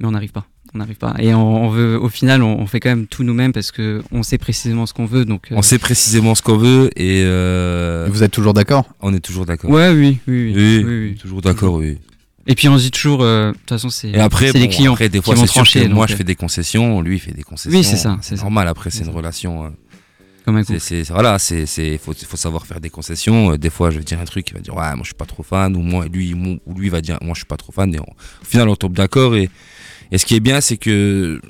mais 0.00 0.06
on 0.06 0.10
n'arrive 0.10 0.32
pas. 0.32 0.46
On 0.74 0.78
n'arrive 0.78 0.96
pas. 0.96 1.14
Et 1.20 1.32
on, 1.34 1.64
on 1.66 1.68
veut, 1.68 1.96
au 2.00 2.08
final, 2.08 2.42
on, 2.42 2.58
on 2.58 2.66
fait 2.66 2.80
quand 2.80 2.88
même 2.88 3.06
tout 3.06 3.22
nous-mêmes 3.22 3.52
parce 3.52 3.70
que 3.70 4.02
on 4.10 4.24
sait 4.24 4.38
précisément 4.38 4.86
ce 4.86 4.92
qu'on 4.92 5.06
veut. 5.06 5.24
Donc, 5.24 5.52
euh, 5.52 5.54
On 5.56 5.62
sait 5.62 5.78
précisément 5.78 6.34
ce 6.34 6.42
qu'on 6.42 6.56
veut 6.56 6.90
et 6.96 7.22
euh, 7.24 8.08
Vous 8.10 8.22
êtes 8.24 8.32
toujours 8.32 8.54
d'accord? 8.54 8.88
on 9.00 9.14
est 9.14 9.20
toujours 9.20 9.46
d'accord. 9.46 9.70
Ouais, 9.70 9.90
oui, 9.90 10.18
oui, 10.26 10.52
oui. 10.52 10.52
Oui, 10.56 10.84
oui, 10.84 11.08
oui. 11.10 11.14
toujours 11.16 11.40
d'accord, 11.42 11.74
oui. 11.74 11.98
Et 12.46 12.54
puis 12.56 12.68
on 12.68 12.76
se 12.76 12.82
dit 12.82 12.90
toujours, 12.90 13.22
euh, 13.22 13.52
de 13.52 13.56
toute 13.56 13.68
façon, 13.68 13.88
c'est 13.88 14.08
Et 14.10 14.18
après, 14.18 14.48
c'est 14.50 14.58
les 14.58 14.66
bon, 14.66 14.72
clients 14.72 14.92
après, 14.94 15.08
des 15.08 15.20
qui 15.20 15.24
fois, 15.24 15.34
vont 15.34 15.46
c'est 15.46 15.52
sûr 15.52 15.62
que 15.62 15.88
moi, 15.88 16.06
je 16.08 16.14
fais 16.16 16.24
des 16.24 16.34
concessions, 16.34 17.00
lui, 17.00 17.16
il 17.16 17.20
fait 17.20 17.32
des 17.32 17.42
concessions. 17.44 17.78
Oui, 17.78 17.84
c'est 17.84 17.96
ça, 17.96 18.18
c'est 18.20 18.36
ça. 18.36 18.42
normal. 18.42 18.68
Après, 18.68 18.90
c'est 18.90 18.98
une 18.98 19.04
ça. 19.06 19.10
relation. 19.12 19.64
euh, 19.66 19.68
comme 20.44 20.56
un 20.56 20.62
c'est, 20.78 21.08
voilà, 21.08 21.38
c'est, 21.38 21.64
c'est, 21.64 21.96
faut, 21.96 22.12
faut 22.12 22.36
savoir 22.36 22.66
faire 22.66 22.78
des 22.80 22.90
concessions. 22.90 23.56
Des 23.56 23.70
fois, 23.70 23.90
je 23.90 23.96
vais 23.96 24.04
dire 24.04 24.20
un 24.20 24.26
truc, 24.26 24.46
il 24.50 24.54
va 24.54 24.60
dire, 24.60 24.74
ouais, 24.74 24.90
moi, 24.90 24.98
je 25.00 25.04
suis 25.06 25.14
pas 25.14 25.24
trop 25.24 25.42
fan, 25.42 25.74
ou 25.74 25.80
moi, 25.80 26.04
lui, 26.06 26.34
mon- 26.34 26.58
ou 26.66 26.74
lui 26.78 26.90
va 26.90 27.00
dire, 27.00 27.16
moi, 27.22 27.32
je 27.32 27.38
suis 27.38 27.46
pas 27.46 27.56
trop 27.56 27.72
fan. 27.72 27.94
Et 27.94 27.98
on- 27.98 28.02
au 28.02 28.44
final, 28.44 28.68
on 28.68 28.76
tombe 28.76 28.92
d'accord. 28.92 29.36
Et, 29.36 29.48
et 30.12 30.18
ce 30.18 30.26
qui 30.26 30.34
est 30.34 30.40
bien, 30.40 30.60
c'est 30.60 30.76
que 30.76 31.40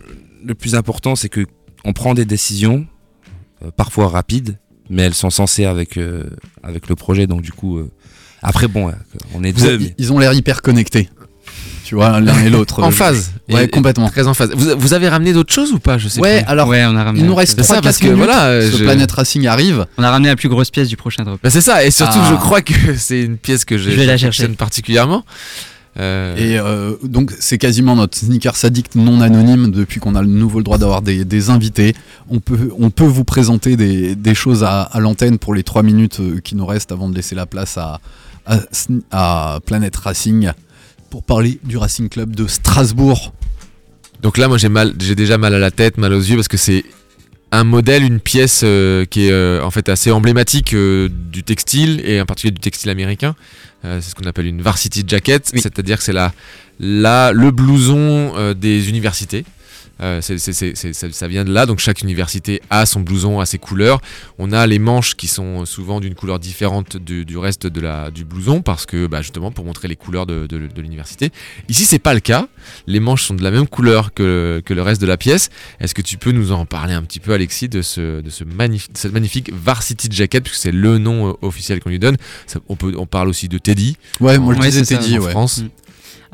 le 0.45 0.55
plus 0.55 0.75
important, 0.75 1.17
c'est 1.17 1.29
que 1.29 1.47
on 1.85 1.93
prend 1.93 2.15
des 2.15 2.25
décisions, 2.25 2.87
euh, 3.65 3.71
parfois 3.77 4.09
rapides, 4.09 4.59
mais 4.91 5.03
elles 5.03 5.15
sont 5.15 5.31
censées 5.31 5.65
avec, 5.67 5.97
euh, 5.97 6.25
avec 6.63 6.89
le 6.89 6.95
projet. 6.95 7.27
Donc, 7.27 7.43
du 7.43 7.53
coup, 7.53 7.79
euh, 7.79 7.91
après, 8.43 8.69
bon, 8.69 8.91
on 9.35 9.43
est 9.45 9.53
Vous 9.53 9.65
deux. 9.67 9.79
mais- 9.79 9.95
Ils 9.99 10.13
ont 10.13 10.19
l'air 10.19 10.33
hyper 10.33 10.63
connectés. 10.63 11.09
Tu 11.85 11.95
vois, 11.97 12.19
l'un 12.19 12.39
et 12.43 12.49
l'autre. 12.49 12.83
En 12.83 12.91
phase. 12.91 13.33
Ouais, 13.51 13.65
Et- 13.65 13.69
complètement. 13.69 14.09
Très 14.09 14.27
en 14.27 14.33
phase. 14.33 14.51
Vous, 14.55 14.71
vous 14.79 14.95
avez 14.95 15.07
ramené 15.11 15.35
d'autres 15.35 15.53
choses 15.53 15.71
ou 15.73 15.79
pas? 15.79 15.99
Je 15.99 16.09
sais 16.09 16.19
Ouais, 16.21 16.41
plus. 16.43 16.51
alors, 16.51 16.69
ouais, 16.69 16.83
on 16.87 16.97
a 16.97 17.05
ramené. 17.05 17.21
il 17.23 17.27
nous 17.27 17.33
la- 17.33 17.39
reste 17.41 17.59
ça, 17.59 17.75
3 17.75 17.83
parce 17.83 17.99
4 17.99 18.09
que 18.09 18.15
minutes. 18.15 18.25
voilà, 18.25 18.63
ce 18.71 18.79
je- 18.79 18.85
Planet 18.85 19.11
Racing 19.13 19.47
arrive. 19.47 19.85
On 19.99 20.03
a 20.03 20.11
ramené 20.11 20.31
la 20.31 20.37
plus 20.37 20.49
grosse 20.49 20.71
pièce 20.71 20.89
du 20.89 20.97
prochain 20.97 21.25
drop. 21.25 21.39
Bah, 21.43 21.51
c'est 21.51 21.61
ça, 21.61 21.85
et 21.85 21.91
surtout, 21.91 22.19
Ah. 22.23 22.29
je 22.31 22.37
crois 22.37 22.63
que 22.63 22.73
c'est 22.97 23.21
une 23.23 23.37
pièce 23.37 23.67
que 23.67 23.77
je, 23.77 23.91
Je 23.91 23.97
vais 23.97 24.07
la 24.07 24.17
chercher. 24.17 24.49
particulièrement. 24.49 25.25
Euh, 25.99 26.36
Et 26.36 26.59
euh, 26.59 26.95
donc 27.05 27.32
c'est 27.38 27.59
quasiment 27.59 27.95
notre 27.95 28.18
sneakers 28.18 28.64
addict 28.64 28.97
non 28.97 29.20
anonyme 29.20 29.70
depuis 29.70 30.01
qu'on 30.01 30.16
a 30.16 30.22
le 30.22 30.28
nouveau 30.28 30.59
le 30.59 30.64
droit 30.64 30.78
d'avoir 30.78 31.03
des, 31.03 31.24
des 31.24 31.51
invités. 31.51 31.95
On 32.28 32.40
peut, 32.40 32.72
on 32.78 32.90
peut 32.90 33.05
vous 33.05 33.24
présenter 33.24 33.76
des, 33.76 34.16
des 34.16 34.34
choses 34.34 34.64
à, 34.64 34.82
à 34.82 34.99
l'antenne 35.01 35.38
pour 35.38 35.55
les 35.55 35.62
3 35.62 35.82
minutes 35.84 36.18
euh, 36.20 36.40
qui 36.42 36.57
nous 36.57 36.66
restent 36.66 36.90
avant 36.92 37.09
de 37.09 37.14
laisser 37.14 37.34
la 37.36 37.47
place 37.47 37.78
à, 37.78 38.01
à, 38.47 38.59
Sn- 38.72 39.03
à 39.12 39.61
Planet 39.64 39.95
Racing 39.95 40.51
pour 41.11 41.22
parler 41.22 41.61
du 41.62 41.76
Racing 41.76 42.09
Club 42.09 42.34
de 42.34 42.49
Strasbourg. 42.49 43.32
Donc 44.20 44.36
là, 44.38 44.49
moi, 44.49 44.59
j'ai 44.59 44.68
mal, 44.70 44.95
j'ai 44.99 45.14
déjà 45.14 45.38
mal 45.38 45.55
à 45.55 45.59
la 45.61 45.70
tête, 45.70 45.97
mal 45.99 46.12
aux 46.12 46.18
yeux, 46.20 46.34
parce 46.34 46.49
que 46.49 46.57
c'est 46.57 46.82
un 47.55 47.65
modèle, 47.65 48.03
une 48.03 48.21
pièce 48.21 48.63
euh, 48.65 49.05
qui 49.05 49.27
est 49.27 49.33
euh, 49.33 49.63
en 49.63 49.71
fait 49.71 49.89
assez 49.89 50.11
emblématique 50.11 50.75
euh, 50.75 51.09
du 51.11 51.43
textile 51.43 52.01
et 52.05 52.21
en 52.21 52.27
particulier 52.27 52.53
du 52.53 52.61
textile 52.61 52.91
américain. 52.91 53.35
C'est 53.83 54.01
ce 54.01 54.15
qu'on 54.15 54.25
appelle 54.25 54.47
une 54.47 54.63
varsity 54.63 55.05
jacket, 55.07 55.51
Oui. 55.53 55.61
c'est-à-dire 55.61 55.99
que 55.99 56.05
c'est 56.05 56.15
la, 56.15 56.33
la, 56.81 57.33
le 57.33 57.51
blouson 57.51 58.55
des 58.55 58.89
universités. 58.89 59.45
Euh, 60.01 60.20
ça, 60.20 60.32
ça 61.12 61.28
vient 61.28 61.45
de 61.45 61.53
là, 61.53 61.66
donc 61.66 61.78
chaque 61.78 62.03
université 62.03 62.61
a 62.70 62.84
son 62.84 63.01
blouson, 63.01 63.38
a 63.40 63.47
ses 63.47 63.59
couleurs. 63.59 64.01
On 64.38 64.53
a 64.53 64.66
les 64.66 64.78
manches 64.78 65.14
qui 65.14 65.28
sont 65.28 65.64
souvent 65.66 66.01
d'une 66.01 66.14
couleur 66.14 66.38
différente 66.40 66.97
du, 66.97 67.24
du 67.24 67.38
reste 67.38 67.66
de 67.66 67.80
la, 67.80 68.11
du 68.11 68.24
blouson, 68.24 68.61
parce 68.61 68.86
que 68.86 69.07
bah, 69.07 69.22
justement 69.22 69.53
pour 69.53 69.64
montrer 69.64 69.86
les 69.88 69.97
couleurs 69.97 70.26
de, 70.26 70.47
de- 70.47 70.66
de 70.66 70.82
l'université. 70.82 71.30
Ici, 71.68 71.84
c'est 71.84 71.99
pas 72.01 72.12
le 72.14 72.20
cas. 72.20 72.49
Les 72.86 72.99
manches 73.01 73.22
sont 73.24 73.34
de 73.34 73.42
la 73.42 73.51
même 73.51 73.68
couleur 73.68 74.12
que, 74.12 74.61
que 74.64 74.74
le 74.74 74.82
reste 74.82 75.01
de 75.01 75.07
la 75.07 75.16
pièce. 75.16 75.51
Est-ce 75.80 75.95
que 75.95 76.03
tu 76.03 76.18
peux 76.18 76.32
nous 76.32 76.51
en 76.53 76.66
parler 76.66 76.95
un 76.95 77.03
petit 77.03 77.20
peu, 77.20 77.32
Alexis, 77.32 77.68
de, 77.68 77.82
ce, 77.82 78.20
de 78.20 78.30
ce 78.30 78.42
magnif- 78.45 78.88
cette 78.95 79.12
magnifique 79.12 79.53
Varsity 79.53 80.09
Jacket, 80.11 80.42
puisque 80.42 80.61
c'est 80.61 80.72
le 80.72 80.99
nom 80.99 81.28
euh, 81.30 81.32
officiel 81.42 81.80
qu'on 81.80 81.90
lui 81.90 81.99
donne. 82.01 82.16
Ça- 82.47 82.59
on, 82.68 82.74
peut, 82.76 82.95
on 82.99 83.07
parle 83.07 83.28
aussi 83.28 83.49
de 83.49 83.59
Teddy. 83.59 83.97
Ouais, 84.20 84.38
moi 84.38 84.55
je 84.55 84.61
disais 84.61 84.82
Teddy, 84.82 85.18
en 85.18 85.22
ouais. 85.22 85.30
France. 85.30 85.59
Mm. 85.62 85.68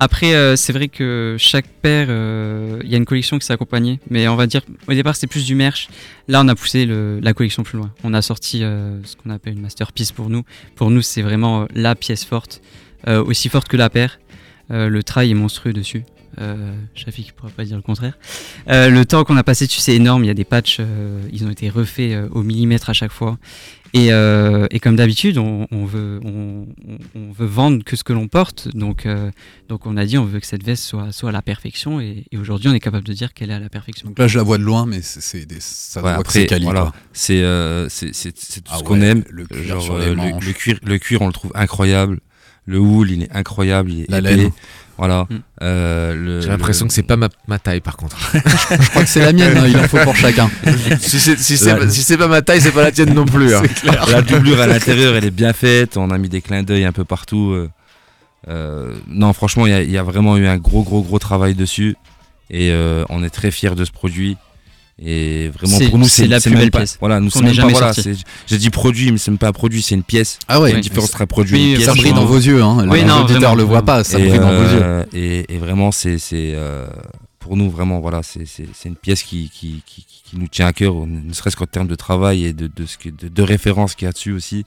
Après, 0.03 0.34
euh, 0.34 0.57
c'est 0.57 0.72
vrai 0.72 0.88
que 0.88 1.36
chaque 1.38 1.66
paire, 1.66 2.07
euh, 2.09 2.80
il 2.82 2.90
y 2.90 2.94
a 2.94 2.96
une 2.96 3.05
collection 3.05 3.38
qui 3.38 3.44
s'est 3.44 3.53
accompagnée. 3.53 4.01
Mais 4.09 4.28
on 4.28 4.34
va 4.34 4.46
dire, 4.46 4.62
au 4.88 4.94
départ, 4.94 5.14
c'était 5.14 5.26
plus 5.26 5.44
du 5.44 5.55
merch. 5.55 5.90
Là, 6.26 6.40
on 6.42 6.48
a 6.48 6.55
poussé 6.55 6.86
la 6.86 7.34
collection 7.34 7.62
plus 7.64 7.76
loin. 7.76 7.92
On 8.03 8.14
a 8.14 8.22
sorti 8.22 8.64
euh, 8.64 8.98
ce 9.05 9.14
qu'on 9.16 9.28
appelle 9.28 9.53
une 9.53 9.61
masterpiece 9.61 10.11
pour 10.11 10.30
nous. 10.30 10.42
Pour 10.74 10.90
nous, 10.90 11.03
c'est 11.03 11.20
vraiment 11.20 11.66
la 11.74 11.94
pièce 11.94 12.24
forte, 12.24 12.62
aussi 13.07 13.51
forte 13.51 13.68
que 13.68 13.76
la 13.76 13.90
paire. 13.90 14.18
Le 14.70 15.03
trail 15.03 15.32
est 15.32 15.34
monstrueux 15.34 15.74
dessus. 15.74 16.05
Euh, 16.39 16.72
Shafik 16.95 17.28
ne 17.28 17.33
pourrait 17.33 17.53
pas 17.53 17.64
dire 17.64 17.76
le 17.76 17.83
contraire. 17.83 18.16
Euh, 18.68 18.89
le 18.89 19.05
temps 19.05 19.24
qu'on 19.24 19.37
a 19.37 19.43
passé 19.43 19.66
dessus, 19.66 19.81
c'est 19.81 19.95
énorme. 19.97 20.24
Il 20.24 20.28
y 20.28 20.31
a 20.31 20.35
des 20.35 20.45
patchs, 20.45 20.76
euh, 20.81 21.20
ils 21.33 21.45
ont 21.45 21.51
été 21.51 21.68
refaits 21.68 22.12
euh, 22.12 22.28
au 22.31 22.43
millimètre 22.43 22.89
à 22.89 22.93
chaque 22.93 23.12
fois. 23.12 23.39
Et, 23.93 24.12
euh, 24.12 24.68
et 24.70 24.78
comme 24.78 24.95
d'habitude, 24.95 25.37
on, 25.39 25.66
on 25.72 25.85
veut, 25.85 26.20
on, 26.24 26.64
on- 26.87 26.99
on 27.16 27.33
veut 27.33 27.47
vendre 27.47 27.83
que 27.83 27.97
ce 27.97 28.05
que 28.05 28.12
l'on 28.12 28.28
porte. 28.28 28.68
Donc, 28.76 29.05
euh, 29.05 29.33
donc 29.68 29.85
on 29.87 29.97
a 29.97 30.07
dit 30.07 30.16
on 30.16 30.24
veut 30.24 30.39
que 30.39 30.47
cette 30.47 30.62
veste 30.62 30.85
soit, 30.85 31.11
soit 31.11 31.31
à 31.31 31.33
la 31.33 31.43
perfection. 31.43 32.01
Et, 32.01 32.24
et 32.31 32.39
aujourd'hui, 32.39 32.68
on 32.68 32.74
est 32.74 32.78
capable 32.81 33.05
de 33.05 33.12
dire 33.12 33.35
qu'elle 33.35 33.51
est 33.51 33.55
à 33.55 33.59
la 33.59 33.68
perfection. 33.68 34.07
Donc 34.09 34.18
là, 34.20 34.28
je 34.28 34.39
la 34.39 34.45
vois 34.45 34.59
de 34.59 34.62
loin, 34.62 34.87
mais 34.87 35.01
c'est, 35.03 35.45
ça 35.61 36.01
Ouais, 36.01 36.03
voit 36.05 36.14
que 36.14 36.20
après, 36.20 36.47
c'est 36.49 36.61
voilà, 36.61 36.93
c'est 37.12 37.43
euh, 37.43 37.89
tout 37.89 38.61
Ah 38.70 38.78
ce 38.78 38.85
qu'on 38.85 39.01
aime. 39.01 39.24
le 39.28 39.45
cuir 39.47 39.64
Genre, 39.64 39.83
sur 39.83 39.99
les 39.99 40.05
euh, 40.07 40.11
le, 40.11 40.14
manches. 40.16 40.47
le 40.47 40.53
cuir, 40.53 40.78
le 40.85 40.99
cuir, 40.99 41.22
on 41.22 41.26
le 41.26 41.33
trouve 41.33 41.51
incroyable. 41.57 42.20
Le 42.66 42.78
wool, 42.78 43.11
il 43.11 43.22
est 43.24 43.32
incroyable. 43.34 43.90
Il 43.90 44.00
est 44.02 44.06
La 44.11 44.18
épais. 44.18 44.36
laine. 44.36 44.50
Voilà. 44.98 45.26
Mm. 45.30 45.36
Euh, 45.62 46.14
le- 46.14 46.40
J'ai 46.42 46.48
l'impression 46.48 46.84
le- 46.84 46.88
que 46.88 46.94
c'est 46.94 47.02
pas 47.02 47.16
ma, 47.16 47.28
ma 47.48 47.58
taille 47.58 47.80
par 47.80 47.96
contre. 47.96 48.16
Je 48.34 48.88
crois 48.90 49.02
que 49.02 49.08
c'est 49.08 49.20
la 49.20 49.32
mienne, 49.32 49.56
hein, 49.56 49.64
il 49.66 49.76
en 49.78 49.88
faut 49.88 49.96
pour 49.98 50.14
chacun. 50.14 50.50
si 51.00 51.18
c'est 51.18 51.38
si 51.38 51.56
c'est 51.56 51.70
La- 51.72 51.76
pas, 51.76 51.88
si 51.88 52.02
c'est 52.02 52.18
pas 52.18 52.28
ma 52.28 52.42
taille, 52.42 52.61
c'est 52.61 52.70
pas 52.72 52.82
la 52.82 52.92
tienne 52.92 53.14
non 53.14 53.24
plus. 53.24 53.54
hein. 53.54 53.62
La 54.11 54.20
doublure 54.22 54.61
à 54.61 54.66
l'intérieur, 54.68 55.16
elle 55.16 55.24
est 55.24 55.30
bien 55.30 55.52
faite. 55.54 55.96
On 55.96 56.11
a 56.11 56.18
mis 56.18 56.28
des 56.28 56.42
clins 56.42 56.62
d'œil 56.62 56.84
un 56.84 56.92
peu 56.92 57.04
partout. 57.04 57.52
euh. 57.52 57.70
Euh, 58.48 58.94
non, 59.08 59.32
franchement, 59.32 59.66
il 59.66 59.88
y 59.88 59.92
y, 59.92 59.98
a 59.98 60.02
vraiment 60.02 60.36
eu 60.36 60.46
un 60.46 60.56
gros, 60.58 60.82
gros, 60.82 61.02
gros 61.02 61.18
travail 61.18 61.54
dessus. 61.54 61.96
Et 62.50 62.70
euh, 62.72 63.04
on 63.11 63.22
est 63.22 63.30
très 63.30 63.50
fiers 63.50 63.74
de 63.74 63.84
ce 63.84 63.92
produit. 63.92 64.36
Et 65.03 65.48
vraiment, 65.48 65.78
pour 65.88 65.98
nous, 65.98 66.09
c'est 66.09 66.26
la 66.26 66.40
plus 66.40 66.51
belle 66.55 66.70
pas- 66.70 66.80
pièce 66.80 66.98
Voilà, 67.01 67.20
nous 67.20 67.30
c'est 67.30 67.38
ait 67.38 67.42
même 67.42 67.51
pas, 67.53 67.57
jamais 67.62 67.72
voilà, 67.72 67.92
J'ai 68.46 68.59
dit 68.59 68.68
produit, 68.70 69.11
mais 69.12 69.16
c'est 69.18 69.30
même 69.30 69.38
pas 69.38 69.48
un 69.48 69.53
produit, 69.53 69.80
c'est 69.80 69.94
une 69.94 70.03
pièce. 70.03 70.38
Ah 70.46 70.61
ouais, 70.61 70.68
Il 70.68 70.72
y 70.72 70.74
a 70.74 70.76
une 70.76 70.82
différence 70.82 71.09
entre 71.11 71.22
un 71.22 71.26
produit 71.26 71.57
et 71.59 71.62
Oui, 71.62 71.70
une 71.70 71.76
pièce. 71.76 71.86
ça 71.86 71.94
brille 71.94 72.12
dans 72.12 72.26
vos 72.26 72.36
yeux, 72.36 72.62
hein. 72.62 72.86
Oui, 72.88 73.03
non, 73.05 73.24
vraiment, 73.24 73.55
le 73.55 73.62
voient 73.62 73.82
pas, 73.84 74.05
ça 74.05 74.18
et, 74.18 74.28
brille 74.28 74.40
dans 74.40 74.51
vos 74.55 74.62
yeux. 74.62 74.80
euh, 74.82 75.05
et, 75.14 75.55
et 75.55 75.59
vraiment, 75.59 75.90
c'est 75.90 76.18
c'est, 76.18 76.53
euh, 76.55 76.86
pour 77.38 77.57
nous 77.57 77.70
vraiment 77.70 78.01
voilà, 78.01 78.20
c'est 78.22 78.44
une 78.84 78.96
pièce 78.96 79.22
qui, 79.22 79.48
qui, 79.48 79.82
qui, 79.86 80.05
qui 80.07 80.36
nous 80.38 80.48
tient 80.48 80.66
à 80.66 80.72
cœur, 80.74 80.94
ne 81.07 81.32
serait-ce 81.32 81.57
qu'en 81.57 81.64
termes 81.66 81.88
de 81.88 81.94
travail 81.94 82.44
et 82.44 82.53
de, 82.53 82.66
de, 82.66 82.84
ce 82.84 82.98
que- 82.98 83.09
de, 83.09 83.28
de 83.28 83.42
références 83.42 83.94
qu'il 83.94 84.05
y 84.05 84.09
a 84.09 84.12
dessus 84.12 84.32
aussi. 84.32 84.66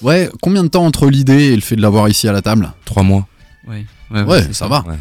Ouais, 0.00 0.30
combien 0.40 0.62
de 0.62 0.68
temps 0.68 0.84
entre 0.86 1.06
l'idée 1.10 1.46
et 1.52 1.54
le 1.56 1.60
fait 1.60 1.74
de 1.76 1.82
l'avoir 1.82 2.08
ici 2.08 2.28
à 2.28 2.32
la 2.32 2.40
table? 2.42 2.72
Trois 2.84 3.02
mois. 3.02 3.26
Ouais, 3.66 3.84
ouais, 4.12 4.52
ça 4.52 4.68
va. 4.68 4.84
Ouais. 4.86 4.94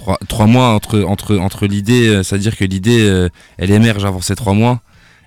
Trois, 0.00 0.18
trois 0.28 0.46
mois 0.46 0.68
entre, 0.68 1.02
entre, 1.02 1.36
entre 1.36 1.66
l'idée, 1.66 2.08
euh, 2.08 2.22
c'est-à-dire 2.22 2.56
que 2.56 2.64
l'idée, 2.64 3.02
euh, 3.02 3.28
elle 3.58 3.70
émerge 3.70 4.02
avant 4.06 4.22
ces 4.22 4.34
trois 4.34 4.54
mois, 4.54 4.80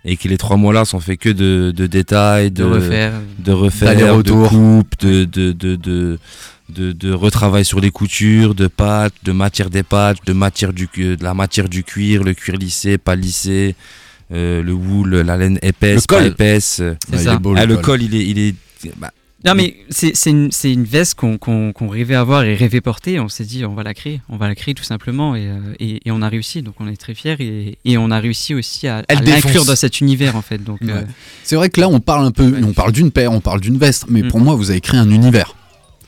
et 0.03 0.17
que 0.17 0.27
les 0.27 0.37
trois 0.39 0.57
mois-là 0.57 0.83
sont 0.83 0.99
faits 0.99 1.19
que 1.19 1.29
de, 1.29 1.71
de 1.75 1.85
détails, 1.85 2.49
De 2.49 2.63
de, 2.63 2.69
refaire. 2.69 3.13
de 3.37 3.51
refaire, 3.51 3.95
de 4.23 4.31
coupe, 4.47 4.97
de, 4.99 5.25
de, 5.25 5.51
de, 5.51 5.75
de, 5.75 6.17
de, 6.69 6.91
de 6.91 7.11
retravail 7.13 7.63
sur 7.65 7.79
les 7.79 7.91
coutures, 7.91 8.55
de 8.55 8.65
pâtes, 8.65 9.13
de 9.23 9.31
matière 9.31 9.69
des 9.69 9.83
pâtes, 9.83 10.17
de, 10.25 10.33
matière 10.33 10.73
du, 10.73 10.89
de 10.95 11.23
la 11.23 11.35
matière 11.35 11.69
du 11.69 11.83
cuir, 11.83 12.23
le 12.23 12.33
cuir 12.33 12.55
lissé, 12.57 12.97
pas 12.97 13.15
lissé, 13.15 13.75
euh, 14.31 14.63
le 14.63 14.73
wool, 14.73 15.17
la 15.21 15.37
laine 15.37 15.59
épaisse, 15.61 16.01
Le 16.01 16.07
col. 16.07 16.19
pas 16.23 16.25
épaisse. 16.29 16.81
Ah, 16.81 17.65
le 17.67 17.75
col. 17.75 17.81
col, 17.83 18.01
il 18.01 18.15
est, 18.15 18.25
il 18.25 18.39
est 18.39 18.55
bah, 18.97 19.11
Non 19.45 19.55
mais 19.55 19.75
c'est 19.89 20.13
une, 20.29 20.83
veste 20.85 21.15
qu'on 21.15 21.87
rêvait 21.89 22.15
avoir 22.15 22.43
et 22.43 22.55
rêvait 22.55 22.79
porter. 22.81 23.19
On 23.19 23.27
s'est 23.27 23.43
dit 23.43 23.65
on 23.65 23.73
va 23.75 23.83
la 23.83 23.93
créer, 23.93 24.21
on 24.29 24.37
va 24.37 24.47
la 24.47 24.55
créer 24.55 24.73
tout 24.73 24.83
simplement 24.83 25.35
et, 25.35 25.47
euh, 25.47 25.57
et, 25.79 25.99
et 26.07 26.11
on 26.11 26.21
a 26.21 26.29
réussi. 26.29 26.61
Donc 26.61 26.75
on 26.79 26.87
est 26.87 26.95
très 26.95 27.13
fiers 27.13 27.35
et, 27.39 27.77
et 27.83 27.97
on 27.97 28.09
a 28.09 28.19
réussi 28.19 28.53
aussi 28.55 28.87
à, 28.87 29.03
à 29.07 29.15
l'inclure 29.15 29.65
dans 29.65 29.75
cet 29.75 29.99
univers 30.01 30.35
en 30.37 30.41
fait. 30.41 30.63
Donc 30.63 30.81
euh, 30.83 31.01
Ouais. 31.01 31.07
C'est 31.43 31.55
vrai 31.55 31.69
que 31.69 31.81
là, 31.81 31.89
on 31.89 31.99
parle 31.99 32.25
un 32.25 32.31
peu, 32.31 32.53
on 32.63 32.73
parle 32.73 32.91
d'une 32.93 33.11
paire, 33.11 33.31
on 33.31 33.41
parle 33.41 33.59
d'une 33.59 33.77
veste, 33.77 34.05
mais 34.09 34.21
Mm. 34.23 34.27
pour 34.29 34.39
moi, 34.39 34.55
vous 34.55 34.69
avez 34.71 34.79
créé 34.81 34.99
un 34.99 35.09
univers. 35.11 35.55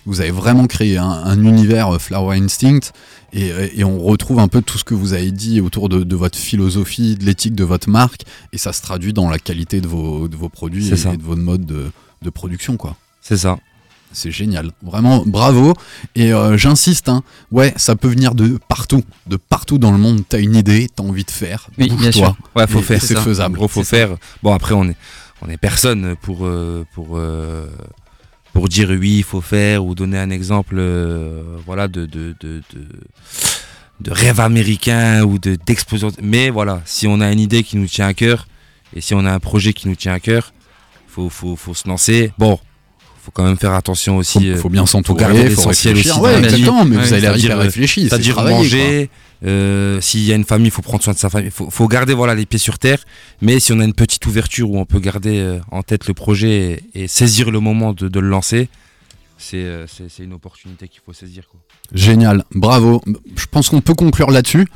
Vous 0.05 0.21
avez 0.21 0.29
vraiment 0.31 0.67
créé 0.67 0.97
un, 0.97 1.09
un 1.09 1.43
univers 1.43 1.95
euh, 1.95 1.99
Flower 1.99 2.37
Instinct, 2.37 2.91
et, 3.33 3.51
et 3.75 3.83
on 3.83 3.99
retrouve 3.99 4.39
un 4.39 4.47
peu 4.47 4.61
tout 4.61 4.77
ce 4.77 4.83
que 4.83 4.93
vous 4.93 5.13
avez 5.13 5.31
dit 5.31 5.59
autour 5.59 5.89
de, 5.89 6.03
de 6.03 6.15
votre 6.15 6.37
philosophie, 6.37 7.15
de 7.15 7.25
l'éthique 7.25 7.55
de 7.55 7.63
votre 7.63 7.89
marque, 7.89 8.21
et 8.53 8.57
ça 8.57 8.71
se 8.71 8.81
traduit 8.81 9.11
dans 9.13 9.29
la 9.29 9.39
qualité 9.39 9.81
de 9.81 9.87
vos, 9.87 10.27
de 10.27 10.35
vos 10.37 10.47
produits 10.49 10.87
et 10.87 10.91
de 11.17 11.23
votre 11.23 11.41
mode 11.41 11.65
de, 11.65 11.85
de 12.21 12.29
production, 12.29 12.77
quoi. 12.77 12.95
C'est 13.27 13.37
ça. 13.37 13.57
C'est 14.11 14.31
génial, 14.31 14.71
vraiment 14.81 15.23
bravo. 15.25 15.73
Et 16.15 16.31
euh, 16.31 16.57
j'insiste, 16.57 17.09
hein, 17.09 17.21
ouais, 17.51 17.73
ça 17.75 17.95
peut 17.97 18.07
venir 18.07 18.33
de 18.35 18.57
partout, 18.69 19.03
de 19.27 19.35
partout 19.35 19.77
dans 19.77 19.91
le 19.91 19.97
monde. 19.97 20.21
T'as 20.29 20.39
une 20.39 20.55
idée, 20.55 20.87
t'as 20.95 21.03
envie 21.03 21.25
de 21.25 21.31
faire, 21.31 21.67
Oui, 21.77 21.87
bien 21.87 21.95
bouge-toi. 21.97 22.11
sûr. 22.11 22.35
Ouais, 22.55 22.67
faut 22.67 22.79
Et- 22.79 22.83
faire. 22.83 23.01
c'est 23.01 23.17
faisable. 23.17 23.55
gros, 23.55 23.67
faut 23.67 23.83
faire. 23.83 24.15
Bon, 24.41 24.53
après, 24.53 24.73
on 24.73 24.85
est, 24.87 24.95
on 25.41 25.49
est 25.49 25.57
personne 25.57 26.15
pour, 26.21 26.45
euh, 26.45 26.85
pour, 26.93 27.17
euh, 27.17 27.67
pour 28.53 28.69
dire 28.69 28.89
oui, 28.91 29.17
il 29.17 29.23
faut 29.23 29.41
faire 29.41 29.83
ou 29.83 29.95
donner 29.95 30.17
un 30.19 30.29
exemple, 30.29 30.79
voilà, 31.65 31.87
de, 31.89 32.05
de, 32.05 32.35
de, 32.39 32.61
de, 32.73 32.87
de 33.99 34.11
rêve 34.11 34.39
américain 34.39 35.23
ou 35.23 35.39
de 35.39 35.57
d'explosion. 35.65 36.11
Mais 36.21 36.49
voilà, 36.51 36.81
si 36.85 37.05
on 37.07 37.19
a 37.19 37.29
une 37.33 37.39
idée 37.41 37.63
qui 37.63 37.75
nous 37.75 37.87
tient 37.87 38.07
à 38.07 38.13
cœur 38.13 38.47
et 38.95 39.01
si 39.01 39.13
on 39.13 39.25
a 39.25 39.31
un 39.33 39.39
projet 39.39 39.73
qui 39.73 39.89
nous 39.89 39.95
tient 39.95 40.13
à 40.13 40.21
cœur, 40.21 40.53
faut, 41.09 41.29
faut, 41.29 41.57
faut 41.57 41.73
se 41.73 41.85
lancer. 41.89 42.31
Bon, 42.37 42.59
faut 43.25 43.31
quand 43.31 43.43
même 43.43 43.57
faire 43.57 43.73
attention 43.73 44.13
Faut, 44.15 44.19
aussi. 44.19 44.49
euh, 44.49 44.55
faut 44.55 44.69
bien 44.69 44.85
s'entourer, 44.85 45.23
faut 45.49 45.67
réfléchir. 45.69 46.17
aussi 46.17 46.19
Ouais, 46.21 46.37
exactement, 46.37 46.85
mais 46.85 46.95
Ouais, 46.97 47.01
vous 47.03 47.07
c'est-à-dire, 47.09 47.37
hyper 47.37 47.57
euh, 47.57 47.61
réfléchi. 47.61 48.03
c'est 48.03 48.09
C'est-à-dire 48.09 48.41
manger. 48.43 49.09
euh, 49.45 49.99
S'il 50.01 50.21
y 50.23 50.31
a 50.31 50.35
une 50.35 50.43
famille, 50.45 50.67
il 50.67 50.71
faut 50.71 50.81
prendre 50.81 51.03
soin 51.03 51.13
de 51.13 51.17
sa 51.17 51.29
famille. 51.29 51.47
Il 51.47 51.51
faut, 51.51 51.69
faut 51.69 51.87
garder 51.87 52.13
voilà, 52.13 52.35
les 52.35 52.45
pieds 52.45 52.59
sur 52.59 52.77
terre. 52.79 52.99
Mais 53.41 53.59
si 53.59 53.73
on 53.73 53.79
a 53.79 53.83
une 53.83 53.93
petite 53.93 54.25
ouverture 54.27 54.69
où 54.69 54.77
on 54.77 54.85
peut 54.85 54.99
garder 54.99 55.39
euh, 55.39 55.59
en 55.71 55.81
tête 55.83 56.07
le 56.07 56.13
projet 56.13 56.81
et, 56.93 57.03
et 57.03 57.07
saisir 57.07 57.51
le 57.51 57.59
moment 57.59 57.93
de, 57.93 58.07
de 58.07 58.19
le 58.19 58.29
lancer, 58.29 58.69
c'est 59.37 59.57
euh, 59.57 59.85
une 60.19 60.33
opportunité 60.33 60.87
qu'il 60.87 61.01
faut 61.05 61.13
saisir. 61.13 61.43
Quoi. 61.49 61.59
Génial, 61.93 62.43
bravo. 62.53 63.01
Je 63.35 63.45
pense 63.51 63.69
qu'on 63.69 63.81
peut 63.81 63.93
conclure 63.95 64.31
là-dessus. 64.31 64.67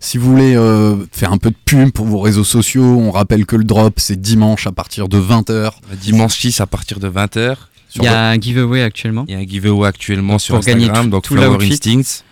Si 0.00 0.16
vous 0.16 0.30
voulez 0.30 0.54
euh, 0.54 0.94
faire 1.10 1.32
un 1.32 1.38
peu 1.38 1.50
de 1.50 1.56
pub 1.64 1.90
pour 1.90 2.06
vos 2.06 2.20
réseaux 2.20 2.44
sociaux, 2.44 2.84
on 2.84 3.10
rappelle 3.10 3.44
que 3.46 3.56
le 3.56 3.64
drop 3.64 3.94
c'est 3.98 4.20
dimanche 4.20 4.66
à 4.68 4.72
partir 4.72 5.08
de 5.08 5.18
20h. 5.20 5.72
Dimanche 6.00 6.38
6 6.38 6.60
à 6.60 6.66
partir 6.66 7.00
de 7.00 7.08
20h. 7.10 7.56
Il 7.96 8.02
y 8.02 8.06
a 8.06 8.28
un 8.30 8.38
giveaway 8.40 8.82
actuellement. 8.82 9.24
Il 9.28 9.32
y 9.34 9.36
a 9.36 9.40
un 9.40 9.46
giveaway 9.46 9.86
actuellement 9.88 10.34
Donc, 10.34 10.40
sur 10.40 10.54
pour 10.56 10.64
gagner 10.64 10.84
Instagram, 10.84 11.04
tout- 11.06 11.10
donc 11.10 11.22
tout 11.24 11.34
Flower. 11.34 11.66
Instincts. 11.66 12.22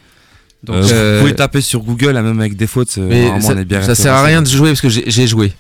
Donc, 0.64 0.76
Euh, 0.76 0.88
euh, 0.92 1.16
Vous 1.18 1.24
pouvez 1.26 1.34
taper 1.36 1.60
sur 1.60 1.80
Google, 1.80 2.16
hein, 2.16 2.22
même 2.22 2.40
avec 2.40 2.56
des 2.56 2.66
fautes. 2.66 2.96
euh, 2.98 3.06
Mais 3.08 3.40
ça, 3.40 3.52
on 3.54 3.58
est 3.58 3.64
bien 3.64 3.82
ça 3.82 3.94
sert 3.94 4.12
à 4.14 4.22
rien 4.24 4.42
de 4.42 4.48
jouer 4.48 4.70
parce 4.70 4.80
que 4.80 4.88
j'ai 4.88 5.26
joué. 5.26 5.52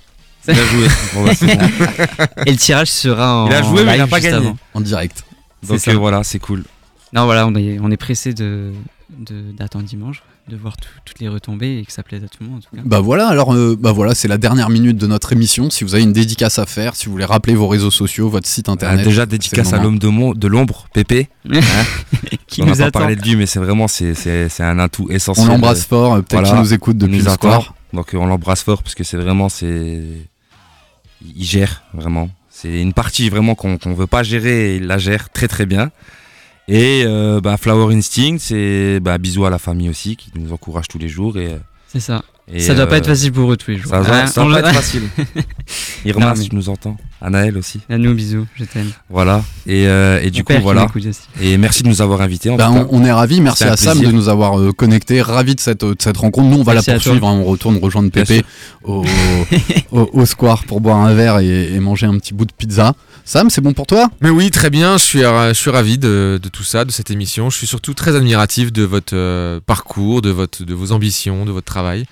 Bien 0.46 0.54
joué. 0.56 0.86
Bon, 1.14 1.24
bah, 1.24 1.32
bon. 1.40 2.42
et 2.46 2.50
le 2.52 2.56
tirage 2.56 2.90
sera 2.90 3.44
en 3.44 3.46
Il 3.48 3.52
a 3.54 3.62
joué, 3.62 3.84
mais 3.84 3.96
il 3.96 4.00
a 4.00 4.06
pas 4.06 4.20
gagné. 4.20 4.36
avant. 4.36 4.56
En 4.74 4.80
direct. 4.80 5.24
Donc 5.66 5.86
euh, 5.88 5.94
voilà, 5.94 6.22
c'est 6.24 6.38
cool. 6.38 6.64
Non 7.12 7.24
voilà, 7.24 7.46
on 7.46 7.54
est 7.54 7.78
on 7.80 7.90
est 7.90 7.96
pressé 7.96 8.32
de- 8.32 8.72
d'attendre 9.10 9.84
dimanche, 9.84 10.22
de 10.48 10.56
voir 10.56 10.76
tout- 10.76 10.88
toutes 11.04 11.20
les 11.20 11.28
retombées 11.28 11.78
et 11.78 11.84
que 11.84 11.92
ça 11.92 12.02
plaise 12.02 12.24
à 12.24 12.28
tout 12.28 12.38
le 12.42 12.48
monde 12.48 12.58
en 12.58 12.60
tout 12.60 12.74
cas. 12.74 12.82
Bah 12.84 12.98
voilà, 13.00 13.28
alors 13.28 13.54
euh, 13.54 13.76
bah 13.78 13.92
voilà, 13.92 14.14
c'est 14.16 14.26
la 14.26 14.36
dernière 14.38 14.68
minute 14.68 14.96
de 14.96 15.06
notre 15.06 15.32
émission. 15.32 15.70
Si 15.70 15.84
vous 15.84 15.94
avez 15.94 16.02
une 16.02 16.12
dédicace 16.12 16.58
à 16.58 16.66
faire, 16.66 16.96
si 16.96 17.06
vous 17.06 17.12
voulez 17.12 17.24
rappeler 17.24 17.54
vos 17.54 17.68
réseaux 17.68 17.90
sociaux, 17.92 18.28
votre 18.28 18.48
site 18.48 18.68
Euh, 18.68 18.72
internet. 18.72 19.04
déjà 19.04 19.24
dédicace 19.26 19.72
à 19.72 19.78
l'homme 19.80 19.98
de, 20.00 20.48
l'ombre, 20.48 20.88
Pépé. 20.92 21.28
Qui 22.48 22.62
on 22.62 22.66
n'a 22.66 22.72
nous 22.72 22.78
pas 22.78 22.84
attend 22.86 22.98
parlé 23.00 23.14
de 23.16 23.22
lui, 23.22 23.36
mais 23.36 23.46
c'est 23.46 23.58
vraiment 23.60 23.86
c'est, 23.88 24.14
un 24.60 24.78
atout 24.80 25.06
On 25.08 25.12
essentiel. 25.14 25.46
l'embrasse 25.48 25.84
fort, 25.84 26.14
euh, 26.14 26.16
peut-être 26.18 26.32
voilà, 26.32 26.48
qu'il 26.50 26.58
nous 26.58 26.74
écoute 26.74 26.98
depuis 26.98 27.18
nous 27.18 27.24
le 27.24 27.30
score. 27.30 27.74
Donc 27.92 28.12
euh, 28.14 28.18
on 28.18 28.26
l'embrasse 28.26 28.62
fort 28.62 28.82
parce 28.82 28.94
que 28.96 29.04
c'est 29.04 29.16
vraiment 29.16 29.48
c'est 29.48 30.02
il 31.24 31.44
gère 31.44 31.82
vraiment. 31.94 32.28
C'est 32.50 32.80
une 32.80 32.92
partie 32.92 33.28
vraiment 33.30 33.54
qu'on 33.54 33.78
qu'on 33.78 33.94
veut 33.94 34.06
pas 34.06 34.22
gérer 34.22 34.72
et 34.72 34.76
il 34.76 34.86
la 34.86 34.98
gère 34.98 35.30
très 35.30 35.46
très 35.48 35.66
bien. 35.66 35.90
Et 36.68 37.04
euh, 37.06 37.40
bah, 37.40 37.56
Flower 37.56 37.94
Instinct, 37.94 38.36
c'est 38.40 38.98
bah, 39.00 39.18
bisous 39.18 39.44
à 39.44 39.50
la 39.50 39.58
famille 39.58 39.88
aussi 39.88 40.16
qui 40.16 40.30
nous 40.34 40.52
encourage 40.52 40.88
tous 40.88 40.98
les 40.98 41.08
jours 41.08 41.38
et, 41.38 41.56
C'est 41.92 42.00
ça. 42.00 42.22
et, 42.52 42.58
ça 42.58 42.74
doit 42.74 42.86
pas 42.88 42.96
euh, 42.96 42.98
être 42.98 43.06
facile 43.06 43.30
pour 43.30 43.52
eux 43.52 43.56
tous 43.56 43.70
les 43.70 43.76
jours. 43.78 43.90
Ça, 43.92 44.00
va- 44.00 44.22
Hein, 44.24 44.26
ça 44.26 44.40
va 44.42 44.46
on 44.48 44.50
pas 44.52 44.58
être 44.60 44.72
facile. 44.72 45.02
Irma, 46.04 46.26
Non, 46.26 46.32
mais- 46.34 46.42
si 46.42 46.48
tu 46.48 46.56
nous 46.56 46.68
entends. 46.68 46.96
Anaël 47.22 47.56
aussi. 47.56 47.80
À 47.88 47.96
nous, 47.98 48.14
bisous, 48.14 48.46
je 48.56 48.64
t'aime. 48.64 48.90
Voilà. 49.08 49.42
Et, 49.66 49.86
euh, 49.86 50.20
et 50.22 50.30
du 50.30 50.42
coup, 50.44 50.52
voilà. 50.60 50.86
Et 51.40 51.56
merci 51.56 51.82
de 51.82 51.88
nous 51.88 52.02
avoir 52.02 52.20
invités. 52.20 52.50
en 52.50 52.56
cas. 52.56 52.68
on, 52.70 52.88
on 52.90 53.04
est 53.04 53.12
ravis, 53.12 53.40
merci 53.40 53.64
à 53.64 53.76
Sam 53.76 53.92
plaisir. 53.92 54.10
de 54.10 54.14
nous 54.14 54.28
avoir 54.28 54.58
euh, 54.60 54.72
connectés, 54.72 55.22
ravis 55.22 55.54
de 55.54 55.60
cette, 55.60 55.82
de 55.84 55.96
cette 55.98 56.16
rencontre. 56.18 56.48
Nous, 56.50 56.58
on 56.58 56.62
va 56.64 56.74
Merci 56.74 56.90
la 56.90 56.96
poursuivre, 56.96 57.26
hein, 57.26 57.32
on 57.40 57.44
retourne 57.44 57.78
rejoindre 57.78 58.10
Pépé 58.10 58.42
au, 58.84 59.04
au, 59.92 60.10
au 60.12 60.26
square 60.26 60.64
pour 60.64 60.80
boire 60.80 60.98
un 60.98 61.14
verre 61.14 61.38
et, 61.38 61.72
et 61.72 61.80
manger 61.80 62.06
un 62.06 62.18
petit 62.18 62.34
bout 62.34 62.44
de 62.44 62.52
pizza. 62.52 62.94
Sam, 63.28 63.50
c'est 63.50 63.60
bon 63.60 63.72
pour 63.72 63.88
toi? 63.88 64.08
Mais 64.20 64.30
oui, 64.30 64.52
très 64.52 64.70
bien. 64.70 64.96
Je 64.98 65.02
suis, 65.02 65.24
ra- 65.24 65.48
je 65.52 65.58
suis 65.58 65.70
ravi 65.70 65.98
de, 65.98 66.38
de 66.40 66.48
tout 66.48 66.62
ça, 66.62 66.84
de 66.84 66.92
cette 66.92 67.10
émission. 67.10 67.50
Je 67.50 67.56
suis 67.56 67.66
surtout 67.66 67.92
très 67.92 68.14
admiratif 68.14 68.72
de 68.72 68.84
votre 68.84 69.16
euh, 69.16 69.58
parcours, 69.66 70.22
de, 70.22 70.30
votre, 70.30 70.62
de 70.64 70.74
vos 70.74 70.92
ambitions, 70.92 71.44
de 71.44 71.50
votre 71.50 71.66
travail. 71.66 72.06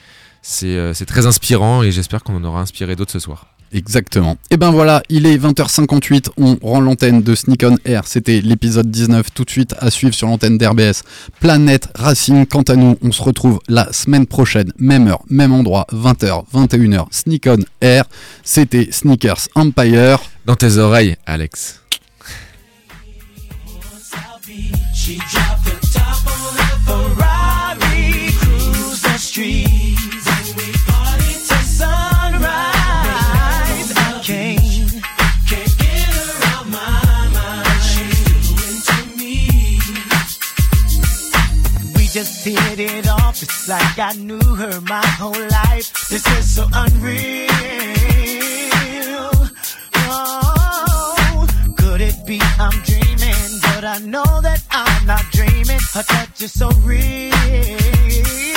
Euh, 0.64 0.92
c'est 0.92 1.06
très 1.06 1.26
inspirant 1.26 1.84
et 1.84 1.92
j'espère 1.92 2.24
qu'on 2.24 2.34
en 2.36 2.42
aura 2.44 2.60
inspiré 2.62 2.96
d'autres 2.96 3.12
ce 3.12 3.20
soir. 3.20 3.46
Exactement. 3.74 4.36
Et 4.50 4.56
ben 4.56 4.70
voilà, 4.70 5.02
il 5.08 5.26
est 5.26 5.36
20h58, 5.36 6.28
on 6.36 6.56
rend 6.62 6.80
l'antenne 6.80 7.22
de 7.22 7.34
Sneak 7.34 7.64
on 7.64 7.76
Air. 7.84 8.06
C'était 8.06 8.40
l'épisode 8.40 8.88
19, 8.88 9.34
tout 9.34 9.44
de 9.44 9.50
suite 9.50 9.74
à 9.80 9.90
suivre 9.90 10.14
sur 10.14 10.28
l'antenne 10.28 10.58
d'RBS. 10.58 11.02
Planète 11.40 11.88
Racing, 11.96 12.46
quant 12.46 12.62
à 12.62 12.76
nous, 12.76 12.96
on 13.02 13.10
se 13.10 13.20
retrouve 13.20 13.58
la 13.68 13.92
semaine 13.92 14.26
prochaine, 14.26 14.72
même 14.78 15.08
heure, 15.08 15.22
même 15.28 15.52
endroit, 15.52 15.86
20h, 15.92 16.44
21h, 16.54 17.06
Sneak 17.10 17.48
on 17.48 17.58
Air. 17.80 18.04
C'était 18.44 18.88
Sneakers 18.92 19.48
Empire. 19.56 20.20
Dans 20.46 20.56
tes 20.56 20.78
oreilles, 20.78 21.16
Alex. 21.26 21.80
just 42.24 42.44
hit 42.44 42.80
it 42.80 43.08
off. 43.08 43.42
It's 43.42 43.68
like 43.68 43.98
I 43.98 44.12
knew 44.14 44.40
her 44.40 44.80
my 44.82 45.06
whole 45.18 45.32
life. 45.32 46.08
This 46.08 46.26
is 46.38 46.54
so 46.54 46.66
unreal. 46.72 47.48
Oh, 50.08 51.46
could 51.76 52.00
it 52.00 52.16
be 52.26 52.40
I'm 52.58 52.78
dreaming? 52.82 53.60
But 53.62 53.84
I 53.84 53.98
know 53.98 54.40
that 54.40 54.62
I'm 54.70 55.06
not 55.06 55.24
dreaming. 55.32 55.80
Her 55.92 56.02
touch 56.02 56.40
is 56.40 56.52
so 56.52 56.70
real. 56.82 58.53